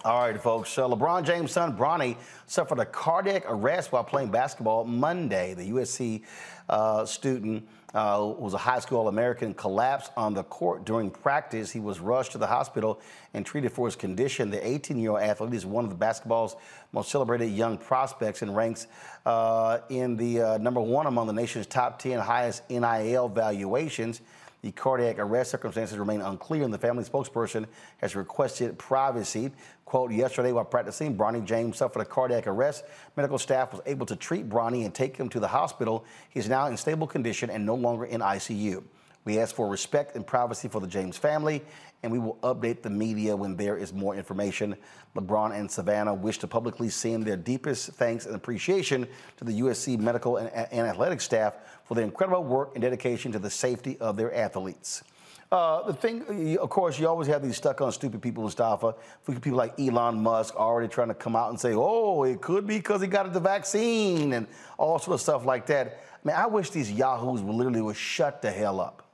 All 0.06 0.20
right, 0.20 0.40
folks. 0.40 0.78
Uh, 0.78 0.86
LeBron 0.86 1.24
James' 1.24 1.50
son, 1.50 1.76
Bronny, 1.76 2.16
suffered 2.46 2.78
a 2.78 2.86
cardiac 2.86 3.42
arrest 3.48 3.90
while 3.90 4.04
playing 4.04 4.30
basketball 4.30 4.84
Monday. 4.84 5.52
The 5.54 5.72
USC 5.72 6.22
uh, 6.68 7.04
student 7.04 7.66
uh, 7.92 8.32
was 8.38 8.54
a 8.54 8.58
high 8.58 8.78
school 8.78 8.98
All-American, 8.98 9.52
collapsed 9.52 10.12
on 10.16 10.32
the 10.32 10.44
court 10.44 10.84
during 10.84 11.10
practice. 11.10 11.72
He 11.72 11.80
was 11.80 11.98
rushed 11.98 12.30
to 12.32 12.38
the 12.38 12.46
hospital 12.46 13.00
and 13.34 13.44
treated 13.44 13.72
for 13.72 13.88
his 13.88 13.96
condition. 13.96 14.48
The 14.48 14.58
18-year-old 14.58 15.20
athlete 15.20 15.54
is 15.54 15.66
one 15.66 15.82
of 15.82 15.90
the 15.90 15.96
basketball's 15.96 16.54
most 16.92 17.10
celebrated 17.10 17.46
young 17.46 17.76
prospects 17.76 18.42
and 18.42 18.54
ranks 18.54 18.86
uh, 19.24 19.78
in 19.88 20.16
the 20.16 20.40
uh, 20.40 20.58
number 20.58 20.80
one 20.80 21.06
among 21.06 21.26
the 21.26 21.32
nation's 21.32 21.66
top 21.66 21.98
10 21.98 22.20
highest 22.20 22.62
NIL 22.70 23.28
valuations. 23.28 24.20
The 24.62 24.72
cardiac 24.72 25.18
arrest 25.18 25.50
circumstances 25.50 25.98
remain 25.98 26.20
unclear, 26.20 26.62
and 26.62 26.72
the 26.72 26.78
family 26.78 27.04
spokesperson 27.04 27.66
has 27.98 28.16
requested 28.16 28.78
privacy. 28.78 29.52
Quote, 29.84 30.10
yesterday 30.10 30.52
while 30.52 30.64
practicing, 30.64 31.16
Bronny 31.16 31.44
James 31.44 31.76
suffered 31.76 32.00
a 32.00 32.04
cardiac 32.04 32.46
arrest. 32.46 32.84
Medical 33.16 33.38
staff 33.38 33.72
was 33.72 33.80
able 33.86 34.06
to 34.06 34.16
treat 34.16 34.48
Bronny 34.48 34.84
and 34.84 34.94
take 34.94 35.16
him 35.16 35.28
to 35.28 35.40
the 35.40 35.48
hospital. 35.48 36.04
He's 36.30 36.48
now 36.48 36.66
in 36.66 36.76
stable 36.76 37.06
condition 37.06 37.50
and 37.50 37.64
no 37.64 37.74
longer 37.74 38.06
in 38.06 38.20
ICU. 38.20 38.82
We 39.24 39.40
ask 39.40 39.54
for 39.54 39.68
respect 39.68 40.14
and 40.14 40.24
privacy 40.24 40.68
for 40.68 40.80
the 40.80 40.86
James 40.86 41.18
family, 41.18 41.62
and 42.02 42.12
we 42.12 42.18
will 42.18 42.36
update 42.43 42.82
the 42.82 42.90
media 42.90 43.35
when 43.35 43.56
there 43.56 43.77
is 43.77 43.93
more 43.93 44.14
information. 44.14 44.77
LeBron 45.16 45.59
and 45.59 45.70
Savannah 45.70 46.14
wish 46.14 46.39
to 46.39 46.47
publicly 46.47 46.89
send 46.89 47.24
their 47.24 47.36
deepest 47.36 47.93
thanks 47.93 48.27
and 48.27 48.35
appreciation 48.35 49.06
to 49.36 49.44
the 49.44 49.60
USC 49.60 49.98
medical 49.98 50.36
and, 50.36 50.48
and 50.51 50.86
athletic 50.86 51.20
staff 51.20 51.55
for 51.85 51.94
their 51.94 52.05
incredible 52.05 52.44
work 52.44 52.73
and 52.74 52.82
dedication 52.82 53.32
to 53.32 53.39
the 53.39 53.51
safety 53.51 53.97
of 53.98 54.16
their 54.16 54.35
athletes. 54.35 55.02
Uh, 55.51 55.86
the 55.86 55.94
thing, 55.94 56.59
of 56.59 56.68
course, 56.68 56.98
you 56.98 57.06
always 57.06 57.28
have 57.28 57.43
these 57.43 57.56
stuck 57.56 57.81
on 57.81 57.93
stupid 57.93 58.20
people, 58.20 58.43
Mustafa. 58.43 58.94
People 59.27 59.52
like 59.52 59.78
Elon 59.78 60.20
Musk 60.20 60.56
already 60.56 60.89
trying 60.89 61.09
to 61.09 61.14
come 61.14 61.36
out 61.36 61.51
and 61.51 61.60
say, 61.60 61.73
oh, 61.73 62.24
it 62.24 62.40
could 62.40 62.66
be 62.66 62.78
because 62.78 63.01
he 63.01 63.06
got 63.06 63.32
the 63.32 63.40
vaccine 63.40 64.32
and 64.32 64.48
all 64.77 64.98
sort 64.98 65.14
of 65.14 65.20
stuff 65.20 65.47
like 65.47 65.66
that. 65.66 66.02
I 66.12 66.28
mean, 66.28 66.36
I 66.36 66.47
wish 66.47 66.70
these 66.70 66.90
yahoos 66.90 67.43
would 67.43 67.55
literally 67.55 67.81
would 67.81 67.97
shut 67.97 68.43
the 68.43 68.51
hell 68.51 68.81
up. 68.81 69.05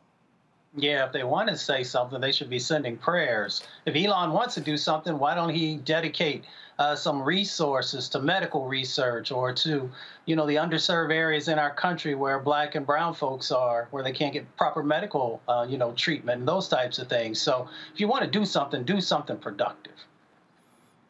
Yeah, 0.75 1.05
if 1.05 1.13
they 1.13 1.23
want 1.23 1.51
to 1.51 1.57
say 1.57 1.83
something, 1.83 2.19
they 2.21 2.33
should 2.33 2.49
be 2.49 2.59
sending 2.59 2.97
prayers. 2.97 3.63
If 3.85 3.95
Elon 3.95 4.33
wants 4.33 4.55
to 4.55 4.63
do 4.63 4.79
something, 4.79 5.19
why 5.19 5.35
don't 5.35 5.51
he 5.51 5.77
dedicate 5.77 6.45
uh, 6.79 6.97
some 6.97 7.23
resources 7.23 8.09
to 8.11 8.21
medical 8.21 8.67
research 8.67 9.31
or 9.31 9.53
to, 9.53 9.91
you 10.25 10.35
know, 10.35 10.47
the 10.47 10.57
underserved 10.57 11.13
areas 11.13 11.49
in 11.49 11.59
our 11.59 11.75
country 11.75 12.15
where 12.15 12.39
black 12.39 12.75
and 12.75 12.87
brown 12.87 13.13
folks 13.13 13.53
are, 13.53 13.87
where 13.91 14.03
they 14.03 14.13
can't 14.13 14.33
get 14.33 14.57
proper 14.57 14.83
medical, 14.83 15.43
uh, 15.47 15.67
you 15.69 15.77
know, 15.77 15.93
treatment 15.93 16.39
and 16.39 16.49
those 16.49 16.69
types 16.69 16.99
of 16.99 17.07
things. 17.07 17.39
So 17.39 17.69
if 17.93 18.01
you 18.01 18.09
want 18.09 18.25
to 18.25 18.31
do 18.31 18.47
something, 18.47 18.83
do 18.83 18.99
something 19.03 19.37
productive. 19.37 19.93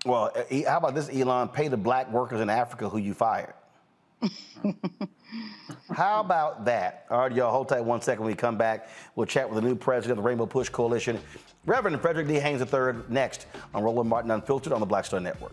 Well, 0.05 0.33
how 0.67 0.79
about 0.79 0.97
this, 0.97 1.09
Elon? 1.09 1.49
Pay 1.49 1.69
the 1.69 1.77
black 1.77 2.11
workers 2.11 2.41
in 2.41 2.51
Africa 2.51 2.89
who 2.89 2.99
you 2.99 3.15
fired. 3.15 3.55
How 5.93 6.21
about 6.21 6.65
that? 6.65 7.07
All 7.11 7.19
right, 7.21 7.33
y'all, 7.33 7.51
hold 7.51 7.69
tight 7.69 7.85
one 7.85 8.01
second. 8.01 8.25
When 8.25 8.33
we 8.33 8.37
come 8.37 8.57
back, 8.57 8.89
we'll 9.15 9.27
chat 9.27 9.49
with 9.49 9.63
the 9.63 9.69
new 9.69 9.75
president 9.75 10.19
of 10.19 10.25
the 10.25 10.29
Rainbow 10.29 10.47
Push 10.47 10.71
Coalition, 10.71 11.19
Reverend 11.67 12.01
Frederick 12.01 12.29
D. 12.29 12.35
Haynes 12.35 12.61
III, 12.61 13.03
next 13.09 13.47
on 13.75 13.83
Roland 13.83 14.09
Martin 14.09 14.31
Unfiltered 14.31 14.73
on 14.73 14.81
the 14.81 14.87
Black 14.87 15.05
Star 15.05 15.21
Network. 15.21 15.53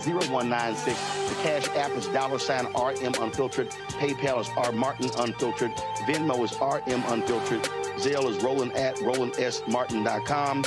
0196. 0.00 1.28
The 1.28 1.34
Cash 1.42 1.68
App 1.76 1.90
is 1.92 2.06
dollar 2.08 2.38
sign 2.38 2.66
RM 2.66 3.14
Unfiltered. 3.20 3.70
PayPal 3.70 4.40
is 4.40 4.50
R 4.56 4.72
Martin 4.72 5.10
Unfiltered. 5.18 5.72
Venmo 6.06 6.44
is 6.44 6.52
RM 6.60 7.02
Unfiltered. 7.12 7.62
Zelle 7.98 8.28
is 8.28 8.42
Roland 8.42 8.72
at 8.72 8.96
RolandSMartin.com. 8.96 10.64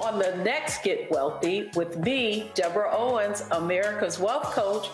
On 0.00 0.18
the 0.18 0.36
next 0.44 0.82
Get 0.82 1.10
Wealthy 1.10 1.70
with 1.74 1.98
me, 1.98 2.50
Deborah 2.54 2.94
Owens, 2.94 3.44
America's 3.52 4.18
Wealth 4.18 4.52
Coach, 4.52 4.90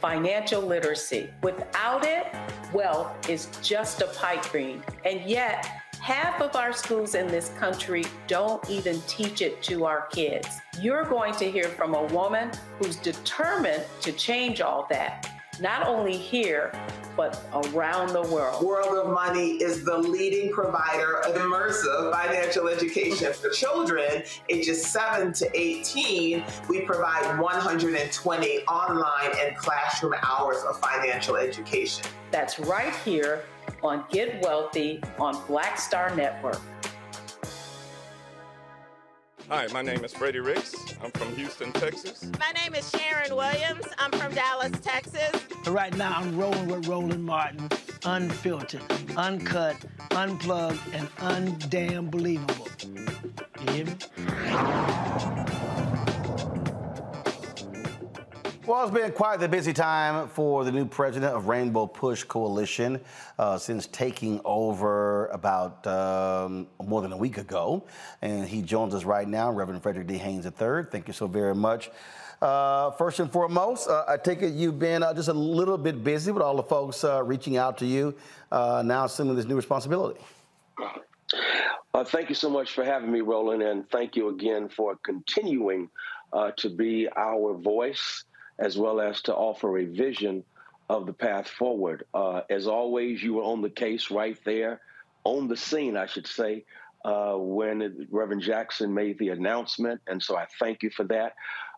financial 0.00 0.62
literacy. 0.62 1.30
Without 1.42 2.04
it, 2.04 2.26
wealth 2.72 3.28
is 3.28 3.48
just 3.62 4.00
a 4.02 4.06
pipe 4.08 4.42
dream. 4.50 4.82
And 5.04 5.20
yet, 5.22 5.83
Half 6.04 6.42
of 6.42 6.54
our 6.54 6.74
schools 6.74 7.14
in 7.14 7.28
this 7.28 7.48
country 7.58 8.04
don't 8.26 8.62
even 8.68 9.00
teach 9.06 9.40
it 9.40 9.62
to 9.62 9.86
our 9.86 10.02
kids. 10.08 10.46
You're 10.78 11.04
going 11.04 11.32
to 11.36 11.50
hear 11.50 11.64
from 11.64 11.94
a 11.94 12.04
woman 12.08 12.50
who's 12.78 12.96
determined 12.96 13.84
to 14.02 14.12
change 14.12 14.60
all 14.60 14.86
that, 14.90 15.26
not 15.62 15.86
only 15.86 16.18
here, 16.18 16.78
but 17.16 17.42
around 17.54 18.12
the 18.12 18.20
world. 18.20 18.62
World 18.62 18.98
of 18.98 19.14
Money 19.14 19.52
is 19.62 19.82
the 19.82 19.96
leading 19.96 20.52
provider 20.52 21.20
of 21.20 21.36
immersive 21.36 22.12
financial 22.12 22.68
education 22.68 23.32
for 23.32 23.48
children 23.48 24.24
ages 24.50 24.84
7 24.84 25.32
to 25.32 25.50
18. 25.58 26.44
We 26.68 26.82
provide 26.82 27.38
120 27.38 28.58
online 28.66 29.32
and 29.40 29.56
classroom 29.56 30.14
hours 30.22 30.62
of 30.64 30.78
financial 30.80 31.36
education. 31.36 32.04
That's 32.30 32.58
right 32.58 32.94
here 33.06 33.44
on 33.84 34.04
Get 34.10 34.42
Wealthy 34.42 35.00
on 35.18 35.38
Black 35.46 35.78
Star 35.78 36.14
Network. 36.16 36.60
Hi, 39.50 39.66
my 39.74 39.82
name 39.82 40.02
is 40.04 40.12
Freddie 40.14 40.40
Ricks. 40.40 40.74
I'm 41.02 41.10
from 41.10 41.36
Houston, 41.36 41.70
Texas. 41.72 42.30
My 42.40 42.50
name 42.62 42.74
is 42.74 42.90
Sharon 42.90 43.36
Williams. 43.36 43.84
I'm 43.98 44.10
from 44.12 44.32
Dallas, 44.34 44.72
Texas. 44.82 45.32
Right 45.66 45.94
now, 45.98 46.16
I'm 46.16 46.36
rolling 46.38 46.66
with 46.66 46.88
Roland 46.88 47.22
Martin, 47.22 47.68
unfiltered, 48.06 48.82
uncut, 49.18 49.76
unplugged, 50.12 50.80
and 50.94 51.06
undamn 51.16 52.10
believable. 52.10 52.68
You 53.66 53.72
hear 53.72 53.84
me? 53.84 54.93
Well, 58.66 58.82
it's 58.82 58.94
been 58.94 59.12
quite 59.12 59.40
the 59.40 59.48
busy 59.48 59.74
time 59.74 60.26
for 60.26 60.64
the 60.64 60.72
new 60.72 60.86
president 60.86 61.34
of 61.34 61.48
Rainbow 61.48 61.86
Push 61.86 62.24
Coalition 62.24 62.98
uh, 63.38 63.58
since 63.58 63.86
taking 63.88 64.40
over 64.42 65.26
about 65.26 65.86
um, 65.86 66.68
more 66.82 67.02
than 67.02 67.12
a 67.12 67.16
week 67.16 67.36
ago. 67.36 67.84
And 68.22 68.48
he 68.48 68.62
joins 68.62 68.94
us 68.94 69.04
right 69.04 69.28
now, 69.28 69.50
Reverend 69.50 69.82
Frederick 69.82 70.06
D. 70.06 70.16
Haynes 70.16 70.46
III. 70.46 70.84
Thank 70.90 71.08
you 71.08 71.12
so 71.12 71.26
very 71.26 71.54
much. 71.54 71.90
Uh, 72.40 72.92
first 72.92 73.20
and 73.20 73.30
foremost, 73.30 73.86
uh, 73.86 74.06
I 74.08 74.16
take 74.16 74.40
it 74.40 74.54
you've 74.54 74.78
been 74.78 75.02
uh, 75.02 75.12
just 75.12 75.28
a 75.28 75.34
little 75.34 75.76
bit 75.76 76.02
busy 76.02 76.32
with 76.32 76.42
all 76.42 76.56
the 76.56 76.62
folks 76.62 77.04
uh, 77.04 77.22
reaching 77.22 77.58
out 77.58 77.76
to 77.78 77.86
you 77.86 78.14
uh, 78.50 78.82
now 78.82 79.04
assuming 79.04 79.36
this 79.36 79.44
new 79.44 79.56
responsibility. 79.56 80.20
thank 82.06 82.30
you 82.30 82.34
so 82.34 82.48
much 82.48 82.72
for 82.72 82.82
having 82.82 83.12
me, 83.12 83.20
Roland, 83.20 83.62
and 83.62 83.86
thank 83.90 84.16
you 84.16 84.30
again 84.30 84.70
for 84.70 84.96
continuing 85.04 85.90
to 86.56 86.70
be 86.70 87.08
our 87.14 87.52
voice 87.52 88.24
as 88.58 88.78
well 88.78 89.00
as 89.00 89.20
to 89.22 89.34
offer 89.34 89.78
a 89.78 89.84
vision 89.84 90.44
of 90.88 91.06
the 91.06 91.12
path 91.12 91.48
forward. 91.48 92.04
Uh, 92.14 92.42
as 92.50 92.66
always, 92.66 93.22
you 93.22 93.34
were 93.34 93.42
on 93.42 93.62
the 93.62 93.70
case 93.70 94.10
right 94.10 94.38
there, 94.44 94.80
on 95.24 95.48
the 95.48 95.56
scene, 95.56 95.96
I 95.96 96.06
should 96.06 96.26
say, 96.26 96.64
uh, 97.04 97.34
when 97.34 98.06
Reverend 98.10 98.42
Jackson 98.42 98.92
made 98.92 99.18
the 99.18 99.30
announcement. 99.30 100.00
And 100.06 100.22
so 100.22 100.36
I 100.36 100.46
thank 100.58 100.82
you 100.82 100.90
for 100.90 101.04
that. 101.04 101.34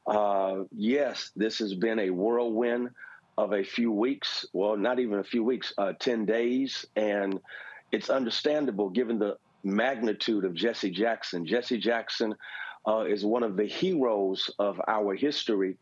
Uh, 0.06 0.64
yes, 0.72 1.30
this 1.36 1.58
has 1.58 1.74
been 1.74 1.98
a 1.98 2.10
whirlwind 2.10 2.90
of 3.38 3.52
a 3.52 3.62
few 3.62 3.92
weeks. 3.92 4.46
Well, 4.52 4.76
not 4.76 4.98
even 4.98 5.18
a 5.18 5.24
few 5.24 5.44
weeks, 5.44 5.72
uh, 5.78 5.92
10 5.98 6.26
days. 6.26 6.86
And 6.96 7.40
it's 7.92 8.10
understandable 8.10 8.88
given 8.90 9.18
the 9.18 9.36
magnitude 9.62 10.44
of 10.44 10.54
Jesse 10.54 10.90
Jackson. 10.90 11.46
Jesse 11.46 11.78
Jackson 11.78 12.34
uh, 12.86 13.00
is 13.00 13.24
one 13.24 13.42
of 13.42 13.56
the 13.56 13.66
heroes 13.66 14.50
of 14.58 14.80
our 14.86 15.14
history 15.14 15.76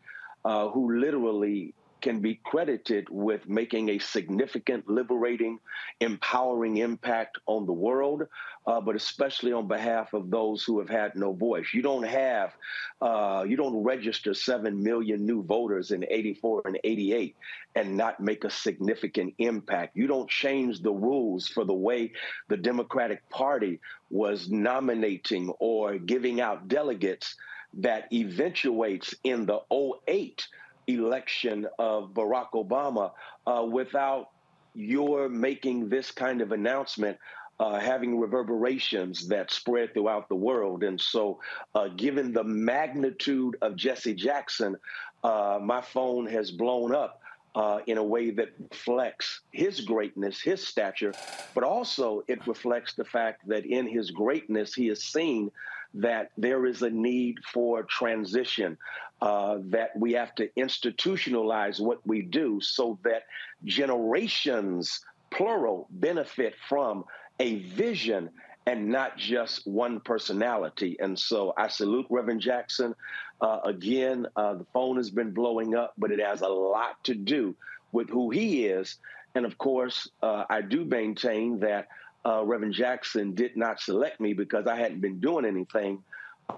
uh, 0.44 0.68
who 0.68 0.98
literally 0.98 1.74
can 2.04 2.20
be 2.20 2.38
credited 2.44 3.08
with 3.08 3.48
making 3.48 3.88
a 3.88 3.98
significant, 3.98 4.86
liberating, 4.86 5.58
empowering 6.00 6.76
impact 6.76 7.38
on 7.46 7.64
the 7.64 7.72
world, 7.72 8.24
uh, 8.66 8.78
but 8.78 8.94
especially 8.94 9.54
on 9.54 9.66
behalf 9.66 10.12
of 10.12 10.30
those 10.30 10.62
who 10.62 10.78
have 10.78 10.88
had 10.90 11.16
no 11.16 11.32
voice. 11.32 11.64
You 11.72 11.80
don't 11.80 12.02
have, 12.02 12.52
uh, 13.00 13.46
you 13.48 13.56
don't 13.56 13.82
register 13.82 14.34
7 14.34 14.82
million 14.82 15.24
new 15.24 15.42
voters 15.42 15.92
in 15.92 16.04
84 16.10 16.64
and 16.66 16.78
88 16.84 17.36
and 17.74 17.96
not 17.96 18.20
make 18.20 18.44
a 18.44 18.50
significant 18.50 19.32
impact. 19.38 19.96
You 19.96 20.06
don't 20.06 20.28
change 20.28 20.82
the 20.82 20.92
rules 20.92 21.48
for 21.48 21.64
the 21.64 21.72
way 21.72 22.12
the 22.48 22.58
Democratic 22.58 23.26
Party 23.30 23.80
was 24.10 24.50
nominating 24.50 25.48
or 25.58 25.96
giving 25.96 26.42
out 26.42 26.68
delegates 26.68 27.34
that 27.78 28.12
eventuates 28.12 29.14
in 29.24 29.46
the 29.46 29.60
08 30.08 30.46
election 30.86 31.66
of 31.78 32.10
Barack 32.10 32.50
Obama 32.54 33.12
uh, 33.46 33.64
without 33.64 34.30
your 34.74 35.28
making 35.28 35.88
this 35.88 36.10
kind 36.10 36.40
of 36.40 36.52
announcement. 36.52 37.18
Uh, 37.60 37.78
having 37.78 38.18
reverberations 38.18 39.28
that 39.28 39.48
spread 39.48 39.94
throughout 39.94 40.28
the 40.28 40.34
world. 40.34 40.82
And 40.82 41.00
so, 41.00 41.38
uh, 41.76 41.86
given 41.86 42.32
the 42.32 42.42
magnitude 42.42 43.56
of 43.62 43.76
Jesse 43.76 44.12
Jackson, 44.12 44.76
uh, 45.22 45.60
my 45.62 45.80
phone 45.80 46.26
has 46.26 46.50
blown 46.50 46.92
up 46.92 47.22
uh, 47.54 47.78
in 47.86 47.98
a 47.98 48.02
way 48.02 48.30
that 48.30 48.50
reflects 48.70 49.40
his 49.52 49.80
greatness, 49.80 50.40
his 50.40 50.66
stature, 50.66 51.12
but 51.54 51.62
also 51.62 52.22
it 52.26 52.44
reflects 52.46 52.94
the 52.94 53.04
fact 53.04 53.46
that 53.46 53.64
in 53.64 53.86
his 53.86 54.10
greatness, 54.10 54.74
he 54.74 54.88
has 54.88 55.02
seen 55.04 55.50
that 55.94 56.30
there 56.36 56.66
is 56.66 56.82
a 56.82 56.90
need 56.90 57.36
for 57.52 57.84
transition, 57.84 58.76
uh, 59.22 59.58
that 59.60 59.90
we 59.96 60.12
have 60.12 60.34
to 60.34 60.48
institutionalize 60.58 61.80
what 61.80 62.04
we 62.06 62.22
do 62.22 62.60
so 62.60 62.98
that 63.04 63.22
generations, 63.64 65.00
plural, 65.30 65.86
benefit 65.90 66.54
from 66.68 67.04
a 67.40 67.56
vision 67.60 68.30
and 68.66 68.88
not 68.88 69.16
just 69.16 69.66
one 69.66 70.00
personality. 70.00 70.96
And 70.98 71.18
so 71.18 71.52
I 71.56 71.68
salute 71.68 72.06
Reverend 72.08 72.40
Jackson. 72.40 72.94
Uh, 73.40 73.60
again, 73.64 74.26
uh, 74.36 74.54
the 74.54 74.66
phone 74.72 74.96
has 74.96 75.10
been 75.10 75.32
blowing 75.32 75.74
up, 75.74 75.92
but 75.98 76.10
it 76.10 76.20
has 76.20 76.40
a 76.40 76.48
lot 76.48 77.02
to 77.04 77.14
do 77.14 77.54
with 77.92 78.08
who 78.08 78.30
he 78.30 78.66
is. 78.66 78.96
And 79.34 79.44
of 79.44 79.58
course, 79.58 80.08
uh, 80.22 80.44
I 80.48 80.62
do 80.62 80.84
maintain 80.84 81.60
that 81.60 81.88
uh, 82.26 82.44
Reverend 82.44 82.74
Jackson 82.74 83.34
did 83.34 83.56
not 83.56 83.80
select 83.80 84.20
me 84.20 84.32
because 84.32 84.66
I 84.66 84.76
hadn't 84.76 85.00
been 85.00 85.20
doing 85.20 85.44
anything. 85.44 86.02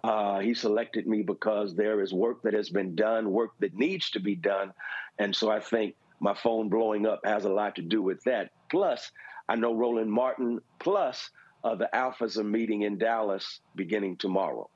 Uh, 0.03 0.41
he 0.41 0.55
selected 0.55 1.07
me 1.07 1.23
because 1.23 1.75
there 1.75 2.01
is 2.01 2.13
work 2.13 2.43
that 2.43 2.55
has 2.55 2.71
been 2.71 2.95
done, 2.95 3.31
work 3.31 3.53
that 3.61 3.75
needs 3.75 4.11
to 4.11 4.21
be 4.21 4.35
done. 4.35 4.73
And 5.19 5.35
so 5.35 5.51
I 5.51 5.61
think 5.61 5.95
my 6.21 6.35
phone 6.35 6.69
blowing 6.69 7.07
up 7.07 7.21
has 7.25 7.45
a 7.45 7.49
lot 7.49 7.77
to 7.77 7.83
do 7.83 8.03
with 8.03 8.23
that. 8.25 8.51
Plus, 8.71 9.11
I 9.49 9.55
know 9.55 9.75
Roland 9.75 10.11
Martin, 10.11 10.61
plus 10.79 11.31
uh, 11.63 11.75
the 11.75 11.89
Alphas 11.95 12.37
are 12.37 12.45
meeting 12.45 12.83
in 12.83 12.99
Dallas 12.99 13.61
beginning 13.75 14.17
tomorrow. 14.17 14.69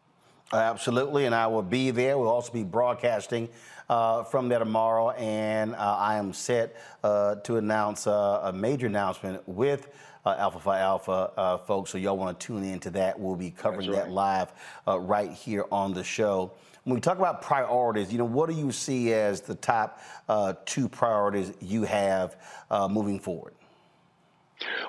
Absolutely, 0.53 1.27
and 1.27 1.35
I 1.35 1.47
will 1.47 1.62
be 1.62 1.93
there. 1.93 2.19
We'll 2.19 2.29
also 2.29 2.53
be 2.53 2.65
broadcasting 2.65 3.49
uh, 3.89 4.25
from 4.25 4.49
there 4.49 4.59
tomorrow, 4.59 5.11
and 5.11 5.75
uh, 5.75 5.97
I 5.99 6.17
am 6.17 6.33
set 6.33 6.77
uh, 7.05 7.37
to 7.37 7.57
announce 7.57 8.09
uh, 8.09 8.41
a 8.45 8.53
major 8.53 8.87
announcement 8.87 9.47
with 9.49 9.89
uh, 10.25 10.37
Alpha 10.39 10.61
Phi 10.61 10.81
Alpha 10.81 11.33
uh, 11.37 11.59
folks. 11.59 11.91
So 11.91 11.99
y'all 11.99 12.17
want 12.17 12.39
to 12.39 12.47
tune 12.47 12.65
into 12.65 12.91
that. 12.91 13.19
We'll 13.19 13.37
be 13.37 13.51
covering 13.51 13.91
right. 13.91 14.05
that 14.05 14.11
live 14.11 14.53
right 14.87 15.33
here 15.33 15.65
on 15.71 15.95
the 15.95 16.05
show. 16.05 16.53
When 16.85 16.95
we 16.95 17.01
talk 17.01 17.19
about 17.19 17.43
priorities, 17.43 18.11
you 18.11 18.19
know, 18.19 18.25
what 18.25 18.49
do 18.49 18.55
you 18.55 18.73
see 18.73 19.13
as 19.13 19.43
the 19.43 19.55
top 19.55 20.01
two 20.65 20.89
priorities 20.89 21.53
you 21.61 21.85
have 21.85 22.37
moving 22.91 23.21
forward? 23.21 23.55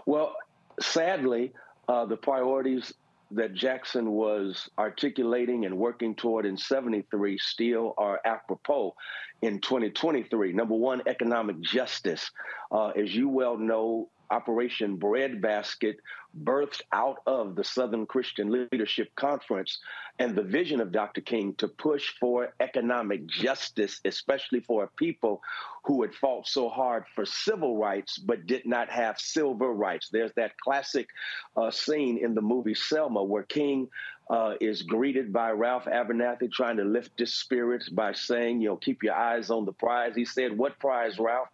Well, 0.06 0.36
sadly, 0.80 1.54
the 1.88 2.18
priorities 2.22 2.94
that 3.32 3.54
Jackson 3.54 4.12
was 4.12 4.70
articulating 4.78 5.66
and 5.66 5.78
working 5.78 6.16
toward 6.16 6.46
in 6.46 6.58
73 6.58 7.38
still 7.38 7.94
are 7.98 8.20
apropos 8.26 8.94
in 9.42 9.60
2023. 9.60 10.54
Number 10.54 10.76
one, 10.76 11.02
economic 11.08 11.60
justice. 11.62 12.30
Uh, 12.72 12.90
as 12.90 13.16
you 13.16 13.30
well 13.30 13.58
know, 13.58 14.10
Operation 14.32 14.96
Breadbasket 14.96 15.98
birthed 16.44 16.82
out 16.94 17.18
of 17.28 17.56
the 17.56 17.64
Southern 17.64 18.06
Christian 18.06 18.68
Leadership 18.72 19.14
Conference 19.16 19.80
and 20.18 20.36
the 20.36 20.44
vision 20.44 20.80
of 20.80 20.92
Dr. 20.92 21.22
King 21.22 21.54
to 21.56 21.68
push 21.68 22.14
for 22.20 22.54
economic 22.60 23.28
justice, 23.28 24.00
especially 24.06 24.62
for 24.62 24.90
people 24.96 25.42
who 25.84 26.02
had 26.02 26.16
fought 26.16 26.48
so 26.48 26.70
hard 26.70 27.04
for 27.14 27.26
civil 27.26 27.78
rights 27.78 28.18
but 28.18 28.46
did 28.46 28.66
not 28.66 28.90
have 28.90 29.20
civil 29.20 29.74
rights. 29.74 30.10
There's 30.10 30.32
that 30.38 30.58
classic 30.64 31.08
uh, 31.58 31.70
scene 31.70 32.18
in 32.24 32.34
the 32.34 32.42
movie 32.42 32.76
Selma 32.76 33.24
where 33.24 33.44
King 33.44 33.90
uh, 34.30 34.54
is 34.62 34.84
greeted 34.84 35.34
by 35.34 35.52
Ralph 35.52 35.86
Abernathy 35.86 36.50
trying 36.52 36.78
to 36.78 36.86
lift 36.86 37.20
his 37.20 37.34
spirits 37.34 37.90
by 37.90 38.14
saying, 38.14 38.62
you 38.62 38.70
know, 38.70 38.78
keep 38.78 39.04
your 39.04 39.16
eyes 39.16 39.50
on 39.50 39.66
the 39.66 39.74
prize. 39.74 40.16
He 40.16 40.24
said, 40.24 40.58
What 40.58 40.80
prize, 40.80 41.20
Ralph? 41.20 41.50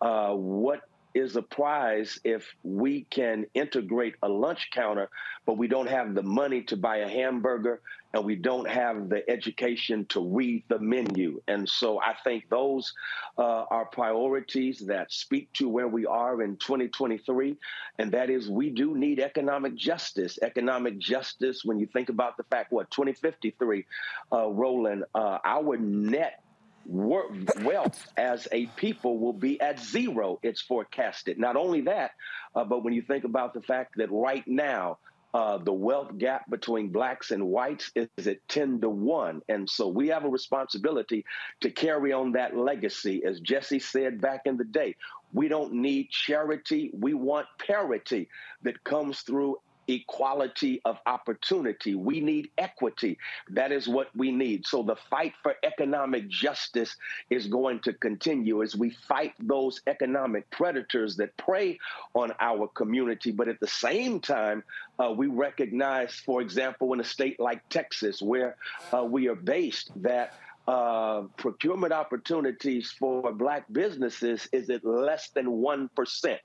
Uh, 0.00 0.32
what 0.32 0.80
is 1.14 1.36
a 1.36 1.42
prize 1.42 2.18
if 2.24 2.54
we 2.62 3.02
can 3.10 3.46
integrate 3.54 4.14
a 4.22 4.28
lunch 4.28 4.70
counter, 4.72 5.10
but 5.46 5.58
we 5.58 5.68
don't 5.68 5.88
have 5.88 6.14
the 6.14 6.22
money 6.22 6.62
to 6.62 6.76
buy 6.76 6.98
a 6.98 7.08
hamburger 7.08 7.80
and 8.14 8.24
we 8.24 8.36
don't 8.36 8.68
have 8.68 9.08
the 9.08 9.28
education 9.30 10.04
to 10.06 10.20
read 10.20 10.64
the 10.68 10.78
menu. 10.78 11.40
And 11.48 11.68
so 11.68 12.00
I 12.00 12.14
think 12.24 12.48
those 12.50 12.92
uh, 13.38 13.64
are 13.70 13.86
priorities 13.86 14.80
that 14.80 15.10
speak 15.12 15.52
to 15.54 15.68
where 15.68 15.88
we 15.88 16.04
are 16.04 16.42
in 16.42 16.56
2023. 16.58 17.56
And 17.98 18.12
that 18.12 18.28
is, 18.28 18.50
we 18.50 18.70
do 18.70 18.94
need 18.96 19.18
economic 19.18 19.74
justice. 19.76 20.38
Economic 20.42 20.98
justice, 20.98 21.64
when 21.64 21.78
you 21.78 21.86
think 21.86 22.10
about 22.10 22.36
the 22.36 22.44
fact, 22.44 22.72
what, 22.72 22.90
2053, 22.90 23.86
uh, 24.30 24.48
Roland, 24.48 25.04
uh, 25.14 25.38
our 25.44 25.76
net 25.78 26.41
wealth 26.86 28.08
as 28.16 28.48
a 28.52 28.66
people 28.76 29.18
will 29.18 29.32
be 29.32 29.60
at 29.60 29.78
zero, 29.78 30.38
it's 30.42 30.60
forecasted. 30.60 31.38
Not 31.38 31.56
only 31.56 31.82
that, 31.82 32.12
uh, 32.54 32.64
but 32.64 32.84
when 32.84 32.92
you 32.92 33.02
think 33.02 33.24
about 33.24 33.54
the 33.54 33.62
fact 33.62 33.96
that 33.96 34.10
right 34.10 34.46
now, 34.46 34.98
uh, 35.34 35.56
the 35.56 35.72
wealth 35.72 36.18
gap 36.18 36.48
between 36.50 36.88
blacks 36.88 37.30
and 37.30 37.46
whites 37.46 37.90
is 37.96 38.26
at 38.26 38.46
10 38.48 38.82
to 38.82 38.90
1. 38.90 39.40
And 39.48 39.68
so 39.68 39.88
we 39.88 40.08
have 40.08 40.24
a 40.24 40.28
responsibility 40.28 41.24
to 41.62 41.70
carry 41.70 42.12
on 42.12 42.32
that 42.32 42.54
legacy. 42.54 43.24
As 43.24 43.40
Jesse 43.40 43.78
said 43.78 44.20
back 44.20 44.42
in 44.44 44.58
the 44.58 44.64
day, 44.64 44.96
we 45.32 45.48
don't 45.48 45.72
need 45.72 46.10
charity, 46.10 46.90
we 46.92 47.14
want 47.14 47.46
parity 47.58 48.28
that 48.62 48.84
comes 48.84 49.20
through 49.20 49.56
equality 49.94 50.80
of 50.84 50.98
opportunity. 51.06 51.94
We 51.94 52.20
need 52.20 52.50
equity. 52.58 53.18
That 53.50 53.72
is 53.72 53.88
what 53.88 54.08
we 54.16 54.30
need. 54.30 54.66
So 54.66 54.82
the 54.82 54.96
fight 55.10 55.34
for 55.42 55.54
economic 55.62 56.28
justice 56.28 56.96
is 57.30 57.46
going 57.46 57.80
to 57.80 57.92
continue 57.92 58.62
as 58.62 58.76
we 58.76 58.90
fight 58.90 59.34
those 59.38 59.80
economic 59.86 60.50
predators 60.50 61.16
that 61.16 61.36
prey 61.36 61.78
on 62.14 62.32
our 62.40 62.68
community. 62.68 63.32
But 63.32 63.48
at 63.48 63.60
the 63.60 63.66
same 63.66 64.20
time, 64.20 64.62
uh, 64.98 65.12
we 65.12 65.26
recognize, 65.26 66.14
for 66.14 66.40
example, 66.40 66.92
in 66.92 67.00
a 67.00 67.04
state 67.04 67.40
like 67.40 67.68
Texas, 67.68 68.22
where 68.22 68.56
uh, 68.92 69.04
we 69.04 69.28
are 69.28 69.34
based, 69.34 69.90
that 70.02 70.34
uh, 70.68 71.22
procurement 71.36 71.92
opportunities 71.92 72.92
for 72.92 73.32
black 73.32 73.64
businesses 73.72 74.48
is 74.52 74.70
at 74.70 74.84
less 74.84 75.30
than 75.30 75.46
1%. 75.46 76.38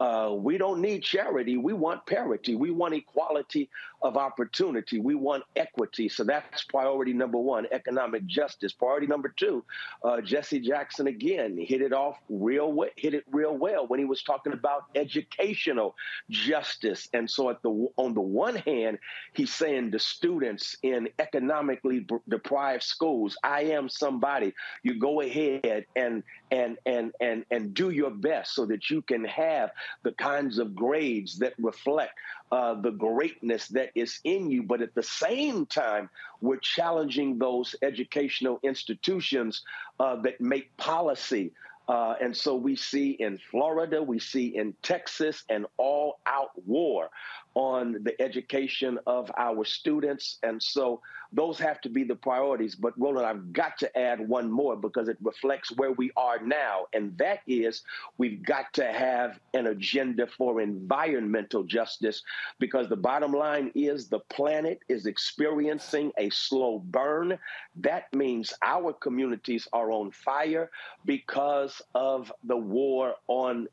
Uh, 0.00 0.32
we 0.32 0.56
don't 0.56 0.80
need 0.80 1.02
charity. 1.02 1.58
We 1.58 1.74
want 1.74 2.06
parity. 2.06 2.54
We 2.54 2.70
want 2.70 2.94
equality 2.94 3.68
of 4.00 4.16
opportunity. 4.16 4.98
We 4.98 5.14
want 5.14 5.44
equity. 5.56 6.08
So 6.08 6.24
that's 6.24 6.64
priority 6.64 7.12
number 7.12 7.36
one, 7.36 7.66
economic 7.70 8.24
justice. 8.24 8.72
Priority 8.72 9.06
number 9.06 9.28
two, 9.28 9.62
uh, 10.02 10.22
Jesse 10.22 10.58
Jackson 10.60 11.06
again 11.06 11.58
hit 11.58 11.82
it 11.82 11.92
off 11.92 12.16
real 12.30 12.72
well, 12.72 12.88
hit 12.96 13.12
it 13.12 13.24
real 13.30 13.54
well 13.54 13.86
when 13.86 13.98
he 13.98 14.06
was 14.06 14.22
talking 14.22 14.54
about 14.54 14.84
educational 14.94 15.94
justice. 16.30 17.08
And 17.12 17.30
so 17.30 17.54
the 17.62 17.88
on 17.96 18.14
the 18.14 18.22
one 18.22 18.56
hand, 18.56 18.98
he's 19.34 19.52
saying 19.52 19.90
the 19.90 19.98
students 19.98 20.78
in 20.82 21.10
economically 21.18 22.06
deprived 22.26 22.82
schools, 22.84 23.36
I 23.44 23.64
am 23.64 23.90
somebody. 23.90 24.54
You 24.82 24.98
go 24.98 25.20
ahead 25.20 25.84
and 25.94 26.22
and 26.50 26.78
and 26.86 27.12
and 27.20 27.44
and 27.50 27.74
do 27.74 27.90
your 27.90 28.10
best 28.10 28.54
so 28.54 28.66
that 28.66 28.90
you 28.90 29.02
can 29.02 29.24
have 29.24 29.70
the 30.02 30.12
kinds 30.12 30.58
of 30.58 30.74
grades 30.74 31.38
that 31.38 31.54
reflect 31.58 32.12
uh, 32.52 32.74
the 32.74 32.90
greatness 32.90 33.68
that 33.68 33.90
is 33.94 34.20
in 34.24 34.50
you. 34.50 34.62
But 34.62 34.82
at 34.82 34.94
the 34.94 35.02
same 35.02 35.66
time, 35.66 36.10
we're 36.40 36.58
challenging 36.58 37.38
those 37.38 37.74
educational 37.82 38.60
institutions 38.62 39.62
uh, 39.98 40.16
that 40.22 40.40
make 40.40 40.76
policy. 40.76 41.52
Uh, 41.88 42.14
and 42.20 42.36
so 42.36 42.54
we 42.54 42.76
see 42.76 43.10
in 43.10 43.36
Florida, 43.50 44.00
we 44.00 44.20
see 44.20 44.46
in 44.56 44.74
Texas 44.80 45.42
an 45.48 45.66
all 45.76 46.20
out 46.24 46.50
war 46.64 47.10
on 47.54 48.02
the 48.02 48.20
education 48.20 48.98
of 49.06 49.30
our 49.36 49.64
students. 49.64 50.38
And 50.42 50.62
so 50.62 51.00
those 51.32 51.58
have 51.58 51.80
to 51.82 51.88
be 51.88 52.04
the 52.04 52.14
priorities. 52.14 52.74
But 52.74 52.98
Roland, 52.98 53.26
I've 53.26 53.52
got 53.52 53.78
to 53.78 53.98
add 53.98 54.20
one 54.20 54.50
more 54.50 54.76
because 54.76 55.08
it 55.08 55.16
reflects 55.22 55.70
where 55.76 55.92
we 55.92 56.10
are 56.16 56.40
now. 56.40 56.86
And 56.92 57.16
that 57.18 57.40
is 57.46 57.82
we've 58.18 58.42
got 58.42 58.72
to 58.74 58.84
have 58.84 59.38
an 59.54 59.68
agenda 59.68 60.26
for 60.26 60.60
environmental 60.60 61.62
justice 61.62 62.22
because 62.58 62.88
the 62.88 62.96
bottom 62.96 63.32
line 63.32 63.70
is 63.74 64.08
the 64.08 64.20
planet 64.20 64.80
is 64.88 65.06
experiencing 65.06 66.12
a 66.18 66.30
slow 66.30 66.78
burn. 66.78 67.38
That 67.76 68.12
means 68.14 68.52
our 68.62 68.92
communities 68.92 69.68
are 69.72 69.92
on 69.92 70.10
fire 70.10 70.70
because 71.04 71.80
of 71.94 72.32
the 72.44 72.56
war 72.56 73.14
on 73.28 73.68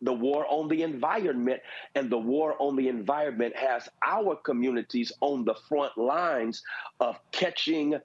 the 0.00 0.12
war 0.12 0.46
on 0.48 0.68
the 0.68 0.82
environment, 0.82 1.60
and 1.94 2.10
the 2.10 2.18
war 2.18 2.54
on 2.58 2.76
the 2.76 2.88
environment 2.88 3.56
has 3.56 3.88
our 4.06 4.36
communities 4.36 5.12
on 5.20 5.44
the 5.44 5.54
front 5.68 5.96
lines 5.96 6.62
of 7.00 7.18
catching 7.32 7.98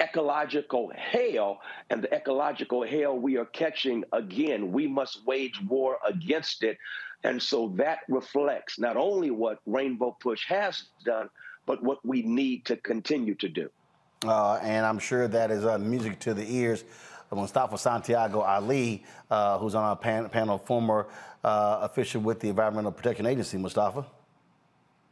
ecological 0.00 0.90
hail 0.96 1.58
and 1.90 2.02
the 2.02 2.14
ecological 2.14 2.82
hail 2.82 3.18
we 3.18 3.36
are 3.36 3.44
catching 3.44 4.02
again 4.14 4.72
we 4.72 4.86
must 4.86 5.26
wage 5.26 5.60
war 5.68 5.98
against 6.06 6.62
it. 6.62 6.78
And 7.22 7.40
so 7.42 7.68
that 7.76 7.98
reflects 8.08 8.78
not 8.78 8.96
only 8.96 9.30
what 9.30 9.58
rainbow 9.66 10.16
push 10.18 10.46
has 10.46 10.84
done 11.04 11.28
but 11.66 11.82
what 11.82 12.04
we 12.04 12.22
need 12.22 12.64
to 12.64 12.76
continue 12.76 13.34
to 13.34 13.48
do. 13.48 13.70
Uh, 14.24 14.58
and 14.62 14.84
i'm 14.86 14.98
sure 14.98 15.28
that 15.28 15.50
is 15.50 15.64
uh, 15.64 15.78
music 15.78 16.18
to 16.20 16.34
the 16.34 16.46
ears 16.54 16.84
Mustafa 17.36 17.78
Santiago 17.78 18.40
Ali, 18.40 19.04
uh, 19.30 19.58
who's 19.58 19.74
on 19.74 19.84
our 19.84 19.96
pan- 19.96 20.28
panel, 20.28 20.58
former 20.58 21.06
uh, 21.44 21.78
official 21.82 22.20
with 22.20 22.40
the 22.40 22.48
Environmental 22.48 22.92
Protection 22.92 23.26
Agency. 23.26 23.56
Mustafa. 23.56 24.04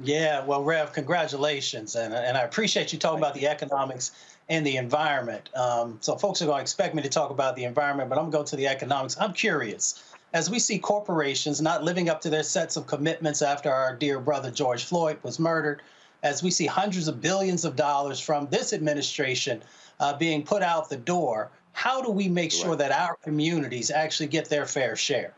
Yeah, 0.01 0.45
well, 0.45 0.62
Rev, 0.62 0.93
congratulations, 0.93 1.97
and 1.97 2.15
and 2.15 2.36
I 2.36 2.43
appreciate 2.43 2.93
you 2.93 2.99
talking 2.99 3.19
about 3.19 3.35
the 3.35 3.49
economics 3.49 4.12
and 4.49 4.65
the 4.65 4.77
environment. 4.77 5.51
Um, 5.57 5.99
so 6.01 6.16
folks 6.16 6.40
are 6.40 6.47
going 6.47 6.59
to 6.59 6.62
expect 6.62 6.95
me 6.95 7.03
to 7.03 7.09
talk 7.09 7.31
about 7.31 7.57
the 7.57 7.65
environment, 7.65 8.09
but 8.09 8.16
I'm 8.16 8.31
going 8.31 8.32
to 8.32 8.39
go 8.39 8.45
to 8.45 8.57
the 8.57 8.69
economics. 8.69 9.16
I'm 9.20 9.32
curious. 9.32 10.05
As 10.32 10.51
we 10.51 10.59
see 10.59 10.78
corporations 10.78 11.61
not 11.61 11.85
living 11.85 12.09
up 12.09 12.20
to 12.23 12.31
their 12.31 12.43
sets 12.43 12.77
of 12.77 12.86
commitments 12.86 13.43
after 13.43 13.70
our 13.70 13.97
dear 13.97 14.20
brother 14.20 14.51
George 14.51 14.85
Floyd 14.85 15.19
was 15.23 15.39
murdered, 15.39 15.82
as 16.23 16.43
we 16.43 16.51
see 16.51 16.66
hundreds 16.66 17.09
of 17.09 17.20
billions 17.20 17.65
of 17.65 17.77
dollars 17.77 18.20
from 18.20 18.47
this 18.51 18.73
administration 18.73 19.62
uh, 20.01 20.16
being 20.16 20.43
put 20.43 20.62
out 20.62 20.89
the 20.89 20.97
door, 20.97 21.51
how 21.78 22.02
do 22.02 22.10
we 22.10 22.28
make 22.28 22.50
sure 22.50 22.74
that 22.74 22.90
our 22.90 23.14
communities 23.22 23.92
actually 23.92 24.26
get 24.26 24.48
their 24.48 24.66
fair 24.66 24.96
share? 24.96 25.32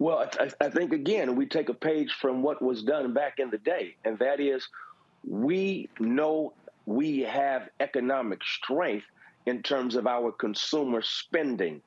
Well, 0.00 0.28
I, 0.40 0.50
I, 0.60 0.68
think 0.68 0.92
again, 0.92 1.36
we 1.36 1.46
take 1.46 1.68
a 1.68 1.74
page 1.74 2.12
from 2.20 2.42
what 2.42 2.60
was 2.60 2.82
done 2.82 3.14
back 3.14 3.38
in 3.38 3.48
the 3.48 3.58
day, 3.58 3.94
and 4.04 4.18
that 4.18 4.40
is 4.40 4.66
we 5.24 5.88
know 6.00 6.52
we 6.86 7.20
have 7.20 7.68
economic 7.78 8.40
strength 8.42 9.06
in 9.46 9.62
terms 9.62 9.94
of 9.94 10.08
our 10.08 10.32
consumer 10.32 11.00
spending. 11.02 11.82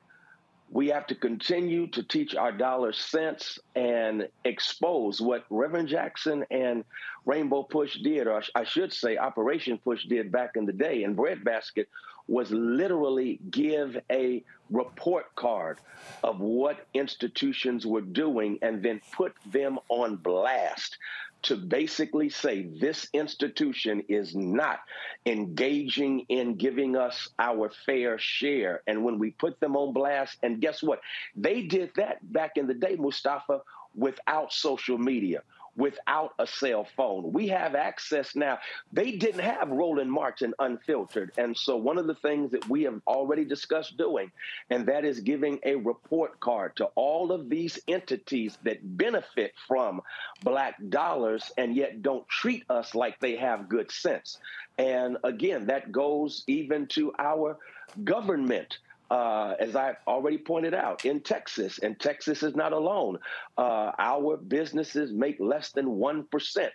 We 0.72 0.88
have 0.88 1.06
to 1.08 1.16
continue 1.16 1.88
to 1.88 2.02
teach 2.04 2.36
our 2.36 2.52
dollar 2.52 2.92
sense 2.92 3.58
and 3.74 4.28
expose 4.44 5.20
what 5.20 5.44
Reverend 5.50 5.88
Jackson 5.88 6.44
and 6.50 6.84
Rainbow 7.26 7.64
Push 7.64 7.98
did, 7.98 8.28
or 8.28 8.42
I 8.54 8.64
should 8.64 8.92
say 8.92 9.16
Operation 9.16 9.78
Push 9.78 10.04
did 10.04 10.30
back 10.30 10.52
in 10.54 10.66
the 10.66 10.72
day, 10.72 11.02
and 11.02 11.16
Breadbasket 11.16 11.88
was 12.28 12.52
literally 12.52 13.40
give 13.50 13.98
a 14.12 14.44
report 14.70 15.34
card 15.34 15.80
of 16.22 16.38
what 16.38 16.86
institutions 16.94 17.84
were 17.84 18.00
doing 18.00 18.56
and 18.62 18.80
then 18.80 19.00
put 19.12 19.34
them 19.46 19.80
on 19.88 20.14
blast 20.14 20.96
to 21.42 21.56
basically 21.56 22.28
say 22.28 22.62
this 22.62 23.08
institution 23.12 24.02
is 24.08 24.34
not 24.34 24.80
engaging 25.26 26.26
in 26.28 26.56
giving 26.56 26.96
us 26.96 27.28
our 27.38 27.70
fair 27.86 28.18
share. 28.18 28.82
And 28.86 29.04
when 29.04 29.18
we 29.18 29.32
put 29.32 29.60
them 29.60 29.76
on 29.76 29.92
blast, 29.92 30.38
and 30.42 30.60
guess 30.60 30.82
what? 30.82 31.00
They 31.36 31.62
did 31.62 31.92
that 31.96 32.18
back 32.32 32.52
in 32.56 32.66
the 32.66 32.74
day, 32.74 32.96
Mustafa, 32.96 33.60
without 33.94 34.52
social 34.52 34.98
media 34.98 35.42
without 35.76 36.34
a 36.38 36.46
cell 36.46 36.86
phone. 36.96 37.32
We 37.32 37.48
have 37.48 37.74
access 37.74 38.34
now. 38.34 38.58
They 38.92 39.12
didn't 39.12 39.40
have 39.40 39.68
Roland 39.68 40.10
Martin 40.10 40.54
unfiltered. 40.58 41.32
And 41.38 41.56
so, 41.56 41.76
one 41.76 41.98
of 41.98 42.06
the 42.06 42.14
things 42.14 42.50
that 42.52 42.68
we 42.68 42.82
have 42.84 43.00
already 43.06 43.44
discussed 43.44 43.96
doing, 43.96 44.30
and 44.70 44.86
that 44.86 45.04
is 45.04 45.20
giving 45.20 45.58
a 45.64 45.76
report 45.76 46.40
card 46.40 46.76
to 46.76 46.86
all 46.94 47.32
of 47.32 47.48
these 47.48 47.78
entities 47.88 48.58
that 48.64 48.78
benefit 48.96 49.52
from 49.66 50.00
black 50.42 50.76
dollars 50.88 51.50
and 51.58 51.76
yet 51.76 52.02
don't 52.02 52.28
treat 52.28 52.64
us 52.70 52.94
like 52.94 53.18
they 53.20 53.36
have 53.36 53.68
good 53.68 53.90
sense. 53.90 54.38
And 54.78 55.18
again, 55.24 55.66
that 55.66 55.92
goes 55.92 56.44
even 56.46 56.86
to 56.88 57.12
our 57.18 57.58
government 58.04 58.78
uh, 59.10 59.54
as 59.58 59.74
I've 59.74 59.96
already 60.06 60.38
pointed 60.38 60.74
out, 60.74 61.04
in 61.04 61.20
Texas, 61.20 61.78
and 61.80 61.98
Texas 61.98 62.42
is 62.42 62.54
not 62.54 62.72
alone, 62.72 63.18
uh, 63.58 63.92
our 63.98 64.36
businesses 64.36 65.12
make 65.12 65.40
less 65.40 65.72
than 65.72 65.86
1%. 65.86 66.68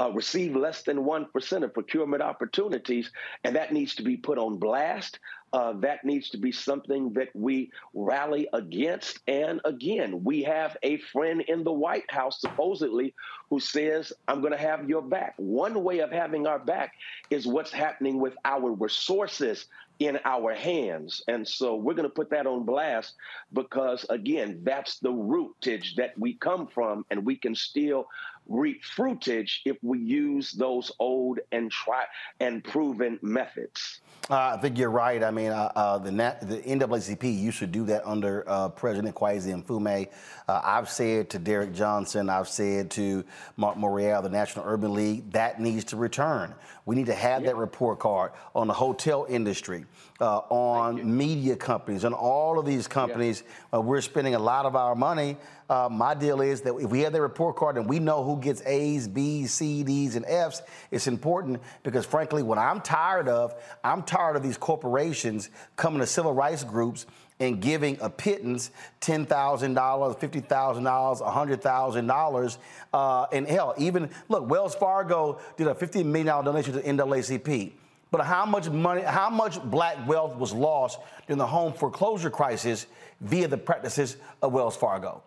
Uh, 0.00 0.10
receive 0.12 0.56
less 0.56 0.82
than 0.82 1.04
1% 1.04 1.62
of 1.62 1.72
procurement 1.72 2.20
opportunities, 2.20 3.12
and 3.44 3.54
that 3.54 3.72
needs 3.72 3.94
to 3.94 4.02
be 4.02 4.16
put 4.16 4.38
on 4.38 4.58
blast. 4.58 5.20
Uh, 5.54 5.72
that 5.72 6.04
needs 6.04 6.30
to 6.30 6.36
be 6.36 6.50
something 6.50 7.12
that 7.12 7.28
we 7.32 7.70
rally 7.94 8.48
against. 8.52 9.20
And 9.28 9.60
again, 9.64 10.24
we 10.24 10.42
have 10.42 10.76
a 10.82 10.96
friend 11.12 11.42
in 11.42 11.62
the 11.62 11.72
White 11.72 12.10
House, 12.10 12.40
supposedly, 12.40 13.14
who 13.50 13.60
says, 13.60 14.12
I'm 14.26 14.40
going 14.40 14.52
to 14.52 14.58
have 14.58 14.88
your 14.88 15.02
back. 15.02 15.34
One 15.36 15.84
way 15.84 16.00
of 16.00 16.10
having 16.10 16.48
our 16.48 16.58
back 16.58 16.94
is 17.30 17.46
what's 17.46 17.70
happening 17.70 18.18
with 18.18 18.34
our 18.44 18.72
resources 18.72 19.66
in 20.00 20.18
our 20.24 20.52
hands. 20.54 21.22
And 21.28 21.46
so 21.46 21.76
we're 21.76 21.94
going 21.94 22.08
to 22.08 22.14
put 22.14 22.30
that 22.30 22.48
on 22.48 22.64
blast 22.64 23.14
because, 23.52 24.04
again, 24.10 24.60
that's 24.64 24.98
the 24.98 25.12
rootage 25.12 25.94
that 25.94 26.18
we 26.18 26.34
come 26.34 26.66
from, 26.66 27.06
and 27.12 27.24
we 27.24 27.36
can 27.36 27.54
still 27.54 28.08
reap 28.48 28.82
fruitage 28.82 29.60
if 29.64 29.76
we 29.82 30.00
use 30.00 30.50
those 30.50 30.90
old 30.98 31.38
and 31.52 31.70
try 31.70 32.04
and 32.40 32.64
proven 32.64 33.20
methods. 33.22 34.00
Uh, 34.30 34.54
I 34.56 34.56
think 34.56 34.78
you're 34.78 34.90
right. 34.90 35.22
I 35.22 35.30
mean, 35.30 35.50
uh, 35.50 35.70
uh, 35.76 35.98
the, 35.98 36.10
the 36.10 36.62
NAACP 36.66 37.38
used 37.38 37.58
to 37.58 37.66
do 37.66 37.84
that 37.84 38.06
under 38.06 38.42
uh, 38.46 38.70
President 38.70 39.14
Kweisi 39.14 39.62
Mfume. 39.62 40.08
Uh, 40.48 40.60
I've 40.64 40.88
said 40.88 41.28
to 41.30 41.38
Derek 41.38 41.74
Johnson, 41.74 42.30
I've 42.30 42.48
said 42.48 42.90
to 42.92 43.22
Mark 43.58 43.76
Morial, 43.76 44.22
the 44.22 44.30
National 44.30 44.64
Urban 44.66 44.94
League, 44.94 45.30
that 45.32 45.60
needs 45.60 45.84
to 45.86 45.96
return. 45.96 46.54
We 46.86 46.96
need 46.96 47.06
to 47.06 47.14
have 47.14 47.42
that 47.44 47.56
report 47.56 47.98
card 47.98 48.32
on 48.54 48.66
the 48.66 48.72
hotel 48.72 49.26
industry, 49.28 49.84
uh, 50.22 50.38
on 50.48 51.16
media 51.16 51.56
companies, 51.56 52.06
on 52.06 52.14
all 52.14 52.58
of 52.58 52.64
these 52.64 52.88
companies. 52.88 53.42
Uh, 53.74 53.82
we're 53.82 54.00
spending 54.00 54.34
a 54.34 54.38
lot 54.38 54.64
of 54.64 54.74
our 54.74 54.94
money. 54.94 55.36
Uh, 55.68 55.88
my 55.90 56.14
deal 56.14 56.42
is 56.42 56.60
that 56.60 56.74
if 56.76 56.90
we 56.90 57.00
have 57.00 57.12
that 57.12 57.22
report 57.22 57.56
card 57.56 57.76
and 57.76 57.88
we 57.88 57.98
know 57.98 58.22
who 58.22 58.38
gets 58.38 58.62
A's, 58.66 59.08
B's, 59.08 59.52
C, 59.52 59.82
D's, 59.82 60.14
and 60.14 60.24
F's, 60.26 60.62
it's 60.90 61.06
important 61.06 61.60
because, 61.82 62.04
frankly, 62.04 62.42
what 62.42 62.58
I'm 62.58 62.80
tired 62.80 63.28
of, 63.28 63.54
I'm 63.82 64.02
tired 64.02 64.36
of 64.36 64.42
these 64.42 64.58
corporations 64.58 65.48
coming 65.76 66.00
to 66.00 66.06
civil 66.06 66.34
rights 66.34 66.64
groups 66.64 67.06
and 67.40 67.60
giving 67.60 67.98
a 68.00 68.10
pittance 68.10 68.70
$10,000, 69.00 69.28
$50,000, 69.28 70.46
$100,000. 70.46 72.58
Uh, 72.92 73.26
and 73.32 73.48
hell, 73.48 73.74
even, 73.78 74.10
look, 74.28 74.48
Wells 74.48 74.74
Fargo 74.74 75.40
did 75.56 75.66
a 75.66 75.74
$50 75.74 76.04
million 76.04 76.44
donation 76.44 76.74
to 76.74 76.82
NAACP. 76.82 77.72
But 78.10 78.26
how 78.26 78.46
much 78.46 78.70
money, 78.70 79.02
how 79.02 79.28
much 79.28 79.60
black 79.64 80.06
wealth 80.06 80.36
was 80.36 80.52
lost 80.52 81.00
during 81.26 81.38
the 81.38 81.46
home 81.46 81.72
foreclosure 81.72 82.30
crisis 82.30 82.86
via 83.20 83.48
the 83.48 83.56
practices 83.56 84.16
of 84.40 84.52
Wells 84.52 84.76
Fargo? 84.76 85.22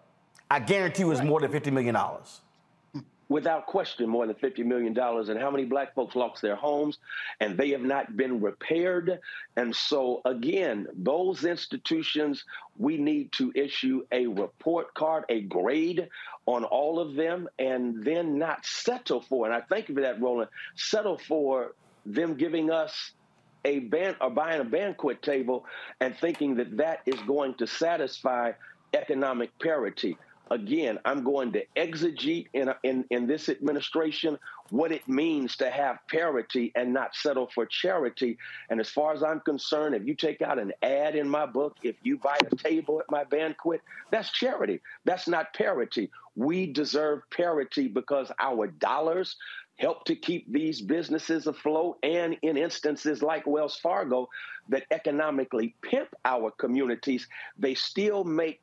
I 0.50 0.60
guarantee 0.60 1.04
you 1.04 1.12
it's 1.12 1.22
more 1.22 1.42
than 1.42 1.52
$50 1.52 1.72
million 1.72 1.96
without 3.30 3.66
question 3.66 4.10
more 4.10 4.26
than 4.26 4.36
$50 4.36 4.66
million. 4.66 4.98
And 4.98 5.40
how 5.40 5.52
many 5.52 5.66
black 5.66 5.94
folks 5.94 6.16
lost 6.16 6.42
their 6.42 6.56
homes 6.56 6.98
and 7.40 7.58
they 7.58 7.70
have 7.72 7.82
not 7.82 8.16
been 8.16 8.42
repaired. 8.42 9.20
And 9.56 9.76
so, 9.76 10.22
again, 10.26 10.88
those 10.94 11.44
institutions, 11.44 12.46
we 12.78 12.98
need 12.98 13.32
to 13.34 13.52
issue 13.56 14.06
a 14.12 14.28
report 14.28 14.94
card, 14.94 15.26
a 15.30 15.42
grade 15.42 16.08
on 16.46 16.64
all 16.64 17.00
of 17.00 17.16
them, 17.16 17.50
and 17.60 18.04
then 18.04 18.38
not 18.38 18.66
settle 18.66 19.22
for, 19.22 19.46
and 19.46 19.54
I 19.54 19.62
thank 19.62 19.90
you 19.90 19.96
for 19.96 20.02
that, 20.02 20.22
Roland, 20.22 20.50
settle 20.76 21.18
for 21.18 21.74
them 22.06 22.36
giving 22.36 22.72
us 22.72 23.12
a 23.66 23.80
band 23.80 24.16
or 24.22 24.30
buying 24.30 24.62
a 24.62 24.64
banquet 24.64 25.22
table 25.22 25.66
and 26.00 26.16
thinking 26.16 26.56
that 26.56 26.78
that 26.78 27.02
is 27.06 27.20
going 27.28 27.56
to 27.56 27.68
satisfy 27.68 28.54
economic 28.94 29.58
parity. 29.60 30.18
Again, 30.50 31.00
I'm 31.06 31.24
going 31.24 31.52
to 31.54 31.66
exegete 31.76 32.48
in, 32.54 32.74
in, 32.84 33.06
in 33.10 33.28
this 33.28 33.50
administration 33.50 34.38
what 34.70 34.92
it 34.92 35.08
means 35.08 35.58
to 35.58 35.70
have 35.70 36.00
parity 36.10 36.72
and 36.76 36.94
not 36.94 37.16
settle 37.16 37.48
for 37.48 37.66
charity. 37.66 38.38
And 38.70 38.80
as 38.80 38.90
far 38.90 39.14
as 39.14 39.24
I'm 39.24 39.40
concerned, 39.42 39.96
if 39.96 40.06
you 40.06 40.16
take 40.16 40.42
out 40.42 40.60
an 40.60 40.74
ad 40.82 41.16
in 41.16 41.30
my 41.30 41.46
book, 41.46 41.78
if 41.84 41.96
you 42.04 42.18
buy 42.18 42.38
a 42.40 42.56
table 42.56 43.00
at 43.00 43.10
my 43.10 43.24
banquet, 43.24 43.82
that's 44.12 44.32
charity. 44.32 44.80
That's 45.06 45.28
not 45.28 45.54
parity. 45.54 46.10
We 46.36 46.72
deserve 46.72 47.22
parity 47.30 47.88
because 47.88 48.32
our 48.40 48.68
dollars 48.68 49.36
help 49.78 50.06
to 50.06 50.16
keep 50.16 50.52
these 50.52 50.82
businesses 50.82 51.46
afloat 51.48 51.98
and 52.04 52.36
in 52.42 52.58
instances 52.58 53.22
like 53.22 53.46
Wells 53.46 53.78
Fargo 53.78 54.28
that 54.70 54.86
economically 54.92 55.76
pimp 55.82 56.10
our 56.26 56.52
communities, 56.52 57.28
they 57.60 57.76
still 57.76 58.24
make 58.24 58.60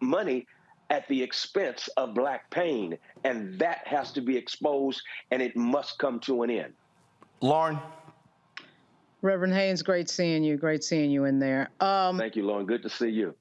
money 0.00 0.46
at 0.90 1.06
the 1.08 1.22
expense 1.22 1.88
of 1.96 2.14
black 2.14 2.50
pain. 2.50 2.98
And 3.24 3.58
that 3.58 3.86
has 3.86 4.12
to 4.12 4.20
be 4.20 4.36
exposed 4.36 5.02
and 5.30 5.42
it 5.42 5.56
must 5.56 5.98
come 5.98 6.20
to 6.20 6.42
an 6.42 6.50
end. 6.50 6.72
Lauren. 7.40 7.78
Reverend 9.20 9.54
Haynes, 9.54 9.82
great 9.82 10.08
seeing 10.08 10.44
you. 10.44 10.56
Great 10.56 10.84
seeing 10.84 11.10
you 11.10 11.24
in 11.24 11.38
there. 11.40 11.70
Um, 11.80 12.18
Thank 12.18 12.36
you, 12.36 12.44
Lauren. 12.44 12.66
Good 12.66 12.82
to 12.82 12.88
see 12.88 13.08
you. 13.08 13.34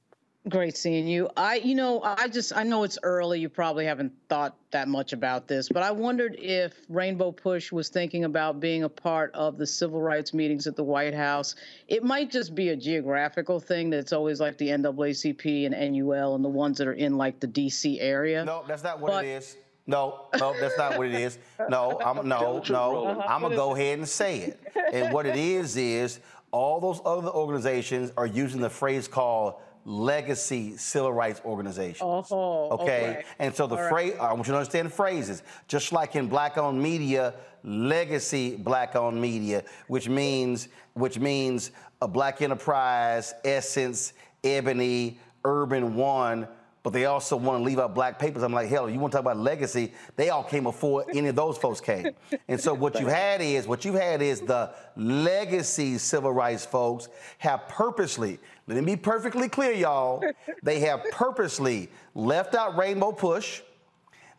Great 0.49 0.77
seeing 0.77 1.07
you. 1.07 1.29
I, 1.35 1.55
you 1.55 1.75
know, 1.75 2.01
I 2.01 2.29
just, 2.29 2.55
I 2.55 2.63
know 2.63 2.83
it's 2.83 2.97
early. 3.03 3.39
You 3.39 3.49
probably 3.49 3.85
haven't 3.85 4.13
thought 4.29 4.55
that 4.71 4.87
much 4.87 5.11
about 5.11 5.47
this, 5.47 5.67
but 5.67 5.83
I 5.83 5.91
wondered 5.91 6.35
if 6.39 6.73
Rainbow 6.87 7.31
Push 7.31 7.71
was 7.71 7.89
thinking 7.89 8.23
about 8.23 8.59
being 8.59 8.83
a 8.83 8.89
part 8.89 9.33
of 9.33 9.57
the 9.57 9.67
civil 9.67 10.01
rights 10.01 10.33
meetings 10.33 10.65
at 10.65 10.75
the 10.75 10.83
White 10.83 11.13
House. 11.13 11.55
It 11.87 12.03
might 12.03 12.31
just 12.31 12.55
be 12.55 12.69
a 12.69 12.77
geographical 12.77 13.59
thing 13.59 13.89
that's 13.89 14.13
always 14.13 14.39
like 14.39 14.57
the 14.57 14.69
NAACP 14.69 15.65
and 15.65 15.93
NUL 15.93 16.35
and 16.35 16.45
the 16.45 16.49
ones 16.49 16.77
that 16.77 16.87
are 16.87 16.93
in 16.93 17.17
like 17.17 17.39
the 17.41 17.47
DC 17.47 17.97
area. 17.99 18.45
No, 18.45 18.63
that's 18.67 18.83
not 18.83 19.01
what 19.01 19.11
but, 19.11 19.25
it 19.25 19.29
is. 19.29 19.57
No, 19.85 20.27
no, 20.37 20.53
that's 20.59 20.77
not 20.77 20.97
what 20.97 21.07
it 21.07 21.15
is. 21.15 21.39
No, 21.69 21.99
I'm 22.03 22.27
no, 22.27 22.61
no. 22.69 23.21
I'm 23.27 23.41
gonna 23.41 23.55
go 23.55 23.73
ahead 23.73 23.99
and 23.99 24.07
say 24.07 24.39
it. 24.39 24.59
And 24.93 25.13
what 25.13 25.25
it 25.25 25.37
is 25.37 25.77
is 25.77 26.19
all 26.51 26.79
those 26.79 27.01
other 27.05 27.29
organizations 27.29 28.11
are 28.17 28.27
using 28.27 28.59
the 28.59 28.69
phrase 28.69 29.07
called 29.07 29.55
legacy 29.87 30.75
civil 30.75 31.13
rights 31.13 31.41
organization. 31.45 32.05
Oh, 32.05 32.23
oh, 32.29 32.69
okay? 32.71 32.83
okay. 32.83 33.23
And 33.39 33.55
so 33.55 33.67
the 33.67 33.77
phrase, 33.77 34.13
right. 34.13 34.21
I 34.21 34.33
want 34.33 34.45
you 34.45 34.51
to 34.51 34.57
understand 34.57 34.87
the 34.87 34.91
phrases. 34.91 35.43
Just 35.69 35.93
like 35.93 36.17
in 36.17 36.27
black 36.27 36.57
owned 36.57 36.81
media, 36.81 37.33
legacy 37.63 38.57
black 38.57 38.97
owned 38.97 39.19
media, 39.19 39.63
which 39.87 40.09
means 40.09 40.67
which 40.93 41.17
means 41.19 41.71
a 42.01 42.07
black 42.07 42.41
enterprise, 42.41 43.33
essence, 43.45 44.11
ebony, 44.43 45.19
urban 45.45 45.95
one, 45.95 46.49
but 46.83 46.93
they 46.93 47.05
also 47.05 47.35
want 47.35 47.59
to 47.59 47.63
leave 47.63 47.79
out 47.79 47.93
black 47.93 48.17
papers. 48.19 48.43
I'm 48.43 48.53
like, 48.53 48.69
hell, 48.69 48.89
you 48.89 48.99
want 48.99 49.11
to 49.11 49.17
talk 49.17 49.25
about 49.25 49.37
legacy? 49.37 49.93
They 50.15 50.29
all 50.29 50.43
came 50.43 50.63
before 50.63 51.05
any 51.13 51.27
of 51.27 51.35
those 51.35 51.57
folks 51.57 51.81
came. 51.81 52.13
And 52.47 52.59
so 52.59 52.73
what 52.73 52.99
you 52.99 53.07
had 53.07 53.41
is, 53.41 53.67
what 53.67 53.83
you 53.83 53.93
had 53.93 54.21
is 54.21 54.41
the 54.41 54.73
legacy 54.95 55.97
civil 55.97 56.31
rights 56.31 56.65
folks 56.65 57.09
have 57.39 57.67
purposely, 57.67 58.39
let 58.67 58.75
me 58.83 58.95
be 58.95 58.95
perfectly 58.97 59.47
clear, 59.47 59.71
y'all, 59.71 60.21
they 60.61 60.81
have 60.81 61.03
purposely 61.11 61.89
left 62.13 62.53
out 62.53 62.77
Rainbow 62.77 63.13
Push. 63.13 63.61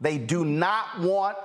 They 0.00 0.18
do 0.18 0.44
not 0.44 1.00
want 1.00 1.36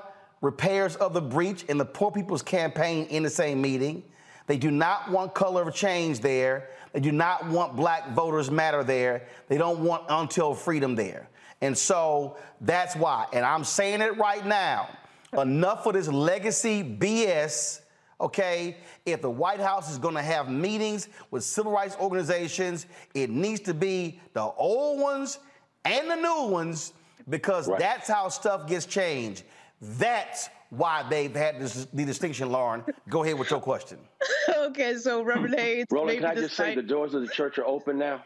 Repairers 0.41 0.97
of 0.97 1.13
the 1.13 1.21
Breach 1.21 1.63
in 1.63 1.77
the 1.77 1.85
Poor 1.85 2.11
People's 2.11 2.41
Campaign 2.41 3.05
in 3.05 3.23
the 3.23 3.29
same 3.29 3.61
meeting. 3.61 4.03
They 4.47 4.57
do 4.57 4.69
not 4.69 5.09
want 5.09 5.33
color 5.33 5.65
of 5.67 5.73
change 5.73 6.19
there. 6.19 6.69
They 6.91 6.99
do 6.99 7.13
not 7.13 7.47
want 7.47 7.77
black 7.77 8.11
voters 8.11 8.51
matter 8.51 8.83
there. 8.83 9.27
They 9.47 9.57
don't 9.57 9.79
want 9.79 10.03
until 10.09 10.53
freedom 10.53 10.95
there. 10.95 11.29
And 11.61 11.77
so 11.77 12.35
that's 12.59 12.93
why. 12.97 13.27
And 13.31 13.45
I'm 13.45 13.63
saying 13.63 14.01
it 14.01 14.17
right 14.17 14.45
now. 14.45 14.89
Enough 15.37 15.85
of 15.85 15.93
this 15.93 16.09
legacy 16.09 16.83
BS. 16.83 17.79
Okay, 18.21 18.77
if 19.05 19.21
the 19.21 19.29
White 19.29 19.59
House 19.59 19.91
is 19.91 19.97
going 19.97 20.15
to 20.15 20.21
have 20.21 20.49
meetings 20.49 21.09
with 21.31 21.43
civil 21.43 21.71
rights 21.71 21.95
organizations, 21.99 22.85
it 23.13 23.29
needs 23.29 23.59
to 23.61 23.73
be 23.73 24.19
the 24.33 24.43
old 24.43 24.99
ones 25.01 25.39
and 25.85 26.09
the 26.09 26.15
new 26.15 26.47
ones 26.47 26.93
because 27.29 27.67
right. 27.67 27.79
that's 27.79 28.07
how 28.07 28.29
stuff 28.29 28.67
gets 28.67 28.85
changed. 28.85 29.43
That's 29.81 30.49
why 30.77 31.05
they've 31.07 31.35
had 31.35 31.59
this, 31.59 31.87
the 31.93 32.03
distinction, 32.03 32.51
Lauren. 32.51 32.83
Go 33.07 33.23
ahead 33.23 33.37
with 33.37 33.51
your 33.51 33.61
question. 33.61 33.99
okay, 34.57 34.97
so 34.97 35.21
Reverend 35.21 35.53
Haynes. 35.59 35.85
Roland, 35.91 36.19
can 36.19 36.27
I 36.27 36.35
just 36.35 36.55
say 36.55 36.73
the 36.73 36.81
doors 36.81 37.13
of 37.13 37.21
the 37.21 37.27
church 37.27 37.59
are 37.59 37.65
open 37.65 37.99
now? 37.99 38.23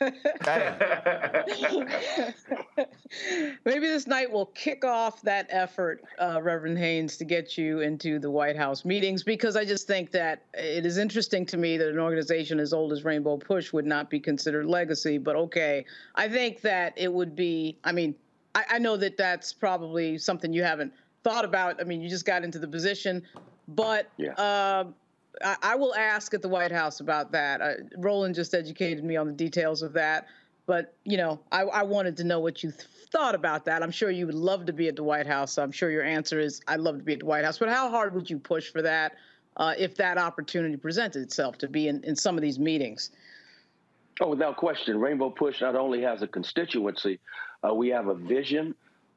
maybe 3.64 3.88
this 3.88 4.06
night 4.06 4.30
will 4.30 4.46
kick 4.46 4.84
off 4.84 5.22
that 5.22 5.48
effort, 5.50 6.04
uh, 6.20 6.40
Reverend 6.40 6.78
Haynes, 6.78 7.16
to 7.16 7.24
get 7.24 7.58
you 7.58 7.80
into 7.80 8.20
the 8.20 8.30
White 8.30 8.56
House 8.56 8.84
meetings 8.84 9.24
because 9.24 9.56
I 9.56 9.64
just 9.64 9.88
think 9.88 10.12
that 10.12 10.44
it 10.54 10.86
is 10.86 10.98
interesting 10.98 11.44
to 11.46 11.56
me 11.56 11.76
that 11.78 11.88
an 11.88 11.98
organization 11.98 12.60
as 12.60 12.72
old 12.72 12.92
as 12.92 13.04
Rainbow 13.04 13.38
Push 13.38 13.72
would 13.72 13.86
not 13.86 14.08
be 14.08 14.20
considered 14.20 14.66
legacy. 14.66 15.18
But 15.18 15.34
okay, 15.36 15.84
I 16.14 16.28
think 16.28 16.60
that 16.60 16.92
it 16.96 17.12
would 17.12 17.34
be, 17.34 17.78
I 17.82 17.90
mean, 17.90 18.14
I, 18.54 18.64
I 18.70 18.78
know 18.78 18.96
that 18.98 19.16
that's 19.16 19.52
probably 19.52 20.18
something 20.18 20.52
you 20.52 20.62
haven't 20.62 20.92
thought 21.22 21.44
about. 21.44 21.80
I 21.80 21.84
mean, 21.84 22.00
you 22.00 22.08
just 22.08 22.24
got 22.24 22.44
into 22.44 22.58
the 22.58 22.68
position, 22.68 23.22
but 23.68 24.10
yeah. 24.16 24.32
uh, 24.32 24.84
I, 25.44 25.56
I, 25.62 25.74
will 25.76 25.94
ask 25.94 26.34
at 26.34 26.42
the 26.42 26.48
White 26.48 26.72
House 26.72 27.00
about 27.00 27.32
that. 27.32 27.60
Uh, 27.60 27.74
Roland 27.98 28.34
just 28.34 28.54
educated 28.54 29.04
me 29.04 29.16
on 29.16 29.26
the 29.26 29.32
details 29.32 29.82
of 29.82 29.92
that, 29.94 30.26
but 30.66 30.94
you 31.04 31.16
know, 31.16 31.40
I, 31.50 31.62
I 31.62 31.82
wanted 31.82 32.16
to 32.18 32.24
know 32.24 32.40
what 32.40 32.62
you 32.62 32.70
th- 32.70 32.84
thought 33.10 33.34
about 33.34 33.64
that. 33.66 33.82
I'm 33.82 33.90
sure 33.90 34.10
you 34.10 34.26
would 34.26 34.34
love 34.34 34.66
to 34.66 34.72
be 34.72 34.88
at 34.88 34.96
the 34.96 35.04
White 35.04 35.26
House. 35.26 35.52
So 35.52 35.62
I'm 35.62 35.72
sure 35.72 35.90
your 35.90 36.04
answer 36.04 36.40
is, 36.40 36.60
"I'd 36.66 36.80
love 36.80 36.98
to 36.98 37.04
be 37.04 37.14
at 37.14 37.20
the 37.20 37.26
White 37.26 37.44
House." 37.44 37.58
But 37.58 37.68
how 37.68 37.88
hard 37.90 38.14
would 38.14 38.28
you 38.28 38.38
push 38.38 38.70
for 38.70 38.82
that 38.82 39.16
uh, 39.56 39.74
if 39.78 39.96
that 39.96 40.18
opportunity 40.18 40.76
presented 40.76 41.22
itself 41.22 41.58
to 41.58 41.68
be 41.68 41.88
in, 41.88 42.02
in 42.04 42.16
some 42.16 42.36
of 42.36 42.42
these 42.42 42.58
meetings? 42.58 43.10
Oh, 44.20 44.28
without 44.28 44.56
question, 44.56 45.00
Rainbow 45.00 45.30
Push 45.30 45.62
not 45.62 45.74
only 45.74 46.02
has 46.02 46.22
a 46.22 46.26
constituency, 46.26 47.18
uh, 47.66 47.74
we 47.74 47.88
have 47.88 48.08
a 48.08 48.14
vision. 48.14 48.74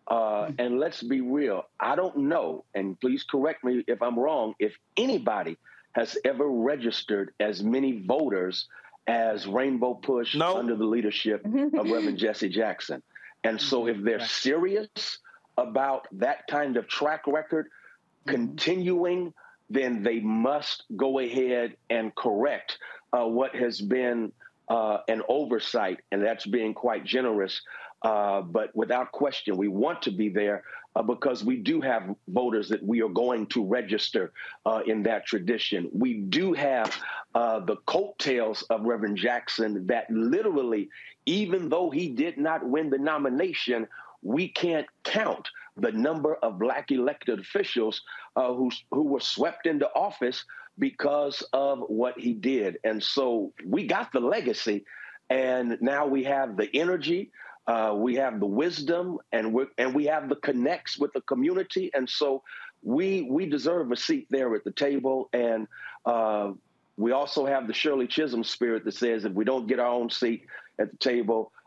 Uh, 0.08 0.52
and 0.60 0.80
let's 0.80 1.02
be 1.02 1.22
real, 1.22 1.64
I 1.80 1.96
don't 1.96 2.18
know, 2.18 2.64
and 2.76 3.00
please 3.00 3.24
correct 3.24 3.64
me 3.64 3.84
if 3.88 4.02
I'm 4.04 4.20
wrong, 4.20 4.54
if 4.60 4.78
anybody 4.96 5.58
has 5.94 6.18
ever 6.24 6.48
registered 6.48 7.34
as 7.40 7.64
many 7.64 8.04
voters 8.06 8.68
as 9.08 9.48
Rainbow 9.48 9.96
Push 9.96 10.36
no. 10.36 10.58
under 10.58 10.76
the 10.76 10.86
leadership 10.86 11.44
of 11.46 11.90
Reverend 11.90 12.18
Jesse 12.18 12.50
Jackson. 12.50 13.02
And 13.44 13.60
so 13.60 13.88
if 13.88 13.98
they're 14.02 14.26
serious 14.26 15.20
about 15.58 16.08
that 16.20 16.48
kind 16.48 16.78
of 16.78 16.88
track 16.88 17.24
record 17.28 17.66
mm-hmm. 17.66 18.32
continuing, 18.32 19.34
then 19.70 20.04
they 20.04 20.20
must 20.20 20.84
go 20.96 21.20
ahead 21.20 21.78
and 21.90 22.14
correct 22.14 22.78
uh, 23.14 23.26
what 23.26 23.56
has 23.56 23.82
been 23.82 24.32
uh, 24.68 24.98
an 25.08 25.22
oversight, 25.30 26.00
and 26.12 26.24
that's 26.24 26.46
being 26.46 26.74
quite 26.74 27.06
generous 27.06 27.62
uh, 28.06 28.44
but 28.44 28.70
without 28.76 29.12
question, 29.12 29.58
we 29.58 29.68
want 29.68 30.00
to 30.04 30.12
be 30.12 30.30
there 30.30 30.64
uh, 30.96 31.02
because 31.02 31.44
we 31.44 31.58
do 31.58 31.82
have 31.82 32.16
voters 32.28 32.70
that 32.70 32.84
we 32.84 33.02
are 33.02 33.10
going 33.10 33.48
to 33.48 33.66
register 33.66 34.32
uh, 34.68 34.82
in 34.86 35.02
that 35.02 35.26
tradition. 35.26 35.90
We 35.92 36.14
do 36.14 36.54
have 36.54 36.96
uh, 37.34 37.62
the 37.62 37.78
coattails 37.88 38.62
of 38.70 38.84
Reverend 38.84 39.18
Jackson 39.18 39.88
that 39.88 40.06
literally, 40.12 40.88
even 41.26 41.68
though 41.68 41.90
he 41.90 42.10
did 42.10 42.38
not 42.38 42.64
win 42.64 42.92
the 42.92 43.00
nomination, 43.00 43.88
we 44.22 44.50
can't 44.50 44.86
count 45.04 45.50
the 45.76 45.92
number 45.92 46.36
of 46.36 46.60
black 46.60 46.92
elected 46.92 47.40
officials 47.40 48.04
uh, 48.36 48.54
who, 48.54 48.70
who 48.92 49.02
were 49.02 49.20
swept 49.20 49.66
into 49.66 49.90
office 49.96 50.46
because 50.78 51.42
of 51.54 51.80
what 51.88 52.20
he 52.20 52.34
did. 52.34 52.78
And 52.84 53.02
so 53.02 53.52
we 53.66 53.88
got 53.88 54.12
the 54.14 54.20
legacy, 54.20 54.86
and 55.32 55.80
now 55.82 56.06
we 56.06 56.24
have 56.26 56.56
the 56.56 56.70
energy. 56.76 57.32
Uh, 57.68 57.94
we 57.96 58.16
have 58.16 58.40
the 58.40 58.46
wisdom 58.46 59.18
and 59.32 59.52
we 59.54 59.66
and 59.78 59.94
we 59.94 60.06
have 60.06 60.30
the 60.30 60.36
connects 60.36 61.00
with 61.00 61.12
the 61.14 61.22
community, 61.22 61.90
and 61.94 62.08
so 62.10 62.44
we 62.84 63.24
we 63.24 63.48
deserve 63.48 63.92
a 63.92 63.98
seat 63.98 64.28
there 64.30 64.54
at 64.56 64.64
the 64.64 64.72
table. 64.72 65.30
And 65.34 65.68
uh, 66.06 66.52
we 66.98 67.12
also 67.12 67.46
have 67.46 67.68
the 67.68 67.74
Shirley 67.74 68.08
Chisholm 68.08 68.44
spirit 68.44 68.86
that 68.86 68.94
says 68.94 69.26
if 69.26 69.34
we 69.34 69.46
don't 69.46 69.68
get 69.68 69.80
our 69.80 69.88
own 69.88 70.10
seat 70.10 70.46
at 70.80 70.92
the 70.92 70.98
table, 70.98 71.52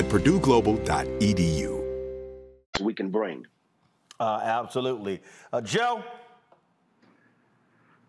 at 0.00 0.06
purdueglobal.edu. 0.06 1.84
We 2.80 2.94
can 2.94 3.10
bring. 3.10 3.46
Uh, 4.18 4.40
absolutely. 4.42 5.20
Uh, 5.52 5.60
Joe? 5.60 6.02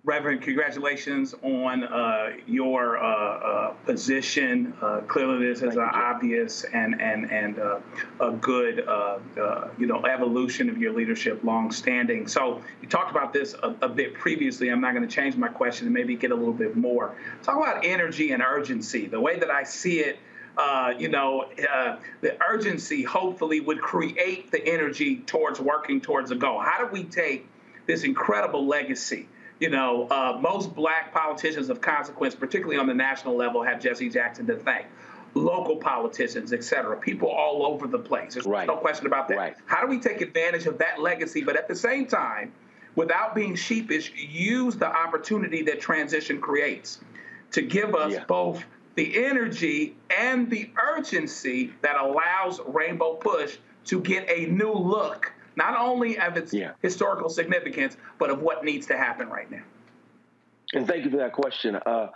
Reverend, 0.04 0.42
congratulations 0.42 1.36
on 1.44 1.84
uh, 1.84 2.32
your 2.48 2.98
uh, 2.98 3.06
uh, 3.06 3.74
position. 3.86 4.74
Uh, 4.82 5.02
clearly, 5.02 5.46
this 5.46 5.62
is 5.62 5.76
an 5.76 5.90
obvious 5.94 6.64
and 6.64 7.00
and 7.00 7.30
and 7.32 7.60
uh, 7.60 7.80
a 8.20 8.32
good 8.32 8.88
uh, 8.88 9.20
you 9.78 9.86
know 9.86 10.04
evolution 10.06 10.70
of 10.70 10.80
your 10.80 10.92
leadership, 10.92 11.44
long-standing. 11.44 12.26
So 12.28 12.64
you 12.82 12.88
talked 12.88 13.12
about 13.12 13.32
this 13.32 13.54
a, 13.62 13.76
a 13.84 13.90
bit 13.90 14.16
previously. 14.16 14.70
I'm 14.70 14.82
not 14.82 14.96
going 14.96 15.08
to 15.08 15.14
change 15.14 15.36
my 15.36 15.50
question 15.50 15.86
and 15.86 15.94
maybe 15.94 16.16
get 16.16 16.32
a 16.32 16.36
little 16.36 16.54
bit 16.54 16.76
more. 16.76 17.14
Talk 17.44 17.58
about 17.58 17.86
energy 17.86 18.32
and 18.32 18.42
urgency. 18.42 19.06
The 19.06 19.22
way 19.22 19.38
that 19.38 19.52
I 19.52 19.64
see 19.64 20.00
it. 20.00 20.18
Uh, 20.58 20.94
you 20.98 21.08
know, 21.08 21.46
uh, 21.72 21.98
the 22.20 22.38
urgency 22.44 23.04
hopefully 23.04 23.60
would 23.62 23.82
create 23.82 24.52
the 24.52 24.66
energy 24.68 25.18
towards 25.18 25.60
working 25.60 26.02
towards 26.02 26.32
a 26.32 26.36
goal. 26.36 26.60
How 26.60 26.86
do 26.86 26.92
we 26.92 27.04
take 27.06 27.48
this 27.88 28.04
incredible 28.04 28.68
legacy? 28.68 29.28
You 29.60 29.70
know, 29.70 30.08
uh, 30.10 30.38
most 30.42 30.76
black 30.76 31.14
politicians 31.14 31.70
of 31.70 31.82
consequence, 31.82 32.36
particularly 32.36 32.80
on 32.80 32.88
the 32.88 32.94
national 32.94 33.36
level, 33.36 33.64
have 33.64 33.80
Jesse 33.80 34.10
Jackson 34.10 34.46
to 34.48 34.56
thank. 34.56 34.88
Local 35.34 35.78
politicians, 35.78 36.52
et 36.52 36.64
cetera, 36.64 36.98
people 36.98 37.30
all 37.30 37.66
over 37.66 37.88
the 37.88 38.00
place. 38.00 38.34
There's 38.34 38.46
right. 38.46 38.68
no 38.68 38.76
question 38.76 39.06
about 39.06 39.30
that. 39.30 39.38
Right. 39.38 39.56
How 39.66 39.80
do 39.80 39.88
we 39.88 40.00
take 40.00 40.20
advantage 40.20 40.66
of 40.66 40.78
that 40.80 41.00
legacy, 41.00 41.42
but 41.42 41.56
at 41.56 41.70
the 41.70 41.76
same 41.76 42.06
time, 42.08 42.52
without 42.96 43.34
being 43.34 43.56
sheepish, 43.56 44.12
use 44.16 44.76
the 44.76 44.88
opportunity 44.88 45.62
that 45.64 45.80
transition 45.80 46.42
creates 46.42 47.00
to 47.52 47.62
give 47.62 47.96
us 47.96 48.12
yeah. 48.12 48.26
both 48.26 48.66
the 48.96 49.26
energy 49.26 49.96
and 50.16 50.50
the 50.50 50.70
urgency 50.82 51.72
that 51.82 51.96
allows 51.96 52.60
Rainbow 52.66 53.16
Push 53.16 53.58
to 53.86 54.02
get 54.02 54.30
a 54.30 54.46
new 54.48 54.74
look, 54.74 55.34
not 55.56 55.80
only 55.80 56.18
of 56.20 56.38
its 56.38 56.54
yeah. 56.54 56.72
historical 56.82 57.30
significance, 57.30 57.98
but 58.20 58.30
of 58.30 58.42
what 58.42 58.64
needs 58.64 58.88
to 58.88 58.98
happen 58.98 59.30
right 59.30 59.50
now. 59.50 59.64
And 60.74 60.88
thank 60.88 61.06
you 61.06 61.12
for 61.12 61.18
that 61.18 61.34
question. 61.34 61.76
Uh, 61.76 62.08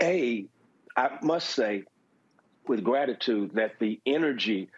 a, 0.00 0.46
I 0.96 1.10
must 1.22 1.50
say, 1.50 1.84
with 2.66 2.84
gratitude, 2.84 3.52
that 3.54 3.78
the 3.78 4.00
energy 4.06 4.68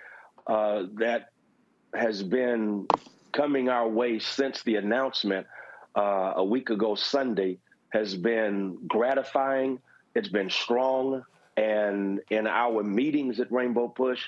uh, 0.47 0.85
that 0.94 1.31
has 1.94 2.23
been 2.23 2.86
coming 3.32 3.69
our 3.69 3.89
way 3.89 4.19
since 4.19 4.62
the 4.62 4.77
announcement 4.77 5.47
uh, 5.97 6.35
a 6.36 6.44
week 6.44 6.70
ago 6.70 6.94
Sunday 6.94 7.59
has 7.90 8.16
been 8.16 8.78
gratifying 8.89 9.81
it's 10.15 10.28
been 10.28 10.51
strong. 10.51 11.24
And 11.57 12.20
in 12.31 12.47
our 12.47 12.82
meetings 12.82 13.41
at 13.41 13.53
Rainbow 13.53 13.89
Push, 13.89 14.23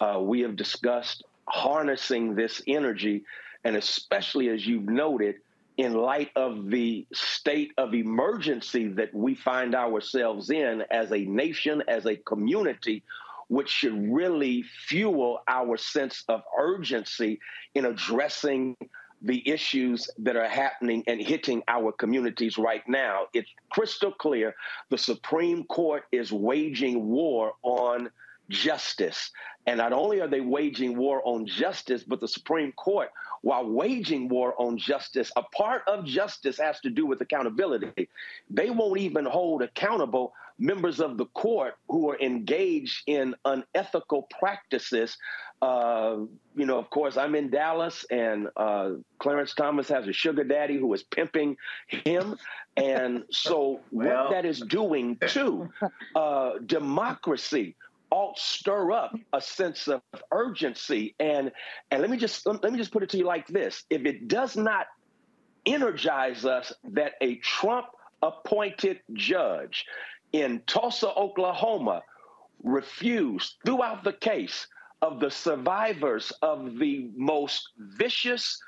uh, 0.00 0.20
we 0.20 0.40
have 0.40 0.56
discussed 0.56 1.24
harnessing 1.46 2.34
this 2.34 2.62
energy, 2.66 3.24
and 3.64 3.76
especially 3.76 4.48
as 4.48 4.66
you've 4.66 4.88
noted, 4.88 5.36
in 5.76 5.94
light 5.94 6.30
of 6.34 6.70
the 6.70 7.06
state 7.12 7.72
of 7.78 7.94
emergency 7.94 8.88
that 8.88 9.14
we 9.14 9.34
find 9.34 9.74
ourselves 9.74 10.50
in 10.50 10.82
as 10.90 11.12
a 11.12 11.18
nation, 11.18 11.82
as 11.86 12.04
a 12.04 12.16
community, 12.16 13.02
which 13.46 13.68
should 13.68 14.12
really 14.12 14.64
fuel 14.86 15.40
our 15.46 15.76
sense 15.76 16.24
of 16.28 16.42
urgency 16.58 17.38
in 17.74 17.86
addressing 17.86 18.76
the 19.22 19.48
issues 19.48 20.08
that 20.18 20.36
are 20.36 20.48
happening 20.48 21.02
and 21.06 21.20
hitting 21.20 21.62
our 21.68 21.92
communities 21.92 22.58
right 22.58 22.86
now. 22.88 23.26
It's 23.32 23.50
crystal 23.70 24.12
clear 24.12 24.54
the 24.90 24.98
Supreme 24.98 25.64
Court 25.64 26.04
is 26.12 26.32
waging 26.32 27.06
war 27.06 27.52
on 27.62 28.10
justice. 28.48 29.30
And 29.66 29.78
not 29.78 29.92
only 29.92 30.20
are 30.20 30.28
they 30.28 30.40
waging 30.40 30.96
war 30.96 31.20
on 31.24 31.46
justice, 31.46 32.02
but 32.02 32.20
the 32.20 32.28
Supreme 32.28 32.72
Court, 32.72 33.10
while 33.42 33.68
waging 33.68 34.28
war 34.28 34.54
on 34.58 34.78
justice, 34.78 35.30
a 35.36 35.42
part 35.42 35.82
of 35.86 36.04
justice 36.04 36.58
has 36.58 36.80
to 36.80 36.90
do 36.90 37.04
with 37.04 37.20
accountability. 37.20 38.08
They 38.48 38.70
won't 38.70 38.98
even 38.98 39.26
hold 39.26 39.62
accountable 39.62 40.32
members 40.58 41.00
of 41.00 41.16
the 41.16 41.26
court 41.26 41.74
who 41.88 42.10
are 42.10 42.20
engaged 42.20 43.02
in 43.06 43.34
unethical 43.44 44.28
practices. 44.38 45.16
Uh, 45.62 46.18
you 46.54 46.66
know, 46.66 46.78
of 46.78 46.90
course, 46.90 47.16
I'm 47.16 47.34
in 47.34 47.50
Dallas, 47.50 48.04
and 48.10 48.48
uh, 48.56 48.90
Clarence 49.18 49.54
Thomas 49.54 49.88
has 49.88 50.06
a 50.06 50.12
sugar 50.12 50.44
daddy 50.44 50.76
who 50.76 50.92
is 50.94 51.02
pimping 51.02 51.56
him. 51.86 52.36
And 52.76 53.24
so, 53.30 53.80
well. 53.90 54.24
what 54.24 54.32
that 54.32 54.44
is 54.44 54.60
doing 54.60 55.16
to 55.28 55.68
uh, 56.14 56.52
democracy 56.66 57.76
ought 58.10 58.38
stir 58.38 58.90
up 58.92 59.14
a 59.32 59.40
sense 59.40 59.86
of 59.86 60.00
urgency. 60.32 61.14
And 61.20 61.52
and 61.90 62.00
let 62.00 62.10
me 62.10 62.16
just 62.16 62.46
let 62.46 62.72
me 62.72 62.78
just 62.78 62.92
put 62.92 63.02
it 63.02 63.10
to 63.10 63.18
you 63.18 63.24
like 63.24 63.46
this: 63.48 63.84
if 63.90 64.06
it 64.06 64.28
does 64.28 64.56
not 64.56 64.86
energize 65.66 66.44
us 66.44 66.72
that 66.92 67.12
a 67.20 67.36
Trump 67.36 67.86
appointed 68.22 69.00
judge 69.12 69.84
in 70.32 70.62
Tulsa, 70.66 71.08
Oklahoma, 71.14 72.02
refused 72.62 73.54
throughout 73.64 74.04
the 74.04 74.12
case 74.12 74.66
of 75.00 75.20
the 75.20 75.30
survivors 75.30 76.32
of 76.42 76.78
the 76.78 77.10
most 77.16 77.70
vicious, 77.78 78.60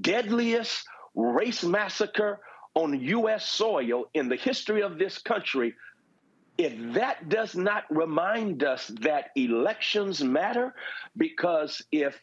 deadliest 0.00 0.84
race 1.14 1.64
massacre 1.64 2.40
on 2.74 3.00
U.S. 3.00 3.46
soil 3.46 4.04
in 4.14 4.28
the 4.28 4.36
history 4.36 4.82
of 4.82 4.98
this 4.98 5.18
country. 5.18 5.74
if 6.58 6.74
that 6.94 7.28
does 7.28 7.56
not 7.56 7.84
remind 7.90 8.62
us 8.62 8.88
that 9.00 9.30
elections 9.34 10.22
matter, 10.22 10.74
because 11.16 11.82
if 11.90 12.20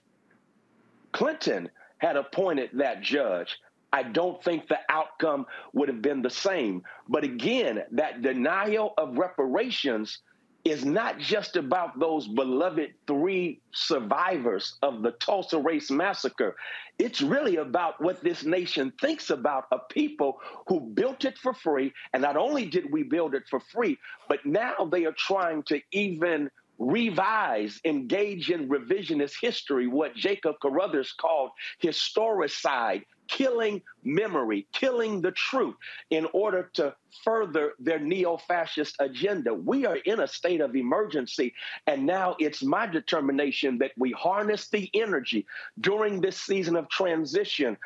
Clinton 1.12 1.70
had 1.98 2.16
appointed 2.16 2.70
that 2.74 3.02
judge, 3.02 3.58
I 3.94 4.04
don't 4.04 4.44
think 4.44 4.68
the 4.68 4.80
outcome 4.90 5.46
would 5.74 5.90
have 5.90 6.02
been 6.02 6.22
the 6.22 6.30
same. 6.30 6.84
But 7.08 7.24
again, 7.24 7.84
that 7.92 8.22
denial 8.22 8.94
of 8.98 9.18
reparations 9.18 10.20
is 10.66 10.84
not 10.84 11.18
just 11.18 11.56
about 11.56 11.98
those 11.98 12.28
beloved 12.28 12.94
three 13.08 13.62
survivors 13.72 14.78
of 14.82 15.02
the 15.02 15.12
Tulsa 15.12 15.58
Race 15.58 15.90
Massacre. 15.90 16.58
It's 17.00 17.22
really 17.22 17.56
about 17.56 18.02
what 18.02 18.22
this 18.22 18.44
nation 18.44 18.92
thinks 19.00 19.30
about 19.30 19.66
a 19.72 19.80
people 19.90 20.40
who 20.68 20.82
built 20.82 21.24
it 21.24 21.38
for 21.38 21.54
free. 21.54 21.94
And 22.14 22.22
not 22.22 22.36
only 22.36 22.66
did 22.66 22.92
we 22.92 23.04
build 23.04 23.34
it 23.34 23.44
for 23.50 23.62
free, 23.62 23.98
but 24.28 24.46
now 24.46 24.90
they 24.92 25.06
are 25.06 25.16
trying 25.18 25.64
to 25.64 25.80
even 25.94 26.50
revise, 26.80 27.80
engage 27.86 28.52
in 28.52 28.70
revisionist 28.70 29.36
history, 29.42 29.88
what 29.88 30.16
Jacob 30.16 30.56
Carruthers 30.62 31.14
called 31.14 31.52
historicide, 31.82 33.04
killing 33.28 33.82
memory, 34.04 34.68
killing 34.72 35.22
the 35.22 35.32
truth 35.32 35.76
in 36.10 36.28
order 36.34 36.70
to 36.74 36.96
further 37.24 37.74
their 37.80 38.00
neo 38.00 38.38
fascist 38.38 38.96
agenda. 39.00 39.54
We 39.54 39.86
are 39.86 39.98
in 39.98 40.20
a 40.20 40.28
state 40.28 40.62
of 40.62 40.76
emergency, 40.76 41.54
and 41.88 42.06
now 42.06 42.36
it's 42.40 42.64
my 42.64 42.88
determination 42.88 43.78
that 43.80 43.92
we 43.98 44.12
harness 44.12 44.70
the 44.70 44.90
energy 44.94 45.46
during 45.82 46.22
this 46.22 46.40
season 46.40 46.76
of 46.76 46.90
transition, 46.90 47.78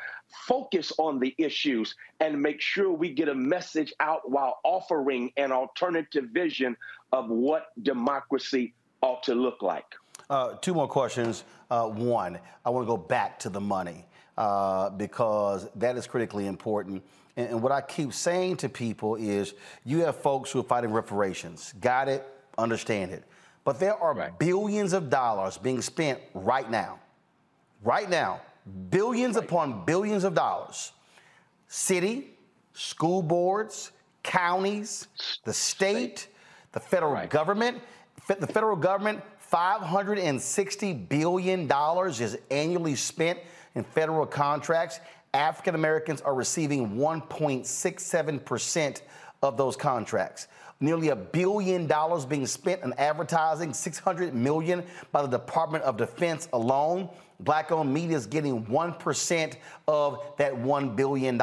focus 0.46 0.92
on 0.98 1.18
the 1.18 1.34
issues, 1.38 1.94
and 2.20 2.40
make 2.40 2.60
sure 2.60 2.90
we 2.90 3.10
get 3.10 3.28
a 3.28 3.34
message 3.34 3.92
out 4.00 4.30
while 4.30 4.60
offering 4.64 5.32
an 5.36 5.52
alternative 5.52 6.26
vision 6.32 6.76
of 7.12 7.28
what 7.28 7.66
democracy 7.82 8.74
ought 9.02 9.22
to 9.24 9.34
look 9.34 9.62
like. 9.62 9.94
Uh, 10.30 10.54
two 10.54 10.72
more 10.72 10.88
questions. 10.88 11.44
Uh, 11.70 11.86
one, 11.88 12.38
I 12.64 12.70
want 12.70 12.84
to 12.84 12.86
go 12.86 12.96
back 12.96 13.38
to 13.40 13.48
the 13.48 13.60
money 13.60 14.06
uh, 14.36 14.90
because 14.90 15.68
that 15.76 15.96
is 15.96 16.06
critically 16.06 16.46
important. 16.46 17.02
And, 17.36 17.48
and, 17.50 17.62
what 17.62 17.72
I 17.72 17.80
keep 17.80 18.12
saying 18.12 18.56
to 18.58 18.68
people 18.68 19.16
is 19.16 19.54
you 19.84 20.00
have 20.00 20.16
folks 20.16 20.50
who 20.50 20.60
are 20.60 20.64
fighting 20.64 20.92
reparations. 20.92 21.74
Got 21.80 22.08
it, 22.08 22.26
understand 22.58 23.10
it. 23.10 23.24
But 23.64 23.78
there 23.78 23.94
are 23.94 24.14
right. 24.14 24.38
billions 24.38 24.92
of 24.92 25.08
dollars 25.10 25.56
being 25.58 25.80
spent 25.80 26.18
right 26.34 26.70
now, 26.70 26.98
right 27.82 28.08
now, 28.08 28.40
billions 28.90 29.36
right. 29.36 29.44
upon 29.44 29.84
billions 29.84 30.24
of 30.24 30.34
dollars. 30.34 30.92
City, 31.68 32.30
school 32.74 33.22
boards, 33.22 33.92
counties, 34.22 35.08
the 35.44 35.52
state, 35.52 36.28
the 36.72 36.80
federal 36.80 37.12
right. 37.12 37.30
government 37.30 37.78
the 38.28 38.46
federal 38.46 38.76
government, 38.76 39.20
$560 39.52 41.08
billion 41.08 41.70
is 42.20 42.38
annually 42.50 42.94
spent 42.94 43.38
in 43.74 43.84
federal 43.84 44.26
contracts. 44.26 45.00
African 45.34 45.74
Americans 45.74 46.20
are 46.20 46.34
receiving 46.34 46.96
1.67% 46.96 49.02
of 49.42 49.56
those 49.56 49.76
contracts. 49.76 50.48
Nearly 50.80 51.10
a 51.10 51.16
billion 51.16 51.86
dollars 51.86 52.26
being 52.26 52.46
spent 52.46 52.82
on 52.82 52.92
advertising, 52.98 53.72
600 53.72 54.34
million 54.34 54.82
by 55.12 55.22
the 55.22 55.28
Department 55.28 55.84
of 55.84 55.96
Defense 55.96 56.48
alone. 56.52 57.08
Black-owned 57.40 57.92
media 57.92 58.16
is 58.16 58.26
getting 58.26 58.64
1% 58.66 59.54
of 59.88 60.24
that 60.38 60.52
$1 60.52 60.96
billion. 60.96 61.38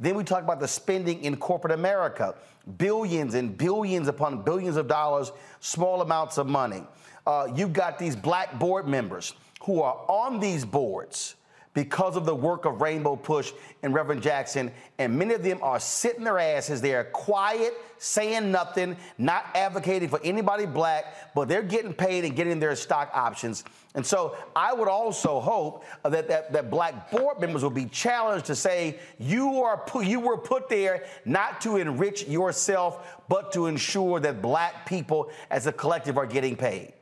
Then 0.00 0.14
we 0.14 0.24
talk 0.24 0.42
about 0.42 0.60
the 0.60 0.68
spending 0.68 1.22
in 1.22 1.36
corporate 1.36 1.74
America 1.74 2.34
billions 2.78 3.34
and 3.34 3.56
billions 3.56 4.08
upon 4.08 4.42
billions 4.42 4.76
of 4.76 4.88
dollars, 4.88 5.32
small 5.60 6.00
amounts 6.00 6.38
of 6.38 6.46
money. 6.46 6.82
Uh, 7.26 7.48
you've 7.54 7.72
got 7.72 7.98
these 7.98 8.16
black 8.16 8.58
board 8.58 8.88
members 8.88 9.34
who 9.62 9.80
are 9.80 9.96
on 10.08 10.40
these 10.40 10.64
boards 10.64 11.36
because 11.74 12.16
of 12.16 12.26
the 12.26 12.34
work 12.34 12.64
of 12.64 12.80
Rainbow 12.80 13.16
Push 13.16 13.52
and 13.82 13.94
Reverend 13.94 14.22
Jackson. 14.22 14.70
And 14.98 15.18
many 15.18 15.34
of 15.34 15.42
them 15.42 15.58
are 15.62 15.80
sitting 15.80 16.24
their 16.24 16.38
asses 16.38 16.80
there, 16.80 17.04
quiet, 17.04 17.74
saying 17.98 18.50
nothing, 18.50 18.96
not 19.16 19.46
advocating 19.54 20.08
for 20.08 20.20
anybody 20.22 20.66
black, 20.66 21.34
but 21.34 21.48
they're 21.48 21.62
getting 21.62 21.94
paid 21.94 22.24
and 22.24 22.36
getting 22.36 22.60
their 22.60 22.76
stock 22.76 23.10
options. 23.14 23.64
And 23.94 24.04
so 24.04 24.36
I 24.54 24.72
would 24.72 24.88
also 24.88 25.40
hope 25.40 25.84
that, 26.02 26.28
that, 26.28 26.52
that 26.52 26.70
black 26.70 27.10
board 27.10 27.40
members 27.40 27.62
will 27.62 27.70
be 27.70 27.86
challenged 27.86 28.46
to 28.46 28.54
say, 28.54 28.98
you, 29.18 29.62
are 29.62 29.78
put, 29.78 30.06
you 30.06 30.20
were 30.20 30.38
put 30.38 30.68
there 30.68 31.04
not 31.24 31.60
to 31.62 31.76
enrich 31.76 32.26
yourself, 32.26 33.18
but 33.28 33.52
to 33.52 33.66
ensure 33.66 34.20
that 34.20 34.42
black 34.42 34.86
people 34.86 35.30
as 35.50 35.66
a 35.66 35.72
collective 35.72 36.18
are 36.18 36.26
getting 36.26 36.56
paid. 36.56 36.92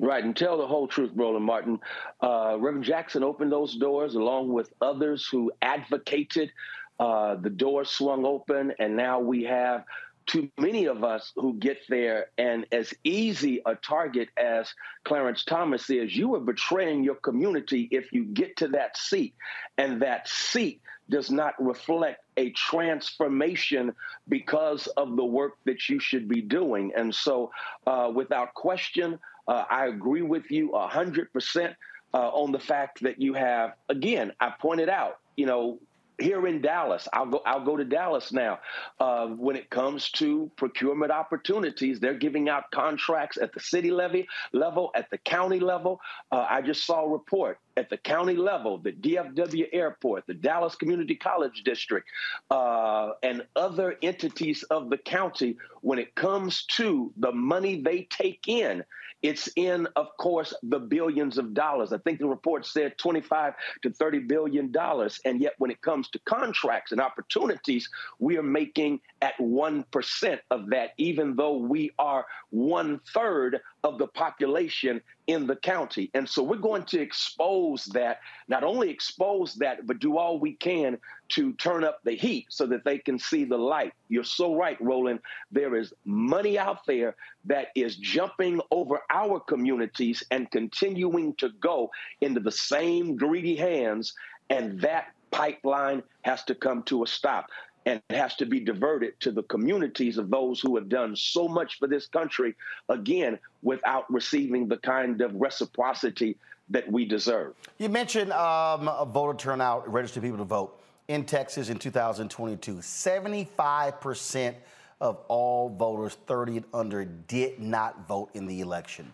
Right, 0.00 0.22
and 0.22 0.36
tell 0.36 0.58
the 0.58 0.66
whole 0.66 0.86
truth, 0.86 1.10
Roland 1.14 1.44
Martin. 1.44 1.80
Uh, 2.22 2.56
Reverend 2.58 2.84
Jackson 2.84 3.24
opened 3.24 3.50
those 3.50 3.74
doors 3.74 4.14
along 4.14 4.52
with 4.52 4.72
others 4.80 5.26
who 5.26 5.50
advocated. 5.60 6.52
Uh, 7.00 7.34
the 7.36 7.50
door 7.50 7.84
swung 7.84 8.24
open, 8.24 8.72
and 8.78 8.96
now 8.96 9.18
we 9.18 9.44
have 9.44 9.84
too 10.28 10.50
many 10.58 10.84
of 10.84 11.02
us 11.02 11.32
who 11.36 11.54
get 11.54 11.78
there 11.88 12.26
and 12.36 12.66
as 12.70 12.92
easy 13.02 13.62
a 13.64 13.74
target 13.74 14.28
as 14.36 14.72
Clarence 15.04 15.42
Thomas 15.42 15.88
is, 15.88 16.14
you 16.14 16.34
are 16.34 16.40
betraying 16.40 17.02
your 17.02 17.14
community 17.14 17.88
if 17.90 18.12
you 18.12 18.24
get 18.24 18.58
to 18.58 18.68
that 18.68 18.96
seat. 18.96 19.34
And 19.78 20.02
that 20.02 20.28
seat 20.28 20.82
does 21.08 21.30
not 21.30 21.54
reflect 21.58 22.22
a 22.36 22.50
transformation 22.50 23.94
because 24.28 24.86
of 24.98 25.16
the 25.16 25.24
work 25.24 25.54
that 25.64 25.88
you 25.88 25.98
should 25.98 26.28
be 26.28 26.42
doing. 26.42 26.92
And 26.94 27.14
so, 27.14 27.50
uh, 27.86 28.12
without 28.14 28.52
question, 28.52 29.18
uh, 29.48 29.64
I 29.68 29.86
agree 29.86 30.22
with 30.22 30.50
you 30.50 30.70
100% 30.70 31.74
uh, 32.14 32.16
on 32.16 32.52
the 32.52 32.58
fact 32.58 33.02
that 33.02 33.20
you 33.20 33.34
have, 33.34 33.72
again, 33.88 34.32
I 34.40 34.52
pointed 34.60 34.88
out, 34.88 35.18
you 35.36 35.46
know, 35.46 35.80
here 36.18 36.46
in 36.46 36.60
Dallas, 36.60 37.06
I'll 37.12 37.26
go. 37.26 37.42
I'll 37.46 37.64
go 37.64 37.76
to 37.76 37.84
Dallas 37.84 38.32
now. 38.32 38.58
Uh, 38.98 39.28
when 39.28 39.56
it 39.56 39.70
comes 39.70 40.10
to 40.12 40.50
procurement 40.56 41.12
opportunities, 41.12 42.00
they're 42.00 42.14
giving 42.14 42.48
out 42.48 42.70
contracts 42.72 43.38
at 43.40 43.52
the 43.52 43.60
city 43.60 43.90
levy 43.90 44.26
level, 44.52 44.90
at 44.96 45.08
the 45.10 45.18
county 45.18 45.60
level. 45.60 46.00
Uh, 46.32 46.44
I 46.48 46.60
just 46.60 46.84
saw 46.84 47.04
a 47.04 47.08
report 47.08 47.60
at 47.78 47.88
the 47.88 47.96
county 47.96 48.34
level, 48.34 48.78
the 48.78 48.92
DFW 48.92 49.68
Airport, 49.72 50.26
the 50.26 50.34
Dallas 50.34 50.74
Community 50.74 51.14
College 51.14 51.62
District, 51.64 52.06
uh, 52.50 53.12
and 53.22 53.46
other 53.54 53.96
entities 54.02 54.64
of 54.64 54.90
the 54.90 54.98
county. 54.98 55.56
When 55.80 56.00
it 56.00 56.14
comes 56.16 56.64
to 56.76 57.12
the 57.16 57.30
money 57.30 57.80
they 57.80 58.08
take 58.10 58.48
in 58.48 58.84
it's 59.22 59.48
in, 59.56 59.88
of 59.96 60.16
course, 60.16 60.54
the 60.62 60.78
billions 60.78 61.38
of 61.38 61.52
dollars. 61.52 61.92
I 61.92 61.98
think 61.98 62.20
the 62.20 62.28
report 62.28 62.64
said 62.64 62.98
25 62.98 63.54
to 63.82 63.90
30 63.90 64.20
billion 64.20 64.70
dollars. 64.70 65.18
And 65.24 65.40
yet, 65.40 65.54
when 65.58 65.70
it 65.70 65.80
comes 65.82 66.08
to 66.10 66.20
contracts 66.20 66.92
and 66.92 67.00
opportunities, 67.00 67.88
we 68.20 68.36
are 68.36 68.42
making 68.42 69.00
at 69.20 69.36
1% 69.38 70.38
of 70.50 70.70
that, 70.70 70.90
even 70.96 71.34
though 71.34 71.56
we 71.56 71.90
are 71.98 72.26
one 72.50 73.00
third 73.12 73.60
of 73.82 73.98
the 73.98 74.06
population 74.06 75.00
in 75.26 75.46
the 75.46 75.56
county. 75.56 76.10
And 76.14 76.28
so 76.28 76.42
we're 76.42 76.56
going 76.56 76.84
to 76.84 77.00
expose 77.00 77.84
that, 77.86 78.20
not 78.48 78.64
only 78.64 78.90
expose 78.90 79.54
that, 79.56 79.86
but 79.86 79.98
do 79.98 80.16
all 80.16 80.38
we 80.38 80.52
can 80.54 80.98
to 81.30 81.52
turn 81.54 81.84
up 81.84 82.00
the 82.04 82.14
heat 82.14 82.46
so 82.48 82.66
that 82.66 82.84
they 82.84 82.98
can 82.98 83.18
see 83.18 83.44
the 83.44 83.58
light. 83.58 83.92
You're 84.08 84.24
so 84.24 84.54
right, 84.54 84.80
Roland. 84.80 85.20
There 85.50 85.76
is 85.76 85.92
money 86.04 86.58
out 86.58 86.86
there 86.86 87.16
that 87.44 87.68
is 87.74 87.96
jumping 87.96 88.60
over 88.70 89.00
our 89.10 89.40
communities 89.40 90.22
and 90.30 90.50
continuing 90.50 91.34
to 91.34 91.50
go 91.60 91.90
into 92.20 92.40
the 92.40 92.52
same 92.52 93.16
greedy 93.16 93.56
hands. 93.56 94.14
And 94.48 94.80
that 94.80 95.08
pipeline 95.30 96.02
has 96.22 96.42
to 96.44 96.54
come 96.54 96.82
to 96.84 97.02
a 97.02 97.06
stop 97.06 97.50
and 97.88 98.02
has 98.10 98.34
to 98.36 98.44
be 98.44 98.60
diverted 98.60 99.18
to 99.20 99.32
the 99.32 99.42
communities 99.44 100.18
of 100.18 100.28
those 100.28 100.60
who 100.60 100.76
have 100.76 100.90
done 100.90 101.16
so 101.16 101.48
much 101.48 101.78
for 101.78 101.88
this 101.88 102.06
country, 102.06 102.54
again, 102.90 103.38
without 103.62 104.10
receiving 104.12 104.68
the 104.68 104.76
kind 104.78 105.22
of 105.22 105.34
reciprocity 105.34 106.36
that 106.68 106.90
we 106.92 107.06
deserve. 107.06 107.54
You 107.78 107.88
mentioned 107.88 108.30
um, 108.32 108.90
voter 109.10 109.38
turnout, 109.38 109.90
registered 109.90 110.22
people 110.22 110.36
to 110.36 110.44
vote 110.44 110.78
in 111.08 111.24
Texas 111.24 111.70
in 111.70 111.78
2022. 111.78 112.74
75% 112.74 114.54
of 115.00 115.18
all 115.28 115.70
voters 115.70 116.18
30 116.26 116.58
and 116.58 116.66
under 116.74 117.06
did 117.06 117.58
not 117.58 118.06
vote 118.06 118.28
in 118.34 118.44
the 118.44 118.60
election. 118.60 119.10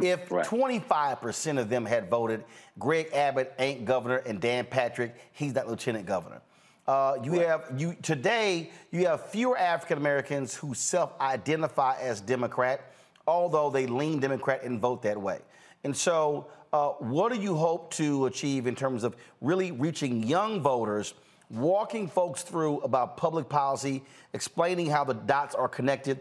If 0.00 0.30
right. 0.30 0.46
25% 0.46 1.58
of 1.58 1.68
them 1.68 1.84
had 1.84 2.08
voted, 2.08 2.44
Greg 2.78 3.08
Abbott 3.12 3.52
ain't 3.58 3.84
governor 3.84 4.18
and 4.18 4.40
Dan 4.40 4.64
Patrick, 4.64 5.16
he's 5.32 5.54
not 5.54 5.68
lieutenant 5.68 6.06
governor. 6.06 6.40
Uh, 6.86 7.16
you 7.22 7.32
right. 7.32 7.46
have 7.46 7.72
you 7.76 7.96
today. 8.02 8.70
You 8.90 9.06
have 9.06 9.28
fewer 9.30 9.56
African 9.56 9.98
Americans 9.98 10.54
who 10.54 10.74
self-identify 10.74 11.98
as 12.00 12.20
Democrat, 12.20 12.92
although 13.26 13.70
they 13.70 13.86
lean 13.86 14.18
Democrat 14.20 14.62
and 14.64 14.80
vote 14.80 15.02
that 15.02 15.20
way. 15.20 15.38
And 15.84 15.96
so, 15.96 16.48
uh, 16.72 16.88
what 16.98 17.32
do 17.32 17.40
you 17.40 17.54
hope 17.54 17.92
to 17.94 18.26
achieve 18.26 18.66
in 18.66 18.74
terms 18.74 19.04
of 19.04 19.16
really 19.40 19.72
reaching 19.72 20.22
young 20.22 20.60
voters, 20.60 21.14
walking 21.50 22.08
folks 22.08 22.42
through 22.42 22.80
about 22.80 23.16
public 23.16 23.48
policy, 23.48 24.02
explaining 24.32 24.86
how 24.86 25.04
the 25.04 25.14
dots 25.14 25.54
are 25.54 25.68
connected, 25.68 26.20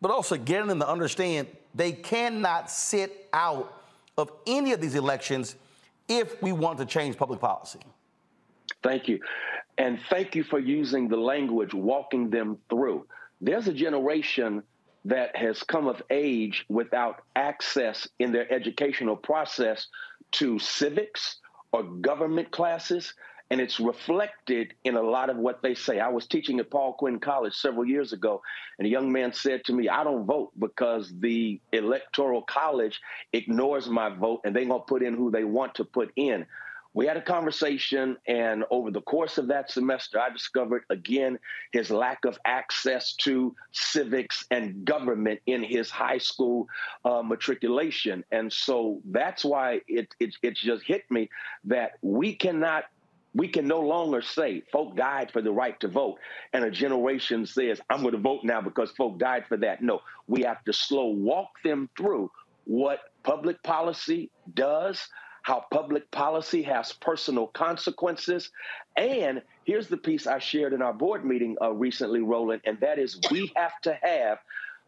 but 0.00 0.10
also 0.10 0.36
getting 0.36 0.66
them 0.66 0.80
to 0.80 0.88
understand 0.88 1.46
they 1.74 1.92
cannot 1.92 2.70
sit 2.70 3.28
out 3.32 3.82
of 4.16 4.32
any 4.46 4.72
of 4.72 4.80
these 4.80 4.94
elections 4.94 5.56
if 6.08 6.40
we 6.42 6.52
want 6.52 6.78
to 6.78 6.86
change 6.86 7.16
public 7.16 7.38
policy. 7.38 7.80
Thank 8.82 9.08
you. 9.08 9.20
And 9.78 9.98
thank 10.08 10.34
you 10.34 10.42
for 10.42 10.58
using 10.58 11.08
the 11.08 11.18
language, 11.18 11.74
walking 11.74 12.30
them 12.30 12.58
through. 12.70 13.06
There's 13.40 13.68
a 13.68 13.74
generation 13.74 14.62
that 15.04 15.36
has 15.36 15.62
come 15.62 15.86
of 15.86 16.02
age 16.10 16.64
without 16.68 17.22
access 17.36 18.08
in 18.18 18.32
their 18.32 18.52
educational 18.52 19.16
process 19.16 19.86
to 20.32 20.58
civics 20.58 21.36
or 21.72 21.84
government 21.84 22.50
classes. 22.50 23.14
And 23.48 23.60
it's 23.60 23.78
reflected 23.78 24.74
in 24.82 24.96
a 24.96 25.02
lot 25.02 25.30
of 25.30 25.36
what 25.36 25.62
they 25.62 25.74
say. 25.74 26.00
I 26.00 26.08
was 26.08 26.26
teaching 26.26 26.58
at 26.58 26.68
Paul 26.68 26.94
Quinn 26.94 27.20
College 27.20 27.54
several 27.54 27.84
years 27.84 28.12
ago, 28.12 28.42
and 28.78 28.86
a 28.86 28.90
young 28.90 29.12
man 29.12 29.32
said 29.32 29.64
to 29.66 29.72
me, 29.72 29.88
I 29.88 30.02
don't 30.02 30.26
vote 30.26 30.50
because 30.58 31.12
the 31.20 31.60
Electoral 31.72 32.42
College 32.42 33.00
ignores 33.32 33.88
my 33.88 34.08
vote 34.08 34.40
and 34.44 34.56
they're 34.56 34.64
going 34.64 34.80
to 34.80 34.86
put 34.86 35.04
in 35.04 35.14
who 35.14 35.30
they 35.30 35.44
want 35.44 35.76
to 35.76 35.84
put 35.84 36.10
in. 36.16 36.46
We 36.96 37.06
had 37.06 37.18
a 37.18 37.22
conversation, 37.22 38.16
and 38.26 38.64
over 38.70 38.90
the 38.90 39.02
course 39.02 39.36
of 39.36 39.48
that 39.48 39.70
semester, 39.70 40.18
I 40.18 40.30
discovered 40.30 40.84
again 40.88 41.38
his 41.70 41.90
lack 41.90 42.24
of 42.24 42.38
access 42.46 43.12
to 43.16 43.54
civics 43.72 44.46
and 44.50 44.82
government 44.86 45.40
in 45.44 45.62
his 45.62 45.90
high 45.90 46.16
school 46.16 46.68
uh, 47.04 47.20
matriculation. 47.22 48.24
And 48.32 48.50
so 48.50 49.02
that's 49.04 49.44
why 49.44 49.82
it, 49.86 50.14
it, 50.20 50.36
it 50.42 50.56
just 50.56 50.84
hit 50.84 51.02
me 51.10 51.28
that 51.64 51.98
we 52.00 52.34
cannot 52.34 52.84
we 53.34 53.48
can 53.48 53.68
no 53.68 53.80
longer 53.80 54.22
say 54.22 54.62
folk 54.72 54.96
died 54.96 55.30
for 55.30 55.42
the 55.42 55.52
right 55.52 55.78
to 55.80 55.88
vote 55.88 56.18
and 56.54 56.64
a 56.64 56.70
generation 56.70 57.44
says 57.44 57.78
i'm 57.90 58.00
going 58.00 58.12
to 58.12 58.18
vote 58.18 58.40
now 58.44 58.62
because 58.62 58.90
folk 58.92 59.18
died 59.18 59.44
for 59.46 59.58
that 59.58 59.82
no 59.82 60.00
we 60.26 60.40
have 60.40 60.64
to 60.64 60.72
slow 60.72 61.08
walk 61.08 61.50
them 61.62 61.90
through 61.98 62.30
what 62.64 63.00
public 63.24 63.62
policy 63.62 64.30
does 64.54 65.06
how 65.46 65.64
public 65.70 66.10
policy 66.10 66.60
has 66.60 66.92
personal 66.92 67.46
consequences. 67.46 68.50
And 68.96 69.40
here's 69.64 69.86
the 69.86 69.96
piece 69.96 70.26
I 70.26 70.40
shared 70.40 70.72
in 70.72 70.82
our 70.82 70.92
board 70.92 71.24
meeting 71.24 71.56
uh, 71.62 71.70
recently, 71.70 72.20
Roland, 72.20 72.62
and 72.64 72.80
that 72.80 72.98
is 72.98 73.20
we 73.30 73.52
have 73.54 73.80
to 73.82 73.96
have 74.02 74.40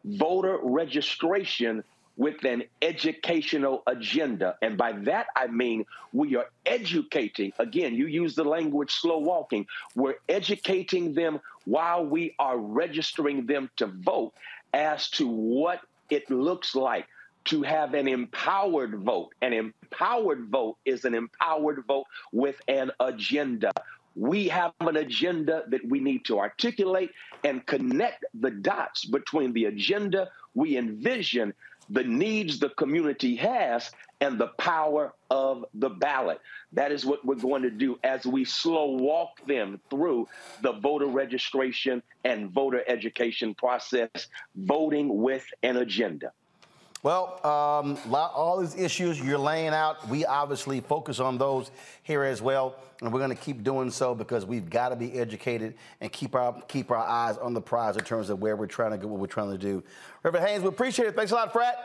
voter 0.05 0.59
registration 0.61 1.85
with 2.17 2.45
an 2.45 2.65
educational 2.83 3.85
agenda. 3.87 4.57
And 4.61 4.77
by 4.77 4.91
that, 5.05 5.29
I 5.37 5.47
mean 5.47 5.87
we 6.13 6.35
are 6.35 6.47
educating, 6.67 7.53
again, 7.61 7.95
you 7.95 8.09
use 8.09 8.35
the 8.35 8.43
language 8.43 8.91
slow 8.91 9.19
walking, 9.19 9.65
we're 9.95 10.17
educating 10.29 11.15
them 11.15 11.39
while 11.67 12.05
we 12.05 12.35
are 12.41 12.59
registering 12.59 13.47
them 13.47 13.71
to 13.77 13.87
vote 13.87 14.33
as 14.75 15.09
to 15.11 15.29
what 15.29 15.83
it 16.11 16.29
looks 16.29 16.75
like 16.75 17.07
to 17.49 17.63
have 17.63 17.95
an 17.95 18.07
empowered 18.07 18.95
vote. 18.97 19.35
An 19.41 19.55
empowered 19.55 20.49
vote 20.49 20.77
is 20.85 21.07
an 21.07 21.15
empowered 21.15 21.83
vote 21.87 22.05
with 22.31 22.61
an 22.69 22.91
agenda. 23.01 23.73
We 24.15 24.49
have 24.49 24.73
an 24.81 24.97
agenda 24.97 25.65
that 25.69 25.81
we 25.89 26.01
need 26.01 26.27
to 26.27 26.39
articulate 26.39 27.11
and 27.45 27.65
connect 27.65 28.25
the 28.39 28.51
dots 28.51 29.07
between 29.07 29.55
the 29.55 29.65
agenda 29.67 30.29
we 30.55 30.77
envision, 30.77 31.55
the 31.89 32.05
needs 32.05 32.59
the 32.59 32.69
community 32.71 33.37
has, 33.37 33.93
and 34.21 34.39
the 34.39 34.49
power 34.59 35.15
of 35.31 35.65
the 35.73 35.89
ballot. 35.89 36.41
That 36.73 36.93
is 36.93 37.07
what 37.07 37.25
we're 37.25 37.37
going 37.37 37.63
to 37.63 37.71
do 37.71 37.99
as 38.05 38.27
we 38.27 38.45
slow 38.45 38.91
walk 38.97 39.47
them 39.47 39.81
through 39.89 40.29
the 40.61 40.73
voter 40.73 41.07
registration 41.07 42.03
and 42.25 42.51
voter 42.51 42.83
education 42.87 43.55
process, 43.55 44.11
voting 44.55 45.23
with 45.23 45.47
an 45.63 45.79
agenda. 45.79 46.33
Well, 47.03 47.39
um, 47.47 47.97
all 48.13 48.61
these 48.61 48.75
issues 48.75 49.21
you're 49.21 49.39
laying 49.39 49.69
out, 49.69 50.09
we 50.09 50.25
obviously 50.27 50.81
focus 50.81 51.21
on 51.21 51.39
those 51.39 51.71
here 52.03 52.25
as 52.25 52.43
well, 52.43 52.75
and 53.01 53.13
we're 53.13 53.21
going 53.21 53.35
to 53.35 53.41
keep 53.41 53.63
doing 53.63 53.91
so 53.91 54.17
because 54.17 54.45
we've 54.45 54.69
got 54.69 54.89
to 54.89 54.97
be 54.97 55.13
educated 55.19 55.75
and 56.01 56.11
keep 56.11 56.35
our 56.35 56.61
keep 56.63 56.91
our 56.91 56.99
eyes 56.99 57.37
on 57.37 57.55
the 57.55 57.61
prize 57.61 57.97
in 57.97 58.05
terms 58.05 58.31
of 58.31 58.41
where 58.41 58.57
we're 58.57 58.67
trying 58.67 58.91
to 58.91 58.99
go, 58.99 59.07
what 59.07 59.21
we're 59.21 59.29
trying 59.29 59.53
to 59.53 59.59
do. 59.59 59.83
Reverend 60.25 60.47
Haynes, 60.47 60.63
we 60.63 60.69
appreciate 60.69 61.07
it. 61.07 61.15
Thanks 61.15 61.31
a 61.31 61.37
lot, 61.37 61.53
Frat. 61.53 61.77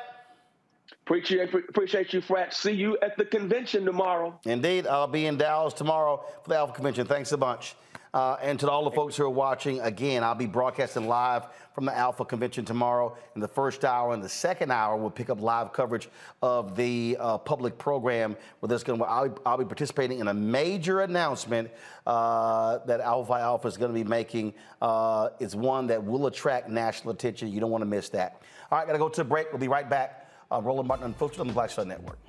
Appreciate 1.06 1.54
appreciate 1.54 2.12
you, 2.14 2.22
Frat. 2.22 2.54
See 2.54 2.72
you 2.72 2.98
at 3.04 3.16
the 3.16 3.26
convention 3.26 3.86
tomorrow. 3.86 4.40
Indeed, 4.46 4.88
I'll 4.88 5.08
be 5.08 5.28
in 5.28 5.38
Dallas 5.38 5.74
tomorrow 5.74 6.24
for 6.42 6.50
the 6.50 6.56
Alpha 6.56 6.74
Convention. 6.74 7.06
Thanks 7.06 7.32
a 7.34 7.38
bunch. 7.38 7.76
Uh, 8.14 8.38
and 8.44 8.60
to 8.60 8.70
all 8.70 8.84
the 8.84 8.92
folks 8.92 9.18
who 9.18 9.24
are 9.24 9.30
watching, 9.30 9.80
again, 9.82 10.24
I'll 10.24 10.36
be 10.36 10.46
broadcasting 10.46 11.08
live 11.08 11.48
from 11.74 11.86
the 11.86 11.98
Alpha 11.98 12.24
Convention 12.24 12.64
tomorrow 12.64 13.18
in 13.34 13.42
the 13.42 13.48
first 13.48 13.84
hour. 13.84 14.14
and 14.14 14.24
the 14.24 14.30
second 14.30 14.72
hour, 14.72 14.96
we'll 14.96 15.10
pick 15.10 15.32
up 15.32 15.42
live 15.42 15.74
coverage 15.74 16.10
of 16.44 16.76
the 16.76 17.18
uh, 17.20 17.40
public 17.40 17.78
program. 17.80 18.38
where 18.60 18.68
this, 18.68 18.84
going, 18.84 19.02
I'll, 19.02 19.36
I'll, 19.48 19.58
be 19.58 19.66
participating 19.66 20.20
in 20.20 20.28
a 20.28 20.34
major 20.34 21.02
announcement 21.02 21.72
uh, 22.06 22.80
that 22.86 23.00
Alpha 23.00 23.34
Alpha 23.34 23.68
is 23.68 23.78
going 23.78 23.92
to 23.92 24.04
be 24.04 24.08
making. 24.08 24.54
Uh, 24.80 25.30
it's 25.40 25.56
one 25.56 25.88
that 25.88 26.04
will 26.04 26.28
attract 26.28 26.70
national 26.70 27.14
attention. 27.14 27.52
You 27.52 27.60
don't 27.60 27.72
want 27.72 27.82
to 27.82 27.88
miss 27.88 28.10
that. 28.10 28.42
All 28.72 28.78
right, 28.78 28.86
got 28.86 28.94
to 28.94 29.00
go 29.00 29.10
to 29.10 29.22
a 29.22 29.24
break. 29.24 29.52
We'll 29.52 29.60
be 29.60 29.68
right 29.68 29.90
back. 29.90 30.30
Uh, 30.52 30.62
Roland 30.62 30.88
Martin, 30.88 31.08
unfiltered 31.08 31.40
on 31.40 31.48
the 31.48 31.54
Black 31.54 31.72
Star 31.72 31.84
Network. 31.84 32.20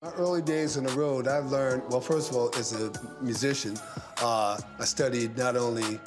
My 0.00 0.12
early 0.12 0.42
days 0.42 0.78
on 0.78 0.84
the 0.84 0.92
road, 0.92 1.26
I 1.26 1.38
learned, 1.38 1.82
well, 1.90 2.00
first 2.00 2.30
of 2.30 2.36
all, 2.36 2.54
as 2.56 2.72
a 2.72 2.92
musician, 3.20 3.76
uh, 4.22 4.56
I 4.78 4.84
studied 4.84 5.36
not 5.36 5.56
only 5.56 5.98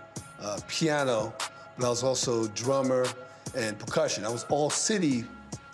uh, 0.41 0.61
piano, 0.69 1.34
but 1.76 1.85
I 1.85 1.89
was 1.89 2.01
also 2.01 2.47
drummer 2.47 3.05
and 3.53 3.77
percussion. 3.77 4.23
I 4.23 4.30
was 4.30 4.45
all 4.45 4.69
city 4.69 5.26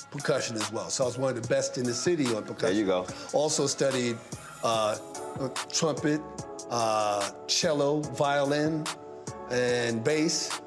percussion 0.10 0.56
as 0.56 0.72
well. 0.72 0.89
So 0.89 1.03
I 1.03 1.07
was 1.07 1.19
one 1.19 1.38
of 1.38 1.44
the 1.44 1.48
best 1.48 1.77
in 1.77 1.84
the 1.84 1.94
city 1.94 2.26
on 2.34 2.41
percussion. 2.41 2.57
There 2.57 2.72
you 2.72 2.85
go. 2.88 3.06
Also 3.34 3.68
studied 3.68 4.18
uh, 4.64 4.98
trumpet, 5.72 6.19
uh, 6.72 7.30
cello, 7.45 7.99
violin, 7.99 8.84
and 9.52 10.03
bass 10.03 10.60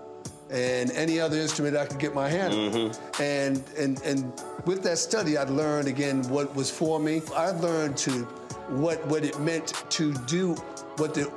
and 0.51 0.91
any 0.93 1.21
other 1.21 1.39
instrument 1.39 1.77
I 1.77 1.87
could 1.87 1.99
get 1.99 2.15
my 2.15 2.29
hand 2.29 2.53
on. 2.53 2.71
Mm-hmm. 2.71 3.23
And, 3.23 3.63
and, 3.79 4.03
and 4.03 4.33
with 4.65 4.83
that 4.83 4.99
study, 4.99 5.37
I 5.37 5.45
learned 5.45 5.89
again 5.89 6.23
what 6.29 6.55
was 6.55 6.71
for 6.71 6.99
me. 6.99 7.23
I 7.35 7.51
learned 7.51 7.97
to 7.99 8.25
what, 8.71 9.05
what 9.07 9.25
it 9.25 9.39
meant 9.41 9.75
to 9.91 10.13
do 10.27 10.55
what 10.97 11.15
the 11.15 11.31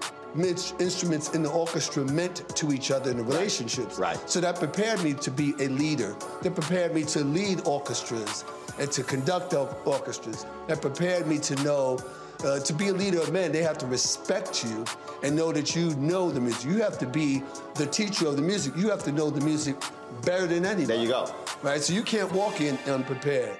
instruments 0.79 1.29
in 1.35 1.43
the 1.43 1.49
orchestra 1.49 2.03
meant 2.05 2.47
to 2.55 2.73
each 2.73 2.91
other 2.91 3.11
in 3.11 3.17
the 3.17 3.23
relationships. 3.23 3.97
Right. 3.99 4.17
So 4.29 4.41
that 4.41 4.55
prepared 4.55 5.03
me 5.03 5.13
to 5.13 5.31
be 5.31 5.53
a 5.59 5.67
leader. 5.67 6.15
That 6.41 6.55
prepared 6.55 6.93
me 6.93 7.03
to 7.05 7.23
lead 7.23 7.61
orchestras 7.67 8.43
and 8.79 8.91
to 8.91 9.03
conduct 9.03 9.53
orchestras. 9.53 10.45
That 10.67 10.81
prepared 10.81 11.27
me 11.27 11.37
to 11.39 11.55
know 11.63 11.99
uh, 12.43 12.59
to 12.59 12.73
be 12.73 12.89
a 12.89 12.93
leader 12.93 13.21
of 13.21 13.31
men, 13.31 13.51
they 13.51 13.63
have 13.63 13.77
to 13.79 13.87
respect 13.87 14.63
you 14.63 14.85
and 15.23 15.35
know 15.35 15.51
that 15.51 15.75
you 15.75 15.95
know 15.95 16.29
the 16.29 16.41
music. 16.41 16.65
You 16.65 16.81
have 16.81 16.97
to 16.99 17.05
be 17.05 17.43
the 17.75 17.85
teacher 17.85 18.27
of 18.27 18.35
the 18.35 18.41
music. 18.41 18.75
You 18.75 18.89
have 18.89 19.03
to 19.03 19.11
know 19.11 19.29
the 19.29 19.41
music 19.41 19.75
better 20.23 20.47
than 20.47 20.65
anybody. 20.65 20.85
There 20.85 20.97
you 20.97 21.07
go. 21.07 21.33
Right? 21.61 21.81
So 21.81 21.93
you 21.93 22.03
can't 22.03 22.31
walk 22.31 22.61
in 22.61 22.77
unprepared. 22.87 23.59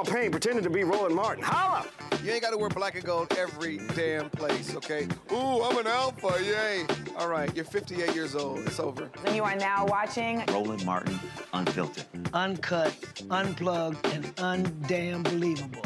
Carl 0.00 0.16
Payne 0.16 0.30
pretending 0.30 0.64
to 0.64 0.70
be 0.70 0.82
Roland 0.82 1.14
Martin. 1.14 1.44
Holla! 1.44 1.86
You 2.24 2.32
ain't 2.32 2.40
got 2.40 2.52
to 2.52 2.56
wear 2.56 2.70
black 2.70 2.94
and 2.94 3.04
gold 3.04 3.34
every 3.36 3.76
damn 3.94 4.30
place, 4.30 4.74
okay? 4.74 5.06
Ooh, 5.30 5.62
I'm 5.62 5.76
an 5.76 5.86
alpha, 5.86 6.42
yay. 6.42 6.86
All 7.18 7.28
right, 7.28 7.54
you're 7.54 7.66
58 7.66 8.14
years 8.14 8.34
old. 8.34 8.60
It's 8.60 8.80
over. 8.80 9.10
And 9.26 9.36
you 9.36 9.44
are 9.44 9.56
now 9.56 9.84
watching 9.84 10.42
Roland 10.48 10.86
Martin 10.86 11.20
Unfiltered. 11.52 12.04
Uncut, 12.32 12.94
unplugged, 13.30 14.06
and 14.06 14.24
undamn 14.36 15.22
believable. 15.22 15.82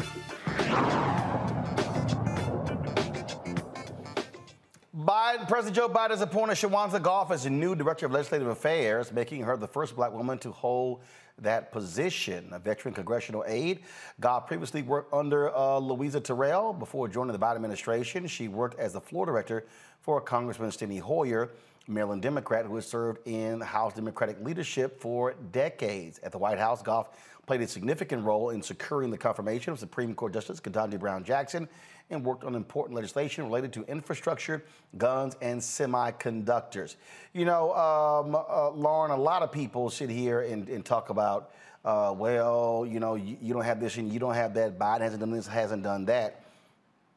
Biden, 4.95 5.47
President 5.47 5.75
Joe 5.75 5.89
Biden 5.89 6.11
has 6.11 6.21
appointed 6.21 6.53
Shuwanza 6.53 7.01
Goff 7.01 7.31
as 7.31 7.43
the 7.43 7.49
new 7.49 7.75
Director 7.75 8.05
of 8.05 8.13
Legislative 8.13 8.47
Affairs, 8.47 9.11
making 9.11 9.41
her 9.41 9.57
the 9.57 9.67
first 9.67 9.93
black 9.95 10.13
woman 10.13 10.37
to 10.39 10.51
hold 10.51 11.01
that 11.41 11.71
position. 11.71 12.49
A 12.51 12.59
veteran 12.59 12.93
congressional 12.93 13.43
aide, 13.47 13.81
Goff 14.19 14.47
previously 14.47 14.81
worked 14.81 15.13
under 15.13 15.55
uh, 15.55 15.77
Louisa 15.77 16.19
Terrell 16.19 16.73
before 16.73 17.07
joining 17.07 17.33
the 17.33 17.39
Biden 17.39 17.55
administration. 17.55 18.27
She 18.27 18.47
worked 18.47 18.79
as 18.79 18.93
the 18.93 19.01
floor 19.01 19.25
director 19.25 19.65
for 20.01 20.21
Congressman 20.21 20.69
Steny 20.69 20.99
Hoyer, 20.99 21.51
Maryland 21.87 22.21
Democrat 22.21 22.65
who 22.65 22.75
has 22.75 22.85
served 22.87 23.19
in 23.27 23.61
House 23.61 23.93
Democratic 23.93 24.39
leadership 24.41 24.99
for 24.99 25.33
decades. 25.51 26.19
At 26.23 26.31
the 26.31 26.37
White 26.37 26.57
House, 26.57 26.81
Goff 26.81 27.09
played 27.45 27.61
a 27.61 27.67
significant 27.67 28.23
role 28.23 28.49
in 28.49 28.61
securing 28.61 29.11
the 29.11 29.17
confirmation 29.17 29.71
of 29.71 29.79
Supreme 29.79 30.15
Court 30.15 30.33
Justice 30.33 30.59
Ketanji 30.59 30.99
Brown 30.99 31.23
Jackson 31.23 31.67
and 32.09 32.23
worked 32.23 32.43
on 32.43 32.55
important 32.55 32.95
legislation 32.95 33.45
related 33.45 33.73
to 33.73 33.83
infrastructure, 33.83 34.63
guns, 34.97 35.35
and 35.41 35.59
semiconductors. 35.59 36.95
You 37.33 37.45
know, 37.45 37.73
um, 37.73 38.35
uh, 38.35 38.69
Lauren, 38.71 39.11
a 39.11 39.17
lot 39.17 39.41
of 39.41 39.51
people 39.51 39.89
sit 39.89 40.09
here 40.09 40.41
and, 40.41 40.69
and 40.69 40.85
talk 40.85 41.09
about, 41.09 41.51
uh, 41.83 42.13
well, 42.15 42.85
you 42.87 42.99
know, 42.99 43.15
you, 43.15 43.37
you, 43.41 43.53
don't 43.53 43.63
have 43.63 43.79
this 43.79 43.97
and 43.97 44.11
you 44.11 44.19
don't 44.19 44.35
have 44.35 44.53
that. 44.53 44.77
Biden 44.77 45.01
hasn't 45.01 45.19
done 45.19 45.31
this, 45.31 45.47
hasn't 45.47 45.83
done 45.83 46.05
that. 46.05 46.43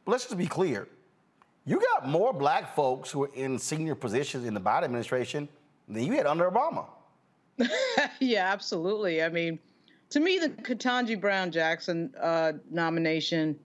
But 0.05 0.13
let's 0.13 0.25
just 0.25 0.39
be 0.39 0.47
clear. 0.47 0.89
You 1.67 1.81
got 1.95 2.09
more 2.09 2.33
black 2.33 2.75
folks 2.75 3.11
who 3.11 3.25
are 3.25 3.31
in 3.35 3.59
senior 3.59 3.95
positions 3.95 4.47
in 4.47 4.55
the 4.55 4.61
Biden 4.61 4.85
administration 4.85 5.49
than 5.87 6.05
you 6.05 6.13
had 6.13 6.27
under 6.27 6.51
Obama. 6.51 6.87
yeah, 8.21 8.51
absolutely. 8.51 9.23
I 9.23 9.29
mean, 9.29 9.59
to 10.11 10.21
me, 10.21 10.39
the 10.39 10.49
Ketanji 10.49 11.21
Brown 11.21 11.51
Jackson 11.51 12.15
uh, 12.19 12.53
nomination 12.71 13.59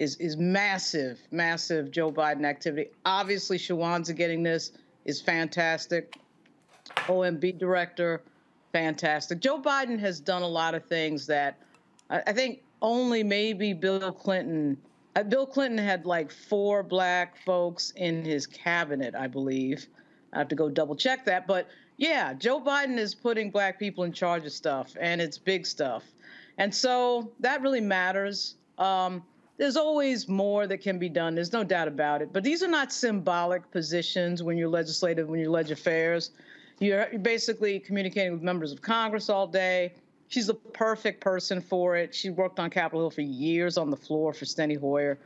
is 0.00 0.16
is 0.16 0.36
massive, 0.38 1.20
massive 1.30 1.92
Joe 1.92 2.10
Biden 2.10 2.44
activity. 2.44 2.90
Obviously, 3.04 3.58
Shuwanza 3.58 4.16
getting 4.16 4.42
this 4.42 4.72
is 5.04 5.20
fantastic. 5.20 6.16
OMB 7.06 7.58
director, 7.58 8.22
fantastic. 8.72 9.40
Joe 9.40 9.60
Biden 9.60 10.00
has 10.00 10.18
done 10.18 10.42
a 10.42 10.48
lot 10.48 10.74
of 10.74 10.84
things 10.86 11.26
that 11.26 11.58
I, 12.08 12.22
I 12.26 12.32
think 12.32 12.62
only 12.82 13.22
maybe 13.22 13.74
Bill 13.74 14.10
Clinton. 14.10 14.78
Uh, 15.14 15.22
Bill 15.22 15.46
Clinton 15.46 15.78
had 15.78 16.06
like 16.06 16.32
four 16.32 16.82
black 16.82 17.36
folks 17.44 17.92
in 17.96 18.24
his 18.24 18.46
cabinet, 18.46 19.14
I 19.14 19.26
believe. 19.26 19.86
I 20.32 20.38
have 20.38 20.48
to 20.48 20.54
go 20.54 20.70
double 20.70 20.96
check 20.96 21.24
that, 21.26 21.46
but 21.46 21.68
yeah, 21.98 22.32
Joe 22.32 22.60
Biden 22.60 22.96
is 22.96 23.14
putting 23.14 23.50
black 23.50 23.78
people 23.78 24.04
in 24.04 24.12
charge 24.12 24.46
of 24.46 24.52
stuff, 24.52 24.96
and 24.98 25.20
it's 25.20 25.36
big 25.36 25.66
stuff, 25.66 26.04
and 26.56 26.74
so 26.74 27.32
that 27.40 27.60
really 27.60 27.80
matters. 27.80 28.54
Um, 28.78 29.22
there's 29.60 29.76
always 29.76 30.26
more 30.26 30.66
that 30.66 30.78
can 30.78 30.98
be 30.98 31.10
done. 31.10 31.34
There's 31.34 31.52
no 31.52 31.62
doubt 31.62 31.86
about 31.86 32.22
it. 32.22 32.32
But 32.32 32.42
these 32.42 32.62
are 32.62 32.68
not 32.68 32.90
symbolic 32.90 33.70
positions 33.70 34.42
when 34.42 34.56
you're 34.56 34.70
legislative, 34.70 35.28
when 35.28 35.38
you're 35.38 35.50
leg 35.50 35.70
affairs. 35.70 36.30
You're, 36.78 37.06
you're 37.10 37.20
basically 37.20 37.78
communicating 37.78 38.32
with 38.32 38.40
members 38.40 38.72
of 38.72 38.80
Congress 38.80 39.28
all 39.28 39.46
day. 39.46 39.92
She's 40.28 40.46
the 40.46 40.54
perfect 40.54 41.20
person 41.20 41.60
for 41.60 41.94
it. 41.94 42.14
She 42.14 42.30
worked 42.30 42.58
on 42.58 42.70
Capitol 42.70 43.00
Hill 43.02 43.10
for 43.10 43.20
years 43.20 43.76
on 43.76 43.90
the 43.90 43.98
floor 43.98 44.32
for 44.32 44.46
Steny 44.46 44.80
Hoyer. 44.80 45.18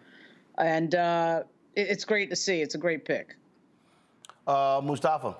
And 0.58 0.96
uh, 0.96 1.44
it, 1.76 1.86
it's 1.90 2.04
great 2.04 2.28
to 2.30 2.36
see. 2.36 2.60
It's 2.60 2.74
a 2.74 2.78
great 2.78 3.04
pick. 3.04 3.36
Uh, 4.48 4.80
Mustafa. 4.82 5.36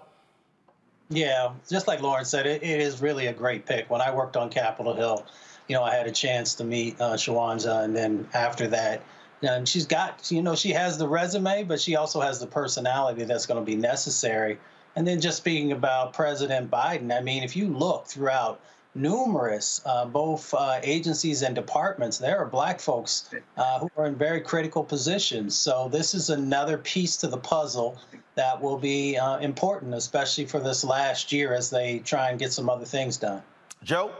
Yeah, 1.08 1.52
just 1.68 1.88
like 1.88 2.00
Lauren 2.00 2.24
said, 2.24 2.46
it, 2.46 2.62
it 2.62 2.80
is 2.80 3.02
really 3.02 3.26
a 3.26 3.32
great 3.32 3.66
pick. 3.66 3.90
When 3.90 4.00
I 4.00 4.14
worked 4.14 4.36
on 4.36 4.50
Capitol 4.50 4.94
Hill, 4.94 5.26
you 5.68 5.74
know, 5.74 5.82
I 5.82 5.94
had 5.94 6.06
a 6.06 6.12
chance 6.12 6.54
to 6.56 6.64
meet 6.64 7.00
uh, 7.00 7.14
Shuwanza, 7.14 7.84
and 7.84 7.96
then 7.96 8.28
after 8.34 8.66
that, 8.68 9.02
and 9.42 9.68
she's 9.68 9.86
got, 9.86 10.30
you 10.30 10.42
know, 10.42 10.54
she 10.54 10.70
has 10.70 10.96
the 10.98 11.08
resume, 11.08 11.64
but 11.64 11.80
she 11.80 11.96
also 11.96 12.20
has 12.20 12.40
the 12.40 12.46
personality 12.46 13.24
that's 13.24 13.46
going 13.46 13.60
to 13.60 13.64
be 13.64 13.76
necessary. 13.76 14.58
And 14.96 15.06
then 15.06 15.20
just 15.20 15.38
speaking 15.38 15.72
about 15.72 16.12
President 16.12 16.70
Biden, 16.70 17.16
I 17.16 17.20
mean, 17.20 17.42
if 17.42 17.56
you 17.56 17.68
look 17.68 18.06
throughout 18.06 18.60
numerous 18.94 19.82
uh, 19.84 20.04
both 20.04 20.54
uh, 20.54 20.78
agencies 20.82 21.42
and 21.42 21.54
departments, 21.54 22.18
there 22.18 22.38
are 22.38 22.46
black 22.46 22.80
folks 22.80 23.28
uh, 23.56 23.80
who 23.80 23.90
are 23.96 24.06
in 24.06 24.14
very 24.14 24.40
critical 24.40 24.84
positions. 24.84 25.56
So 25.56 25.88
this 25.90 26.14
is 26.14 26.30
another 26.30 26.78
piece 26.78 27.16
to 27.18 27.26
the 27.26 27.36
puzzle 27.36 27.98
that 28.36 28.60
will 28.60 28.78
be 28.78 29.16
uh, 29.16 29.38
important, 29.38 29.94
especially 29.94 30.46
for 30.46 30.60
this 30.60 30.84
last 30.84 31.32
year 31.32 31.54
as 31.54 31.70
they 31.70 31.98
try 32.00 32.30
and 32.30 32.38
get 32.38 32.52
some 32.52 32.70
other 32.70 32.84
things 32.84 33.16
done. 33.16 33.42
Joe. 33.82 34.12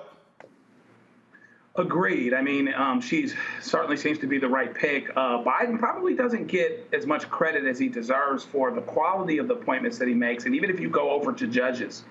Agreed. 1.77 2.35
I 2.35 2.41
mean, 2.41 2.73
um, 2.73 3.01
she 3.01 3.29
certainly 3.61 3.97
seems 3.97 4.21
to 4.21 4.29
be 4.29 4.39
the 4.39 4.49
right 4.49 4.73
pick. 4.73 5.11
Uh, 5.17 5.43
Biden 5.43 5.77
probably 5.77 6.15
doesn't 6.15 6.47
get 6.47 6.89
as 6.93 7.05
much 7.05 7.29
credit 7.29 7.65
as 7.65 7.81
he 7.81 7.89
deserves 7.89 8.45
for 8.45 8.71
the 8.71 8.81
quality 8.81 9.39
of 9.39 9.49
the 9.49 9.55
appointments 9.55 9.99
that 9.99 10.07
he 10.07 10.15
makes. 10.15 10.45
And 10.45 10.55
even 10.55 10.71
if 10.71 10.79
you 10.79 10.89
go 10.89 11.11
over 11.11 11.33
to 11.33 11.49
judges, 11.49 12.05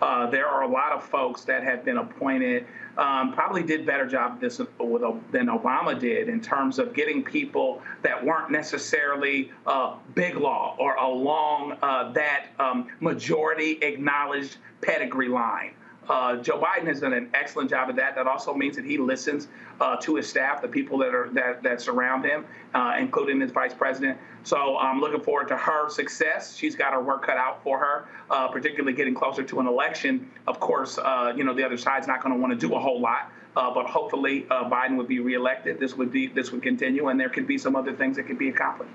uh, 0.00 0.30
there 0.30 0.46
are 0.46 0.62
a 0.62 0.68
lot 0.68 0.92
of 0.92 1.02
folks 1.02 1.42
that 1.42 1.64
have 1.64 1.84
been 1.84 1.98
appointed, 1.98 2.66
um, 2.98 3.32
probably 3.32 3.64
did 3.64 3.84
better 3.84 4.06
job 4.06 4.40
this 4.40 4.60
with, 4.78 5.02
than 5.32 5.46
Obama 5.48 5.98
did 5.98 6.28
in 6.28 6.40
terms 6.40 6.78
of 6.78 6.94
getting 6.94 7.24
people 7.24 7.82
that 8.02 8.24
weren't 8.24 8.52
necessarily 8.52 9.50
uh, 9.66 9.96
big 10.14 10.36
law 10.36 10.76
or 10.78 10.94
along 10.94 11.76
uh, 11.82 12.12
that 12.12 12.46
um, 12.60 12.86
majority 13.00 13.72
acknowledged 13.82 14.58
pedigree 14.82 15.28
line. 15.28 15.72
Uh, 16.10 16.36
Joe 16.42 16.60
Biden 16.60 16.88
has 16.88 17.00
done 17.00 17.12
an 17.12 17.30
excellent 17.34 17.70
job 17.70 17.88
of 17.88 17.94
that. 17.96 18.16
That 18.16 18.26
also 18.26 18.52
means 18.52 18.74
that 18.74 18.84
he 18.84 18.98
listens 18.98 19.46
uh, 19.80 19.96
to 19.98 20.16
his 20.16 20.28
staff, 20.28 20.60
the 20.60 20.66
people 20.66 20.98
that 20.98 21.14
are 21.14 21.30
that, 21.34 21.62
that 21.62 21.80
surround 21.80 22.24
him, 22.24 22.44
uh, 22.74 22.96
including 22.98 23.40
his 23.40 23.52
vice 23.52 23.72
president. 23.72 24.18
So 24.42 24.76
I'm 24.76 25.00
looking 25.00 25.20
forward 25.20 25.46
to 25.48 25.56
her 25.56 25.88
success. 25.88 26.56
She's 26.56 26.74
got 26.74 26.92
her 26.94 27.00
work 27.00 27.24
cut 27.24 27.36
out 27.36 27.62
for 27.62 27.78
her, 27.78 28.08
uh, 28.28 28.48
particularly 28.48 28.92
getting 28.92 29.14
closer 29.14 29.44
to 29.44 29.60
an 29.60 29.68
election. 29.68 30.28
Of 30.48 30.58
course, 30.58 30.98
uh, 30.98 31.32
you 31.36 31.44
know 31.44 31.54
the 31.54 31.62
other 31.62 31.78
side's 31.78 32.08
not 32.08 32.20
going 32.24 32.34
to 32.34 32.40
want 32.40 32.58
to 32.58 32.66
do 32.66 32.74
a 32.74 32.80
whole 32.80 33.00
lot. 33.00 33.30
Uh, 33.56 33.72
but 33.72 33.86
hopefully, 33.86 34.46
Biden 34.48 34.96
would 34.96 35.08
be 35.08 35.20
reelected. 35.20 35.78
This 35.78 35.96
would 35.96 36.10
be 36.10 36.26
this 36.26 36.50
would 36.50 36.62
continue, 36.62 37.08
and 37.08 37.20
there 37.20 37.28
could 37.28 37.46
be 37.46 37.58
some 37.58 37.76
other 37.76 37.92
things 37.92 38.16
that 38.16 38.24
could 38.24 38.38
be 38.38 38.48
accomplished. 38.48 38.92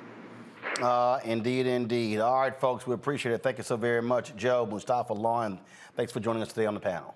Uh, 0.81 1.19
indeed, 1.23 1.67
indeed. 1.67 2.19
All 2.19 2.39
right, 2.39 2.59
folks, 2.59 2.85
we 2.85 2.93
appreciate 2.93 3.33
it. 3.33 3.43
Thank 3.43 3.57
you 3.57 3.63
so 3.63 3.77
very 3.77 4.01
much, 4.01 4.35
Joe, 4.35 4.65
Mustafa, 4.65 5.13
Lauren. 5.13 5.59
Thanks 5.95 6.11
for 6.11 6.19
joining 6.19 6.41
us 6.41 6.49
today 6.49 6.65
on 6.65 6.73
the 6.73 6.79
panel. 6.79 7.15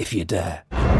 if 0.00 0.14
you 0.14 0.24
dare. 0.24 0.99